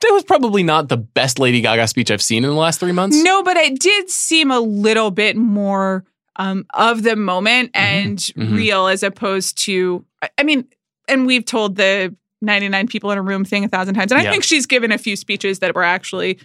that 0.02 0.12
was 0.12 0.24
probably 0.24 0.64
not 0.64 0.88
the 0.88 0.96
best 0.96 1.40
Lady 1.40 1.60
Gaga 1.60 1.88
speech 1.88 2.10
I've 2.10 2.22
seen 2.22 2.46
in 2.46 2.50
the 2.50 2.56
last 2.56 2.80
three 2.80 2.94
months. 2.94 3.22
No, 3.22 3.44
but 3.44 3.58
it 3.58 3.80
did 3.80 4.10
seem 4.10 4.52
a 4.52 4.60
little 4.60 5.12
bit 5.12 5.36
more 5.36 6.06
um, 6.38 6.66
of 6.74 7.04
the 7.04 7.18
moment 7.18 7.72
and 7.74 8.18
mhm. 8.18 8.56
real 8.56 8.88
as 8.88 9.04
opposed 9.04 9.58
to, 9.66 10.06
I 10.38 10.44
mean, 10.44 10.66
and 11.10 11.26
we've 11.26 11.44
told 11.44 11.76
the 11.76 12.16
99 12.42 12.88
people 12.88 13.12
in 13.12 13.18
a 13.18 13.22
room 13.22 13.44
thing 13.46 13.64
a 13.64 13.68
thousand 13.68 13.96
times. 13.96 14.12
And 14.12 14.20
I 14.20 14.24
Yeah. 14.24 14.32
think 14.32 14.44
she's 14.44 14.66
given 14.66 14.92
a 14.92 14.98
few 14.98 15.16
speeches 15.16 15.60
that 15.60 15.76
were 15.76 15.84
actually 15.84 16.40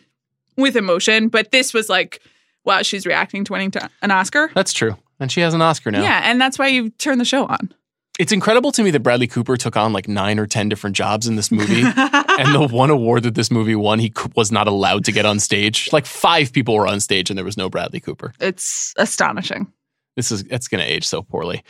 with 0.56 0.76
emotion, 0.76 1.28
but 1.28 1.50
this 1.52 1.72
was 1.74 1.88
like, 1.88 2.20
wow, 2.64 2.82
she's 2.82 3.06
reacting 3.06 3.44
to 3.44 3.52
winning 3.52 3.70
to 3.72 3.90
an 4.02 4.10
Oscar. 4.10 4.50
That's 4.54 4.72
true. 4.72 4.96
And 5.20 5.30
she 5.30 5.40
has 5.42 5.54
an 5.54 5.62
Oscar 5.62 5.90
now. 5.90 6.02
Yeah, 6.02 6.20
and 6.24 6.40
that's 6.40 6.58
why 6.58 6.68
you 6.68 6.90
turn 6.90 7.18
the 7.18 7.24
show 7.24 7.46
on. 7.46 7.72
It's 8.18 8.30
incredible 8.32 8.70
to 8.72 8.82
me 8.84 8.90
that 8.92 9.00
Bradley 9.00 9.26
Cooper 9.26 9.56
took 9.56 9.76
on 9.76 9.92
like 9.92 10.06
nine 10.06 10.38
or 10.38 10.46
10 10.46 10.68
different 10.68 10.94
jobs 10.94 11.26
in 11.26 11.34
this 11.34 11.50
movie. 11.50 11.82
and 11.96 12.54
the 12.54 12.68
one 12.70 12.90
award 12.90 13.24
that 13.24 13.34
this 13.34 13.50
movie 13.50 13.74
won, 13.74 13.98
he 13.98 14.12
was 14.36 14.52
not 14.52 14.68
allowed 14.68 15.04
to 15.06 15.12
get 15.12 15.26
on 15.26 15.40
stage. 15.40 15.92
Like 15.92 16.06
five 16.06 16.52
people 16.52 16.74
were 16.74 16.86
on 16.86 17.00
stage 17.00 17.28
and 17.30 17.36
there 17.36 17.44
was 17.44 17.56
no 17.56 17.68
Bradley 17.68 17.98
Cooper. 18.00 18.32
It's 18.40 18.94
astonishing. 18.98 19.72
This 20.16 20.30
is, 20.30 20.42
it's 20.42 20.68
going 20.68 20.80
to 20.84 20.88
age 20.88 21.04
so 21.04 21.22
poorly. 21.22 21.64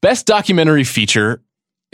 Best 0.00 0.26
documentary 0.26 0.82
feature, 0.82 1.40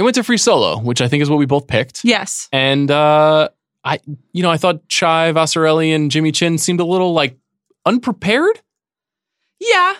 it 0.01 0.03
went 0.03 0.15
to 0.15 0.25
Free 0.25 0.39
Solo, 0.39 0.79
which 0.79 1.03
I 1.03 1.09
think 1.09 1.23
is 1.23 1.29
what 1.29 1.37
we 1.37 1.45
both 1.45 1.67
picked. 1.67 2.07
Yes. 2.07 2.49
And, 2.55 2.91
uh, 2.91 3.51
I, 3.85 4.01
you 4.33 4.43
know, 4.43 4.51
I 4.51 4.57
thought 4.57 4.89
Chai 4.89 5.31
Vasarhelyi 5.33 5.95
and 5.95 6.11
Jimmy 6.11 6.33
Chin 6.33 6.57
seemed 6.57 6.81
a 6.81 6.87
little 6.87 7.13
like 7.13 7.37
unprepared. 7.85 8.59
Yeah. 9.61 9.93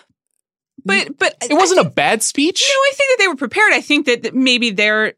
But 0.83 1.19
but 1.19 1.35
It 1.43 1.53
wasn't 1.53 1.85
a 1.85 1.89
bad 1.91 2.23
speech. 2.23 2.63
No, 2.67 2.73
I 2.73 2.91
think 2.95 3.11
that 3.11 3.23
they 3.23 3.27
were 3.27 3.35
prepared. 3.35 3.73
I 3.73 3.81
think 3.81 4.07
that 4.07 4.23
that 4.23 4.33
maybe 4.33 4.71
their 4.71 5.13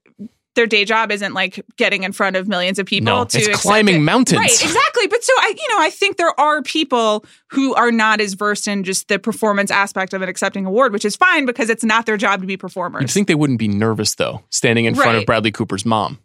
their 0.55 0.67
day 0.67 0.85
job 0.85 1.11
isn't 1.11 1.33
like 1.33 1.63
getting 1.77 2.03
in 2.03 2.11
front 2.11 2.35
of 2.35 2.47
millions 2.47 2.79
of 2.79 2.85
people 2.85 3.05
No, 3.05 3.25
to 3.25 3.37
it's 3.37 3.61
climbing 3.61 3.95
it. 3.95 3.99
mountains. 3.99 4.39
Right, 4.39 4.51
exactly. 4.63 5.07
But 5.07 5.23
so 5.23 5.33
I, 5.37 5.53
you 5.57 5.69
know, 5.75 5.81
I 5.81 5.89
think 5.89 6.17
there 6.17 6.39
are 6.39 6.61
people 6.61 7.25
who 7.49 7.73
are 7.75 7.91
not 7.91 8.21
as 8.21 8.33
versed 8.33 8.67
in 8.67 8.83
just 8.83 9.07
the 9.07 9.19
performance 9.19 9.71
aspect 9.71 10.13
of 10.13 10.21
an 10.21 10.29
accepting 10.29 10.65
award, 10.65 10.93
which 10.93 11.05
is 11.05 11.15
fine 11.15 11.45
because 11.45 11.69
it's 11.69 11.83
not 11.83 12.05
their 12.05 12.17
job 12.17 12.41
to 12.41 12.47
be 12.47 12.57
performers. 12.57 13.01
You'd 13.01 13.11
think 13.11 13.27
they 13.27 13.35
wouldn't 13.35 13.59
be 13.59 13.67
nervous 13.67 14.15
though, 14.15 14.43
standing 14.49 14.85
in 14.85 14.95
front 14.95 15.17
of 15.17 15.25
Bradley 15.25 15.51
Cooper's 15.51 15.85
mom. 15.85 16.19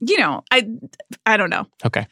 You 0.00 0.18
know, 0.18 0.42
I 0.50 0.68
I 1.24 1.36
don't 1.36 1.48
know. 1.48 1.66
Okay. 1.84 2.06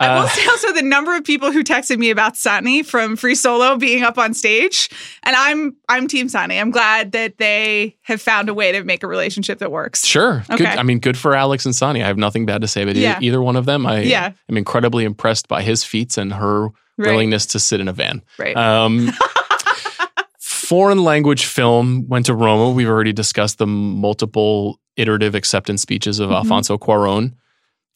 I 0.00 0.14
will 0.14 0.22
Uh, 0.22 0.28
say 0.28 0.46
also 0.46 0.72
the 0.72 0.82
number 0.82 1.14
of 1.14 1.22
people 1.24 1.52
who 1.52 1.62
texted 1.62 1.98
me 1.98 2.10
about 2.10 2.36
Sanni 2.36 2.82
from 2.82 3.16
Free 3.16 3.34
Solo 3.34 3.76
being 3.76 4.02
up 4.02 4.18
on 4.18 4.34
stage, 4.34 4.88
and 5.22 5.36
I'm 5.36 5.76
I'm 5.88 6.08
Team 6.08 6.28
Sanni. 6.28 6.58
I'm 6.58 6.70
glad 6.70 7.12
that 7.12 7.38
they 7.38 7.96
have 8.02 8.20
found 8.20 8.48
a 8.48 8.54
way 8.54 8.72
to 8.72 8.82
make 8.82 9.02
a 9.02 9.06
relationship 9.06 9.58
that 9.60 9.70
works. 9.70 10.04
Sure. 10.04 10.42
Good. 10.56 10.66
I 10.66 10.82
mean, 10.82 10.98
good 10.98 11.16
for 11.16 11.34
Alex 11.36 11.64
and 11.64 11.74
Sanni. 11.76 12.02
I 12.02 12.06
have 12.06 12.18
nothing 12.18 12.44
bad 12.46 12.62
to 12.62 12.66
say 12.68 12.82
about 12.82 12.96
Yeah. 12.96 13.18
either 13.20 13.40
one 13.42 13.56
of 13.56 13.66
them. 13.66 13.86
I 13.86 14.00
Yeah. 14.00 14.32
am 14.50 14.56
incredibly 14.56 15.04
impressed 15.04 15.46
by 15.48 15.62
his 15.62 15.84
feats 15.84 16.18
and 16.18 16.32
her 16.32 16.68
Right. 16.96 17.10
willingness 17.12 17.46
to 17.46 17.60
sit 17.60 17.80
in 17.80 17.86
a 17.88 17.92
van. 17.92 18.22
Right. 18.38 18.56
Um, 18.56 19.12
foreign 20.38 21.02
language 21.04 21.44
film 21.46 22.06
went 22.08 22.26
to 22.26 22.34
Roma. 22.34 22.70
We've 22.70 22.88
already 22.88 23.12
discussed 23.12 23.58
the 23.58 23.66
multiple 23.66 24.80
iterative 24.98 25.34
acceptance 25.34 25.82
speeches 25.82 26.18
of 26.18 26.30
Mhm. 26.30 26.36
Alfonso 26.36 26.76
Cuarón. 26.78 27.32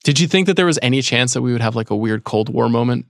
Did 0.05 0.19
you 0.21 0.27
think 0.27 0.47
that 0.47 0.57
there 0.57 0.67
was 0.67 0.79
any 0.83 1.01
chance 1.03 1.33
that 1.35 1.43
we 1.43 1.53
would 1.53 1.61
have 1.61 1.77
like 1.77 1.91
a 1.91 1.97
weird 1.97 2.25
Cold 2.25 2.49
War 2.49 2.69
moment? 2.69 3.07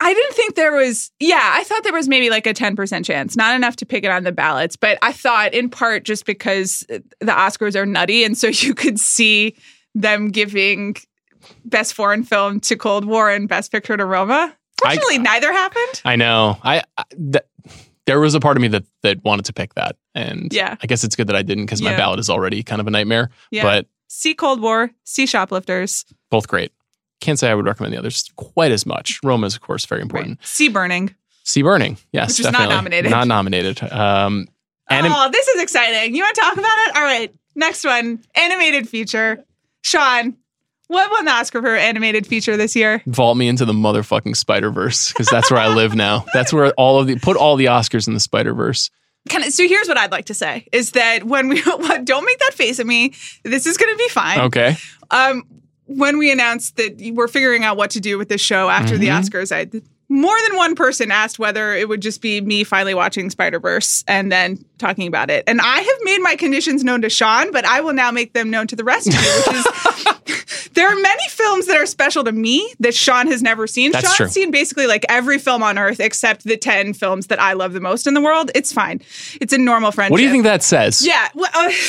I 0.00 0.12
didn't 0.14 0.34
think 0.34 0.56
there 0.56 0.72
was, 0.72 1.12
yeah, 1.20 1.38
I 1.56 1.62
thought 1.62 1.84
there 1.84 1.92
was 1.92 2.08
maybe 2.08 2.28
like 2.28 2.46
a 2.48 2.52
10% 2.52 3.04
chance, 3.04 3.36
not 3.36 3.54
enough 3.54 3.76
to 3.76 3.86
pick 3.86 4.02
it 4.02 4.10
on 4.10 4.24
the 4.24 4.32
ballots. 4.32 4.74
But 4.74 4.98
I 5.00 5.12
thought 5.12 5.54
in 5.54 5.68
part 5.70 6.02
just 6.04 6.26
because 6.26 6.84
the 6.88 7.02
Oscars 7.20 7.76
are 7.76 7.86
nutty. 7.86 8.24
And 8.24 8.36
so 8.36 8.48
you 8.52 8.74
could 8.74 8.98
see 8.98 9.54
them 9.94 10.30
giving 10.30 10.96
best 11.64 11.94
foreign 11.94 12.24
film 12.24 12.58
to 12.60 12.74
Cold 12.76 13.04
War 13.04 13.30
and 13.30 13.48
best 13.48 13.70
picture 13.70 13.96
to 13.96 14.04
Roma. 14.04 14.56
I- 14.84 14.96
neither 15.18 15.52
happened. 15.52 16.02
I 16.04 16.16
know. 16.16 16.58
I, 16.64 16.82
I 16.98 17.04
th- 17.10 17.44
there 18.06 18.20
was 18.20 18.34
a 18.34 18.40
part 18.40 18.56
of 18.56 18.60
me 18.62 18.68
that 18.68 18.84
that 19.02 19.22
wanted 19.24 19.44
to 19.46 19.52
pick 19.52 19.74
that, 19.74 19.96
and 20.14 20.52
Yeah. 20.52 20.76
I 20.82 20.86
guess 20.86 21.04
it's 21.04 21.16
good 21.16 21.26
that 21.28 21.36
I 21.36 21.42
didn't 21.42 21.66
because 21.66 21.82
my 21.82 21.90
Yeah. 21.92 21.96
ballot 21.96 22.18
is 22.20 22.28
already 22.30 22.62
kind 22.62 22.80
of 22.80 22.86
a 22.86 22.90
nightmare. 22.90 23.30
Yeah. 23.50 23.62
But 23.62 23.86
see 24.08 24.34
Cold 24.34 24.60
War, 24.60 24.90
see 25.04 25.26
Shoplifters, 25.26 26.04
both 26.30 26.48
great. 26.48 26.72
Can't 27.20 27.38
say 27.38 27.50
I 27.50 27.54
would 27.54 27.66
recommend 27.66 27.94
the 27.94 27.98
others 27.98 28.30
quite 28.36 28.72
as 28.72 28.84
much. 28.84 29.20
Roma 29.22 29.46
is, 29.46 29.54
of 29.54 29.60
course, 29.60 29.86
very 29.86 30.02
important. 30.02 30.38
right. 30.40 30.46
see 30.46 30.68
Burning. 30.68 31.14
See 31.44 31.62
Burning, 31.62 31.96
yes, 32.12 32.30
Which 32.30 32.38
was 32.38 32.44
not 32.46 32.52
definitely 32.52 32.74
nominated. 32.76 33.10
Not 33.10 33.26
nominated. 33.28 33.82
Um, 33.92 34.48
Anim- 34.90 35.12
oh, 35.14 35.28
this 35.30 35.46
is 35.48 35.62
exciting. 35.62 36.14
You 36.14 36.22
want 36.22 36.34
to 36.34 36.40
talk 36.40 36.52
about 36.54 36.78
it? 36.88 36.96
All 36.96 37.02
right. 37.02 37.32
Next 37.54 37.84
one 37.84 38.22
animated 38.34 38.88
feature. 38.88 39.44
Sean, 39.82 40.36
what 40.92 41.10
won 41.10 41.24
the 41.24 41.32
Oscar 41.32 41.62
for 41.62 41.74
animated 41.74 42.26
feature 42.26 42.56
this 42.56 42.76
year? 42.76 43.02
Vault 43.06 43.36
me 43.36 43.48
into 43.48 43.64
the 43.64 43.72
motherfucking 43.72 44.36
Spider 44.36 44.70
Verse 44.70 45.08
because 45.12 45.26
that's 45.28 45.50
where 45.50 45.60
I 45.60 45.74
live 45.74 45.94
now. 45.94 46.24
That's 46.34 46.52
where 46.52 46.72
all 46.72 47.00
of 47.00 47.06
the 47.06 47.18
put 47.18 47.36
all 47.36 47.56
the 47.56 47.66
Oscars 47.66 48.06
in 48.06 48.14
the 48.14 48.20
Spider 48.20 48.54
Verse. 48.54 48.90
So 49.48 49.66
here's 49.66 49.88
what 49.88 49.96
I'd 49.96 50.10
like 50.10 50.26
to 50.26 50.34
say 50.34 50.66
is 50.72 50.92
that 50.92 51.24
when 51.24 51.48
we 51.48 51.62
don't 52.04 52.24
make 52.24 52.38
that 52.40 52.52
face 52.54 52.78
at 52.78 52.86
me, 52.86 53.14
this 53.44 53.66
is 53.66 53.76
going 53.76 53.92
to 53.92 53.98
be 53.98 54.08
fine. 54.08 54.40
Okay. 54.40 54.76
Um, 55.10 55.44
when 55.86 56.18
we 56.18 56.30
announced 56.30 56.76
that 56.76 57.12
we're 57.14 57.28
figuring 57.28 57.64
out 57.64 57.76
what 57.76 57.90
to 57.90 58.00
do 58.00 58.18
with 58.18 58.28
this 58.28 58.40
show 58.40 58.68
after 58.68 58.96
the 58.98 59.08
Oscars, 59.08 59.52
I 59.52 59.70
more 60.12 60.36
than 60.46 60.58
one 60.58 60.74
person 60.74 61.10
asked 61.10 61.38
whether 61.38 61.72
it 61.72 61.88
would 61.88 62.02
just 62.02 62.20
be 62.20 62.42
me 62.42 62.64
finally 62.64 62.92
watching 62.92 63.30
Spider 63.30 63.58
Verse 63.58 64.04
and 64.06 64.30
then 64.30 64.62
talking 64.76 65.06
about 65.06 65.30
it. 65.30 65.42
And 65.46 65.58
I 65.60 65.78
have 65.78 65.98
made 66.02 66.18
my 66.18 66.36
conditions 66.36 66.84
known 66.84 67.00
to 67.00 67.08
Sean, 67.08 67.50
but 67.50 67.64
I 67.64 67.80
will 67.80 67.94
now 67.94 68.10
make 68.10 68.34
them 68.34 68.50
known 68.50 68.66
to 68.66 68.76
the 68.76 68.84
rest 68.84 69.08
of 69.08 69.14
you, 69.14 69.42
which 69.46 69.56
is 69.56 70.68
there 70.74 70.86
are 70.86 71.00
many 71.00 71.28
films 71.30 71.66
that 71.66 71.78
are 71.78 71.86
special 71.86 72.24
to 72.24 72.32
me 72.32 72.74
that 72.80 72.94
Sean 72.94 73.26
has 73.28 73.42
never 73.42 73.66
seen. 73.66 73.92
That's 73.92 74.04
Sean's 74.04 74.16
true. 74.16 74.28
seen 74.28 74.50
basically 74.50 74.86
like 74.86 75.06
every 75.08 75.38
film 75.38 75.62
on 75.62 75.78
earth 75.78 75.98
except 75.98 76.44
the 76.44 76.58
10 76.58 76.92
films 76.92 77.28
that 77.28 77.40
I 77.40 77.54
love 77.54 77.72
the 77.72 77.80
most 77.80 78.06
in 78.06 78.12
the 78.12 78.20
world. 78.20 78.50
It's 78.54 78.70
fine. 78.70 79.00
It's 79.40 79.54
a 79.54 79.58
normal 79.58 79.92
friendship. 79.92 80.12
What 80.12 80.18
do 80.18 80.24
you 80.24 80.30
think 80.30 80.44
that 80.44 80.62
says? 80.62 81.06
Yeah. 81.06 81.28
Well, 81.34 81.50
uh, 81.54 81.70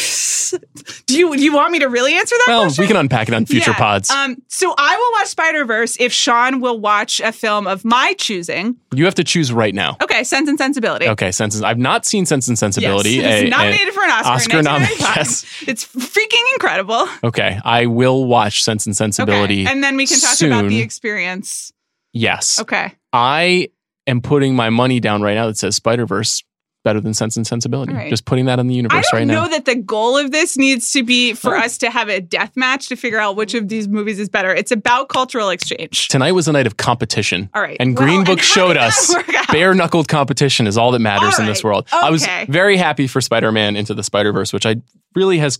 do 1.05 1.17
you 1.17 1.35
do 1.35 1.43
you 1.43 1.53
want 1.53 1.71
me 1.71 1.79
to 1.79 1.87
really 1.87 2.13
answer 2.13 2.35
that 2.37 2.45
Well, 2.47 2.61
question? 2.63 2.83
we 2.83 2.87
can 2.87 2.95
unpack 2.97 3.27
it 3.27 3.33
on 3.33 3.45
future 3.45 3.71
Yeah. 3.71 3.77
pods. 3.77 4.09
Um, 4.09 4.37
so 4.47 4.73
I 4.77 4.95
will 4.97 5.11
watch 5.19 5.27
Spider 5.27 5.65
Verse 5.65 5.97
if 5.99 6.11
Sean 6.13 6.59
will 6.61 6.79
watch 6.79 7.19
a 7.19 7.31
film 7.31 7.67
of 7.67 7.83
my 7.85 8.13
choosing. 8.17 8.77
you 8.93 9.05
have 9.05 9.15
to 9.15 9.23
choose 9.23 9.51
right 9.51 9.73
now. 9.73 9.97
Okay, 10.01 10.23
Sense 10.23 10.47
and 10.49 10.57
Sensibility. 10.57 11.07
Okay, 11.09 11.31
Sense 11.31 11.55
and, 11.55 11.65
I've 11.65 11.77
not 11.77 12.05
seen 12.05 12.25
Sense 12.25 12.47
and 12.47 12.57
Sensibility. 12.57 13.11
Yes, 13.11 13.41
it's 13.41 13.47
a- 13.47 13.49
nominated 13.49 13.93
for 13.93 14.03
an 14.03 14.11
Oscar. 14.11 14.29
Oscar 14.31 14.57
in 14.59 14.63
nominated. 14.65 14.99
Yes. 15.15 15.45
It's 15.67 15.85
freaking 15.85 16.53
incredible. 16.53 17.07
Okay, 17.23 17.59
I 17.63 17.85
will 17.87 18.25
watch 18.25 18.63
Sense 18.63 18.85
and 18.85 18.95
Sensibility. 18.95 19.63
Okay, 19.63 19.71
and 19.71 19.83
then 19.83 19.95
we 19.97 20.07
can 20.07 20.19
talk 20.19 20.35
soon. 20.35 20.51
about 20.51 20.69
the 20.69 20.79
experience. 20.79 21.71
Yes. 22.13 22.59
Okay, 22.59 22.93
I 23.11 23.69
am 24.07 24.21
putting 24.21 24.55
my 24.55 24.69
money 24.69 24.99
down 24.99 25.21
right 25.21 25.33
now 25.35 25.47
that 25.47 25.57
says 25.57 25.75
Spider 25.75 26.05
Verse 26.05 26.43
better 26.83 26.99
than 26.99 27.13
Sense 27.13 27.37
and 27.37 27.47
Sensibility. 27.47 27.93
Right. 27.93 28.09
Just 28.09 28.25
putting 28.25 28.45
that 28.45 28.59
in 28.59 28.67
the 28.67 28.75
universe 28.75 29.05
right 29.13 29.25
now. 29.25 29.33
I 29.33 29.35
don't 29.35 29.51
know 29.51 29.57
that 29.57 29.65
the 29.65 29.75
goal 29.75 30.17
of 30.17 30.31
this 30.31 30.57
needs 30.57 30.91
to 30.91 31.03
be 31.03 31.33
for 31.33 31.55
Oh. 31.55 31.61
us 31.61 31.77
to 31.79 31.89
have 31.89 32.09
a 32.09 32.19
death 32.21 32.51
match 32.55 32.89
to 32.89 32.95
figure 32.95 33.19
out 33.19 33.35
which 33.35 33.53
of 33.53 33.69
these 33.69 33.87
movies 33.87 34.19
is 34.19 34.29
better. 34.29 34.53
It's 34.53 34.71
about 34.71 35.09
cultural 35.09 35.49
exchange. 35.49 36.09
Tonight 36.09 36.33
was 36.33 36.47
a 36.47 36.51
night 36.51 36.67
of 36.67 36.77
competition. 36.77 37.49
All 37.53 37.61
right. 37.61 37.77
And 37.79 37.95
Well, 37.97 38.05
Green 38.05 38.23
Book 38.23 38.39
how 38.39 38.45
showed 38.45 38.77
us 38.77 39.15
bare 39.51 39.73
knuckled 39.73 40.07
competition 40.07 40.67
is 40.67 40.77
all 40.77 40.91
that 40.91 40.99
matters 40.99 41.35
All 41.35 41.41
in 41.41 41.45
this 41.47 41.63
world. 41.63 41.87
I 41.93 42.09
was 42.09 42.27
very 42.47 42.77
happy 42.77 43.07
for 43.07 43.21
Spider 43.21 43.51
Man 43.51 43.75
Into 43.75 43.93
the 43.93 44.03
Spider 44.03 44.33
Verse, 44.33 44.51
which 44.51 44.65
I 44.65 44.75
really 45.15 45.37
has 45.37 45.59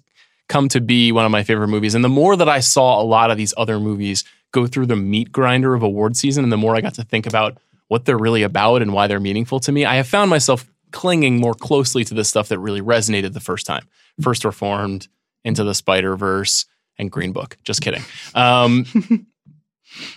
come 0.49 0.67
to 0.69 0.81
be 0.81 1.11
one 1.13 1.23
of 1.25 1.31
my 1.31 1.43
favorite 1.43 1.69
movies. 1.69 1.95
And 1.95 2.03
the 2.03 2.09
more 2.09 2.35
that 2.35 2.49
I 2.49 2.59
saw 2.59 3.01
a 3.01 3.05
lot 3.05 3.31
of 3.31 3.37
these 3.37 3.53
other 3.55 3.79
movies 3.79 4.25
go 4.51 4.67
through 4.67 4.87
the 4.87 4.95
meat 4.97 5.31
grinder 5.31 5.73
of 5.73 5.83
award 5.83 6.17
season, 6.17 6.43
and 6.43 6.51
the 6.51 6.57
more 6.57 6.75
I 6.75 6.81
got 6.81 6.95
to 6.95 7.03
think 7.03 7.25
about 7.25 7.57
what 7.87 8.05
they're 8.05 8.17
really 8.17 8.43
about 8.43 8.81
and 8.81 8.91
why 8.93 9.07
they're 9.07 9.19
meaningful 9.21 9.59
to 9.61 9.71
me, 9.71 9.85
I 9.85 9.95
have 9.95 10.07
found 10.07 10.29
myself 10.29 10.65
clinging 10.93 11.41
more 11.41 11.53
closely 11.53 12.05
to 12.05 12.13
the 12.13 12.23
stuff 12.23 12.47
that 12.47 12.59
really 12.59 12.81
resonated 12.81 13.33
the 13.33 13.41
first 13.41 13.65
time. 13.65 13.85
First 14.21 14.45
Reformed, 14.45 15.09
Into 15.43 15.65
the 15.65 15.73
Spider 15.73 16.15
Verse, 16.15 16.65
and 16.97 17.11
Green 17.11 17.33
Book. 17.33 17.57
Just 17.63 17.81
kidding. 17.81 18.03
Um, 18.33 18.85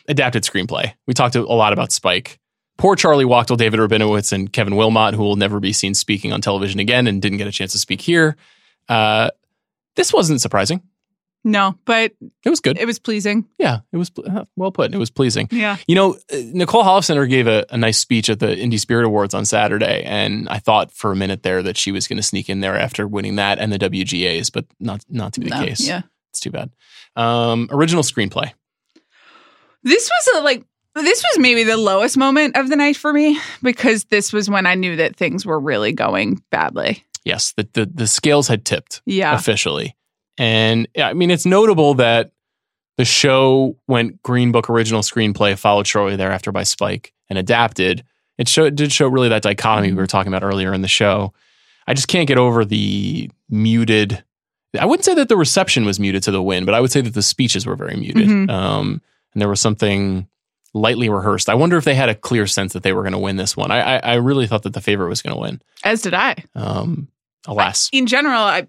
adapted 0.08 0.44
screenplay. 0.44 0.92
We 1.06 1.14
talked 1.14 1.34
a 1.34 1.42
lot 1.42 1.72
about 1.72 1.90
Spike. 1.90 2.38
Poor 2.78 2.94
Charlie 2.94 3.24
Wachtel, 3.24 3.56
David 3.56 3.80
Rabinowitz, 3.80 4.32
and 4.32 4.52
Kevin 4.52 4.74
Willmott, 4.74 5.14
who 5.14 5.22
will 5.22 5.36
never 5.36 5.60
be 5.60 5.72
seen 5.72 5.94
speaking 5.94 6.32
on 6.32 6.42
television 6.42 6.78
again 6.78 7.06
and 7.06 7.22
didn't 7.22 7.38
get 7.38 7.48
a 7.48 7.52
chance 7.52 7.72
to 7.72 7.78
speak 7.78 8.02
here. 8.02 8.36
Uh, 8.88 9.30
this 9.96 10.12
wasn't 10.12 10.42
surprising. 10.42 10.82
No, 11.48 11.78
but 11.84 12.12
It 12.44 12.50
was 12.50 12.58
good. 12.58 12.76
it 12.76 12.86
was 12.86 12.98
pleasing. 12.98 13.46
yeah, 13.56 13.78
it 13.92 13.96
was 13.96 14.10
uh, 14.28 14.44
well 14.56 14.72
put. 14.72 14.92
It 14.92 14.98
was 14.98 15.10
pleasing. 15.10 15.46
Yeah. 15.52 15.76
You 15.86 15.94
know, 15.94 16.14
uh, 16.32 16.36
Nicole 16.52 16.82
Holofcener 16.82 17.28
gave 17.30 17.46
a, 17.46 17.64
a 17.70 17.76
nice 17.78 17.98
speech 17.98 18.28
at 18.28 18.40
the 18.40 18.48
Indie 18.48 18.80
Spirit 18.80 19.06
Awards 19.06 19.32
on 19.32 19.44
Saturday, 19.44 20.02
and 20.02 20.48
I 20.48 20.58
thought 20.58 20.90
for 20.92 21.12
a 21.12 21.16
minute 21.16 21.44
there 21.44 21.62
that 21.62 21.76
she 21.76 21.92
was 21.92 22.08
going 22.08 22.16
to 22.16 22.22
sneak 22.22 22.50
in 22.50 22.60
there 22.60 22.76
after 22.76 23.06
winning 23.06 23.36
that 23.36 23.60
and 23.60 23.72
the 23.72 23.78
WGAs, 23.78 24.52
but 24.52 24.64
not 24.80 25.04
not 25.08 25.34
to 25.34 25.40
be 25.40 25.48
the 25.48 25.54
case. 25.54 25.86
Yeah. 25.86 26.02
It's 26.30 26.40
too 26.40 26.50
bad. 26.50 26.70
Um, 27.14 27.68
original 27.70 28.02
screenplay. 28.02 28.52
This 29.82 30.10
was 30.10 30.36
a, 30.36 30.44
like 30.44 30.64
this 30.94 31.22
was 31.22 31.38
maybe 31.38 31.62
the 31.62 31.76
lowest 31.76 32.16
moment 32.16 32.56
of 32.56 32.68
the 32.68 32.76
night 32.76 32.96
for 32.96 33.12
me 33.12 33.38
because 33.62 34.04
this 34.04 34.32
was 34.32 34.50
when 34.50 34.66
I 34.66 34.74
knew 34.74 34.96
that 34.96 35.16
things 35.16 35.46
were 35.46 35.60
really 35.60 35.92
going 35.92 36.42
badly. 36.50 37.04
Yes, 37.24 37.52
the 37.56 37.68
the, 37.72 37.86
the 37.86 38.06
scales 38.06 38.48
had 38.48 38.64
tipped. 38.64 39.02
Yeah. 39.06 39.34
officially. 39.34 39.95
And 40.38 40.88
I 40.98 41.12
mean, 41.12 41.30
it's 41.30 41.46
notable 41.46 41.94
that 41.94 42.32
the 42.96 43.04
show 43.04 43.76
went 43.86 44.22
Green 44.22 44.52
Book 44.52 44.70
original 44.70 45.02
screenplay, 45.02 45.56
followed 45.58 45.86
shortly 45.86 46.16
thereafter 46.16 46.52
by 46.52 46.62
Spike, 46.62 47.12
and 47.28 47.38
adapted. 47.38 48.04
It, 48.38 48.48
show, 48.48 48.64
it 48.64 48.74
did 48.74 48.92
show 48.92 49.08
really 49.08 49.28
that 49.30 49.42
dichotomy 49.42 49.88
we 49.92 49.96
were 49.96 50.06
talking 50.06 50.32
about 50.32 50.44
earlier 50.44 50.72
in 50.74 50.82
the 50.82 50.88
show. 50.88 51.32
I 51.86 51.94
just 51.94 52.08
can't 52.08 52.28
get 52.28 52.38
over 52.38 52.64
the 52.64 53.30
muted. 53.48 54.22
I 54.78 54.84
wouldn't 54.84 55.04
say 55.04 55.14
that 55.14 55.28
the 55.28 55.36
reception 55.36 55.84
was 55.84 56.00
muted 56.00 56.22
to 56.24 56.30
the 56.30 56.42
win, 56.42 56.64
but 56.64 56.74
I 56.74 56.80
would 56.80 56.90
say 56.92 57.00
that 57.00 57.14
the 57.14 57.22
speeches 57.22 57.64
were 57.64 57.76
very 57.76 57.96
muted. 57.96 58.28
Mhm. 58.28 58.50
Um, 58.50 59.00
and 59.32 59.40
there 59.40 59.48
was 59.48 59.60
something 59.60 60.26
lightly 60.74 61.08
rehearsed. 61.08 61.48
I 61.48 61.54
wonder 61.54 61.76
if 61.78 61.84
they 61.84 61.94
had 61.94 62.08
a 62.10 62.14
clear 62.14 62.46
sense 62.46 62.74
that 62.74 62.82
they 62.82 62.92
were 62.92 63.02
going 63.02 63.12
to 63.12 63.18
win 63.18 63.36
this 63.36 63.56
one. 63.56 63.70
I, 63.70 63.96
I, 63.96 63.96
I 63.98 64.14
really 64.14 64.46
thought 64.46 64.64
that 64.64 64.74
the 64.74 64.80
favorite 64.80 65.08
was 65.08 65.22
going 65.22 65.34
to 65.34 65.40
win. 65.40 65.62
As 65.84 66.02
did 66.02 66.12
I. 66.12 66.34
Um, 66.54 67.08
alas. 67.46 67.88
In 67.92 68.06
general, 68.06 68.40
I 68.40 68.66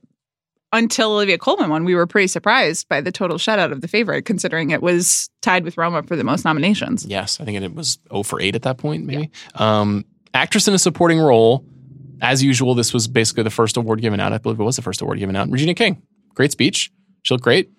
until 0.73 1.13
Olivia 1.13 1.37
Colman 1.37 1.69
won, 1.69 1.83
we 1.85 1.95
were 1.95 2.07
pretty 2.07 2.27
surprised 2.27 2.87
by 2.89 3.01
the 3.01 3.11
total 3.11 3.37
shutout 3.37 3.71
of 3.71 3.81
the 3.81 3.87
favorite, 3.87 4.23
considering 4.23 4.71
it 4.71 4.81
was 4.81 5.29
tied 5.41 5.63
with 5.63 5.77
Roma 5.77 6.03
for 6.03 6.15
the 6.15 6.23
most 6.23 6.43
nominations. 6.45 7.05
Yes, 7.05 7.39
I 7.39 7.45
think 7.45 7.61
it 7.61 7.73
was 7.73 7.99
0 8.09 8.23
for 8.23 8.41
8 8.41 8.55
at 8.55 8.63
that 8.63 8.77
point, 8.77 9.05
maybe. 9.05 9.31
Um, 9.55 10.05
actress 10.33 10.67
in 10.67 10.73
a 10.73 10.79
supporting 10.79 11.19
role. 11.19 11.65
As 12.21 12.43
usual, 12.43 12.73
this 12.73 12.93
was 12.93 13.07
basically 13.07 13.43
the 13.43 13.49
first 13.51 13.77
award 13.77 14.01
given 14.01 14.19
out. 14.19 14.33
I 14.33 14.39
believe 14.39 14.59
it 14.59 14.63
was 14.63 14.75
the 14.75 14.81
first 14.81 15.01
award 15.01 15.19
given 15.19 15.35
out. 15.35 15.49
Regina 15.49 15.73
King. 15.73 16.01
Great 16.33 16.51
speech. 16.51 16.91
She 17.23 17.33
looked 17.33 17.43
great. 17.43 17.71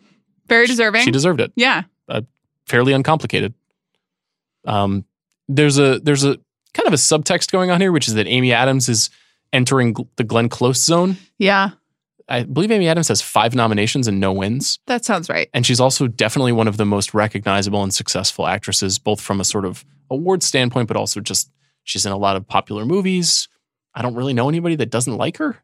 Very 0.47 0.67
deserving. 0.67 1.03
She 1.03 1.11
deserved 1.11 1.41
it. 1.41 1.53
yeah. 1.57 1.83
Fairly 2.67 2.93
uncomplicated. 2.93 3.55
Um, 4.67 5.07
there's 5.49 5.79
a 5.79 6.01
there's 6.01 6.23
a 6.25 6.37
kind 6.75 6.87
of 6.87 6.93
a 6.93 6.97
subtext 6.97 7.51
going 7.51 7.71
on 7.71 7.81
here, 7.81 7.91
which 7.93 8.09
is 8.09 8.15
that 8.15 8.27
Amy 8.27 8.53
Adams 8.53 8.91
is 8.91 9.09
entering 9.55 9.97
the 10.17 10.25
Glenn 10.25 10.51
Close 10.51 10.85
zone. 10.85 11.17
Yeah. 11.39 11.71
I 12.29 12.43
believe 12.43 12.71
Amy 12.71 12.89
Adams 12.89 13.09
has 13.09 13.23
five 13.23 13.55
nominations 13.55 14.07
and 14.07 14.21
no 14.21 14.33
wins. 14.33 14.79
That 14.87 15.05
sounds 15.05 15.29
right. 15.29 15.49
And 15.55 15.65
she's 15.65 15.81
also 15.81 16.07
definitely 16.07 16.53
one 16.53 16.69
of 16.69 16.77
the 16.77 16.85
most 16.85 17.15
recognizable 17.15 17.83
and 17.83 17.93
successful 17.95 18.47
actresses, 18.47 18.99
both 18.99 19.21
from 19.21 19.41
a 19.41 19.45
sort 19.45 19.65
of 19.65 19.85
award 20.11 20.43
standpoint, 20.43 20.89
but 20.89 20.97
also 20.97 21.21
just 21.21 21.51
she's 21.85 22.05
in 22.05 22.13
a 22.13 22.17
lot 22.19 22.37
of 22.37 22.47
popular 22.47 22.85
movies. 22.85 23.49
I 23.95 24.03
don't 24.03 24.15
really 24.15 24.35
know 24.35 24.49
anybody 24.49 24.77
that 24.77 24.91
doesn't 24.91 25.17
like 25.17 25.39
her. 25.39 25.57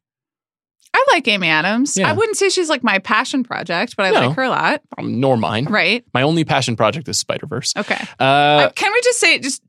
I 0.97 1.05
like 1.11 1.27
Amy 1.27 1.49
Adams. 1.49 1.97
Yeah. 1.97 2.09
I 2.09 2.13
wouldn't 2.13 2.37
say 2.37 2.49
she's 2.51 2.69
like 2.69 2.85
my 2.85 2.99
passion 3.01 3.43
project, 3.43 3.97
but 3.97 4.07
I 4.07 4.11
No. 4.11 4.29
like 4.29 4.37
her 4.37 4.43
a 4.45 4.49
lot. 4.49 4.81
Um, 4.97 5.19
nor 5.19 5.37
mine. 5.37 5.65
Right. 5.67 6.05
My 6.15 6.23
only 6.23 6.45
passion 6.45 6.77
project 6.77 7.09
is 7.09 7.19
Spider 7.19 7.47
Verse. 7.47 7.75
Okay. 7.77 7.99
Uh, 8.21 8.23
Uh, 8.25 8.71
can 8.71 8.93
we 8.93 9.01
just 9.03 9.19
say 9.19 9.39
just 9.41 9.61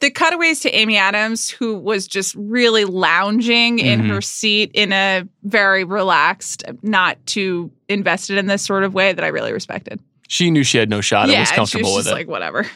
the 0.00 0.10
cutaways 0.10 0.60
to 0.60 0.70
Amy 0.70 0.96
Adams, 0.98 1.48
who 1.48 1.76
was 1.78 2.06
just 2.06 2.34
really 2.36 2.84
lounging 2.84 3.78
in 3.78 4.02
Mhm. 4.02 4.08
her 4.10 4.20
seat 4.20 4.70
in 4.74 4.92
a 4.92 5.24
very 5.44 5.84
relaxed, 5.84 6.62
not 6.82 7.16
too 7.26 7.70
invested 7.88 8.36
in 8.38 8.46
this 8.46 8.62
sort 8.62 8.84
of 8.84 8.92
way 8.94 9.12
that 9.12 9.24
I 9.24 9.28
really 9.28 9.52
respected. 9.52 10.00
she 10.30 10.50
knew 10.50 10.62
she 10.62 10.76
had 10.76 10.90
no 10.90 11.00
shot 11.00 11.22
and 11.24 11.32
yeah, 11.32 11.40
was 11.40 11.48
and 11.48 11.54
she 11.54 11.56
comfortable 11.56 11.90
was 11.94 11.96
with 11.96 12.04
just 12.04 12.12
it. 12.12 12.18
like 12.18 12.28
whatever. 12.28 12.66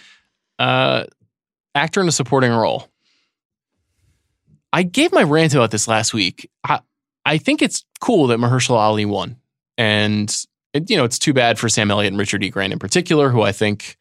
uh, 0.59 1.05
actor 1.75 2.01
in 2.01 2.09
a 2.09 2.13
supporting 2.13 2.51
role. 2.51 2.89
I 4.73 4.83
gave 4.85 5.13
my 5.13 5.23
rant 5.23 5.53
about 5.55 5.71
this 5.71 5.87
last 5.87 6.15
week. 6.15 6.51
I, 6.65 6.81
I 7.27 7.37
think 7.37 7.61
it's 7.61 7.85
cool 8.01 8.29
that 8.29 8.39
Mahershala 8.39 8.79
Ali 8.79 9.05
won, 9.05 9.37
and 9.77 10.35
it, 10.73 10.89
you 10.89 10.97
know 10.97 11.05
it's 11.05 11.19
too 11.19 11.35
bad 11.35 11.59
for 11.59 11.69
Sam 11.69 11.91
Elliott 11.91 12.13
and 12.15 12.19
Richard 12.19 12.43
E. 12.43 12.49
Grant 12.49 12.73
in 12.73 12.79
particular, 12.79 13.29
who 13.29 13.43
I 13.43 13.53
think 13.53 13.97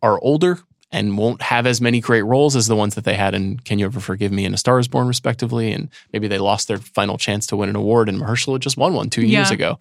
are 0.00 0.20
older 0.22 0.60
and 0.90 1.18
won't 1.18 1.42
have 1.42 1.66
as 1.66 1.80
many 1.80 2.00
great 2.00 2.22
roles 2.22 2.56
as 2.56 2.66
the 2.66 2.76
ones 2.76 2.94
that 2.94 3.04
they 3.04 3.14
had 3.14 3.34
in 3.34 3.58
Can 3.60 3.78
You 3.78 3.86
Ever 3.86 4.00
Forgive 4.00 4.32
Me 4.32 4.44
and 4.44 4.54
A 4.54 4.58
Star 4.58 4.78
Is 4.78 4.88
Born, 4.88 5.06
respectively. 5.06 5.72
And 5.72 5.90
maybe 6.12 6.28
they 6.28 6.38
lost 6.38 6.68
their 6.68 6.78
final 6.78 7.18
chance 7.18 7.46
to 7.48 7.56
win 7.56 7.68
an 7.68 7.76
award, 7.76 8.08
and 8.08 8.20
Mahershala 8.20 8.58
just 8.58 8.76
won 8.76 8.94
one 8.94 9.10
two 9.10 9.22
years 9.22 9.50
ago. 9.50 9.78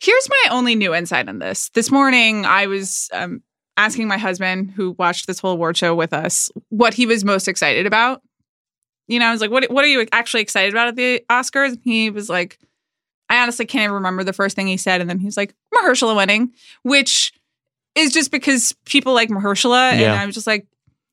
Here's 0.00 0.28
my 0.28 0.48
only 0.50 0.74
new 0.74 0.94
insight 0.94 1.28
on 1.28 1.38
this. 1.38 1.68
This 1.70 1.92
morning, 1.92 2.44
I 2.44 2.66
was 2.66 3.08
um, 3.12 3.40
asking 3.76 4.08
my 4.08 4.18
husband, 4.18 4.72
who 4.72 4.96
watched 4.98 5.28
this 5.28 5.38
whole 5.38 5.52
award 5.52 5.76
show 5.76 5.94
with 5.94 6.12
us, 6.12 6.50
what 6.70 6.94
he 6.94 7.06
was 7.06 7.24
most 7.24 7.46
excited 7.46 7.86
about. 7.86 8.20
You 9.06 9.20
know, 9.20 9.26
I 9.26 9.32
was 9.32 9.40
like, 9.40 9.50
"What? 9.50 9.70
What 9.70 9.84
are 9.84 9.88
you 9.88 10.06
actually 10.10 10.42
excited 10.42 10.72
about 10.72 10.88
at 10.88 10.96
the 10.96 11.24
Oscars?" 11.30 11.74
And 11.74 11.80
he 11.84 12.10
was 12.10 12.28
like, 12.28 12.58
"I 13.28 13.42
honestly 13.42 13.66
can't 13.66 13.84
even 13.84 13.94
remember 13.94 14.24
the 14.24 14.32
first 14.32 14.56
thing 14.56 14.66
he 14.66 14.76
said." 14.76 15.00
And 15.00 15.08
then 15.08 15.18
he's 15.18 15.36
like, 15.36 15.54
"Mahershala 15.74 16.16
winning," 16.16 16.52
which 16.82 17.32
is 17.94 18.12
just 18.12 18.30
because 18.30 18.74
people 18.84 19.12
like 19.14 19.28
Mahershala, 19.28 19.92
and 19.92 20.00
Yeah. 20.00 20.14
I'm 20.14 20.32
just 20.32 20.46
like, 20.46 20.66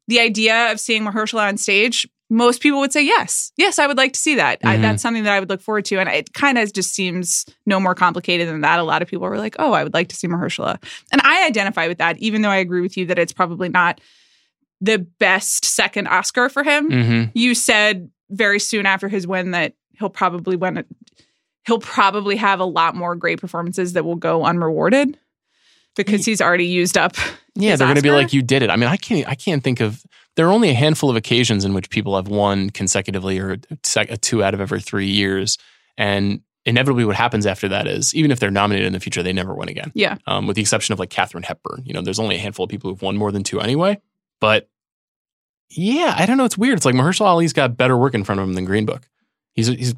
the 0.07 0.19
idea 0.19 0.71
of 0.71 0.79
seeing 0.79 1.03
Mahershala 1.03 1.47
on 1.47 1.57
stage 1.57 2.07
most 2.31 2.61
people 2.61 2.79
would 2.79 2.93
say 2.93 3.03
yes. 3.03 3.51
Yes, 3.57 3.79
I 3.79 3.87
would 3.87 3.97
like 3.97 4.13
to 4.13 4.19
see 4.19 4.35
that. 4.35 4.59
I, 4.63 4.77
Mhm. 4.77 4.81
that's 4.81 5.01
something 5.01 5.23
that 5.23 5.33
I 5.33 5.39
would 5.39 5.49
look 5.49 5.61
forward 5.63 5.85
to. 5.85 5.99
And 5.99 6.07
it 6.09 6.31
kind 6.33 6.59
of 6.59 6.71
just 6.71 6.93
seems 6.93 7.43
no 7.65 7.79
more 7.79 7.95
complicated 7.95 8.47
than 8.47 8.61
that. 8.61 8.79
A 8.79 8.83
lot 8.83 9.01
of 9.01 9.07
people 9.07 9.27
were 9.27 9.39
like, 9.39 9.55
oh, 9.57 9.73
I 9.73 9.83
would 9.83 9.95
like 9.95 10.09
to 10.09 10.15
see 10.15 10.27
Mahershala. 10.27 10.77
And 11.11 11.21
I 11.23 11.47
identify 11.47 11.87
with 11.87 11.97
that, 11.97 12.19
even 12.19 12.43
though 12.43 12.51
I 12.51 12.57
agree 12.57 12.81
with 12.81 12.97
you 12.97 13.07
that 13.07 13.17
it's 13.17 13.33
probably 13.33 13.67
not 13.67 13.99
the 14.79 14.99
best 14.99 15.65
second 15.65 16.05
Oscar 16.07 16.49
for 16.49 16.63
him. 16.63 16.89
Mm-hmm. 16.91 17.23
You 17.33 17.55
said 17.55 18.11
very 18.29 18.59
soon 18.59 18.85
after 18.85 19.07
his 19.07 19.25
win 19.25 19.49
that 19.51 19.73
he'll 19.97 20.09
probably 20.11 20.55
win. 20.55 20.85
He'll 21.65 21.79
probably 21.79 22.35
have 22.35 22.59
a 22.59 22.65
lot 22.65 22.95
more 22.95 23.15
great 23.15 23.41
performances 23.41 23.93
that 23.93 24.05
will 24.05 24.15
go 24.15 24.43
unrewarded 24.45 25.17
because 26.05 26.25
he's 26.25 26.41
already 26.41 26.65
used 26.65 26.97
up. 26.97 27.15
Yeah, 27.55 27.75
they're 27.75 27.87
going 27.87 27.95
to 27.95 28.01
be 28.01 28.11
like, 28.11 28.33
"You 28.33 28.41
did 28.41 28.63
it." 28.63 28.69
I 28.69 28.75
mean, 28.75 28.87
I 28.87 28.97
can't. 28.97 29.27
I 29.27 29.35
can't 29.35 29.63
think 29.63 29.81
of. 29.81 30.03
There 30.35 30.47
are 30.47 30.51
only 30.51 30.69
a 30.69 30.73
handful 30.73 31.09
of 31.09 31.15
occasions 31.15 31.65
in 31.65 31.73
which 31.73 31.89
people 31.89 32.15
have 32.15 32.27
won 32.27 32.69
consecutively, 32.69 33.39
or 33.39 33.57
sec- 33.83 34.11
a 34.11 34.17
two 34.17 34.43
out 34.43 34.53
of 34.53 34.61
every 34.61 34.81
three 34.81 35.07
years, 35.07 35.57
and 35.97 36.41
inevitably, 36.65 37.03
what 37.05 37.15
happens 37.15 37.45
after 37.45 37.67
that 37.69 37.87
is, 37.87 38.15
even 38.15 38.31
if 38.31 38.39
they're 38.39 38.51
nominated 38.51 38.87
in 38.87 38.93
the 38.93 38.99
future, 38.99 39.23
they 39.23 39.33
never 39.33 39.53
win 39.53 39.69
again. 39.69 39.91
Yeah. 39.93 40.17
Um, 40.27 40.47
with 40.47 40.55
the 40.55 40.61
exception 40.61 40.93
of 40.93 40.99
like 40.99 41.09
Katherine 41.09 41.43
Hepburn. 41.43 41.83
You 41.85 41.93
know, 41.93 42.01
there's 42.01 42.19
only 42.19 42.35
a 42.35 42.39
handful 42.39 42.63
of 42.63 42.69
people 42.69 42.89
who've 42.89 43.01
won 43.01 43.17
more 43.17 43.31
than 43.31 43.43
two 43.43 43.59
anyway. 43.59 43.99
But 44.39 44.69
yeah, 45.69 46.15
I 46.17 46.25
don't 46.25 46.37
know. 46.37 46.45
It's 46.45 46.57
weird. 46.57 46.77
It's 46.77 46.85
like 46.85 46.95
Mahershala 46.95 47.27
Ali's 47.27 47.53
got 47.53 47.77
better 47.77 47.97
work 47.97 48.13
in 48.13 48.23
front 48.23 48.39
of 48.39 48.47
him 48.47 48.53
than 48.53 48.65
Green 48.65 48.85
Book. 48.85 49.07
He's 49.53 49.67
he's 49.67 49.95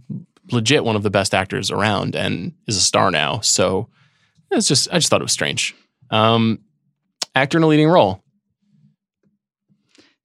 legit 0.51 0.83
one 0.83 0.95
of 0.95 1.03
the 1.03 1.09
best 1.09 1.33
actors 1.33 1.71
around 1.71 2.15
and 2.15 2.53
is 2.67 2.77
a 2.77 2.81
star 2.81 3.11
now. 3.11 3.39
So 3.41 3.87
it's 4.49 4.67
just 4.67 4.89
I 4.91 4.95
just 4.95 5.09
thought 5.09 5.21
it 5.21 5.23
was 5.23 5.31
strange. 5.31 5.75
Um, 6.11 6.59
actor 7.33 7.57
in 7.57 7.63
a 7.63 7.67
leading 7.67 7.87
role. 7.87 8.21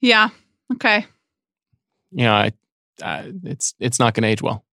Yeah. 0.00 0.28
Okay. 0.74 1.06
You 2.10 2.24
know, 2.24 2.32
I, 2.32 2.52
uh, 3.02 3.24
it's 3.44 3.74
it's 3.78 3.98
not 3.98 4.14
going 4.14 4.22
to 4.22 4.28
age 4.28 4.42
well. 4.42 4.64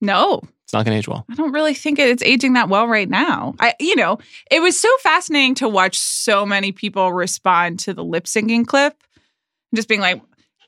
No, 0.00 0.40
It's 0.64 0.72
not 0.72 0.84
going 0.84 0.94
to 0.94 0.98
age 0.98 1.06
well. 1.06 1.24
I 1.30 1.34
don't 1.34 1.52
really 1.52 1.74
think 1.74 1.98
it's 1.98 2.22
aging 2.24 2.54
that 2.54 2.68
well 2.68 2.88
right 2.88 3.08
now. 3.08 3.54
I, 3.60 3.74
you 3.78 3.94
know, 3.94 4.18
it 4.50 4.60
was 4.60 4.78
so 4.78 4.88
fascinating 5.00 5.54
to 5.56 5.68
watch 5.68 5.96
so 5.96 6.44
many 6.44 6.72
people 6.72 7.12
respond 7.12 7.78
to 7.80 7.94
the 7.94 8.02
lip 8.02 8.24
syncing 8.24 8.66
clip, 8.66 9.00
just 9.74 9.88
being 9.88 10.00
like, 10.00 10.20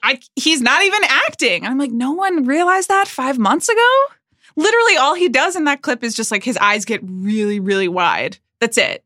"I, 0.04 0.20
he's 0.36 0.60
not 0.60 0.82
even 0.84 1.00
acting." 1.04 1.66
I'm 1.66 1.78
like, 1.78 1.90
no 1.90 2.12
one 2.12 2.44
realized 2.44 2.88
that 2.88 3.08
five 3.08 3.38
months 3.38 3.68
ago. 3.68 3.90
Literally, 4.56 4.96
all 4.98 5.14
he 5.14 5.28
does 5.28 5.56
in 5.56 5.64
that 5.64 5.82
clip 5.82 6.04
is 6.04 6.14
just 6.14 6.30
like 6.30 6.44
his 6.44 6.56
eyes 6.58 6.84
get 6.84 7.00
really, 7.02 7.58
really 7.58 7.88
wide. 7.88 8.38
That's 8.60 8.78
it. 8.78 9.04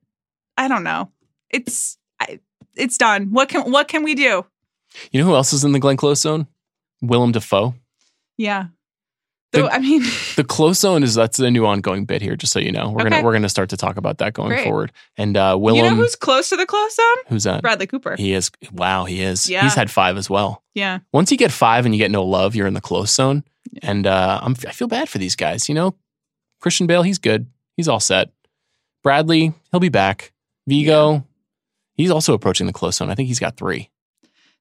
I 0.59 0.68
don't 0.68 0.84
know. 0.84 1.11
It's, 1.48 1.96
I, 2.20 2.40
it's 2.76 2.98
done. 2.98 3.28
What 3.32 3.48
can, 3.48 3.70
what 3.70 3.88
can 3.88 4.02
we 4.04 4.14
do? 4.14 4.44
You 5.12 5.20
know 5.20 5.26
who 5.26 5.34
else 5.34 5.52
is 5.54 5.64
in 5.64 5.72
the 5.72 5.78
Glenn 5.78 5.96
Close 5.96 6.20
zone? 6.20 6.46
Willem 7.00 7.32
Dafoe. 7.32 7.74
Yeah. 8.36 8.66
The- 9.52 9.61
Though, 9.62 9.68
I 9.68 9.78
mean, 9.78 10.02
The 10.36 10.44
close 10.44 10.80
zone 10.80 11.02
is 11.02 11.14
that's 11.14 11.38
the 11.38 11.50
new 11.50 11.64
ongoing 11.64 12.04
bit 12.04 12.20
here. 12.20 12.36
Just 12.36 12.52
so 12.52 12.59
you 12.59 12.70
know, 12.70 12.90
we're 12.90 13.00
Okay. 13.02 13.11
gonna 13.11 13.22
we're 13.24 13.32
gonna 13.32 13.48
start 13.48 13.70
to 13.70 13.78
talk 13.78 13.96
about 13.96 14.18
that 14.18 14.34
going 14.34 14.50
Great. 14.50 14.64
forward. 14.64 14.92
And 15.16 15.36
uh, 15.38 15.56
Willem, 15.59 15.76
you 15.84 15.90
know 15.90 15.96
who's 15.96 16.16
close 16.16 16.50
to 16.50 16.56
the 16.56 16.66
close 16.66 16.94
zone? 16.94 17.16
who's 17.28 17.44
that? 17.44 17.62
Bradley 17.62 17.86
Cooper. 17.86 18.14
He 18.16 18.34
is. 18.34 18.50
Wow, 18.72 19.06
he 19.06 19.22
is. 19.22 19.48
Yeah. 19.48 19.62
He's 19.62 19.74
had 19.74 19.90
five 19.90 20.18
as 20.18 20.28
well. 20.28 20.62
yeah. 20.74 20.98
Once 21.12 21.30
you 21.32 21.38
get 21.38 21.50
five 21.50 21.86
and 21.86 21.94
you 21.94 21.98
get 21.98 22.11
no 22.11 22.24
love, 22.24 22.54
you're 22.54 22.66
in 22.66 22.74
the 22.74 22.80
close 22.82 23.11
zone. 23.14 23.42
And 23.82 24.06
uh, 24.06 24.38
I'm, 24.42 24.54
I 24.66 24.72
feel 24.72 24.86
bad 24.88 25.09
for 25.09 25.16
these 25.18 25.34
guys. 25.36 25.66
You 25.68 25.74
know, 25.74 25.94
Christian 26.61 26.86
Bale, 26.86 27.02
he's 27.02 27.18
good. 27.18 27.46
He's 27.76 27.88
all 27.88 28.00
set. 28.00 28.30
Bradley, 29.02 29.54
he'll 29.70 29.80
be 29.80 29.88
back. 29.88 30.32
Viggo, 30.68 31.24
he's 31.94 32.10
also 32.10 32.34
approaching 32.34 32.66
the 32.66 32.72
close 32.72 32.96
zone. 32.96 33.10
I 33.10 33.14
think 33.14 33.28
he's 33.28 33.38
got 33.40 33.56
three. 33.56 33.90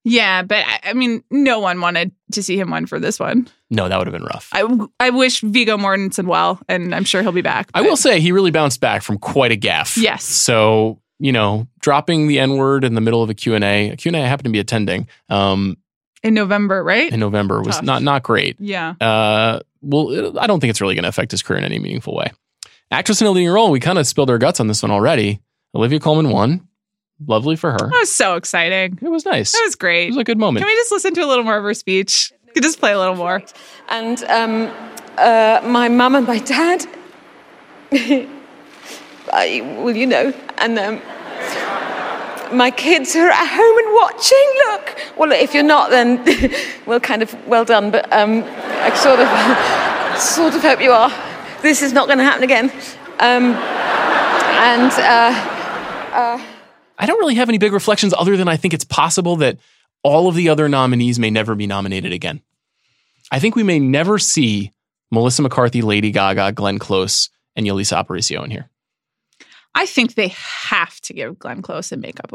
Yeah, 0.03 0.43
but 0.43 0.63
I, 0.83 0.93
mean, 0.93 1.21
no 1.29 1.59
one 1.59 1.81
wanted 1.81 2.11
to 2.31 2.41
see 2.41 2.57
him 2.57 2.71
win 2.71 2.85
for 2.85 2.97
this 2.97 3.19
one. 3.19 3.49
No, 3.69 3.89
that 3.89 3.97
would 3.97 4.07
have 4.07 4.13
been 4.13 4.23
rough. 4.23 4.49
I, 4.53 4.65
I 5.01 5.09
wish 5.09 5.41
Viggo 5.41 5.75
Mortensen 5.75 6.27
well, 6.27 6.61
and 6.69 6.95
I'm 6.95 7.03
sure 7.03 7.21
he'll 7.21 7.33
be 7.33 7.41
back. 7.41 7.69
I 7.73 7.81
will 7.81 7.97
say 7.97 8.21
he 8.21 8.31
really 8.31 8.51
bounced 8.51 8.79
back 8.79 9.01
from 9.01 9.17
quite 9.17 9.51
a 9.51 9.57
gaffe. 9.57 9.97
Yes. 9.97 10.23
So, 10.23 11.01
you 11.19 11.33
know, 11.33 11.67
dropping 11.81 12.27
the 12.27 12.39
N 12.39 12.55
word 12.55 12.85
in 12.85 12.93
the 12.95 13.01
middle 13.01 13.21
of 13.21 13.29
a 13.29 13.33
Q&A, 13.33 13.89
a 13.89 13.95
Q&A 13.97 14.17
I 14.17 14.27
happened 14.27 14.45
to 14.45 14.51
be 14.51 14.59
attending 14.59 15.09
um, 15.27 15.75
in 16.23 16.33
November, 16.33 16.81
right? 16.81 17.11
in 17.11 17.19
November 17.19 17.61
was 17.61 17.75
Tough. 17.75 17.83
not 17.83 18.01
not 18.01 18.23
great. 18.23 18.55
yeah. 18.59 18.91
Uh, 19.01 19.59
well, 19.81 20.11
it- 20.11 20.37
I 20.37 20.47
don't 20.47 20.61
think 20.61 20.69
it's 20.69 20.79
really 20.79 20.95
going 20.95 21.03
to 21.03 21.09
affect 21.09 21.31
his 21.31 21.41
career 21.41 21.59
in 21.59 21.65
any 21.65 21.79
meaningful 21.79 22.15
way. 22.15 22.31
Actress 22.91 23.19
in 23.19 23.27
a 23.27 23.31
leading 23.31 23.49
role, 23.49 23.71
we 23.71 23.81
kind 23.81 23.97
of 23.99 24.07
spilled 24.07 24.29
our 24.29 24.37
guts 24.37 24.61
on 24.61 24.67
this 24.67 24.81
one 24.81 24.91
already. 24.91 25.41
Olivia 25.75 25.99
Colman 25.99 26.29
won. 26.29 26.67
Lovely 27.25 27.55
for 27.55 27.71
her. 27.71 27.77
That 27.79 27.97
was 27.99 28.13
so 28.13 28.35
exciting. 28.35 28.99
It 29.01 29.09
was 29.09 29.25
nice. 29.25 29.51
That 29.51 29.63
was 29.65 29.75
great. 29.75 30.05
It 30.05 30.09
was 30.09 30.17
a 30.17 30.23
good 30.23 30.37
moment. 30.37 30.63
Can 30.63 30.71
we 30.71 30.75
just 30.75 30.91
listen 30.91 31.15
to 31.15 31.21
a 31.21 31.25
little 31.25 31.43
more 31.43 31.57
of 31.57 31.63
her 31.63 31.73
speech? 31.73 32.31
Could 32.53 32.61
just 32.61 32.79
play 32.79 32.91
a 32.91 32.99
little 32.99 33.15
more. 33.15 33.41
And 33.89 34.23
um, 34.25 34.71
uh, 35.17 35.61
my 35.65 35.89
mum 35.89 36.15
and 36.15 36.27
my 36.27 36.37
dad, 36.37 36.85
I, 37.91 39.61
well, 39.79 39.95
you 39.95 40.05
know, 40.05 40.31
and 40.59 40.77
um, 40.77 41.01
my 42.55 42.69
kids 42.69 43.15
are 43.15 43.29
at 43.29 43.47
home 43.47 43.77
and 43.79 43.95
watching. 43.95 44.47
Look, 44.67 45.17
well, 45.17 45.31
if 45.31 45.55
you're 45.55 45.63
not, 45.63 45.89
then 45.89 46.23
well, 46.85 46.99
kind 46.99 47.23
of 47.23 47.33
well 47.47 47.65
done. 47.65 47.89
But 47.89 48.11
um, 48.13 48.43
I 48.45 48.93
sort 48.93 49.19
of, 49.19 50.19
sort 50.21 50.53
of 50.53 50.61
hope 50.61 50.81
you 50.81 50.91
are. 50.91 51.11
This 51.63 51.81
is 51.81 51.93
not 51.93 52.05
going 52.05 52.19
to 52.19 52.23
happen 52.23 52.43
again. 52.43 52.71
Um, 53.19 53.55
and 54.59 54.91
uh, 54.91 55.56
Uh, 56.11 56.43
I 56.97 57.05
don't 57.05 57.19
really 57.19 57.35
have 57.35 57.49
any 57.49 57.57
big 57.57 57.73
reflections 57.73 58.13
other 58.17 58.37
than 58.37 58.47
I 58.47 58.57
think 58.57 58.73
it's 58.73 58.85
possible 58.85 59.35
that 59.37 59.57
all 60.03 60.27
of 60.27 60.35
the 60.35 60.49
other 60.49 60.69
nominees 60.69 61.19
may 61.19 61.29
never 61.29 61.55
be 61.55 61.67
nominated 61.67 62.11
again. 62.11 62.41
I 63.31 63.39
think 63.39 63.55
we 63.55 63.63
may 63.63 63.79
never 63.79 64.19
see 64.19 64.71
Melissa 65.11 65.41
McCarthy, 65.41 65.81
Lady 65.81 66.11
Gaga, 66.11 66.53
Glenn 66.53 66.79
Close, 66.79 67.29
and 67.55 67.65
Yalitza 67.65 68.03
Aparicio 68.03 68.43
in 68.43 68.51
here. 68.51 68.69
I 69.75 69.85
think 69.85 70.15
they 70.15 70.29
have 70.29 70.99
to 71.01 71.13
give 71.13 71.37
Glenn 71.39 71.61
Close 71.61 71.91
a 71.91 71.97
makeup 71.97 72.33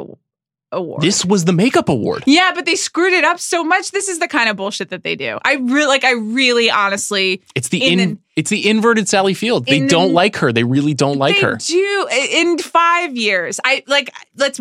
award. 0.72 1.02
This 1.02 1.24
was 1.24 1.44
the 1.44 1.52
makeup 1.52 1.88
award. 1.88 2.24
yeah, 2.26 2.52
but 2.54 2.64
they 2.66 2.74
screwed 2.74 3.12
it 3.12 3.24
up 3.24 3.38
so 3.38 3.62
much. 3.62 3.90
This 3.90 4.08
is 4.08 4.18
the 4.18 4.28
kind 4.28 4.48
of 4.48 4.56
bullshit 4.56 4.90
that 4.90 5.02
they 5.04 5.14
do. 5.16 5.38
I 5.44 5.54
really, 5.54 5.86
like, 5.86 6.04
I 6.04 6.12
really, 6.12 6.70
honestly, 6.70 7.42
It's 7.54 7.68
the 7.68 7.84
In 7.84 8.00
in, 8.00 8.10
the- 8.14 8.18
it's 8.36 8.50
the 8.50 8.68
inverted 8.68 9.08
Sally 9.08 9.34
Field. 9.34 9.66
They 9.66 9.86
don't 9.86 10.12
like 10.12 10.36
her. 10.36 10.52
They 10.52 10.64
really 10.64 10.94
don't 10.94 11.18
like 11.18 11.36
they 11.36 11.42
her. 11.42 11.56
do 11.56 12.08
in 12.30 12.58
five 12.58 13.16
years. 13.16 13.60
I 13.64 13.84
like. 13.86 14.10
Let's. 14.36 14.60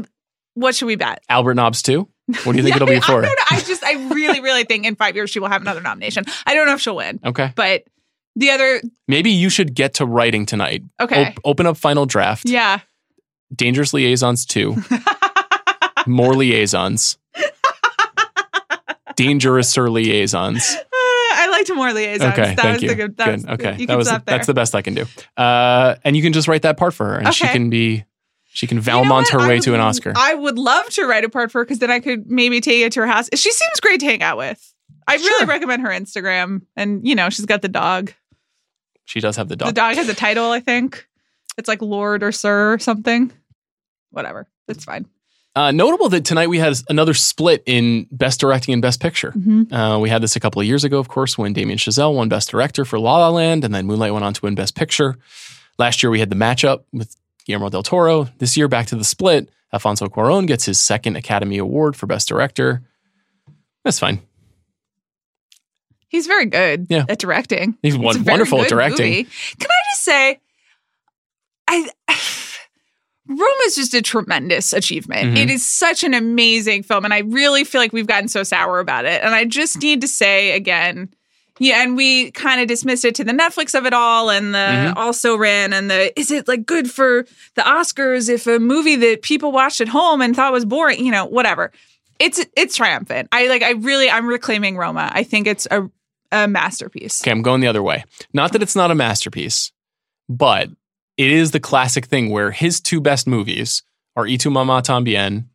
What 0.53 0.76
should 0.76 0.88
we 0.88 0.97
bet? 0.97 1.24
Albert 1.30 1.53
Nobbs 1.53 1.82
too. 1.82 2.09
What 2.43 2.51
do 2.51 2.57
you 2.57 2.64
think 2.64 2.76
it'll 2.76 2.88
be 2.88 2.99
for? 3.01 3.26
I. 3.26 3.36
I 3.51 3.59
just, 3.62 3.84
I 3.84 3.93
really, 4.14 4.41
really 4.41 4.66
think 4.66 4.86
in 4.86 4.95
five 4.95 5.16
years 5.16 5.30
she 5.30 5.39
will 5.39 5.47
have 5.47 5.62
another 5.62 5.80
nomination. 5.82 6.26
I 6.45 6.53
don't 6.53 6.66
know 6.68 6.74
if 6.74 6.82
she'll 6.82 6.97
win, 6.97 7.20
Okay. 7.26 7.53
but 7.55 7.84
the 8.36 8.49
other, 8.51 8.82
Maybe 9.07 9.32
you 9.32 9.49
should 9.49 9.74
get 9.74 9.93
to 9.95 10.05
writing 10.05 10.45
tonight. 10.45 10.84
Okay. 10.99 11.28
Op- 11.28 11.39
open 11.45 11.66
up 11.68 11.78
final 11.78 12.05
draft. 12.05 12.47
yeah, 12.49 12.80
Dangerous 13.55 13.93
Liaisons 13.93 14.45
2. 14.45 14.76
More 16.08 16.34
liaisons. 16.34 17.18
Dangerous 19.16 19.76
liaisons. 19.78 20.76
Uh, 20.76 20.84
I 21.34 21.47
liked 21.52 21.72
more 21.76 21.91
liaisons. 21.93 22.34
Okay, 22.34 22.56
that 22.56 22.60
thank 22.60 22.74
was 22.76 22.84
you. 22.84 22.89
the 22.89 22.95
good. 22.95 23.18
Good. 23.18 23.49
okay. 23.49 23.86
That 23.86 23.97
was 23.97 24.08
that's 24.26 24.47
the 24.47 24.54
best 24.54 24.74
I 24.74 24.82
can 24.82 24.93
do. 24.95 25.06
Uh, 25.38 25.95
and 26.04 26.16
you 26.16 26.22
can 26.24 26.34
just 26.34 26.47
write 26.47 26.62
that 26.64 26.78
part 26.78 26.93
for 26.93 27.06
her, 27.08 27.18
and 27.18 27.34
she 27.34 27.45
can 27.47 27.70
be 27.70 28.06
she 28.54 28.68
can 28.68 28.78
You 28.78 28.82
know 28.82 28.86
Valmont 28.86 29.30
her 29.30 29.39
I 29.39 29.47
way 29.47 29.54
would- 29.56 29.64
to 29.64 29.74
an 29.74 29.80
Oscar. 29.82 30.14
I 30.16 30.34
would 30.34 30.58
love 30.58 30.89
to 30.91 31.06
write 31.06 31.24
a 31.26 31.30
part 31.30 31.52
for 31.52 31.60
her 31.60 31.66
because 31.66 31.80
then 31.80 31.91
I 31.91 31.99
could 31.99 32.30
maybe 32.30 32.62
take 32.62 32.82
it 32.84 32.93
to 32.93 33.02
her 33.02 33.08
house. 33.08 33.30
She 33.36 33.52
seems 33.52 33.80
great 33.82 33.99
to 33.99 34.06
hang 34.06 34.22
out 34.22 34.38
with. 34.38 34.74
I 35.08 35.16
really 35.16 35.45
recommend 35.45 35.82
her 35.82 35.89
Instagram, 35.89 36.62
and 36.76 37.06
you 37.08 37.16
know 37.16 37.30
she's 37.30 37.45
got 37.45 37.62
the 37.62 37.70
dog. 37.70 38.14
she 39.06 39.19
does 39.19 39.36
have 39.36 39.49
the 39.49 39.56
dog. 39.56 39.69
The 39.69 39.73
dog 39.73 39.95
has 39.95 40.07
a 40.10 40.15
title, 40.15 40.52
I 40.52 40.61
think. 40.61 41.07
It's 41.57 41.68
like 41.68 41.82
Lord 41.82 42.23
or 42.23 42.32
Sir 42.32 42.73
or 42.73 42.80
something. 42.80 43.32
Whatever, 44.11 44.48
it's 44.68 44.86
fine. 44.86 45.06
Uh, 45.53 45.72
notable 45.72 46.07
that 46.10 46.23
tonight 46.23 46.48
we 46.48 46.60
had 46.60 46.73
another 46.88 47.14
split 47.14 47.61
in 47.65 48.07
Best 48.11 48.40
Directing 48.40 48.72
and 48.73 48.82
Best 48.82 49.02
Picture. 49.02 49.32
Mm-hmm. 49.32 49.73
Uh, 49.73 49.99
we 49.99 50.10
had 50.10 50.23
this 50.23 50.38
a 50.38 50.40
couple 50.40 50.61
of 50.61 50.68
years 50.68 50.86
ago, 50.86 50.98
of 50.98 51.10
course, 51.10 51.38
when 51.38 51.52
Damien 51.52 51.78
Chazelle 51.78 52.15
won 52.15 52.30
Best 52.30 52.49
Director 52.52 52.86
for 52.86 52.98
La 52.99 53.18
La 53.18 53.30
Land, 53.30 53.65
and 53.65 53.76
then 53.76 53.86
Moonlight 53.86 54.14
went 54.14 54.23
on 54.23 54.34
to 54.34 54.41
win 54.44 54.56
Best 54.56 54.76
Picture. 54.76 55.18
Last 55.78 56.02
year 56.03 56.10
we 56.10 56.19
had 56.22 56.30
the 56.30 56.38
matchup 56.38 56.84
with 56.94 57.15
Guillermo 57.45 57.69
del 57.69 57.84
Toro. 57.84 58.30
This 58.38 58.56
year, 58.56 58.69
back 58.69 58.86
to 58.88 58.95
the 58.95 59.03
split. 59.03 59.49
Alfonso 59.73 60.07
Cuarón 60.07 60.48
gets 60.48 60.64
his 60.65 60.80
second 60.80 61.18
Academy 61.18 61.57
Award 61.57 61.95
for 61.98 62.06
Best 62.07 62.30
Director. 62.30 62.82
That's 63.84 63.99
fine. 63.99 64.22
He's 66.07 66.28
very 66.28 66.45
good 66.45 66.88
Yeah. 66.90 67.06
at 67.10 67.19
directing. 67.19 67.78
He's 67.82 67.95
It's 67.95 68.03
won- 68.03 68.15
a 68.15 68.19
very 68.19 68.34
wonderful 68.36 68.61
at 68.61 68.69
directing. 68.69 69.10
movie. 69.11 69.23
Can 69.60 69.68
I 69.69 69.82
just 69.91 70.03
say, 70.03 70.40
I 71.68 71.90
Rome 73.32 73.58
is 73.66 73.76
just 73.76 73.94
a 73.94 74.02
tremendous 74.02 74.74
achievement. 74.74 75.36
Mhm. 75.36 75.38
It 75.44 75.49
is 75.49 75.66
such 75.66 76.03
an 76.03 76.14
amazing 76.14 76.84
film, 76.84 77.06
and 77.06 77.14
I 77.14 77.20
really 77.20 77.64
feel 77.64 77.82
like 77.82 77.94
we've 77.94 78.08
gotten 78.08 78.28
so 78.28 78.44
sour 78.44 78.80
about 78.80 79.06
it. 79.06 79.22
And 79.24 79.34
I 79.34 79.45
just 79.45 79.82
need 79.82 80.02
to 80.02 80.08
say 80.08 80.52
again, 80.52 81.10
yeah, 81.60 81.84
and 81.84 81.95
we 81.95 82.32
kind 82.32 82.60
of 82.62 82.68
dismissed 82.68 83.06
it 83.06 83.14
to 83.16 83.24
the 83.24 83.32
Netflix 83.34 83.78
of 83.78 83.86
it 83.86 83.94
all, 83.94 84.30
and 84.30 84.53
the 84.53 84.58
Mhm. 84.58 84.95
also 84.98 85.36
ran, 85.36 85.74
and 85.74 85.90
the 85.91 86.18
is 86.20 86.32
it 86.32 86.48
like 86.48 86.66
good 86.66 86.90
for 86.90 87.26
the 87.56 87.62
Oscars 87.62 88.30
if 88.30 88.48
a 88.48 88.60
movie 88.60 88.95
that 88.95 89.22
people 89.22 89.52
watched 89.52 89.82
at 89.82 89.88
home 89.90 90.22
and 90.22 90.36
thought 90.36 90.52
was 90.53 90.66
boring, 90.66 91.03
you 91.06 91.12
know, 91.12 91.26
whatever. 91.26 91.72
it's 92.20 92.40
it's 92.56 92.76
triumphant. 92.76 93.28
I 93.32 93.48
like. 93.48 93.64
I 93.64 93.72
really. 93.72 94.08
I'm 94.08 94.28
reclaiming 94.28 94.78
Roma. 94.78 95.10
I 95.12 95.24
think 95.24 95.48
it's 95.48 95.68
a 95.72 95.90
a 96.32 96.48
masterpiece. 96.48 97.20
Okay, 97.24 97.32
I'm 97.32 97.41
going 97.41 97.62
the 97.62 97.68
other 97.68 97.82
way. 97.82 98.03
Not 98.32 98.52
that 98.53 98.62
it's 98.62 98.76
not 98.76 98.91
a 98.91 98.95
masterpiece, 98.95 99.72
but 100.30 100.70
it 101.18 101.32
is 101.32 101.52
the 101.52 101.60
classic 101.60 102.06
thing 102.06 102.30
where 102.30 102.52
his 102.52 102.80
two 102.80 103.02
best 103.02 103.28
movies 103.28 103.84
are 104.16 104.24
Y 104.24 104.38
Tu 104.38 104.50
Mamá 104.50 104.82
Tambien 104.82 105.46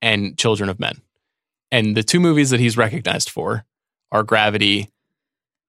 and 0.00 0.38
Children 0.38 0.68
of 0.68 0.78
Men. 0.78 1.00
And 1.70 1.96
the 1.96 2.02
two 2.02 2.20
movies 2.20 2.50
that 2.50 2.60
he's 2.60 2.76
recognized 2.76 3.30
for 3.30 3.64
are 4.10 4.22
Gravity 4.22 4.90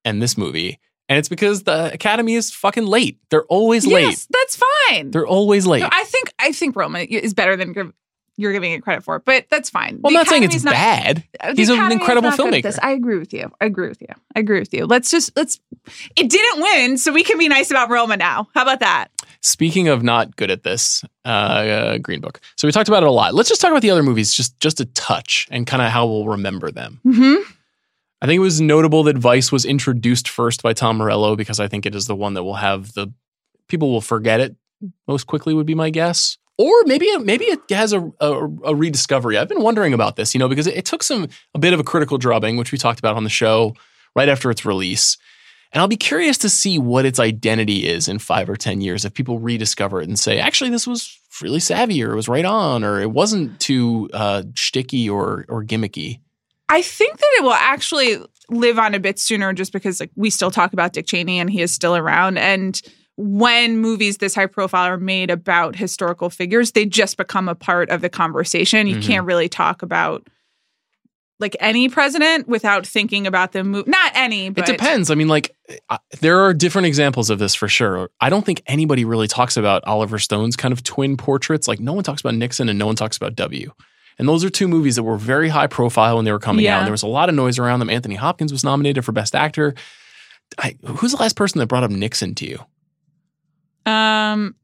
and 0.06 0.22
this 0.22 0.38
movie. 0.38 0.80
And 1.10 1.18
it's 1.18 1.30
because 1.30 1.64
the 1.64 1.92
Academy 1.92 2.36
is 2.36 2.54
fucking 2.54 2.86
late. 2.86 3.20
They're 3.32 3.46
always 3.46 3.86
late. 3.88 4.04
Yes, 4.04 4.28
that's 4.30 4.60
fine. 4.90 5.12
They're 5.12 5.28
always 5.28 5.66
late. 5.66 5.82
No, 5.82 5.90
I 5.92 6.04
think 6.06 6.32
I 6.38 6.52
think 6.52 6.76
Roma 6.76 7.00
is 7.00 7.34
better 7.34 7.56
than 7.56 7.94
you're 8.40 8.54
giving 8.54 8.72
it 8.72 8.82
credit 8.82 9.04
for, 9.04 9.20
but 9.20 9.46
that's 9.50 9.70
fine. 9.70 10.00
well, 10.02 10.10
I'm 10.12 10.14
The 10.14 10.20
not 10.20 10.28
saying 10.28 10.44
it's 10.44 10.64
not- 10.64 10.74
bad. 10.74 11.24
He's 11.56 11.70
an 11.70 11.92
incredible 11.92 12.30
not 12.30 12.38
good 12.38 12.54
at 12.54 12.64
filmmaker. 12.64 12.80
I 12.82 12.92
agree 12.92 13.18
with 13.20 13.34
you. 13.34 13.52
I 13.60 13.66
agree 13.66 13.90
with 13.90 14.02
you. 14.02 14.08
I 14.36 14.40
agree 14.40 14.60
with 14.60 14.74
you. 14.74 14.86
Let's 14.86 15.12
just 15.12 15.36
let's. 15.36 15.60
It 16.16 16.30
didn't 16.30 16.62
win, 16.62 16.98
so 16.98 17.12
we 17.12 17.24
can 17.24 17.38
be 17.38 17.48
nice 17.48 17.70
about 17.72 17.90
Roma 17.90 18.18
now. 18.18 18.48
How 18.56 18.62
about 18.64 18.80
that? 18.80 19.10
Speaking 19.42 19.88
of 19.88 20.04
not 20.04 20.36
good 20.36 20.52
at 20.52 20.64
this, 20.64 21.04
uh, 21.26 21.28
uh, 21.28 21.98
Green 22.00 22.20
Book. 22.22 22.40
So 22.56 22.68
we 22.68 22.72
talked 22.72 22.90
about 22.90 23.04
it 23.04 23.08
a 23.10 23.12
lot. 23.12 23.34
Let's 23.34 23.50
just 23.50 23.62
talk 23.62 23.72
about 23.72 23.82
the 23.82 23.90
other 23.92 24.04
movies, 24.04 24.34
just 24.34 24.60
just 24.60 24.80
a 24.80 24.86
touch, 24.86 25.48
and 25.52 25.66
kind 25.68 25.82
of 25.82 25.90
how 25.90 26.06
we'll 26.08 26.28
remember 26.28 26.72
them. 26.72 27.00
Mm-hmm. 27.06 27.52
I 28.22 28.26
think 28.26 28.38
it 28.38 28.42
was 28.42 28.60
notable 28.60 29.04
that 29.04 29.18
Vice 29.18 29.50
was 29.52 29.64
introduced 29.64 30.28
first 30.28 30.62
by 30.62 30.74
Tom 30.74 30.98
Morello 30.98 31.36
because 31.38 31.60
I 31.60 31.68
think 31.70 31.86
it 31.86 31.96
is 31.96 32.06
the 32.08 32.16
one 32.16 32.34
that 32.34 32.44
will 32.44 32.56
have 32.56 32.94
the 32.94 33.14
people 33.70 33.92
will 33.92 34.02
forget 34.02 34.42
it 34.42 34.56
most 35.08 35.26
quickly. 35.26 35.54
Would 35.54 35.66
be 35.66 35.76
my 35.76 35.90
guess. 35.90 36.38
Or 36.60 36.84
maybe 36.84 37.10
maybe 37.20 37.46
it 37.46 37.62
has 37.70 37.94
a, 37.94 38.12
a, 38.20 38.34
a 38.66 38.76
rediscovery. 38.76 39.38
I've 39.38 39.48
been 39.48 39.62
wondering 39.62 39.94
about 39.94 40.18
this, 40.18 40.34
you 40.34 40.40
know, 40.40 40.50
because 40.50 40.68
it, 40.68 40.76
it 40.76 40.86
took 40.86 41.04
some 41.04 41.30
a 41.56 41.60
bit 41.60 41.72
of 41.72 41.80
a 41.80 41.86
critical 41.86 42.18
drubbing, 42.18 42.58
which 42.58 42.74
we 42.74 42.78
talked 42.78 43.00
about 43.00 43.16
on 43.16 43.24
the 43.24 43.30
show 43.30 43.76
right 44.14 44.28
after 44.28 44.52
its 44.52 44.66
release. 44.66 45.18
And 45.72 45.80
I'll 45.80 45.88
be 45.88 45.96
curious 45.96 46.38
to 46.40 46.50
see 46.50 46.78
what 46.78 47.06
its 47.06 47.18
identity 47.18 47.88
is 47.88 48.10
in 48.10 48.20
five 48.20 48.50
or 48.50 48.58
10 48.58 48.82
years 48.82 49.06
if 49.06 49.14
people 49.14 49.40
rediscover 49.40 50.02
it 50.02 50.10
and 50.10 50.20
say, 50.20 50.38
actually, 50.38 50.70
this 50.70 50.86
was 50.86 51.18
really 51.42 51.62
savvy 51.62 52.04
or 52.04 52.12
it 52.12 52.16
was 52.16 52.28
right 52.28 52.44
on 52.44 52.84
or 52.84 53.00
it 53.00 53.12
wasn't 53.12 53.58
too 53.62 54.10
uh, 54.14 54.42
shticky 54.56 55.10
or, 55.10 55.46
or 55.48 55.64
gimmicky. 55.64 56.20
I 56.68 56.82
think 56.82 57.20
that 57.20 57.36
it 57.38 57.44
will 57.44 57.54
actually 57.54 58.18
live 58.50 58.78
on 58.78 58.96
a 58.96 59.00
bit 59.00 59.18
sooner, 59.18 59.54
just 59.54 59.72
because 59.72 60.02
like 60.02 60.12
we 60.18 60.30
still 60.30 60.52
talk 60.52 60.74
about 60.74 60.92
Dick 60.92 61.06
Cheney 61.06 61.40
and 61.40 61.50
he 61.50 61.62
is 61.62 61.72
still 61.72 61.96
around. 61.96 62.38
And 62.38 62.82
when 63.22 63.78
movies 63.80 64.20
this 64.20 64.34
high 64.34 64.46
profile 64.46 64.86
are 64.86 64.98
made 64.98 65.30
about 65.30 65.76
historical 65.76 66.30
figures, 66.30 66.72
they 66.72 66.86
just 66.86 67.18
become 67.18 67.50
a 67.50 67.56
part 67.56 67.90
of 67.90 68.00
the 68.00 68.08
conversation. 68.08 68.88
You 68.88 68.96
Mhm. 68.96 69.04
can't 69.04 69.26
really 69.26 69.50
talk 69.50 69.82
about 69.82 70.26
like 71.42 71.56
any 71.60 71.90
president 71.90 72.48
without 72.48 72.86
thinking 72.88 73.28
about 73.28 73.52
the 73.52 73.64
movie. 73.64 73.90
Not 73.90 74.12
any, 74.16 74.50
but 74.50 74.68
It 74.68 74.72
depends. 74.74 75.10
I 75.12 75.16
mean, 75.16 75.28
like, 75.30 75.54
uh, 75.90 75.98
there 76.22 76.40
are 76.42 76.54
different 76.54 76.86
examples 76.86 77.30
of 77.30 77.40
this 77.40 77.56
for 77.56 77.68
sure. 77.70 78.10
I 78.22 78.30
don't 78.30 78.46
think 78.46 78.62
anybody 78.68 79.04
really 79.06 79.28
talks 79.28 79.56
about 79.58 79.86
Oliver 79.86 80.18
Stone's 80.20 80.56
kind 80.58 80.72
of 80.74 80.84
twin 80.84 81.16
portraits. 81.18 81.68
Like, 81.68 81.80
no 81.80 81.94
one 81.94 82.04
talks 82.04 82.22
about 82.22 82.36
Nixon 82.36 82.68
and 82.70 82.78
no 82.80 82.86
one 82.86 82.96
talks 82.96 83.16
about 83.18 83.36
W. 83.36 83.72
And 84.18 84.28
those 84.28 84.44
are 84.46 84.50
two 84.50 84.68
movies 84.68 84.96
that 84.98 85.04
were 85.04 85.18
very 85.18 85.48
high 85.50 85.68
profile 85.68 86.18
when 86.18 86.26
they 86.26 86.32
were 86.34 86.40
coming 86.40 86.68
out. 86.68 86.80
And 86.80 86.88
there 86.88 86.92
was 86.94 87.04
a 87.04 87.08
lot 87.08 87.30
of 87.30 87.36
noise 87.36 87.58
around 87.58 87.80
them. 87.80 87.90
Anthony 87.90 88.16
Hopkins 88.16 88.52
was 88.52 88.64
nominated 88.66 89.04
for 89.06 89.14
Best 89.14 89.34
Actor. 89.34 89.76
I, 90.58 90.76
who's 90.86 91.12
the 91.12 91.18
last 91.18 91.38
person 91.38 91.60
that 91.60 91.68
brought 91.68 91.84
up 91.84 91.92
Nixon 91.92 92.36
to 92.36 92.50
you? 92.50 92.60
Um, 93.86 94.56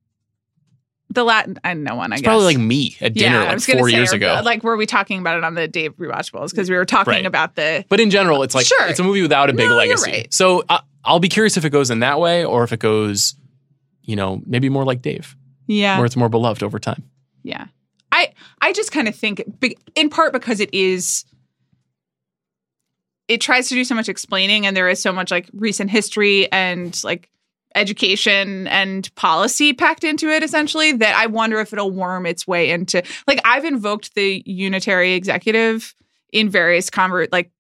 the 1.09 1.23
Latin, 1.23 1.57
I 1.63 1.73
know 1.75 1.95
one. 1.95 2.11
I 2.11 2.15
It's 2.15 2.21
guess 2.23 2.27
probably 2.29 2.45
like 2.45 2.57
me 2.57 2.97
at 2.99 3.13
dinner 3.13 3.37
I 3.39 3.53
like 3.53 3.61
four 3.61 3.89
say, 3.89 3.95
years 3.95 4.11
or, 4.11 4.17
ago. 4.17 4.41
Like, 4.43 4.63
were 4.63 4.75
we 4.75 4.85
talking 4.85 5.19
about 5.19 5.37
it 5.37 5.43
on 5.43 5.53
the 5.55 5.67
Dave 5.67 5.95
rewatchables? 5.97 6.49
Because 6.51 6.69
we 6.69 6.75
were 6.75 6.83
talking 6.85 7.11
Right. 7.11 7.25
about 7.25 7.55
the. 7.55 7.85
But 7.87 7.99
in 7.99 8.09
general, 8.09 8.43
it's 8.43 8.53
like 8.55 8.65
Sure. 8.65 8.87
it's 8.87 8.99
a 8.99 9.03
movie 9.03 9.21
without 9.21 9.49
a 9.49 9.53
big 9.53 9.69
No, 9.69 9.75
legacy. 9.75 10.11
right. 10.11 10.33
So 10.33 10.63
I, 10.67 10.81
I'll 11.05 11.19
be 11.19 11.29
curious 11.29 11.55
if 11.57 11.63
it 11.63 11.69
goes 11.69 11.89
in 11.91 11.99
that 11.99 12.19
way 12.19 12.43
or 12.43 12.63
if 12.63 12.73
it 12.73 12.79
goes, 12.79 13.35
you 14.01 14.15
know, 14.15 14.41
maybe 14.45 14.67
more 14.67 14.83
like 14.83 15.01
Dave, 15.01 15.35
Yeah. 15.67 15.97
where 15.97 16.05
it's 16.05 16.17
more 16.17 16.29
beloved 16.29 16.63
over 16.63 16.79
time. 16.79 17.03
Yeah. 17.43 17.67
I 18.11 18.33
I 18.61 18.73
just 18.73 18.91
kind 18.91 19.07
of 19.07 19.15
think 19.15 19.43
in 19.95 20.09
part 20.09 20.33
because 20.33 20.59
it 20.59 20.73
is 20.73 21.23
it 23.27 23.41
tries 23.41 23.67
to 23.69 23.75
do 23.75 23.83
so 23.83 23.95
much 23.95 24.07
explaining 24.09 24.65
and 24.65 24.75
there 24.77 24.87
is 24.89 25.01
so 25.01 25.11
much 25.11 25.31
like 25.31 25.49
recent 25.53 25.89
history 25.89 26.51
and 26.51 26.99
like 27.03 27.29
education 27.75 28.67
and 28.67 29.13
policy 29.15 29.73
packed 29.73 30.03
into 30.03 30.29
it 30.29 30.41
essentially 30.43 30.91
that 30.93 31.15
I 31.15 31.27
wonder 31.27 31.59
if 31.59 31.73
it'll 31.73 31.91
worm 31.91 32.25
its 32.25 32.47
way 32.47 32.71
into 32.71 33.03
like 33.27 33.39
I've 33.45 33.65
invoked 33.65 34.15
the 34.15 34.41
unitary 34.45 35.13
executive 35.13 35.93
in 36.31 36.49
various 36.49 36.89
convert 36.89 37.31
like 37.31 37.51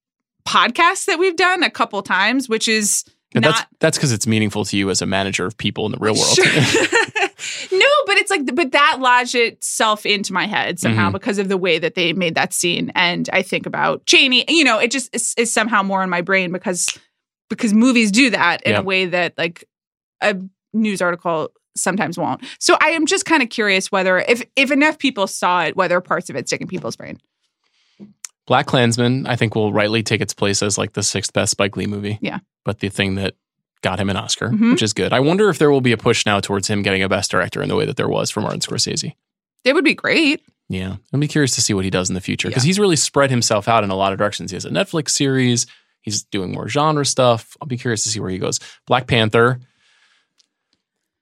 podcasts 0.47 1.05
that 1.05 1.19
we've 1.19 1.35
done 1.35 1.63
a 1.63 1.69
couple 1.69 2.01
times 2.01 2.47
which 2.47 2.67
is 2.67 3.03
not 3.33 3.43
that's 3.43 3.65
that's 3.79 3.97
because 3.97 4.11
it's 4.13 4.25
meaningful 4.25 4.63
to 4.65 4.77
you 4.77 4.89
as 4.89 5.01
a 5.01 5.05
manager 5.05 5.45
of 5.45 5.57
people 5.57 5.85
in 5.85 5.91
the 5.91 5.97
real 5.99 6.13
world. 6.15 6.35
Sure. 6.35 6.45
no, 7.71 7.85
but 8.07 8.15
it's 8.17 8.31
like, 8.31 8.55
but 8.55 8.71
that 8.71 8.97
lodged 9.01 9.35
itself 9.35 10.05
into 10.05 10.31
my 10.31 10.47
head 10.47 10.79
somehow 10.79 11.09
Mhm. 11.09 11.13
because 11.13 11.37
of 11.37 11.49
the 11.49 11.57
way 11.57 11.77
that 11.77 11.95
they 11.95 12.13
made 12.13 12.35
that 12.35 12.53
scene. 12.53 12.93
And 12.95 13.29
I 13.33 13.41
think 13.41 13.65
about 13.65 14.05
Cheney, 14.05 14.45
you 14.47 14.63
know, 14.63 14.79
it 14.79 14.89
just 14.89 15.13
is, 15.13 15.33
is 15.37 15.51
somehow 15.51 15.83
more 15.83 16.01
in 16.01 16.09
my 16.09 16.21
brain 16.21 16.51
because 16.53 16.87
because 17.49 17.73
movies 17.73 18.09
do 18.09 18.29
that 18.29 18.63
in 18.63 18.71
Yeah. 18.71 18.79
a 18.79 18.83
way 18.83 19.05
that 19.07 19.37
like 19.37 19.65
a 20.21 20.35
news 20.73 21.01
article 21.01 21.49
sometimes 21.75 22.17
won't. 22.17 22.41
So 22.59 22.77
I 22.81 22.89
am 22.89 23.05
just 23.05 23.25
kind 23.25 23.43
of 23.43 23.49
curious 23.49 23.91
whether 23.91 24.17
if 24.19 24.43
if 24.55 24.71
enough 24.71 24.97
people 24.99 25.27
saw 25.27 25.63
it, 25.63 25.75
whether 25.75 25.99
parts 26.01 26.29
of 26.29 26.35
it 26.35 26.47
stick 26.47 26.61
in 26.61 26.67
people's 26.67 26.95
brain. 26.95 27.19
BlacKkKlansman, 28.47 29.27
I 29.27 29.35
think, 29.35 29.55
will 29.55 29.73
rightly 29.73 30.03
take 30.03 30.21
its 30.21 30.33
place 30.33 30.61
as 30.61 30.77
like 30.77 30.93
the 30.93 31.01
sixth 31.03 31.33
best 31.33 31.51
Spike 31.51 31.75
Lee 31.77 31.87
movie. 31.87 32.19
Yeah. 32.21 32.39
But 32.63 32.79
the 32.79 32.89
thing 32.89 33.15
that 33.15 33.33
got 33.81 33.99
him 33.99 34.09
an 34.09 34.17
Oscar, 34.17 34.49
Mhm. 34.49 34.71
which 34.73 34.83
is 34.83 34.93
good. 34.93 35.13
I 35.13 35.19
wonder 35.19 35.49
if 35.49 35.57
there 35.57 35.71
will 35.71 35.81
be 35.81 35.91
a 35.91 35.97
push 35.97 36.25
now 36.25 36.39
towards 36.39 36.67
him 36.67 36.81
getting 36.81 37.03
a 37.03 37.09
Best 37.09 37.29
Director 37.31 37.61
in 37.61 37.69
the 37.69 37.75
way 37.75 37.85
that 37.85 37.97
there 37.97 38.07
was 38.07 38.29
for 38.31 38.41
Martin 38.41 38.59
Scorsese. 38.59 39.13
It 39.63 39.73
would 39.73 39.83
be 39.83 39.93
great. 39.95 40.41
Yeah. 40.69 40.97
I'll 41.13 41.19
be 41.19 41.27
curious 41.27 41.53
to 41.55 41.61
see 41.61 41.73
what 41.73 41.85
he 41.85 41.91
does 41.91 42.09
in 42.09 42.15
the 42.15 42.21
future 42.21 42.47
because 42.47 42.63
he's 42.63 42.79
really 42.79 42.95
spread 42.95 43.29
himself 43.29 43.67
out 43.67 43.83
in 43.83 43.89
a 43.91 43.95
lot 43.95 44.11
of 44.11 44.17
directions. 44.19 44.51
He 44.51 44.55
has 44.55 44.65
a 44.65 44.69
Netflix 44.69 45.09
series, 45.09 45.65
he's 46.01 46.23
doing 46.23 46.51
more 46.51 46.67
genre 46.67 47.05
stuff. 47.05 47.55
I'll 47.61 47.67
be 47.67 47.77
curious 47.77 48.03
to 48.03 48.09
see 48.09 48.19
where 48.19 48.29
he 48.31 48.37
goes. 48.39 48.59
Black 48.87 49.07
Panther. 49.07 49.59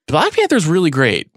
Black 0.07 0.33
Panther's 0.33 0.67
really 0.67 0.89
great. 0.89 1.29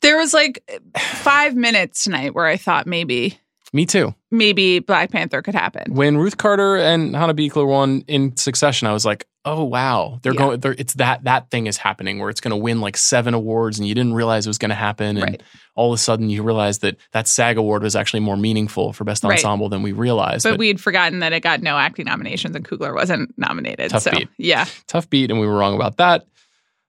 There 0.00 0.16
was 0.18 0.32
like 0.34 0.62
five 0.98 1.54
minutes 1.54 2.04
tonight 2.04 2.34
where 2.34 2.46
I 2.46 2.56
thought 2.56 2.86
maybe 2.86 3.38
Me 3.72 3.86
too. 3.86 4.14
maybe 4.30 4.80
Black 4.80 5.10
Panther 5.12 5.42
could 5.42 5.54
happen. 5.54 5.94
When 5.94 6.16
Ruth 6.16 6.36
Carter 6.36 6.76
and 6.76 7.14
Hannah 7.14 7.34
Beachler 7.34 7.66
won 7.66 8.02
in 8.08 8.36
succession, 8.36 8.88
I 8.88 8.92
was 8.92 9.04
like, 9.04 9.26
"Oh 9.44 9.62
wow, 9.64 10.18
they're 10.22 10.32
Yeah. 10.32 10.38
going. 10.38 10.60
They're, 10.60 10.74
it's 10.76 10.94
that 10.94 11.24
that 11.24 11.50
thing 11.50 11.66
is 11.68 11.76
happening 11.76 12.18
where 12.18 12.30
it's 12.30 12.40
going 12.40 12.50
to 12.50 12.56
win 12.56 12.80
like 12.80 12.96
seven 12.96 13.32
awards, 13.34 13.78
and 13.78 13.86
you 13.86 13.94
didn't 13.94 14.14
realize 14.14 14.46
it 14.46 14.50
was 14.50 14.58
going 14.58 14.70
to 14.70 14.74
happen, 14.74 15.16
and 15.18 15.22
Right. 15.22 15.42
all 15.76 15.92
of 15.92 15.96
a 15.96 16.02
sudden 16.02 16.28
you 16.28 16.42
realize 16.42 16.80
that 16.80 16.96
that 17.12 17.28
SAG 17.28 17.56
award 17.56 17.82
was 17.84 17.94
actually 17.94 18.20
more 18.20 18.36
meaningful 18.36 18.92
for 18.92 19.04
best 19.04 19.22
Right. 19.22 19.32
ensemble 19.38 19.68
than 19.68 19.82
we 19.82 19.92
realized. 19.92 20.42
But, 20.44 20.58
we'd 20.58 20.80
forgotten 20.80 21.20
that 21.20 21.32
it 21.32 21.40
got 21.40 21.62
no 21.62 21.78
acting 21.78 22.06
nominations 22.06 22.56
and 22.56 22.66
Coogler 22.68 22.94
wasn't 22.94 23.32
nominated. 23.38 23.90
Tough 23.90 24.02
so 24.02 24.10
beat. 24.10 24.28
yeah. 24.36 24.66
tough 24.88 25.08
beat, 25.08 25.30
and 25.30 25.38
we 25.40 25.46
were 25.46 25.56
wrong 25.56 25.76
about 25.76 25.98
that. 25.98 26.26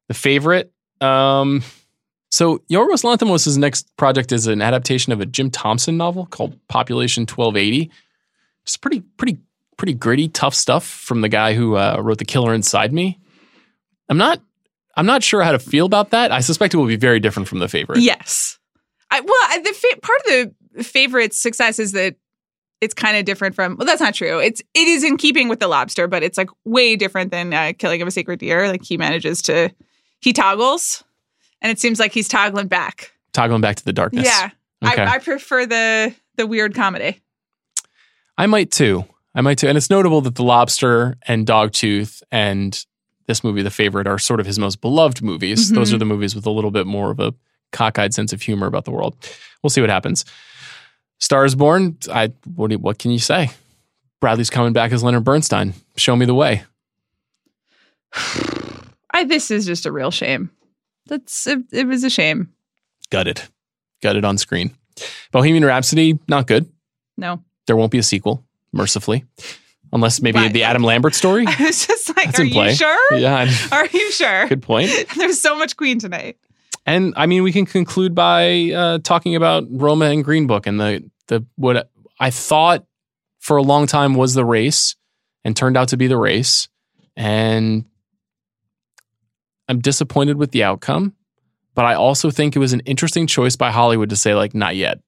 The 0.10 0.14
favorite. 0.16 0.73
Um, 1.04 1.64
so 2.30 2.60
Yorgos 2.70 3.04
Lanthimos' 3.04 3.58
next 3.58 3.96
project 3.98 4.32
is 4.32 4.48
an 4.48 4.62
adaptation 4.62 5.14
of 5.14 5.22
a 5.22 5.26
Jim 5.26 5.52
Thompson 5.52 5.98
novel 5.98 6.26
called 6.26 6.58
Population 6.68 7.24
1280. 7.24 7.92
It's 8.64 8.78
pretty, 8.78 9.02
pretty, 9.18 9.38
pretty 9.78 9.94
gritty, 9.94 10.30
tough 10.30 10.56
stuff 10.56 10.86
from 10.86 11.22
the 11.22 11.30
guy 11.30 11.54
who 11.54 11.76
uh, 11.76 11.98
wrote 12.00 12.18
The 12.18 12.26
Killer 12.26 12.54
Inside 12.54 12.94
Me. 12.94 13.20
I'm 14.10 14.18
not, 14.18 14.42
I'm 14.96 15.06
not 15.06 15.24
sure 15.24 15.44
how 15.44 15.52
to 15.52 15.60
feel 15.60 15.86
about 15.86 16.12
that. 16.12 16.32
I 16.32 16.40
suspect 16.40 16.74
it 16.74 16.78
will 16.78 16.88
be 16.88 16.96
very 16.96 17.20
different 17.20 17.48
from 17.48 17.60
the 17.60 17.68
favorite. 17.68 18.00
Yes. 18.00 18.58
I, 19.12 19.20
well, 19.20 19.62
the 19.64 19.74
fa- 19.74 20.00
part 20.02 20.20
of 20.20 20.26
the 20.76 20.84
favorite 20.84 21.34
success 21.34 21.78
is 21.78 21.92
that 21.92 22.16
it's 22.82 22.94
kind 22.94 23.16
of 23.16 23.26
different 23.26 23.56
from. 23.56 23.78
Well, 23.78 23.86
that's 23.86 24.02
not 24.02 24.14
true. 24.14 24.40
It's 24.40 24.62
it 24.74 24.88
is 24.88 25.04
in 25.04 25.18
keeping 25.18 25.48
with 25.48 25.60
the 25.60 25.68
lobster, 25.68 26.08
but 26.08 26.22
it's 26.22 26.38
like 26.38 26.50
way 26.66 26.96
different 26.96 27.32
than 27.32 27.54
uh, 27.54 27.74
Killing 27.78 28.02
of 28.02 28.08
a 28.08 28.12
Sacred 28.12 28.40
Deer. 28.40 28.68
Like 28.68 28.84
he 28.84 28.98
manages 28.98 29.42
to, 29.44 29.70
he 30.24 30.34
toggles, 30.34 31.04
and 31.62 31.72
it 31.72 31.80
seems 31.80 32.00
like 32.00 32.14
he's 32.14 32.28
toggling 32.28 32.68
back. 32.68 33.12
Toggling 33.34 33.62
back 33.62 33.76
to 33.78 33.86
the 33.86 33.94
darkness. 33.94 34.26
Yeah, 34.26 34.50
Okay. 34.86 35.02
I, 35.02 35.16
I 35.16 35.20
prefer 35.20 35.66
the 35.66 36.14
the 36.36 36.48
weird 36.48 36.74
comedy. 36.76 37.22
I 38.38 38.48
might 38.48 38.72
too. 38.72 39.06
I 39.36 39.41
might 39.41 39.58
too. 39.58 39.68
And 39.68 39.78
it's 39.78 39.90
notable 39.90 40.22
that 40.22 40.36
The 40.36 40.44
Lobster 40.44 41.18
and 41.28 41.45
Dogtooth 41.45 42.22
and 42.32 42.86
this 43.28 43.44
movie, 43.44 43.62
The 43.62 43.72
Favorite, 43.72 44.08
are 44.08 44.20
sort 44.20 44.40
of 44.40 44.45
his 44.45 44.60
most 44.60 44.82
beloved 44.82 45.22
movies. 45.22 45.72
Mhm. 45.72 45.76
Those 45.76 45.94
are 45.94 45.98
the 45.98 46.06
movies 46.06 46.36
with 46.36 46.45
a 46.45 46.50
little 46.52 46.72
bit 46.72 46.86
more 46.88 47.10
of 47.12 47.20
a 47.20 47.34
cockeyed 47.72 48.14
sense 48.14 48.34
of 48.34 48.41
humor 48.41 48.68
about 48.68 48.86
the 48.86 48.91
world. 48.91 49.16
We'll 49.64 49.70
see 49.72 49.82
what 49.82 49.90
happens. 49.90 50.26
Stars 51.20 51.56
Born, 51.56 51.98
I 52.12 52.34
what, 52.56 52.70
do 52.70 52.78
what 52.78 53.00
can 53.00 53.12
you 53.12 53.20
say? 53.20 53.52
Bradley's 54.20 54.50
coming 54.50 54.74
back 54.74 54.91
as 54.91 55.04
Leonard 55.04 55.24
Bernstein. 55.24 55.74
Show 55.95 56.16
me 56.16 56.26
the 56.26 56.36
way. 56.36 56.64
I 59.14 59.23
this 59.26 59.52
is 59.52 59.65
just 59.65 59.85
a 59.85 59.91
real 59.91 60.11
shame. 60.11 60.49
That's 61.07 61.48
it, 61.48 61.60
it 61.72 61.88
was 61.88 62.03
a 62.03 62.10
shame. 62.10 62.49
Gutted. 63.10 63.41
Gutted 64.02 64.26
on 64.26 64.38
screen. 64.38 64.76
Bohemian 65.31 65.64
Rhapsody, 65.65 66.19
not 66.27 66.48
good. 66.48 66.69
No, 67.18 67.44
there 67.68 67.76
won't 67.76 67.91
be 67.91 67.98
a 67.99 68.03
sequel, 68.03 68.44
mercifully, 68.72 69.23
unless 69.91 70.22
maybe 70.22 70.40
Right. 70.40 70.52
the 70.53 70.64
Adam 70.64 70.84
Lambert 70.84 71.14
story. 71.15 71.45
I 71.48 71.56
was 71.64 71.85
just 71.88 72.10
like, 72.15 72.26
That's 72.27 72.40
are 72.40 72.44
in 72.44 72.49
play. 72.52 72.69
you 72.69 72.76
sure? 72.76 73.18
Yeah, 73.18 73.35
I- 73.35 73.68
Are 73.77 73.85
you 73.88 74.11
sure? 74.11 74.48
good 74.48 74.61
point. 74.64 74.90
There's 75.18 75.40
so 75.41 75.56
much 75.57 75.77
Queen 75.77 75.99
tonight. 75.99 76.38
And 76.85 77.14
I 77.15 77.27
mean, 77.27 77.44
we 77.44 77.52
can 77.53 77.65
conclude 77.65 78.14
by 78.14 78.72
uh, 78.72 78.98
talking 79.03 79.35
about 79.35 79.65
Roma 79.69 80.06
and 80.06 80.23
Green 80.23 80.48
Book 80.48 80.68
and 80.68 80.80
the 80.80 81.10
the 81.27 81.45
what 81.56 81.90
I 82.19 82.30
thought 82.30 82.85
for 83.40 83.57
a 83.57 83.64
long 83.64 83.88
time 83.88 84.15
was 84.15 84.34
the 84.34 84.44
race, 84.45 84.95
and 85.45 85.56
turned 85.56 85.77
out 85.77 85.90
to 85.90 85.98
be 85.98 86.07
the 86.07 86.18
race. 86.18 86.68
And 87.15 87.85
I'm 89.68 89.80
disappointed 89.80 90.38
with 90.38 90.52
the 90.52 90.64
outcome, 90.64 91.14
but 91.76 91.85
I 91.85 91.94
also 91.95 92.31
think 92.31 92.56
it 92.56 92.60
was 92.60 92.73
an 92.73 92.81
interesting 92.81 93.27
choice 93.27 93.56
by 93.56 93.72
Hollywood 93.72 94.10
to 94.10 94.15
say 94.15 94.35
like, 94.35 94.53
not 94.53 94.76
yet. 94.76 94.99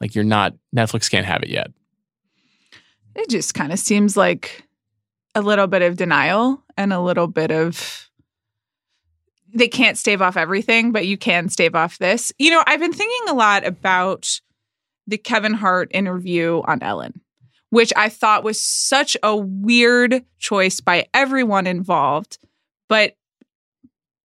Like 0.00 0.14
you're 0.14 0.24
not 0.24 0.54
Netflix 0.74 1.10
can't 1.10 1.26
have 1.26 1.42
it 1.42 1.48
yet. 1.48 1.70
It 3.14 3.28
just 3.28 3.54
kind 3.54 3.72
of 3.72 3.78
seems 3.78 4.16
like 4.16 4.64
a 5.34 5.42
little 5.42 5.66
bit 5.66 5.82
of 5.82 5.96
denial 5.96 6.62
and 6.76 6.92
a 6.92 7.00
little 7.00 7.26
bit 7.26 7.50
of 7.50 8.08
they 9.52 9.68
can't 9.68 9.96
stave 9.96 10.20
off 10.20 10.36
everything, 10.36 10.92
but 10.92 11.06
you 11.06 11.16
can 11.16 11.48
stave 11.48 11.74
off 11.74 11.98
this. 11.98 12.32
You 12.38 12.50
know, 12.50 12.62
I've 12.66 12.80
been 12.80 12.92
thinking 12.92 13.28
a 13.28 13.34
lot 13.34 13.66
about 13.66 14.40
the 15.06 15.18
Kevin 15.18 15.54
Hart 15.54 15.90
interview 15.92 16.62
on 16.66 16.82
Ellen, 16.82 17.20
which 17.70 17.92
I 17.96 18.08
thought 18.08 18.44
was 18.44 18.60
such 18.60 19.16
a 19.22 19.34
weird 19.34 20.22
choice 20.38 20.80
by 20.80 21.06
everyone 21.14 21.66
involved. 21.66 22.38
But 22.88 23.16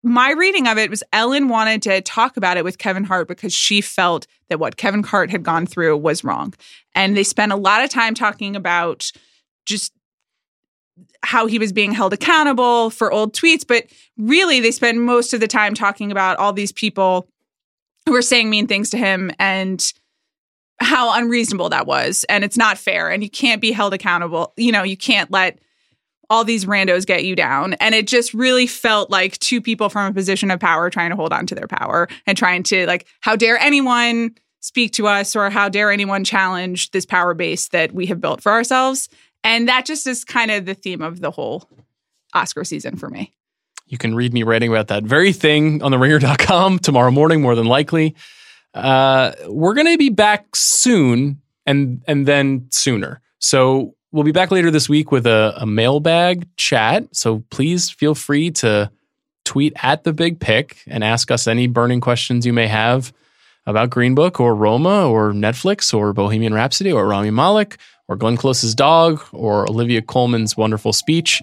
my 0.04 0.32
reading 0.32 0.68
of 0.68 0.78
it 0.78 0.90
was 0.90 1.02
Ellen 1.14 1.48
wanted 1.48 1.82
to 1.84 2.02
talk 2.02 2.36
about 2.36 2.58
it 2.58 2.64
with 2.64 2.78
Kevin 2.78 3.06
Hart 3.06 3.28
because 3.28 3.54
she 3.54 3.80
felt 3.80 4.28
that 4.50 4.60
what 4.60 4.76
Kevin 4.76 5.02
Hart 5.02 5.32
had 5.32 5.44
gone 5.44 5.66
through 5.66 5.96
was 5.98 6.24
wrong. 6.24 6.54
And 6.94 7.16
they 7.16 7.24
spent 7.24 7.54
a 7.54 7.58
lot 7.58 7.84
of 7.84 7.90
time 7.90 8.14
talking 8.14 8.56
about 8.56 9.12
just 9.66 9.94
how 11.24 11.48
he 11.48 11.58
was 11.58 11.72
being 11.72 11.94
held 11.94 12.12
accountable 12.12 12.90
for 12.90 13.12
old 13.12 13.34
tweets. 13.34 13.66
But 13.66 13.86
really, 14.18 14.60
they 14.60 14.72
spend 14.72 15.02
most 15.02 15.34
of 15.34 15.40
the 15.40 15.48
time 15.48 15.74
talking 15.74 16.12
about 16.12 16.38
all 16.38 16.52
these 16.52 16.74
people 16.74 17.30
who 18.06 18.12
were 18.12 18.22
saying 18.22 18.50
mean 18.50 18.68
things 18.68 18.90
to 18.90 18.98
him 18.98 19.32
and 19.40 19.94
how 20.80 21.18
unreasonable 21.18 21.70
that 21.70 21.88
was. 21.88 22.26
And 22.28 22.44
it's 22.44 22.58
not 22.58 22.78
fair. 22.78 23.10
And 23.10 23.24
you 23.24 23.30
can't 23.30 23.62
be 23.62 23.72
held 23.72 23.94
accountable. 23.94 24.54
You 24.58 24.74
know, 24.74 24.84
you 24.84 24.98
can't 24.98 25.32
let 25.32 25.60
all 26.34 26.44
these 26.44 26.66
randos 26.66 27.06
get 27.06 27.24
you 27.24 27.36
down. 27.36 27.74
And 27.76 27.94
it 27.94 28.08
just 28.08 28.34
really 28.34 28.66
felt 28.66 29.12
like 29.12 29.38
two 29.38 29.62
people 29.62 29.88
from 29.88 30.08
a 30.08 30.14
position 30.14 30.50
of 30.50 30.60
power 30.60 30.90
trying 30.90 31.12
to 31.12 31.16
hold 31.16 31.32
on 31.32 31.46
to 31.46 31.54
their 31.54 31.68
power 31.68 32.08
and 32.26 32.36
trying 32.36 32.64
to, 32.64 32.88
like, 32.88 33.06
how 33.22 33.36
dare 33.36 33.60
anyone 33.60 34.34
speak 34.60 34.94
to 34.94 35.06
us 35.06 35.36
or 35.36 35.52
how 35.52 35.70
dare 35.70 35.92
anyone 35.92 36.24
challenge 36.24 36.90
this 36.90 37.06
power 37.06 37.36
base 37.36 37.68
that 37.68 37.92
we 37.92 38.08
have 38.08 38.20
built 38.20 38.42
for 38.42 38.52
ourselves. 38.52 39.10
And 39.44 39.68
that 39.68 39.86
just 39.86 40.08
is 40.08 40.26
kind 40.26 40.50
of 40.50 40.66
the 40.66 40.74
theme 40.74 41.04
of 41.04 41.20
the 41.20 41.30
whole 41.30 41.70
Oscar 42.34 42.64
season 42.64 42.98
for 42.98 43.10
me. 43.10 43.32
You 43.86 44.00
can 44.00 44.16
read 44.16 44.34
me 44.34 44.42
writing 44.42 44.72
about 44.72 44.88
that 44.88 45.04
very 45.04 45.34
thing 45.34 45.84
on 45.84 45.92
the 45.92 46.00
ringer.com 46.00 46.80
tomorrow 46.80 47.12
morning, 47.12 47.44
more 47.44 47.54
than 47.54 47.68
likely. 47.68 48.16
Uh, 48.74 49.34
we're 49.46 49.76
going 49.76 49.92
to 49.92 50.00
be 50.00 50.10
back 50.10 50.56
soon 50.56 51.42
and 51.68 52.02
and 52.08 52.26
then 52.26 52.66
sooner. 52.72 53.22
So 53.38 53.94
we'll 54.14 54.24
be 54.24 54.32
back 54.32 54.52
later 54.52 54.72
this 54.72 54.88
week 54.88 55.12
with 55.12 55.26
a, 55.26 55.54
a 55.58 55.66
mailbag 55.66 56.48
chat. 56.56 57.14
So 57.14 57.44
please 57.50 57.90
feel 57.90 58.16
free 58.16 58.52
to 58.52 58.90
tweet 59.44 59.74
at 59.82 60.04
the 60.04 60.14
big 60.14 60.40
pick 60.40 60.78
and 60.88 61.04
ask 61.04 61.32
us 61.32 61.48
any 61.48 61.68
burning 61.68 62.00
questions 62.00 62.46
you 62.46 62.54
may 62.54 62.68
have 62.68 63.12
about 63.66 63.90
Green 63.90 64.16
Book 64.16 64.40
or 64.40 64.56
Roma 64.56 65.10
or 65.10 65.34
Netflix 65.34 65.94
or 65.94 66.14
Bohemian 66.14 66.54
Rhapsody 66.54 66.92
or 66.92 67.08
Rami 67.08 67.32
Malek 67.32 67.78
or 68.08 68.16
Glenn 68.16 68.38
Close's 68.38 68.76
dog 68.76 69.22
or 69.32 69.70
Olivia 69.70 70.02
Colman's 70.02 70.56
wonderful 70.56 70.94
speech. 70.94 71.42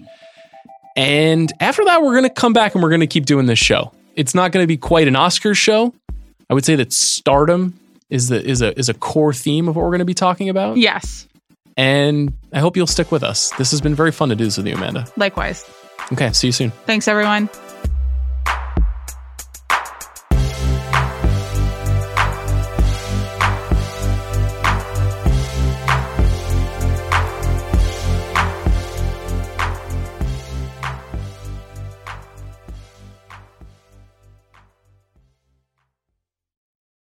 And 0.95 1.51
after 1.59 1.83
that, 1.85 2.01
we're 2.01 2.13
going 2.13 2.23
to 2.23 2.29
come 2.29 2.53
back 2.53 2.73
and 2.73 2.81
we're 2.81 2.89
going 2.89 3.01
to 3.01 3.07
keep 3.07 3.25
doing 3.25 3.45
this 3.45 3.59
show. 3.59 3.91
It's 4.15 4.33
not 4.33 4.51
going 4.51 4.63
to 4.63 4.67
be 4.67 4.77
quite 4.77 5.07
an 5.07 5.13
Oscars 5.15 5.57
show. 5.57 5.93
I 6.49 6.53
would 6.53 6.65
say 6.65 6.75
that 6.75 6.91
stardom 6.91 7.79
is 8.09 8.27
the 8.27 8.43
is 8.43 8.61
a 8.61 8.77
is 8.77 8.89
a 8.89 8.93
core 8.93 9.33
theme 9.33 9.69
of 9.69 9.75
what 9.75 9.83
we're 9.83 9.91
going 9.91 9.99
to 9.99 10.05
be 10.05 10.13
talking 10.13 10.49
about. 10.49 10.75
Yes, 10.75 11.27
And 11.77 12.33
I 12.53 12.59
hope 12.59 12.75
you'll 12.77 12.87
stick 12.87 13.11
with 13.11 13.23
us. 13.23 13.51
This 13.57 13.71
has 13.71 13.81
been 13.81 13.95
very 13.95 14.11
fun 14.11 14.29
to 14.29 14.35
do 14.35 14.43
this 14.45 14.57
with 14.57 14.67
you, 14.67 14.75
Amanda. 14.75 15.05
likewise. 15.17 15.69
Okay, 16.11 16.31
see 16.33 16.47
you 16.47 16.53
soon. 16.53 16.71
Thanks, 16.85 17.07
everyone. 17.07 17.49